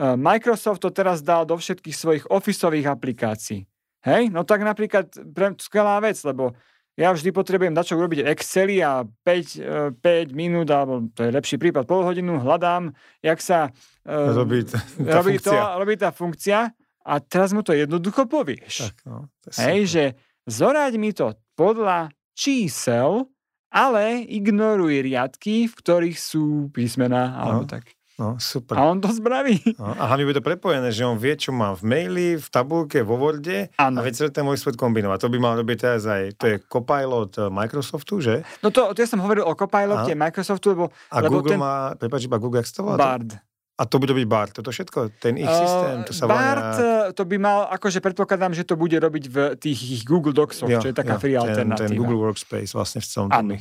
Eh, 0.00 0.16
Microsoft 0.16 0.80
to 0.80 0.88
teraz 0.88 1.20
dal 1.20 1.44
do 1.44 1.60
všetkých 1.60 1.92
svojich 1.92 2.24
officeových 2.32 2.88
aplikácií. 2.88 3.68
Hej? 4.00 4.32
No 4.32 4.48
tak 4.48 4.64
napríklad 4.64 5.12
pre, 5.36 5.52
skvelá 5.60 6.00
vec, 6.00 6.16
lebo 6.24 6.56
ja 6.96 7.12
vždy 7.12 7.28
potrebujem 7.36 7.76
dačo 7.76 8.00
urobiť 8.00 8.24
v 8.24 8.28
Exceli 8.32 8.80
a 8.80 9.04
5, 9.04 9.60
eh, 9.60 9.92
5 9.92 10.32
minút, 10.32 10.72
alebo 10.72 11.04
to 11.12 11.28
je 11.28 11.36
lepší 11.36 11.60
prípad, 11.60 11.84
pol 11.84 12.00
hodinu, 12.08 12.40
hľadám, 12.40 12.96
jak 13.20 13.44
sa 13.44 13.68
eh, 14.08 14.32
Robí 14.32 14.64
t- 14.64 14.80
tá 15.04 15.12
robí, 15.20 15.36
to, 15.36 15.52
robí 15.52 15.94
tá 16.00 16.08
funkcia 16.16 16.72
a 17.04 17.12
teraz 17.20 17.52
mu 17.52 17.60
to 17.60 17.76
jednoducho 17.76 18.24
povieš. 18.24 18.88
Tak, 18.88 18.96
no, 19.04 19.28
to 19.44 19.52
je 19.52 19.60
Hej, 19.60 19.78
super. 19.84 19.92
že 19.92 20.04
zoraď 20.48 20.92
mi 20.96 21.12
to 21.12 21.36
podľa 21.60 22.08
čísel, 22.32 23.28
ale 23.68 24.24
ignoruj 24.24 25.04
riadky, 25.04 25.68
v 25.68 25.74
ktorých 25.76 26.16
sú 26.16 26.72
písmená, 26.72 27.36
alebo 27.36 27.68
No, 27.68 27.68
tak. 27.68 27.99
No, 28.20 28.36
super. 28.36 28.76
A 28.76 28.84
on 28.84 29.00
to 29.00 29.08
spraví. 29.08 29.56
No, 29.74 29.90
a 29.90 30.04
hlavne 30.04 30.22
bude 30.22 30.36
to 30.36 30.44
prepojené, 30.44 30.92
že 30.92 31.02
on 31.02 31.16
vie, 31.16 31.32
čo 31.34 31.50
má 31.50 31.72
v 31.72 31.82
maili, 31.82 32.28
v 32.36 32.46
tabulke, 32.46 33.00
vo 33.00 33.16
Worde 33.16 33.72
a 33.72 33.88
Áno. 33.88 34.04
vie 34.04 34.12
celý 34.12 34.28
ten 34.28 34.44
môj 34.44 34.60
svet 34.60 34.76
kombinovať. 34.76 35.18
To 35.18 35.28
by 35.28 35.38
mal 35.38 35.56
robiť 35.56 35.76
teraz 35.80 36.04
aj, 36.04 36.36
to 36.36 36.44
je 36.46 36.56
Copilot 36.62 37.32
eh, 37.34 37.48
Microsoftu, 37.48 38.20
že? 38.20 38.34
No 38.60 38.68
to, 38.68 38.92
to 38.92 38.98
ja 38.98 39.08
som 39.08 39.18
hovoril 39.18 39.42
o 39.42 39.56
Copilote 39.56 40.12
Microsoftu, 40.12 40.66
lebo 40.70 40.84
A 41.08 41.18
Lebo 41.18 41.40
Google 41.40 41.50
ten- 41.50 41.58
má, 41.58 41.74
prepáč, 41.94 42.28
iba 42.28 42.36
Google, 42.36 42.60
jak 42.60 42.68
to 42.68 42.84
volá? 42.84 43.00
Bard. 43.00 43.40
A 43.74 43.88
to 43.88 43.96
bude 43.96 44.12
robiť 44.12 44.28
Bard, 44.28 44.52
toto 44.52 44.68
všetko, 44.68 45.16
ten 45.16 45.40
ich 45.40 45.48
systém, 45.48 46.04
to 46.04 46.12
sa 46.12 46.28
Bard, 46.28 46.60
nejak- 46.60 46.76
eh, 46.76 47.16
to 47.16 47.24
by 47.24 47.40
mal, 47.40 47.64
akože 47.72 47.98
predpokladám, 47.98 48.52
že 48.52 48.62
to 48.62 48.76
bude 48.76 48.92
robiť 48.92 49.24
v 49.24 49.36
tých 49.56 49.80
ich 49.90 50.02
Google 50.04 50.36
Docsoch, 50.36 50.68
čo 50.68 50.84
je 50.84 50.92
taká 50.92 51.16
free 51.16 51.32
ten, 51.32 51.40
alternatíva. 51.40 51.88
ten 51.88 51.96
Google 51.96 52.20
Workspace 52.20 52.68
vlastne 52.70 53.00
v 53.00 53.06
celom 53.08 53.32
Áno. 53.32 53.56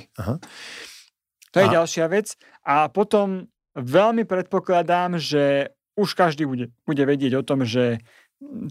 To 1.49 1.57
je 1.57 1.65
A- 1.65 1.73
ďalšia 1.73 2.05
vec. 2.07 2.35
A 2.61 2.85
potom 2.87 3.47
veľmi 3.75 4.23
predpokladám, 4.25 5.19
že 5.19 5.73
už 5.99 6.15
každý 6.15 6.47
bude, 6.47 6.71
bude 6.87 7.03
vedieť 7.03 7.39
o 7.39 7.43
tom, 7.43 7.67
že 7.67 7.99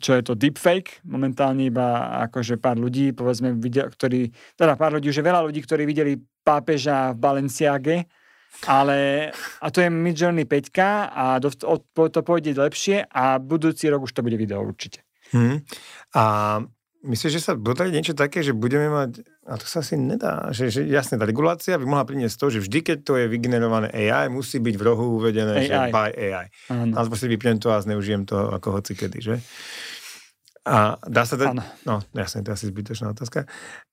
čo 0.01 0.17
je 0.17 0.23
to 0.25 0.33
deepfake. 0.33 1.05
Momentálne 1.05 1.69
iba 1.69 2.17
akože 2.25 2.57
pár 2.57 2.81
ľudí, 2.81 3.13
povedzme, 3.13 3.53
videl, 3.53 3.93
ktorí, 3.93 4.33
teda 4.57 4.81
pár 4.81 4.97
ľudí, 4.97 5.13
že 5.13 5.21
veľa 5.21 5.45
ľudí, 5.45 5.61
ktorí 5.61 5.85
videli 5.85 6.17
pápeža 6.41 7.13
v 7.13 7.21
Balenciage, 7.21 7.97
ale 8.65 9.29
a 9.61 9.67
to 9.69 9.85
je 9.85 9.93
Midjourney 9.93 10.49
5 10.49 11.13
a 11.13 11.37
to 11.93 12.21
pôjde 12.25 12.57
lepšie 12.57 13.05
a 13.13 13.37
budúci 13.37 13.93
rok 13.93 14.09
už 14.09 14.17
to 14.17 14.25
bude 14.25 14.41
video 14.41 14.65
určite. 14.65 15.05
Hm. 15.37 15.61
A 16.17 16.25
myslíš, 17.07 17.33
že 17.39 17.43
sa 17.43 17.53
bude 17.55 17.87
niečo 17.91 18.15
také, 18.15 18.43
že 18.43 18.51
budeme 18.51 18.91
mať, 18.91 19.23
a 19.47 19.55
to 19.55 19.67
sa 19.67 19.85
asi 19.85 19.95
nedá, 19.95 20.51
že, 20.51 20.71
že 20.71 20.83
jasne, 20.87 21.15
tá 21.19 21.25
regulácia 21.27 21.79
by 21.79 21.87
mohla 21.87 22.03
priniesť 22.03 22.37
to, 22.39 22.47
že 22.59 22.63
vždy, 22.67 22.79
keď 22.83 22.99
to 23.07 23.13
je 23.15 23.27
vygenerované 23.31 23.89
AI, 23.95 24.27
musí 24.27 24.59
byť 24.59 24.75
v 24.75 24.83
rohu 24.83 25.23
uvedené, 25.23 25.67
že 25.67 25.75
AI. 25.75 25.91
by 25.95 26.11
AI. 26.11 26.47
Áno. 26.75 26.93
Ale 26.99 27.07
proste 27.07 27.31
vypnem 27.31 27.63
to 27.63 27.71
a 27.71 27.79
zneužijem 27.79 28.27
to 28.27 28.37
ako 28.51 28.83
hoci 28.83 28.99
kedy, 28.99 29.19
že? 29.23 29.37
A 30.69 31.01
dá 31.09 31.25
sa 31.25 31.41
dať... 31.41 31.49
Áno. 31.57 31.65
No, 31.89 32.05
jasne, 32.13 32.45
to 32.45 32.53
je 32.53 32.55
asi 32.61 32.67
zbytočná 32.69 33.17
otázka. 33.17 33.49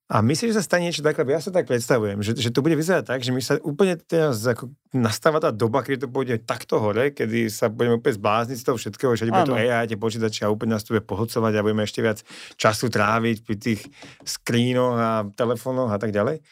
A 0.05 0.21
myslíš, 0.21 0.53
že 0.53 0.57
sa 0.61 0.67
stane 0.69 0.85
niečo 0.85 1.01
také, 1.01 1.25
ja 1.25 1.41
sa 1.41 1.49
tak 1.49 1.65
predstavujem, 1.65 2.21
že, 2.21 2.37
že 2.37 2.53
to 2.53 2.61
bude 2.61 2.77
vyzerať 2.77 3.09
tak, 3.09 3.25
že 3.25 3.33
my 3.33 3.41
sa 3.41 3.57
úplne 3.65 3.97
teraz 3.97 4.37
ako 4.45 4.69
nastáva 4.93 5.41
tá 5.41 5.49
doba, 5.49 5.81
kedy 5.81 6.05
to 6.05 6.09
pôjde 6.13 6.45
takto 6.45 6.77
hore, 6.77 7.09
kedy 7.09 7.49
sa 7.49 7.73
budeme 7.73 7.97
úplne 7.97 8.13
zblázniť 8.13 8.57
z 8.59 8.65
toho 8.69 8.77
všetkého, 8.77 9.17
že 9.17 9.33
bude 9.33 9.49
to. 9.49 9.57
AI, 9.57 9.89
tie 9.89 9.97
počítače 9.97 10.45
a 10.45 10.53
úplne 10.53 10.77
nás 10.77 10.85
to 10.85 10.93
bude 10.93 11.09
pohodcovať 11.09 11.57
a 11.57 11.65
budeme 11.65 11.81
ešte 11.81 12.05
viac 12.05 12.21
času 12.53 12.93
tráviť 12.93 13.37
pri 13.41 13.55
tých 13.57 13.81
skrínoch 14.21 14.93
a 14.93 15.11
telefónoch 15.33 15.89
a 15.89 15.97
tak 15.97 16.13
ďalej. 16.13 16.45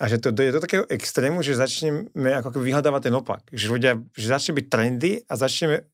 A 0.00 0.04
že 0.04 0.20
to 0.20 0.32
je 0.36 0.52
do 0.52 0.60
takého 0.60 0.84
extrému, 0.88 1.40
že 1.40 1.56
začneme 1.56 2.32
ako 2.36 2.56
vyhľadávať 2.56 3.08
ten 3.08 3.14
opak. 3.16 3.48
Že, 3.48 3.66
ľudia, 3.68 3.92
že 4.12 4.26
začne 4.28 4.60
byť 4.60 4.66
trendy 4.68 5.24
a 5.24 5.40
začneme 5.40 5.88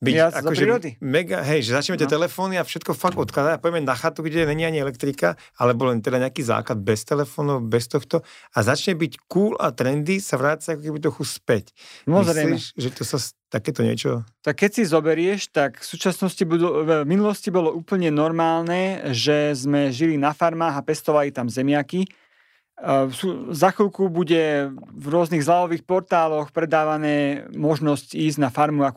byť 0.00 0.14
do 0.16 0.24
akože 0.32 0.60
prírody. 0.64 0.90
mega, 1.04 1.44
hej, 1.44 1.60
že 1.68 1.76
začneme 1.76 2.00
tie 2.00 2.08
No. 2.08 2.16
telefóny 2.16 2.56
a 2.56 2.64
všetko 2.64 2.96
fakt 2.96 3.20
odkladať 3.20 3.52
a 3.56 3.60
poďme 3.60 3.84
na 3.84 3.92
chatu, 3.92 4.24
kde 4.24 4.48
není 4.48 4.64
ani 4.64 4.80
elektrika, 4.80 5.36
alebo 5.60 5.84
len 5.92 6.00
teda 6.00 6.16
nejaký 6.16 6.40
základ 6.40 6.80
bez 6.80 7.04
telefónov, 7.04 7.68
bez 7.68 7.84
tohto 7.84 8.24
a 8.56 8.58
začne 8.64 8.96
byť 8.96 9.12
cool 9.28 9.60
a 9.60 9.68
trendy 9.76 10.16
sa 10.18 10.40
vráca 10.40 10.72
ako 10.72 10.82
keby 10.88 10.98
trochu 11.04 11.24
späť. 11.28 11.76
Samozrejme. 12.08 12.56
Myslíš, 12.56 12.80
že 12.80 12.88
to 12.96 13.02
sa 13.04 13.18
takéto 13.52 13.84
niečo... 13.84 14.24
Tak 14.40 14.56
keď 14.56 14.70
si 14.72 14.82
zoberieš, 14.88 15.52
tak 15.52 15.82
v 15.82 15.86
súčasnosti 15.86 16.40
budú, 16.48 16.86
v 16.86 17.04
minulosti 17.04 17.52
bolo 17.52 17.74
úplne 17.76 18.08
normálne, 18.08 19.12
že 19.12 19.52
sme 19.52 19.92
žili 19.92 20.16
na 20.16 20.32
farmách 20.32 20.80
a 20.80 20.86
pestovali 20.86 21.28
tam 21.28 21.52
zemiaky. 21.52 22.08
Sú- 23.12 23.52
Za 23.52 23.76
chvíľku 23.76 24.08
bude 24.08 24.72
v 24.72 25.06
rôznych 25.06 25.44
zľavových 25.44 25.84
portáloch 25.84 26.48
predávané 26.48 27.44
možnosť 27.52 28.16
ísť 28.16 28.38
na 28.40 28.48
farmu 28.48 28.88
a 28.88 28.90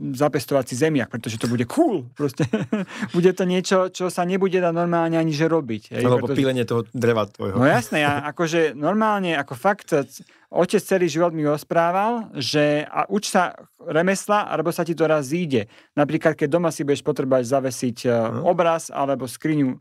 zapestovať 0.00 0.64
si 0.64 0.74
zemiak, 0.80 1.12
pretože 1.12 1.36
to 1.36 1.44
bude 1.44 1.68
cool. 1.68 2.08
Proste. 2.16 2.48
bude 3.16 3.28
to 3.36 3.44
niečo, 3.44 3.92
čo 3.92 4.08
sa 4.08 4.24
nebude 4.24 4.56
dať 4.56 4.72
normálne 4.72 5.20
ani 5.20 5.36
že 5.36 5.44
robiť. 5.44 5.92
hej, 5.92 6.04
Alebo 6.08 6.24
pretože- 6.24 6.40
pílenie 6.40 6.64
toho 6.64 6.88
dreva 6.96 7.28
tvojho. 7.28 7.60
No 7.60 7.68
jasné, 7.68 8.00
ja 8.00 8.24
akože 8.32 8.72
normálne, 8.72 9.36
ako 9.36 9.54
fakt, 9.54 9.92
otec 10.48 10.80
celý 10.80 11.06
život 11.12 11.32
mi 11.36 11.44
rozprával, 11.44 12.32
že 12.32 12.84
a 12.88 13.04
uč 13.08 13.28
sa 13.28 13.52
remesla, 13.80 14.48
alebo 14.48 14.72
sa 14.72 14.84
ti 14.84 14.96
to 14.96 15.04
raz 15.04 15.28
zíde. 15.28 15.68
Napríklad, 15.92 16.36
keď 16.36 16.48
doma 16.48 16.72
si 16.72 16.84
budeš 16.84 17.04
potrebovať 17.04 17.44
zavesiť 17.44 17.98
Mhm. 18.08 18.40
obraz, 18.48 18.88
alebo 18.88 19.28
skriňu 19.28 19.76
e, 19.76 19.78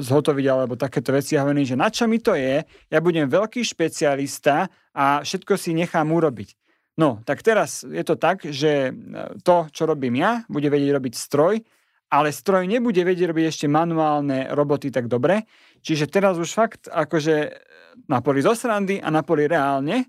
zhotoviť, 0.00 0.46
alebo 0.48 0.74
takéto 0.76 1.12
veci. 1.12 1.36
Ja 1.36 1.44
hovorím, 1.44 1.68
že 1.68 1.76
na 1.76 1.92
čo 1.92 2.08
mi 2.08 2.16
to 2.16 2.32
je, 2.32 2.64
ja 2.64 2.98
budem 3.00 3.28
veľký 3.28 3.60
špecialista 3.60 4.72
a 4.96 5.20
všetko 5.20 5.54
si 5.60 5.76
nechám 5.76 6.08
urobiť. 6.08 6.56
No, 6.96 7.20
tak 7.28 7.44
teraz 7.44 7.84
je 7.84 8.00
to 8.00 8.16
tak, 8.16 8.40
že 8.48 8.88
e, 8.88 8.92
to, 9.44 9.68
čo 9.68 9.84
robím 9.84 10.16
ja, 10.16 10.48
bude 10.48 10.72
vedieť 10.72 10.96
robiť 10.96 11.12
stroj, 11.12 11.60
ale 12.10 12.30
stroj 12.30 12.66
nebude 12.70 13.02
vedieť 13.02 13.34
robiť 13.34 13.44
ešte 13.50 13.66
manuálne 13.66 14.50
roboty 14.54 14.94
tak 14.94 15.10
dobre. 15.10 15.46
Čiže 15.82 16.06
teraz 16.06 16.38
už 16.38 16.50
fakt 16.50 16.86
akože 16.86 17.50
na 18.06 18.22
poli 18.22 18.42
zo 18.44 18.54
srandy 18.54 19.02
a 19.02 19.08
na 19.10 19.26
poli 19.26 19.48
reálne 19.50 20.06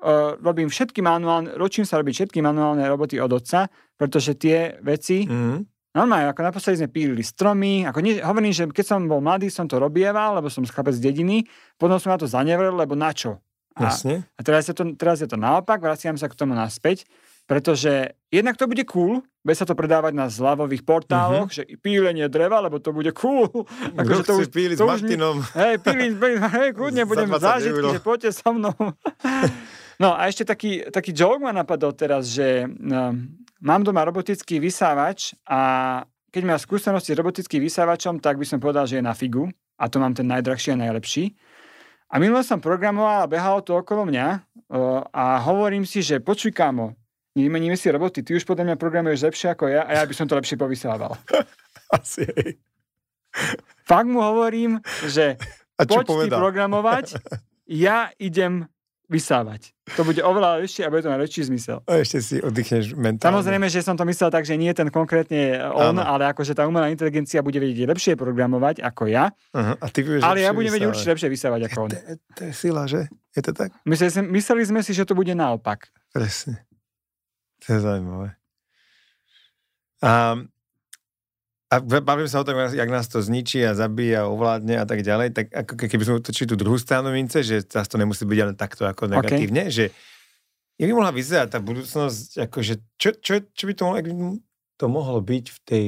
uh, 0.00 0.36
robím 0.40 0.68
všetky 0.68 1.00
manuálne, 1.00 1.56
ročím 1.56 1.84
sa 1.84 1.98
robiť 2.00 2.14
všetky 2.14 2.38
manuálne 2.40 2.84
roboty 2.86 3.20
od 3.20 3.32
otca, 3.32 3.68
pretože 3.96 4.36
tie 4.36 4.78
veci, 4.80 5.24
Mm. 5.28 5.66
normálne, 5.96 6.30
ako 6.30 6.40
naposledy 6.46 6.84
sme 6.84 6.90
pílili 6.92 7.22
stromy, 7.24 7.84
ako 7.88 7.98
nie, 8.00 8.22
hovorím, 8.22 8.54
že 8.54 8.68
keď 8.70 8.86
som 8.86 9.10
bol 9.10 9.18
mladý, 9.18 9.50
som 9.50 9.66
to 9.66 9.80
robieval, 9.80 10.38
lebo 10.38 10.46
som 10.48 10.62
chlapec 10.62 10.94
z 10.94 11.02
dediny, 11.02 11.44
potom 11.76 11.98
som 11.98 12.14
na 12.14 12.18
to 12.20 12.30
zanevrel, 12.30 12.76
lebo 12.76 12.94
na 12.94 13.10
čo? 13.10 13.42
A, 13.78 13.86
Jasne. 13.86 14.26
a 14.34 14.40
teraz, 14.42 14.66
je 14.66 14.74
to, 14.74 14.82
teraz 14.98 15.22
je 15.22 15.28
to 15.30 15.38
naopak, 15.38 15.78
vraciam 15.78 16.18
sa 16.18 16.26
k 16.26 16.34
tomu 16.34 16.58
naspäť, 16.58 17.06
pretože 17.50 18.14
jednak 18.30 18.54
to 18.54 18.70
bude 18.70 18.86
cool, 18.86 19.26
bude 19.42 19.56
sa 19.58 19.66
to 19.66 19.74
predávať 19.74 20.14
na 20.14 20.30
zľavových 20.30 20.86
portáloch, 20.86 21.50
mm-hmm. 21.50 21.74
že 21.74 21.82
pílenie 21.82 22.30
dreva, 22.30 22.62
lebo 22.62 22.78
to 22.78 22.94
bude 22.94 23.10
cool. 23.18 23.50
Píliť 24.54 24.78
s 24.78 24.78
to 24.78 24.86
už 24.86 25.02
mi- 25.02 25.18
Martinom? 25.18 25.42
Hej, 25.58 25.74
pili, 25.84 26.14
hej, 26.38 26.68
kľudne 26.70 27.02
Za 27.02 27.10
budem 27.10 27.28
20 27.34 27.42
zážitky, 27.42 27.82
euro. 27.82 27.90
že 27.90 28.00
poďte 28.06 28.30
so 28.30 28.54
mnou. 28.54 28.78
No 30.00 30.16
a 30.16 30.32
ešte 30.32 30.48
taký, 30.48 30.88
taký 30.88 31.12
joke 31.12 31.44
ma 31.44 31.52
napadol 31.52 31.92
teraz, 31.92 32.32
že 32.32 32.64
um, 32.64 33.36
mám 33.60 33.84
doma 33.84 34.00
robotický 34.00 34.56
vysávač 34.56 35.36
a 35.44 36.00
keď 36.32 36.42
mám 36.48 36.56
skúsenosti 36.56 37.12
s 37.12 37.20
robotickým 37.20 37.60
vysávačom, 37.60 38.16
tak 38.16 38.40
by 38.40 38.48
som 38.48 38.56
povedal, 38.64 38.88
že 38.88 38.96
je 38.96 39.04
na 39.04 39.12
figu 39.12 39.52
a 39.76 39.92
to 39.92 40.00
mám 40.00 40.16
ten 40.16 40.24
najdrahší 40.24 40.72
a 40.72 40.80
najlepší. 40.88 41.36
A 42.08 42.16
minule 42.16 42.40
som 42.40 42.64
programoval 42.64 43.28
a 43.28 43.30
behalo 43.30 43.60
to 43.60 43.76
okolo 43.76 44.08
mňa 44.08 44.40
uh, 44.72 45.04
a 45.12 45.36
hovorím 45.44 45.84
si, 45.84 46.00
že 46.00 46.16
počuj 46.16 46.56
kámo, 46.56 46.96
Nemeníme 47.38 47.78
si 47.78 47.86
roboty. 47.86 48.26
Ty 48.26 48.34
už 48.34 48.42
podľa 48.42 48.64
mňa 48.66 48.76
programuješ 48.76 49.22
lepšie 49.22 49.54
ako 49.54 49.70
ja 49.70 49.86
a 49.86 49.98
ja 49.98 50.02
by 50.02 50.14
som 50.14 50.26
to 50.26 50.34
lepšie 50.34 50.58
povysával. 50.58 51.14
Asi 51.96 52.26
hej. 52.26 52.58
Fakt 53.86 54.10
mu 54.10 54.18
hovorím, 54.18 54.82
že 55.06 55.38
A 55.78 55.86
poď 55.86 56.02
ty 56.02 56.10
povedal? 56.10 56.38
programovať, 56.42 57.06
ja 57.86 58.10
idem 58.18 58.66
vysávať. 59.06 59.74
To 59.98 60.06
bude 60.06 60.22
oveľa 60.22 60.62
lepšie 60.62 60.86
a 60.86 60.90
bude 60.90 61.02
to 61.02 61.10
mať 61.10 61.18
väčší 61.18 61.42
zmysel. 61.50 61.82
A 61.86 61.98
ešte 61.98 62.22
si 62.22 62.38
oddychneš 62.38 62.94
mentálne. 62.94 63.34
Samozrejme, 63.34 63.66
že 63.66 63.82
som 63.82 63.98
to 63.98 64.06
myslel 64.06 64.30
tak, 64.30 64.46
že 64.46 64.54
nie 64.54 64.70
ten 64.70 64.86
konkrétne 64.86 65.58
on, 65.66 65.98
Áno. 65.98 66.02
ale 66.02 66.30
akože 66.30 66.54
tá 66.54 66.62
umelá 66.62 66.86
inteligencia 66.90 67.42
bude 67.42 67.58
vedieť 67.58 67.90
lepšie 67.90 68.12
programovať 68.14 68.86
ako 68.86 69.10
ja, 69.10 69.34
Aha, 69.50 69.74
a 69.82 69.86
ty 69.90 70.06
vieš 70.06 70.22
ale 70.22 70.46
ja 70.46 70.54
budem 70.54 70.70
vedieť 70.70 70.94
určite 70.94 71.10
lepšie 71.10 71.26
vysávať 71.26 71.60
ako 71.66 71.78
on. 71.86 71.90
To, 71.90 72.42
je- 72.46 72.54
sila, 72.54 72.86
že? 72.86 73.10
Je 73.34 73.42
to 73.42 73.50
tak? 73.50 73.74
Mysleli 74.30 74.62
sme 74.62 74.78
si, 74.82 74.94
že 74.94 75.02
to 75.02 75.18
bude 75.18 75.34
naopak. 75.34 75.90
Presne. 76.14 76.62
To 77.60 77.66
je 77.72 77.80
zaujímavé. 77.80 78.28
A, 80.00 80.40
a 81.68 81.74
bavím 81.80 82.28
sa 82.28 82.40
o 82.40 82.46
tom, 82.48 82.56
jak 82.56 82.90
nás 82.90 83.06
to 83.06 83.20
zničí 83.20 83.60
a 83.62 83.76
zabíje 83.76 84.16
a 84.16 84.28
ovládne 84.32 84.80
a 84.80 84.86
tak 84.88 85.04
ďalej, 85.04 85.28
tak 85.36 85.46
ako 85.52 85.72
ke- 85.76 85.88
keby 85.92 86.04
sme 86.08 86.18
utočili 86.24 86.48
tú 86.48 86.56
druhú 86.56 86.80
stranu 86.80 87.12
mince, 87.12 87.44
že 87.44 87.60
zase 87.62 87.88
to 87.88 88.00
nemusí 88.00 88.24
byť 88.24 88.38
len 88.40 88.56
takto 88.56 88.88
ako 88.88 89.12
negatívne, 89.12 89.68
že 89.68 89.92
jak 90.80 90.88
by 90.88 90.94
mohla 90.96 91.12
vyzerať 91.12 91.48
tá 91.52 91.60
budúcnosť, 91.60 92.48
akože 92.48 92.74
čo, 92.96 93.10
čo, 93.20 93.44
čo 93.52 93.64
by 93.68 93.74
to 93.76 93.82
mohlo, 93.84 94.00
by 94.00 94.12
to 94.80 94.86
mohlo 94.88 95.20
byť 95.20 95.44
v 95.52 95.58
tej 95.68 95.86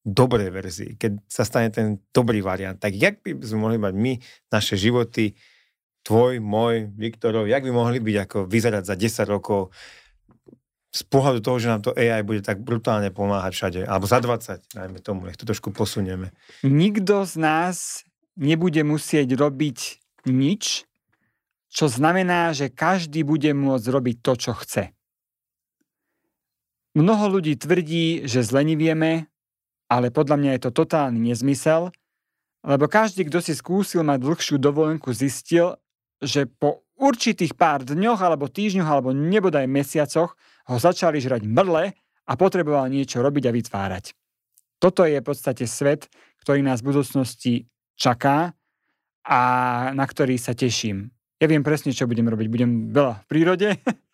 dobrej 0.00 0.48
verzii, 0.48 0.90
keď 0.96 1.20
sa 1.28 1.44
stane 1.44 1.68
ten 1.68 2.00
dobrý 2.08 2.40
variant, 2.40 2.80
tak 2.80 2.96
jak 2.96 3.20
by 3.20 3.36
sme 3.44 3.68
mohli 3.68 3.76
mať 3.76 3.92
my 3.92 4.12
naše 4.48 4.80
životy, 4.80 5.36
tvoj, 6.00 6.40
môj, 6.40 6.88
Viktorov, 6.96 7.44
jak 7.44 7.60
by 7.60 7.72
mohli 7.72 8.00
byť 8.00 8.16
ako 8.24 8.38
vyzerať 8.48 8.88
za 8.88 8.96
10 8.96 9.28
rokov 9.28 9.68
z 10.90 11.02
pohľadu 11.06 11.38
toho, 11.38 11.58
že 11.62 11.70
nám 11.70 11.82
to 11.86 11.94
AI 11.94 12.26
bude 12.26 12.42
tak 12.42 12.58
brutálne 12.58 13.14
pomáhať 13.14 13.52
všade, 13.54 13.80
alebo 13.86 14.10
za 14.10 14.18
20, 14.18 14.74
najmä 14.74 14.98
tomu, 14.98 15.30
nech 15.30 15.38
to 15.38 15.46
trošku 15.46 15.70
posunieme. 15.70 16.34
Nikto 16.66 17.22
z 17.22 17.34
nás 17.38 18.02
nebude 18.34 18.82
musieť 18.82 19.38
robiť 19.38 20.02
nič, 20.26 20.90
čo 21.70 21.86
znamená, 21.86 22.50
že 22.50 22.74
každý 22.74 23.22
bude 23.22 23.54
môcť 23.54 23.86
robiť 23.86 24.16
to, 24.18 24.32
čo 24.34 24.52
chce. 24.58 24.90
Mnoho 26.98 27.38
ľudí 27.38 27.54
tvrdí, 27.54 28.26
že 28.26 28.42
zlenivieme, 28.42 29.30
ale 29.86 30.10
podľa 30.10 30.36
mňa 30.42 30.50
je 30.58 30.62
to 30.66 30.70
totálny 30.74 31.30
nezmysel, 31.30 31.94
lebo 32.66 32.90
každý, 32.90 33.30
kto 33.30 33.38
si 33.38 33.54
skúsil 33.54 34.02
mať 34.02 34.26
dlhšiu 34.26 34.58
dovolenku, 34.58 35.14
zistil, 35.14 35.78
že 36.18 36.50
po 36.50 36.82
určitých 37.00 37.56
pár 37.56 37.86
dňoch 37.86 38.20
alebo 38.20 38.50
týždňoch 38.50 38.84
alebo 38.84 39.16
nebodaj 39.16 39.64
mesiacoch 39.64 40.36
ho 40.70 40.76
začali 40.78 41.18
žrať 41.18 41.42
mrle 41.44 41.90
a 42.24 42.32
potreboval 42.38 42.86
niečo 42.86 43.18
robiť 43.18 43.50
a 43.50 43.52
vytvárať. 43.52 44.14
Toto 44.78 45.02
je 45.04 45.18
v 45.18 45.26
podstate 45.26 45.66
svet, 45.66 46.06
ktorý 46.40 46.62
nás 46.62 46.80
v 46.80 46.94
budúcnosti 46.94 47.54
čaká 47.98 48.54
a 49.26 49.40
na 49.92 50.04
ktorý 50.06 50.38
sa 50.38 50.56
teším. 50.56 51.10
Ja 51.40 51.48
viem 51.48 51.64
presne, 51.64 51.92
čo 51.92 52.04
budem 52.04 52.28
robiť. 52.28 52.46
Budem 52.48 52.70
veľa 52.92 53.24
v 53.24 53.26
prírode 53.26 53.68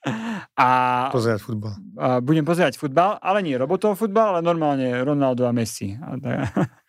a, 0.66 0.68
Pozerať 1.10 1.42
futbal. 1.42 1.74
a 1.98 2.18
budem 2.18 2.46
pozerať 2.46 2.78
futbal, 2.78 3.18
ale 3.18 3.42
nie 3.42 3.54
robotov 3.54 3.98
futbal, 3.98 4.38
ale 4.38 4.46
normálne 4.46 5.02
Ronaldo 5.02 5.46
a 5.46 5.52
Messi. 5.54 5.94
A 5.98 6.16
tak- 6.18 6.50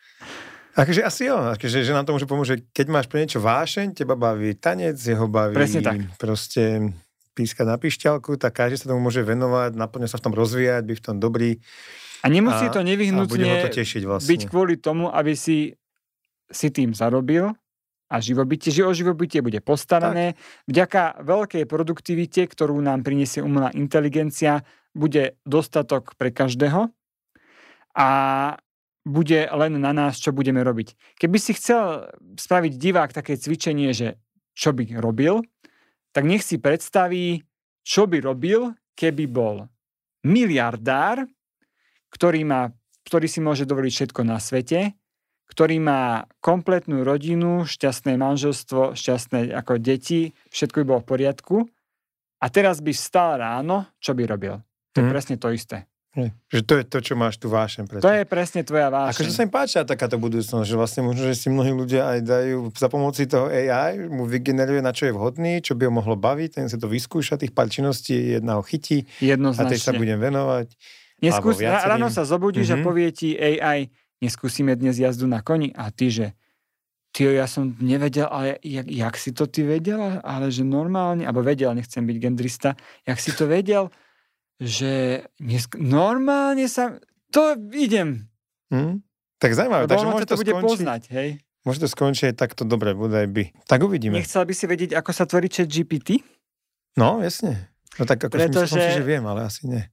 Akože 0.78 1.02
asi 1.02 1.26
jo, 1.26 1.34
akože, 1.34 1.82
že 1.82 1.90
nám 1.90 2.06
to 2.06 2.14
môže 2.14 2.30
pomôcť, 2.30 2.70
keď 2.70 2.86
máš 2.86 3.10
pre 3.10 3.26
niečo 3.26 3.42
vášeň, 3.42 3.98
teba 3.98 4.14
baví 4.14 4.54
tanec, 4.62 4.94
jeho 4.94 5.26
baví 5.26 5.58
Presne 5.58 5.82
tak. 5.82 5.98
proste 6.22 6.94
pískať 7.38 7.70
na 7.70 7.78
pišťalku, 7.78 8.42
tak 8.42 8.58
každý 8.58 8.82
sa 8.82 8.90
tomu 8.90 9.06
môže 9.06 9.22
venovať, 9.22 9.78
naplne 9.78 10.10
sa 10.10 10.18
v 10.18 10.26
tom 10.26 10.34
rozvíjať, 10.34 10.82
byť 10.82 10.98
v 10.98 11.06
tom 11.06 11.18
dobrý 11.22 11.62
A 12.26 12.34
nemusí 12.34 12.66
A- 12.66 12.74
to 12.74 12.82
nevyhnutne 12.82 13.70
to 13.70 13.70
tešiť 13.70 14.02
vlastne. 14.10 14.34
byť 14.34 14.42
kvôli 14.50 14.82
tomu, 14.82 15.14
aby 15.14 15.38
si, 15.38 15.78
si 16.50 16.68
tým 16.74 16.98
zarobil 16.98 17.54
a 18.10 18.16
živobytie, 18.18 18.74
že 18.74 18.88
o 18.88 18.96
živobytie 18.96 19.46
bude 19.46 19.62
postarané. 19.62 20.34
Vďaka 20.66 21.22
veľkej 21.22 21.70
produktivite, 21.70 22.50
ktorú 22.50 22.80
nám 22.82 23.06
priniesie 23.06 23.46
umelá 23.46 23.70
inteligencia, 23.78 24.66
bude 24.98 25.38
dostatok 25.46 26.18
pre 26.18 26.34
každého 26.34 26.90
a 27.94 28.10
bude 29.08 29.48
len 29.48 29.74
na 29.80 29.92
nás, 29.96 30.20
čo 30.20 30.36
budeme 30.36 30.60
robiť. 30.60 31.20
Keby 31.22 31.38
si 31.40 31.56
chcel 31.56 32.12
spraviť 32.36 32.74
divák 32.76 33.16
také 33.16 33.40
cvičenie, 33.40 33.96
že 33.96 34.20
čo 34.58 34.74
by 34.74 34.98
robil, 34.98 35.46
tak 36.18 36.26
nech 36.26 36.42
si 36.42 36.58
predstaví, 36.58 37.46
čo 37.86 38.10
by 38.10 38.26
robil, 38.26 38.74
keby 38.98 39.30
bol 39.30 39.70
miliardár, 40.26 41.30
ktorý, 42.10 42.42
má, 42.42 42.74
ktorý 43.06 43.30
si 43.30 43.38
môže 43.38 43.70
dovoliť 43.70 43.94
všetko 43.94 44.22
na 44.26 44.42
svete, 44.42 44.98
ktorý 45.46 45.78
má 45.78 46.26
kompletnú 46.42 47.06
rodinu, 47.06 47.70
šťastné 47.70 48.18
manželstvo, 48.18 48.98
šťastné 48.98 49.54
ako 49.54 49.78
deti, 49.78 50.34
všetko 50.50 50.82
by 50.82 50.86
bolo 50.90 51.02
v 51.06 51.10
poriadku. 51.14 51.56
A 52.42 52.50
teraz 52.50 52.82
by 52.82 52.98
vstal 52.98 53.38
ráno, 53.38 53.86
čo 54.02 54.18
by 54.18 54.26
robil? 54.26 54.58
To 54.98 54.98
je 54.98 55.06
Mhm. 55.06 55.14
presne 55.14 55.36
to 55.38 55.54
isté. 55.54 55.86
Že 56.50 56.62
to 56.66 56.74
je 56.82 56.84
to, 56.90 56.98
čo 57.06 57.14
máš 57.14 57.38
tu 57.38 57.48
vášen 57.48 57.86
pre 57.86 58.02
To 58.02 58.10
je 58.10 58.26
presne 58.26 58.66
tvoja 58.66 58.90
Akože 58.90 59.30
vášeň. 59.30 59.36
sa 59.38 59.42
im 59.46 59.52
páčila 59.54 59.84
takáto 59.86 60.18
budúcnosť, 60.18 60.66
že 60.66 60.76
vlastne 60.76 61.02
možno, 61.06 61.30
že 61.30 61.38
si 61.38 61.48
mnohí 61.54 61.70
ľudia 61.70 62.18
aj 62.18 62.20
dajú 62.26 62.58
za 62.74 62.90
pomoci 62.90 63.30
toho 63.30 63.46
AI, 63.54 64.10
mu 64.10 64.26
vygeneruje, 64.26 64.82
na 64.82 64.90
čo 64.90 65.06
je 65.06 65.14
vhodný, 65.14 65.62
čo 65.62 65.78
by 65.78 65.86
ho 65.86 65.94
mohlo 65.94 66.18
baviť, 66.18 66.58
ten 66.58 66.66
si 66.66 66.82
to 66.82 66.90
vyskúša, 66.90 67.38
tých 67.38 67.54
pár 67.54 67.70
činností, 67.70 68.34
jedna 68.34 68.58
ho 68.58 68.66
chytí 68.66 69.06
a 69.38 69.62
tej 69.70 69.78
sa 69.78 69.94
budem 69.94 70.18
venovať. 70.18 70.74
Neskús, 71.22 71.62
ráno 71.62 72.10
sa 72.14 72.26
zobudíš 72.26 72.74
a 72.74 72.78
Mhm. 72.78 72.86
povie 72.86 73.10
ti 73.14 73.38
AI, 73.38 73.90
neskúsime 74.22 74.74
dnes 74.74 74.98
jazdu 74.98 75.30
na 75.30 75.46
koni. 75.46 75.74
A 75.74 75.90
ty, 75.90 76.10
že 76.14 76.34
ty, 77.14 77.26
ja 77.26 77.50
som 77.50 77.74
nevedel, 77.82 78.30
ale 78.30 78.62
jak, 78.62 78.86
jak 78.86 79.16
si 79.18 79.34
to 79.34 79.50
ty 79.50 79.66
vedel? 79.66 80.22
Ale 80.22 80.54
že 80.54 80.62
normálne, 80.62 81.26
alebo 81.26 81.42
vedel, 81.42 81.74
nechcem 81.74 82.06
byť 82.06 82.18
gendrista, 82.22 82.78
jak 83.06 83.18
si 83.18 83.34
to 83.34 83.50
vedel? 83.50 83.90
Že 84.58 84.92
nesk- 85.38 85.78
normálne 85.78 86.66
sa... 86.66 86.98
To 87.30 87.42
idem. 87.70 88.26
Hm? 88.68 89.04
Tak 89.38 89.54
zaujímavé, 89.54 89.86
Lebo 89.86 89.92
takže 89.92 90.08
môže 90.08 90.24
to, 90.24 90.30
to, 90.30 90.40
bude 90.40 90.50
skončiť, 90.50 90.66
poznať, 90.66 91.02
hej? 91.12 91.30
môže 91.62 91.78
to 91.78 91.88
skončiť 91.88 92.34
takto 92.34 92.64
dobre, 92.64 92.92
bodaj 92.92 93.28
by. 93.28 93.44
Tak 93.64 93.80
uvidíme. 93.80 94.18
Nechcel 94.18 94.42
by 94.42 94.52
si 94.52 94.66
vedieť, 94.66 94.92
ako 94.94 95.12
sa 95.12 95.24
tvorí 95.24 95.46
chat 95.46 95.68
GPT? 95.68 96.26
No, 96.96 97.20
jasne. 97.20 97.70
No 97.96 98.04
tak 98.04 98.18
ako 98.20 98.34
Pretože... 98.34 98.72
som 98.72 98.82
že 98.82 99.04
viem, 99.04 99.22
ale 99.22 99.46
asi 99.46 99.68
nie. 99.68 99.84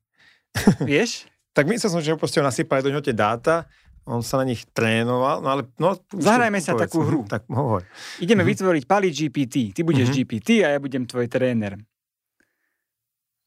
Vieš? 0.82 1.28
Tak 1.52 1.66
myslel 1.66 1.90
som, 1.90 2.00
že 2.00 2.10
ho 2.10 2.16
proste 2.16 2.40
nasypali 2.40 2.80
do 2.80 2.88
ňoho 2.88 3.02
tie 3.02 3.12
dáta, 3.12 3.68
on 4.02 4.20
sa 4.20 4.36
na 4.36 4.46
nich 4.46 4.64
trénoval, 4.66 5.38
no 5.38 5.48
ale... 5.50 5.62
No, 5.76 5.96
Zahrajme 6.10 6.56
sa 6.58 6.72
povedz. 6.72 6.88
takú 6.88 6.98
hru. 7.00 7.20
Tak 7.30 7.44
hovor. 7.46 7.84
Ideme 8.18 8.42
Mhm. 8.42 8.48
vytvoriť 8.50 8.82
Pali 8.84 9.08
GPT. 9.08 9.54
Ty 9.70 9.80
budeš 9.82 10.08
Mhm. 10.08 10.14
GPT 10.14 10.48
a 10.60 10.72
ja 10.72 10.78
budem 10.78 11.04
tvoj 11.04 11.26
tréner. 11.26 11.76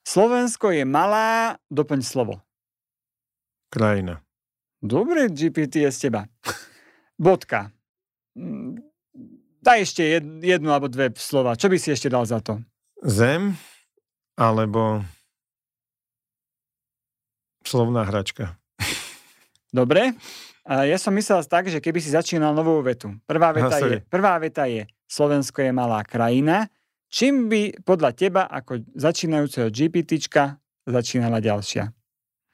Slovensko 0.07 0.71
je 0.71 0.87
malá, 0.87 1.59
doplň 1.67 1.99
slovo. 1.99 2.39
Krajina. 3.67 4.23
Dobre, 4.79 5.27
GPT 5.27 5.83
je 5.83 5.91
z 5.91 6.07
teba. 6.07 6.31
Bodka. 7.19 7.75
Mm, 8.39 8.79
Daj 9.59 9.83
ešte 9.83 10.07
jed- 10.07 10.39
jednu 10.39 10.71
alebo 10.71 10.87
dve 10.87 11.11
slova. 11.19 11.59
Čo 11.59 11.67
by 11.67 11.75
si 11.75 11.91
ešte 11.91 12.07
dal 12.07 12.23
za 12.23 12.39
to? 12.39 12.63
Zem, 13.03 13.59
alebo 14.39 15.03
slovná 17.67 18.07
hračka. 18.07 18.55
Dobre? 19.75 20.15
Ja 20.63 20.95
som 20.95 21.11
myslel 21.19 21.43
tak, 21.43 21.67
že 21.67 21.83
keby 21.83 21.99
si 21.99 22.15
začínal 22.15 22.55
novú 22.55 22.79
vetu. 22.79 23.11
Prvá 23.27 23.51
veta, 23.51 23.75
Aha, 23.75 23.91
je, 23.91 23.97
prvá 24.07 24.39
veta 24.39 24.63
je 24.71 24.87
Slovensko 25.03 25.59
je 25.59 25.71
malá 25.75 25.99
krajina. 26.07 26.71
Čím 27.07 27.47
by 27.47 27.87
podľa 27.87 28.11
teba 28.13 28.43
ako 28.51 28.83
začínajúceho 28.95 29.71
GPTčka 29.71 30.59
začínala 30.87 31.39
ďalšia? 31.39 31.91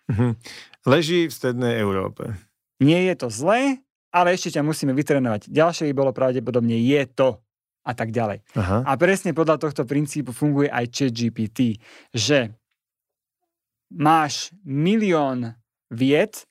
Mhm. 0.10 0.38
Leží 0.84 1.32
v 1.32 1.34
strednej 1.34 1.80
Európe. 1.80 2.36
Nie 2.84 3.08
je 3.08 3.16
to 3.16 3.28
zlé, 3.32 3.80
ale 4.12 4.36
ešte 4.36 4.60
ťa 4.60 4.62
musíme 4.62 4.92
vytrenovať. 4.92 5.48
Ďalšie 5.48 5.88
by 5.90 5.94
bolo 5.96 6.12
pravdepodobne 6.12 6.76
je 6.76 7.02
to 7.08 7.40
a 7.84 7.92
tak 7.96 8.12
ďalej. 8.12 8.44
Aha. 8.60 8.84
A 8.84 8.92
presne 9.00 9.32
podľa 9.32 9.60
tohto 9.60 9.88
princípu 9.88 10.36
funguje 10.36 10.68
aj 10.68 10.92
ChatGPT, 10.92 11.80
že 12.12 12.52
máš 13.92 14.52
milión 14.64 15.56
vied 15.88 16.44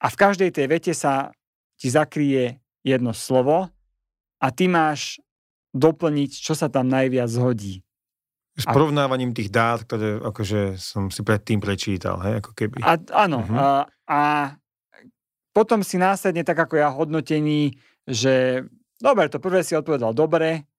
a 0.00 0.06
v 0.12 0.16
každej 0.20 0.50
tej 0.52 0.66
vete 0.68 0.92
sa 0.92 1.32
ti 1.80 1.88
zakrie 1.88 2.60
jedno 2.84 3.16
slovo 3.16 3.72
a 4.38 4.46
ty 4.52 4.68
máš 4.68 5.23
doplniť, 5.74 6.30
čo 6.30 6.54
sa 6.54 6.70
tam 6.70 6.86
najviac 6.88 7.26
zhodí. 7.26 7.82
S 8.54 8.70
porovnávaním 8.70 9.34
tých 9.34 9.50
dát, 9.50 9.82
ktoré 9.82 10.22
akože 10.22 10.78
som 10.78 11.10
si 11.10 11.26
predtým 11.26 11.58
prečítal, 11.58 12.22
hej, 12.22 12.38
ako 12.38 12.54
keby. 12.54 12.86
A, 12.86 12.94
áno. 13.26 13.42
Uh-huh. 13.42 13.58
A, 13.58 13.66
a 14.06 14.20
potom 15.50 15.82
si 15.82 15.98
následne, 15.98 16.46
tak 16.46 16.62
ako 16.62 16.78
ja 16.78 16.94
hodnotení, 16.94 17.74
že 18.06 18.62
dobre, 19.02 19.26
to 19.26 19.42
prvé 19.42 19.66
si 19.66 19.74
odpovedal 19.74 20.14
dobre, 20.14 20.70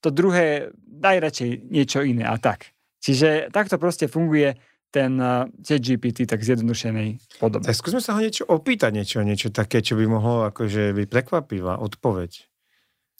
to 0.00 0.08
druhé 0.08 0.72
daj 0.80 1.16
radšej 1.20 1.50
niečo 1.68 2.00
iné 2.00 2.24
a 2.24 2.40
tak. 2.40 2.72
Čiže 3.04 3.52
takto 3.52 3.76
proste 3.76 4.08
funguje 4.08 4.56
ten 4.88 5.20
uh, 5.20 5.44
GPT 5.60 6.24
tak 6.24 6.40
zjednodušenej 6.40 7.20
podobe. 7.36 7.68
Tak 7.68 7.76
skúsme 7.76 8.00
sa 8.00 8.16
ho 8.16 8.24
niečo 8.24 8.48
opýtať, 8.48 8.90
niečo, 8.96 9.20
niečo 9.20 9.52
také, 9.52 9.84
čo 9.84 10.00
by 10.00 10.04
mohlo 10.08 10.48
akože 10.48 10.96
byť 10.96 11.06
prekvapivá 11.12 11.76
odpoveď. 11.76 12.48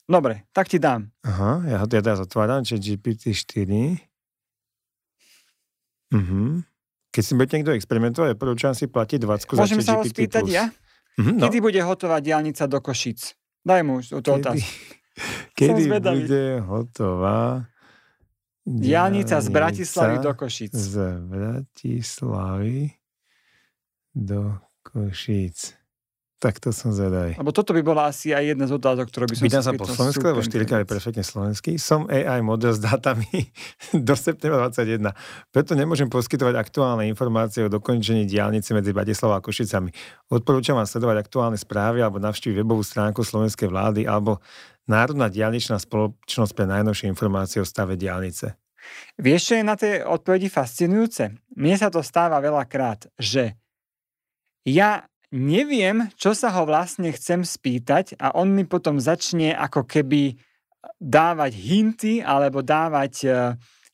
Dobre, 0.09 0.49
tak 0.57 0.73
ti 0.73 0.81
dám. 0.81 1.13
Aha, 1.21 1.69
ja 1.69 1.77
ho 1.85 1.87
ja 1.87 2.01
teraz 2.01 2.19
otváram, 2.25 2.65
čiže 2.65 2.97
GPT-4. 2.97 3.69
Mhm. 6.17 6.65
Keď 7.13 7.23
si 7.25 7.33
budete 7.37 7.55
niekto 7.61 7.77
experimentovať, 7.77 8.37
odporúčam 8.37 8.73
si 8.73 8.89
platiť 8.89 9.21
20 9.21 9.53
za 9.53 9.61
Môžem 9.61 9.81
sa 9.85 10.01
ho 10.01 10.05
spýtať 10.05 10.45
ja? 10.49 10.73
Mhm, 11.21 11.33
no. 11.37 11.43
Kedy 11.45 11.59
bude 11.61 11.81
hotová 11.85 12.25
diálnica 12.25 12.65
do 12.65 12.81
Košic? 12.81 13.37
Daj 13.65 13.83
mu 13.85 14.01
Kedy, 14.01 14.33
otázku. 14.41 14.71
kedy 15.59 15.83
zvedavý. 15.93 16.21
bude 16.25 16.45
hotová 16.65 17.69
Diálnica 18.69 19.41
z 19.41 19.49
Bratislavy 19.49 20.17
do 20.21 20.33
Košic. 20.37 20.73
z 20.77 20.95
Bratislavy 21.25 22.93
do 24.13 24.61
Košíc. 24.85 25.78
Tak 26.39 26.63
to 26.63 26.71
som 26.71 26.95
zvedavý. 26.95 27.35
Lebo 27.35 27.51
toto 27.51 27.75
by 27.75 27.83
bola 27.83 28.15
asi 28.15 28.31
aj 28.31 28.55
jedna 28.55 28.71
z 28.71 28.79
otázok, 28.79 29.11
ktorú 29.11 29.27
by 29.27 29.35
som 29.35 29.45
Pýtam 29.51 29.59
si 29.59 29.67
sa 29.67 29.75
po 29.75 29.91
slovensku, 29.91 30.23
lebo 30.23 30.39
4 30.39 30.71
je 30.71 30.87
perfektne 30.87 31.25
slovenský. 31.27 31.71
Som 31.83 32.07
AI 32.07 32.47
model 32.47 32.71
s 32.71 32.79
dátami 32.79 33.27
do 34.07 34.15
septembra 34.15 34.71
21. 34.71 35.03
Preto 35.51 35.75
nemôžem 35.75 36.07
poskytovať 36.07 36.55
aktuálne 36.55 37.11
informácie 37.11 37.67
o 37.67 37.69
dokončení 37.69 38.23
diálnice 38.23 38.71
medzi 38.71 38.95
Bratislavou 38.95 39.35
a 39.35 39.43
Košicami. 39.43 39.91
Odporúčam 40.31 40.79
vám 40.79 40.87
sledovať 40.87 41.27
aktuálne 41.27 41.59
správy 41.59 42.07
alebo 42.07 42.23
navštíviť 42.23 42.63
webovú 42.63 42.87
stránku 42.87 43.27
slovenskej 43.27 43.67
vlády 43.67 44.07
alebo 44.07 44.39
Národná 44.87 45.27
diálničná 45.27 45.83
spoločnosť 45.83 46.53
pre 46.55 46.71
najnovšie 46.71 47.11
informácie 47.11 47.59
o 47.59 47.67
stave 47.67 47.99
diálnice. 47.99 48.55
Vieš, 49.19 49.43
čo 49.43 49.55
je 49.59 49.65
na 49.67 49.75
tej 49.75 50.07
odpovedi 50.07 50.47
fascinujúce? 50.47 51.35
Mne 51.59 51.77
sa 51.77 51.91
to 51.91 51.99
stáva 52.01 52.39
veľakrát, 52.39 53.11
že 53.19 53.59
ja 54.63 55.03
neviem, 55.33 56.09
čo 56.17 56.33
sa 56.33 56.49
ho 56.57 56.65
vlastne 56.65 57.13
chcem 57.13 57.45
spýtať 57.45 58.17
a 58.17 58.33
on 58.37 58.53
mi 58.53 58.65
potom 58.65 58.97
začne 59.01 59.53
ako 59.53 59.85
keby 59.85 60.37
dávať 60.97 61.53
hinty 61.53 62.15
alebo 62.25 62.65
dávať 62.65 63.15
e, 63.27 63.31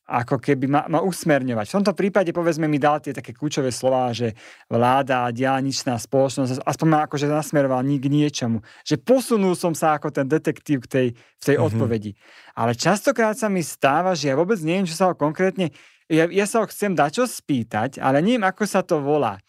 ako 0.05 0.37
keby 0.37 0.69
ma, 0.69 0.85
ma 0.85 1.01
usmerňovať. 1.01 1.65
V 1.65 1.75
tomto 1.81 1.93
prípade 1.97 2.29
povedzme 2.29 2.69
mi 2.69 2.77
dal 2.77 3.01
tie 3.01 3.09
také 3.09 3.33
kľúčové 3.33 3.73
slova, 3.73 4.13
že 4.13 4.37
vláda, 4.69 5.33
diálničná 5.33 5.97
spoločnosť, 5.97 6.61
aspoň 6.61 6.87
ma 6.87 7.09
akože 7.09 7.25
nasmeroval 7.25 7.81
k 7.81 8.05
niečomu. 8.05 8.61
Že 8.85 9.01
posunul 9.01 9.57
som 9.57 9.73
sa 9.73 9.97
ako 9.97 10.13
ten 10.13 10.29
detektív 10.29 10.85
k 10.85 10.87
tej, 10.87 11.07
v 11.17 11.43
tej 11.43 11.57
Mhm. 11.57 11.63
odpovedi. 11.65 12.11
Ale 12.53 12.77
častokrát 12.77 13.33
sa 13.33 13.49
mi 13.49 13.65
stáva, 13.65 14.13
že 14.13 14.29
ja 14.29 14.37
vôbec 14.37 14.61
neviem, 14.61 14.85
čo 14.85 14.93
sa 14.93 15.09
ho 15.09 15.17
konkrétne... 15.17 15.73
Ja, 16.05 16.29
ja 16.29 16.45
sa 16.45 16.61
ho 16.61 16.69
chcem 16.69 16.93
dačo 16.93 17.25
spýtať, 17.25 17.97
ale 17.97 18.21
neviem, 18.21 18.45
ako 18.45 18.61
sa 18.69 18.85
to 18.85 19.01
volá. 19.01 19.41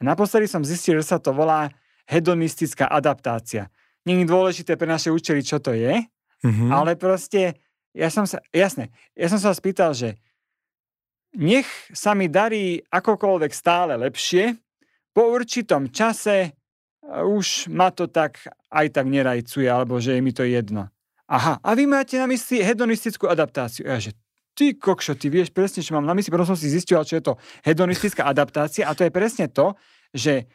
A 0.00 0.02
naposledy 0.02 0.48
som 0.48 0.64
zistil, 0.64 0.96
že 0.98 1.12
sa 1.12 1.18
to 1.20 1.36
volá 1.36 1.68
hedonistická 2.08 2.88
adaptácia. 2.88 3.68
Je 4.08 4.16
dôležité 4.24 4.74
pre 4.74 4.88
naše 4.88 5.12
účely, 5.12 5.44
čo 5.44 5.60
to 5.60 5.76
je, 5.76 6.02
Mhm. 6.40 6.72
ale 6.72 6.96
proste, 6.96 7.52
ja 7.92 8.08
som 8.08 8.24
sa, 8.24 8.40
jasne, 8.48 8.88
ja 9.12 9.28
som 9.28 9.36
sa 9.36 9.52
spýtal, 9.52 9.92
že 9.92 10.16
nech 11.36 11.68
sa 11.92 12.16
mi 12.16 12.26
darí 12.26 12.80
akokoľvek 12.88 13.52
stále 13.52 13.94
lepšie, 14.00 14.56
po 15.12 15.30
určitom 15.30 15.92
čase 15.92 16.56
a 17.04 17.22
už 17.26 17.68
ma 17.68 17.92
to 17.92 18.08
tak 18.08 18.40
aj 18.72 18.86
tak 18.94 19.06
nerajcuje, 19.06 19.68
alebo 19.68 20.00
že 20.00 20.16
je 20.16 20.20
mi 20.24 20.32
to 20.32 20.42
jedno. 20.48 20.88
Aha, 21.30 21.62
a 21.62 21.70
vy 21.78 21.86
máte 21.86 22.18
na 22.18 22.26
mysli 22.26 22.58
hedonistickú 22.64 23.28
adaptáciu. 23.30 23.86
Ja, 23.86 24.00
že 24.02 24.16
ty 24.54 24.76
kokšo, 24.76 25.16
ty 25.16 25.32
vieš 25.32 25.50
presne, 25.54 25.80
čo 25.80 25.96
mám 25.96 26.06
na 26.06 26.14
mysli, 26.14 26.30
potom 26.30 26.48
som 26.48 26.58
si 26.58 26.70
zistil, 26.70 27.00
čo 27.02 27.16
je 27.18 27.24
to 27.24 27.34
hedonistická 27.64 28.26
adaptácia 28.26 28.86
a 28.86 28.94
to 28.94 29.06
je 29.06 29.12
presne 29.12 29.46
to, 29.48 29.74
že 30.10 30.50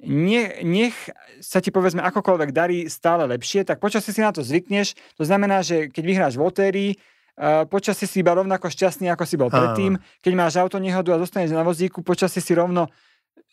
ne, 0.00 0.64
nech 0.64 0.96
sa 1.44 1.60
ti 1.60 1.68
povedzme 1.68 2.00
akokoľvek 2.00 2.50
darí 2.50 2.78
stále 2.88 3.28
lepšie, 3.28 3.68
tak 3.68 3.80
počasie 3.80 4.16
si 4.16 4.24
na 4.24 4.32
to 4.32 4.40
zvykneš. 4.40 4.96
To 5.20 5.24
znamená, 5.28 5.60
že 5.60 5.92
keď 5.92 6.04
vyhráš 6.04 6.34
v 6.40 6.44
lotérii, 6.44 6.90
uh, 6.96 7.68
počasie 7.68 8.08
si 8.08 8.24
iba 8.24 8.32
rovnako 8.32 8.72
šťastný, 8.72 9.12
ako 9.12 9.24
si 9.28 9.36
bol 9.36 9.52
predtým. 9.52 10.00
Keď 10.24 10.32
máš 10.32 10.56
auto 10.56 10.80
nehodu 10.80 11.12
a 11.12 11.20
zostaneš 11.20 11.52
na 11.52 11.60
vozíku, 11.60 12.00
počasie 12.00 12.40
si 12.40 12.56
rovno 12.56 12.88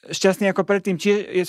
šťastný 0.08 0.50
ako 0.50 0.64
predtým. 0.64 0.96
Čiže 0.98 1.46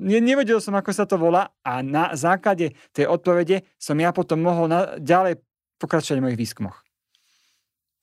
ne, 0.00 0.18
nevedel 0.22 0.62
som, 0.62 0.72
ako 0.78 0.90
sa 0.94 1.04
to 1.04 1.18
volá 1.20 1.52
a 1.66 1.82
na 1.82 2.14
základe 2.14 2.72
tej 2.94 3.10
odpovede 3.10 3.66
som 3.76 3.98
ja 3.98 4.14
potom 4.14 4.40
mohol 4.40 4.70
na, 4.70 4.96
ďalej 4.96 5.42
pokračovať 5.82 6.16
v 6.22 6.24
mojich 6.24 6.40
výskumoch. 6.40 6.83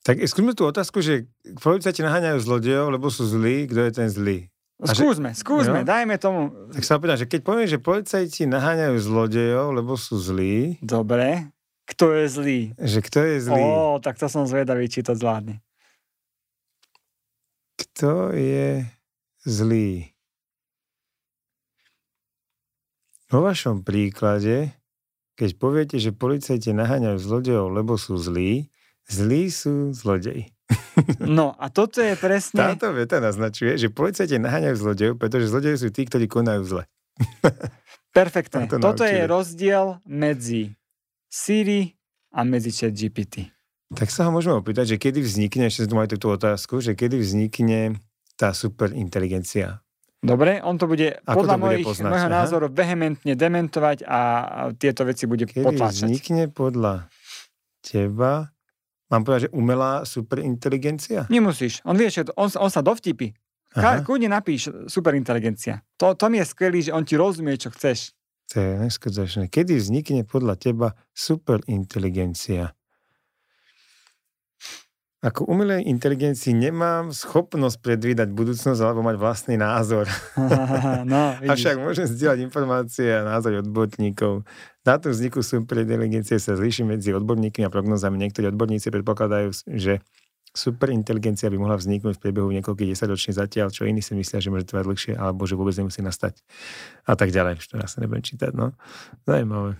Tak 0.02 0.18
skúsme 0.20 0.50
tú 0.52 0.66
otázku, 0.66 0.98
že 0.98 1.30
policajti 1.56 2.02
naháňajú 2.02 2.38
zlodejov, 2.38 2.90
lebo 2.90 3.06
sú 3.06 3.22
zlí. 3.22 3.70
Kto 3.70 3.80
je 3.80 3.92
ten 3.92 4.08
zlý? 4.10 4.38
A 4.82 4.90
že- 4.90 4.98
Skúsme, 4.98 5.30
skúsme, 5.30 5.80
Jo? 5.80 5.86
dajme 5.86 6.18
tomu. 6.18 6.50
Tak 6.74 6.82
sa 6.82 6.98
opýtam, 6.98 7.14
že 7.14 7.30
keď 7.30 7.40
poviem, 7.40 7.68
že 7.70 7.78
policajti 7.78 8.50
naháňajú 8.50 8.98
zlodejov, 8.98 9.66
lebo 9.72 9.94
sú 9.94 10.18
zlí, 10.18 10.82
Dobre. 10.82 11.54
Kto 11.84 12.10
je 12.10 12.26
zlý? 12.26 12.60
že 12.74 12.98
kto 12.98 13.18
je 13.20 13.36
zlý? 13.42 13.62
Ó, 13.62 13.98
tak 13.98 14.18
to 14.18 14.26
som 14.26 14.42
zvedavý, 14.42 14.86
či 14.86 15.02
to 15.02 15.14
zvládne. 15.14 15.62
Kto 17.76 18.32
je 18.32 18.82
zlý? 19.44 20.10
Vo 23.28 23.38
vašom 23.40 23.80
príklade, 23.80 24.74
keď 25.34 25.50
poviete, 25.56 25.96
že 25.96 26.10
policajti 26.10 26.74
naháňajú 26.74 27.18
zlodejov, 27.18 27.70
lebo 27.70 27.94
sú 27.94 28.18
zlí, 28.18 28.71
zlí 29.08 29.48
sú 29.48 29.90
zlodeji. 29.92 30.50
No 31.20 31.56
a 31.56 31.72
toto 31.72 32.04
je 32.04 32.12
presne... 32.20 32.76
Táto 32.76 32.92
veta 32.92 33.16
naznačuje, 33.16 33.80
že 33.80 33.88
policajti 33.88 34.36
naháňajú 34.36 34.76
zlodejov, 34.76 35.14
pretože 35.16 35.48
zlodeji 35.48 35.76
sú 35.80 35.88
tí, 35.88 36.04
ktorí 36.04 36.28
konajú 36.28 36.62
zle. 36.68 36.82
Perfektné. 38.16 38.68
Sa 38.68 38.76
to 38.76 38.76
Toto 38.76 39.04
je 39.08 39.24
rozdiel 39.24 40.04
medzi 40.04 40.76
Siri 41.32 41.96
a 42.36 42.44
medzi 42.44 42.68
ChatGPT. 42.68 43.48
Tak 43.92 44.08
sa 44.12 44.28
ho 44.28 44.30
môžeme 44.32 44.56
opýtať, 44.56 44.96
že 44.96 45.00
kedy 45.00 45.20
vznikne, 45.24 45.68
ešte 45.68 45.88
tu 45.88 45.96
tú 46.20 46.28
otázku, 46.28 46.84
že 46.84 46.92
kedy 46.92 47.20
vznikne 47.20 48.00
tá 48.36 48.52
superinteligencia. 48.52 49.80
Dobre, 50.22 50.62
on 50.62 50.78
to 50.78 50.86
bude 50.86 51.18
Ako 51.26 51.34
podľa 51.42 51.56
to 51.56 51.60
bude 51.60 51.66
mojich, 51.66 51.86
poznať? 51.88 52.10
môjho 52.14 52.28
Aha. 52.30 52.36
názoru 52.46 52.66
vehementne 52.70 53.32
dementovať 53.34 54.06
a 54.06 54.20
a 54.44 54.60
tieto 54.76 55.02
veci 55.02 55.26
bude 55.26 55.50
Kedy 55.50 55.66
potláčať. 55.66 56.06
vznikne 56.08 56.46
podľa 56.46 57.10
teba, 57.82 58.51
mám 59.12 59.22
povedať, 59.22 59.46
že 59.46 59.50
umelá 59.52 60.08
superinteligencia? 60.08 61.28
Nemusíš. 61.28 61.84
On 61.84 61.92
vie, 61.92 62.08
že 62.08 62.24
on, 62.34 62.48
on 62.48 62.72
sa 62.72 62.80
dovtipí. 62.80 63.36
Ka, 63.72 64.00
Aha, 64.00 64.04
kľudne 64.04 64.28
napíš 64.28 64.68
superinteligencia. 64.88 65.80
To, 65.96 66.12
to 66.12 66.28
mi 66.28 66.40
je 66.40 66.48
skvelý, 66.48 66.80
že 66.84 66.92
on 66.92 67.04
ti 67.04 67.16
rozumie, 67.16 67.56
čo 67.56 67.72
chceš. 67.72 68.12
to 68.52 68.60
je 68.60 68.72
neskutočné. 68.84 69.48
Kedy 69.48 69.80
vznikne 69.80 70.22
podľa 70.28 70.60
teba 70.60 70.88
superinteligencia? 71.16 72.76
Ako 75.22 75.46
umelej 75.46 75.86
inteligencii 75.86 76.50
nemám 76.50 77.14
schopnosť 77.14 77.78
predvídať 77.78 78.34
budúcnosť 78.34 78.80
alebo 78.82 79.06
mať 79.06 79.22
vlastný 79.22 79.54
názor. 79.54 80.10
no. 81.06 81.38
Avšak 81.54 81.78
môžem 81.78 82.10
zdieľať 82.10 82.42
informácie 82.42 83.06
a 83.06 83.22
názory 83.22 83.62
odborníkov. 83.62 84.42
Dátum 84.82 85.14
vzniku 85.14 85.46
superinteligencie 85.46 86.42
sa 86.42 86.58
zlíši 86.58 86.82
medzi 86.82 87.14
odborníkmi 87.14 87.62
a 87.62 87.70
prognozami. 87.70 88.18
Niektorí 88.18 88.50
odborníci 88.50 88.90
predpokladajú, 88.90 89.54
že 89.70 90.02
superinteligencia 90.58 91.46
by 91.54 91.54
mohla 91.54 91.78
vzniknúť 91.78 92.18
v 92.18 92.22
priebehu 92.26 92.50
niekoľkých 92.58 92.90
desaťročí 92.90 93.30
zatiaľ, 93.30 93.70
čo 93.70 93.86
iní 93.86 94.02
si 94.02 94.18
myslia, 94.18 94.42
že 94.42 94.50
môže 94.50 94.66
trvať 94.66 94.90
dlhšie, 94.90 95.14
alebo 95.14 95.46
že 95.46 95.54
vôbec 95.54 95.78
nemusí 95.78 96.02
nastať. 96.02 96.42
A 97.06 97.14
tak 97.14 97.30
ďalej. 97.30 97.62
Už 97.62 97.70
to 97.70 97.78
ja 97.78 97.86
sa 97.86 98.02
nebudem 98.02 98.26
čítať, 98.26 98.58
no. 98.58 98.74
Zajímavé. 99.22 99.78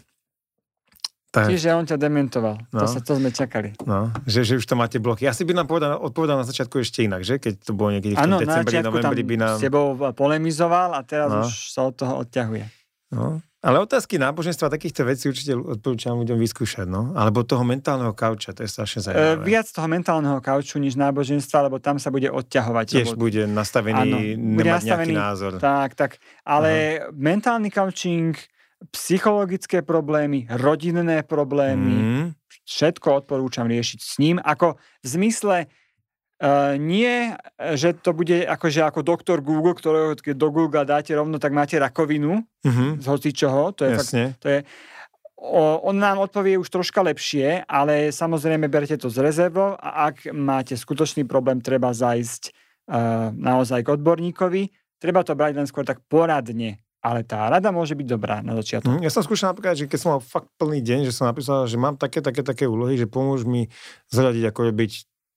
Tak, 1.32 1.48
Čiže 1.48 1.72
on 1.72 1.82
ťa 1.82 1.96
dementoval. 1.96 2.60
To, 2.68 2.76
No. 2.76 2.84
sa, 2.84 3.00
to 3.00 3.16
sme 3.16 3.32
čakali. 3.32 3.72
no, 3.82 4.12
že, 4.22 4.44
že 4.44 4.54
už 4.54 4.64
to 4.64 4.74
máte 4.74 4.96
bloky. 4.96 5.24
Ja 5.24 5.32
si 5.32 5.42
by 5.42 5.54
nám 5.54 5.64
povedal, 5.64 5.96
odpovedal 5.96 6.36
na 6.36 6.44
začiatku 6.44 6.76
ešte 6.76 7.02
inak, 7.02 7.24
že? 7.24 7.36
Keď 7.36 7.54
to 7.58 7.72
bolo 7.72 7.88
niekedy 7.90 8.12
v 8.12 8.20
na 8.20 8.36
decembri, 8.36 8.78
novembri 8.78 9.22
by 9.24 9.36
nám... 9.36 9.56
s 9.56 9.64
tebou 9.64 9.96
polemizoval 10.12 10.92
a 10.92 11.00
teraz 11.00 11.28
No. 11.28 11.40
už 11.42 11.72
sa 11.72 11.82
od 11.82 11.94
toho 11.94 12.20
odťahuje. 12.20 12.64
No. 13.10 13.40
Ale 13.60 13.78
otázky 13.78 14.18
náboženstva 14.18 14.68
takýchto 14.68 15.06
vecí 15.06 15.24
určite 15.24 15.54
odporúčam 15.54 16.18
ľuďom 16.18 16.34
vyskúšať, 16.36 16.84
no. 16.84 17.14
Alebo 17.14 17.40
toho 17.42 17.62
mentálneho 17.62 18.10
kauča, 18.10 18.50
to 18.50 18.60
je 18.60 18.68
strašne 18.68 18.98
E, 18.98 19.04
zaujímavé. 19.06 19.40
viac 19.40 19.66
toho 19.68 19.86
mentálneho 19.86 20.38
kauču, 20.38 20.76
než 20.76 20.98
náboženstva, 20.98 21.70
lebo 21.70 21.78
tam 21.78 21.96
sa 21.96 22.10
bude 22.10 22.26
odťahovať. 22.26 22.86
Tiež 22.90 23.08
lebo, 23.08 23.22
bude 23.22 23.46
nastavený, 23.46 24.02
Áno, 24.02 24.18
bude 24.58 24.66
nastavený 24.68 25.14
názor. 25.14 25.56
Tak, 25.56 25.94
tak. 25.94 26.10
Ale 26.42 26.70
mentálny 27.10 27.70
kaučing, 27.70 28.34
psychologické 28.90 29.84
problémy, 29.84 30.50
rodinné 30.50 31.22
problémy, 31.22 31.94
Mm, 31.94 32.26
všetko 32.66 33.22
odporúčam 33.22 33.70
riešiť 33.70 34.00
s 34.00 34.14
ním, 34.18 34.42
ako 34.42 34.80
v 35.02 35.06
zmysle 35.06 35.56
Uh, 36.42 36.74
nie, 36.74 37.38
že 37.78 37.94
to 37.94 38.10
bude 38.10 38.34
akože 38.34 38.82
ako 38.82 39.06
doktor 39.06 39.38
Google, 39.38 39.78
ktorého 39.78 40.18
keď 40.18 40.34
do 40.34 40.50
Google 40.50 40.82
dáte 40.82 41.14
rovno, 41.14 41.38
tak 41.38 41.54
máte 41.54 41.78
rakovinu 41.78 42.42
mhm, 42.66 42.98
z 42.98 43.06
hocičoho. 43.06 43.70
To 43.78 43.86
je 43.86 43.94
fakt, 43.94 44.10
jasne. 44.10 44.34
to 44.42 44.50
je, 44.50 44.58
o, 45.38 45.78
on 45.86 46.02
nám 46.02 46.18
odpovie 46.18 46.58
už 46.58 46.66
troška 46.66 46.98
lepšie, 46.98 47.62
ale 47.70 48.10
samozrejme 48.10 48.66
berte 48.66 48.98
to 48.98 49.06
z 49.06 49.22
rezervou 49.22 49.78
a 49.78 50.10
ak 50.10 50.34
máte 50.34 50.74
skutočný 50.74 51.30
problém, 51.30 51.62
treba 51.62 51.94
zajsť 51.94 52.50
naozaj 53.38 53.86
k 53.86 53.92
odborníkovi. 53.94 54.62
Treba 54.98 55.22
to 55.22 55.38
brať 55.38 55.62
len 55.62 55.66
skôr 55.66 55.86
tak 55.86 56.02
poradne, 56.06 56.78
ale 57.02 57.26
tá 57.26 57.50
rada 57.50 57.74
môže 57.74 57.98
byť 57.98 58.06
dobrá 58.06 58.40
na 58.46 58.54
začiatok. 58.54 58.96
Mm, 58.96 59.02
ja 59.02 59.10
som 59.10 59.26
skúšal 59.26 59.52
napríklad, 59.52 59.74
že 59.74 59.90
keď 59.90 59.98
som 59.98 60.10
mal 60.14 60.22
fakt 60.22 60.46
plný 60.54 60.78
deň, 60.78 61.00
že 61.10 61.12
som 61.12 61.26
napísal, 61.26 61.66
že 61.66 61.74
mám 61.74 61.98
také, 61.98 62.22
také, 62.22 62.46
také 62.46 62.70
úlohy, 62.70 62.94
že 62.94 63.10
pomôž 63.10 63.42
mi 63.42 63.66
zradiť, 64.14 64.54
ako 64.54 64.70
robiť 64.70 64.92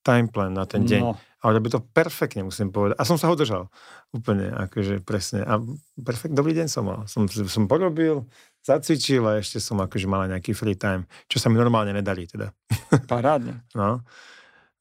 time 0.05 0.29
plan 0.29 0.53
na 0.53 0.69
ten 0.69 0.85
deň. 0.85 1.01
No. 1.01 1.17
Ale 1.41 1.61
by 1.61 1.77
to 1.77 1.81
perfektne, 1.81 2.45
musím 2.45 2.69
povedať. 2.69 2.97
A 2.97 3.05
som 3.05 3.17
sa 3.17 3.29
ho 3.29 3.37
držal. 3.37 3.69
Úplne, 4.13 4.53
akože 4.69 5.01
presne. 5.01 5.41
A 5.45 5.57
perfekt, 5.97 6.33
dobrý 6.37 6.53
deň 6.53 6.69
som 6.69 6.85
mal. 6.85 7.09
Som, 7.09 7.25
som 7.29 7.65
porobil, 7.65 8.25
zacvičil 8.65 9.25
a 9.25 9.41
ešte 9.41 9.57
som 9.57 9.77
akože 9.81 10.05
mal 10.05 10.25
nejaký 10.29 10.53
free 10.53 10.77
time, 10.77 11.09
čo 11.29 11.41
sa 11.41 11.49
mi 11.49 11.57
normálne 11.57 11.93
nedarí 11.93 12.29
teda. 12.29 12.53
Parádne. 13.09 13.65
no. 13.77 14.05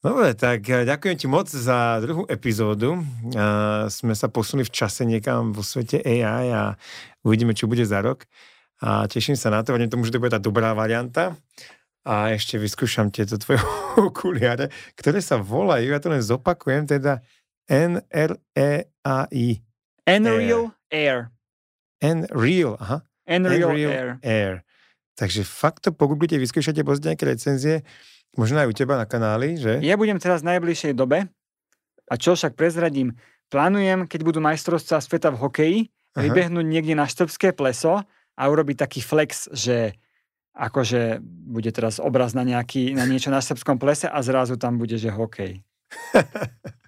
Dobre, 0.05 0.36
tak 0.36 0.68
eh, 0.68 0.85
ďakujem 0.85 1.16
ti 1.16 1.24
moc 1.24 1.48
za 1.48 1.97
druhú 2.05 2.28
epizódu. 2.28 3.01
Uh, 3.32 3.89
sme 3.89 4.12
sa 4.12 4.28
posunuli 4.28 4.68
v 4.68 4.74
čase 4.76 5.09
niekam 5.09 5.56
vo 5.56 5.64
svete 5.64 5.97
AI 6.05 6.52
a 6.52 6.76
uvidíme, 7.24 7.56
čo 7.56 7.64
bude 7.64 7.89
za 7.89 8.05
rok. 8.05 8.28
A 8.85 9.09
teším 9.09 9.32
sa 9.32 9.48
na 9.48 9.64
to, 9.64 9.72
verím 9.72 9.89
tomu, 9.89 10.05
že 10.05 10.12
to 10.12 10.20
bude 10.20 10.36
tá 10.36 10.36
dobrá 10.36 10.76
varianta. 10.76 11.32
A 12.05 12.36
ešte 12.36 12.60
vyskúšam 12.60 13.09
tieto 13.09 13.40
tvoje 13.40 13.64
okuliare, 14.12 14.68
ktoré 14.93 15.24
sa 15.24 15.40
volajú, 15.40 15.89
ja 15.89 15.97
to 15.97 16.12
len 16.12 16.20
zopakujem, 16.20 16.85
teda 16.85 17.24
N-R-E-A-I. 17.64 19.48
N-Real 20.05 20.64
Air. 20.93 21.32
N-Real, 22.05 22.76
aha. 22.76 23.09
N-Real 23.24 23.72
Air. 23.72 24.20
Air. 24.20 24.68
Takže 25.16 25.48
fakt 25.48 25.89
to 25.89 25.97
pogooglite, 25.97 26.36
vyskúšate, 26.36 26.85
pozrite 26.85 27.09
nejaké 27.09 27.24
recenzie 27.24 27.76
Možno 28.35 28.59
aj 28.62 28.69
u 28.70 28.74
teba 28.74 28.98
na 28.98 29.06
kanáli, 29.06 29.55
že? 29.59 29.78
Ja 29.82 29.94
budem 29.94 30.19
teraz 30.19 30.43
v 30.43 30.55
najbližšej 30.55 30.94
dobe 30.98 31.31
a 32.11 32.15
čo 32.19 32.35
však 32.35 32.59
prezradím, 32.59 33.15
plánujem, 33.48 34.11
keď 34.11 34.20
budú 34.27 34.39
majstrovstvá 34.43 34.98
sveta 35.01 35.31
v 35.31 35.40
hokeji, 35.40 35.78
Aha. 36.15 36.27
vybehnúť 36.27 36.66
niekde 36.66 36.94
na 36.98 37.06
štrbské 37.06 37.55
pleso 37.55 38.02
a 38.35 38.43
urobiť 38.43 38.82
taký 38.82 39.01
flex, 39.01 39.48
že 39.55 39.94
akože 40.55 41.19
bude 41.23 41.70
teraz 41.74 41.98
obraz 41.98 42.35
na, 42.35 42.47
nejaký, 42.47 42.94
na 42.94 43.06
niečo 43.06 43.31
na 43.31 43.43
srbskom 43.43 43.78
plese 43.78 44.06
a 44.06 44.19
zrazu 44.23 44.55
tam 44.55 44.78
bude, 44.78 44.94
že 44.94 45.11
hokej. 45.11 45.62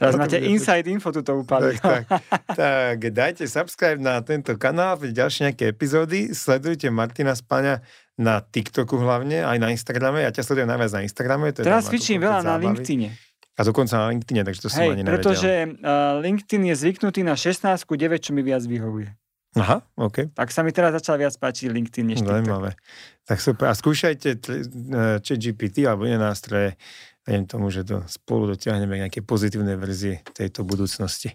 Teraz 0.00 0.16
no, 0.16 0.24
máte 0.24 0.40
inside 0.40 0.88
info 0.88 1.12
tuto 1.12 1.44
upali. 1.44 1.76
Tak, 1.76 2.08
tak. 2.08 2.22
tak 2.56 2.98
dajte 3.12 3.44
subscribe 3.44 4.00
na 4.00 4.24
tento 4.24 4.56
kanál, 4.56 4.96
ďalšie 4.96 5.52
nejaké 5.52 5.68
epizódy, 5.68 6.32
sledujte 6.32 6.88
Martina 6.88 7.36
Spania 7.36 7.84
na 8.20 8.44
TikToku 8.44 9.00
hlavne, 9.00 9.40
aj 9.40 9.56
na 9.56 9.72
Instagrame. 9.72 10.20
Ja 10.20 10.30
ťa 10.30 10.44
sledujem 10.44 10.68
najviac 10.68 10.92
na 10.92 11.00
Instagrame. 11.08 11.56
To 11.56 11.64
Teraz 11.64 11.88
cvičím 11.88 12.20
veľa 12.20 12.44
na 12.44 12.60
LinkedIne. 12.60 13.16
A 13.56 13.60
dokonca 13.64 13.96
na 13.96 14.12
LinkedIne, 14.12 14.44
takže 14.44 14.60
to 14.60 14.68
som 14.68 14.84
Hej, 14.84 14.92
ani 14.92 15.02
nevedel. 15.04 15.16
pretože 15.16 15.52
uh, 15.68 16.20
LinkedIn 16.20 16.62
je 16.68 16.74
zvyknutý 16.76 17.20
na 17.24 17.36
16 17.36 17.64
9, 17.80 17.88
čo 18.20 18.36
mi 18.36 18.44
viac 18.44 18.64
vyhovuje. 18.64 19.08
Aha, 19.58 19.82
OK. 19.98 20.30
Tak 20.30 20.54
sa 20.54 20.62
mi 20.62 20.70
teraz 20.70 20.94
začal 20.94 21.18
viac 21.18 21.34
páčiť 21.34 21.74
LinkedIn 21.74 22.06
než 22.06 22.22
Zajímavé. 22.22 22.78
Tak 23.26 23.42
super. 23.42 23.66
A 23.66 23.74
skúšajte 23.74 24.38
chat 25.26 25.38
GPT 25.42 25.90
alebo 25.90 26.06
iné 26.06 26.22
nástroje. 26.22 26.78
Verím 27.26 27.50
tomu, 27.50 27.66
že 27.68 27.82
to 27.82 28.06
spolu 28.06 28.54
dotiahneme 28.54 29.02
nejaké 29.02 29.26
pozitívnej 29.26 29.74
verzie 29.74 30.22
tejto 30.32 30.62
budúcnosti. 30.62 31.34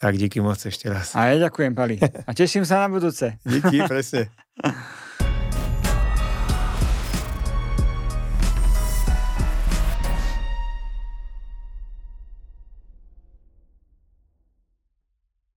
Tak 0.00 0.16
díky 0.16 0.40
moc 0.40 0.56
ešte 0.56 0.88
raz. 0.88 1.12
A 1.12 1.36
ja 1.36 1.36
ďakujem, 1.36 1.76
Pali. 1.76 2.00
A 2.28 2.32
teším 2.32 2.64
sa 2.64 2.80
na 2.80 2.88
budúce. 2.88 3.36
Díky, 3.44 3.84
presne. 3.84 4.32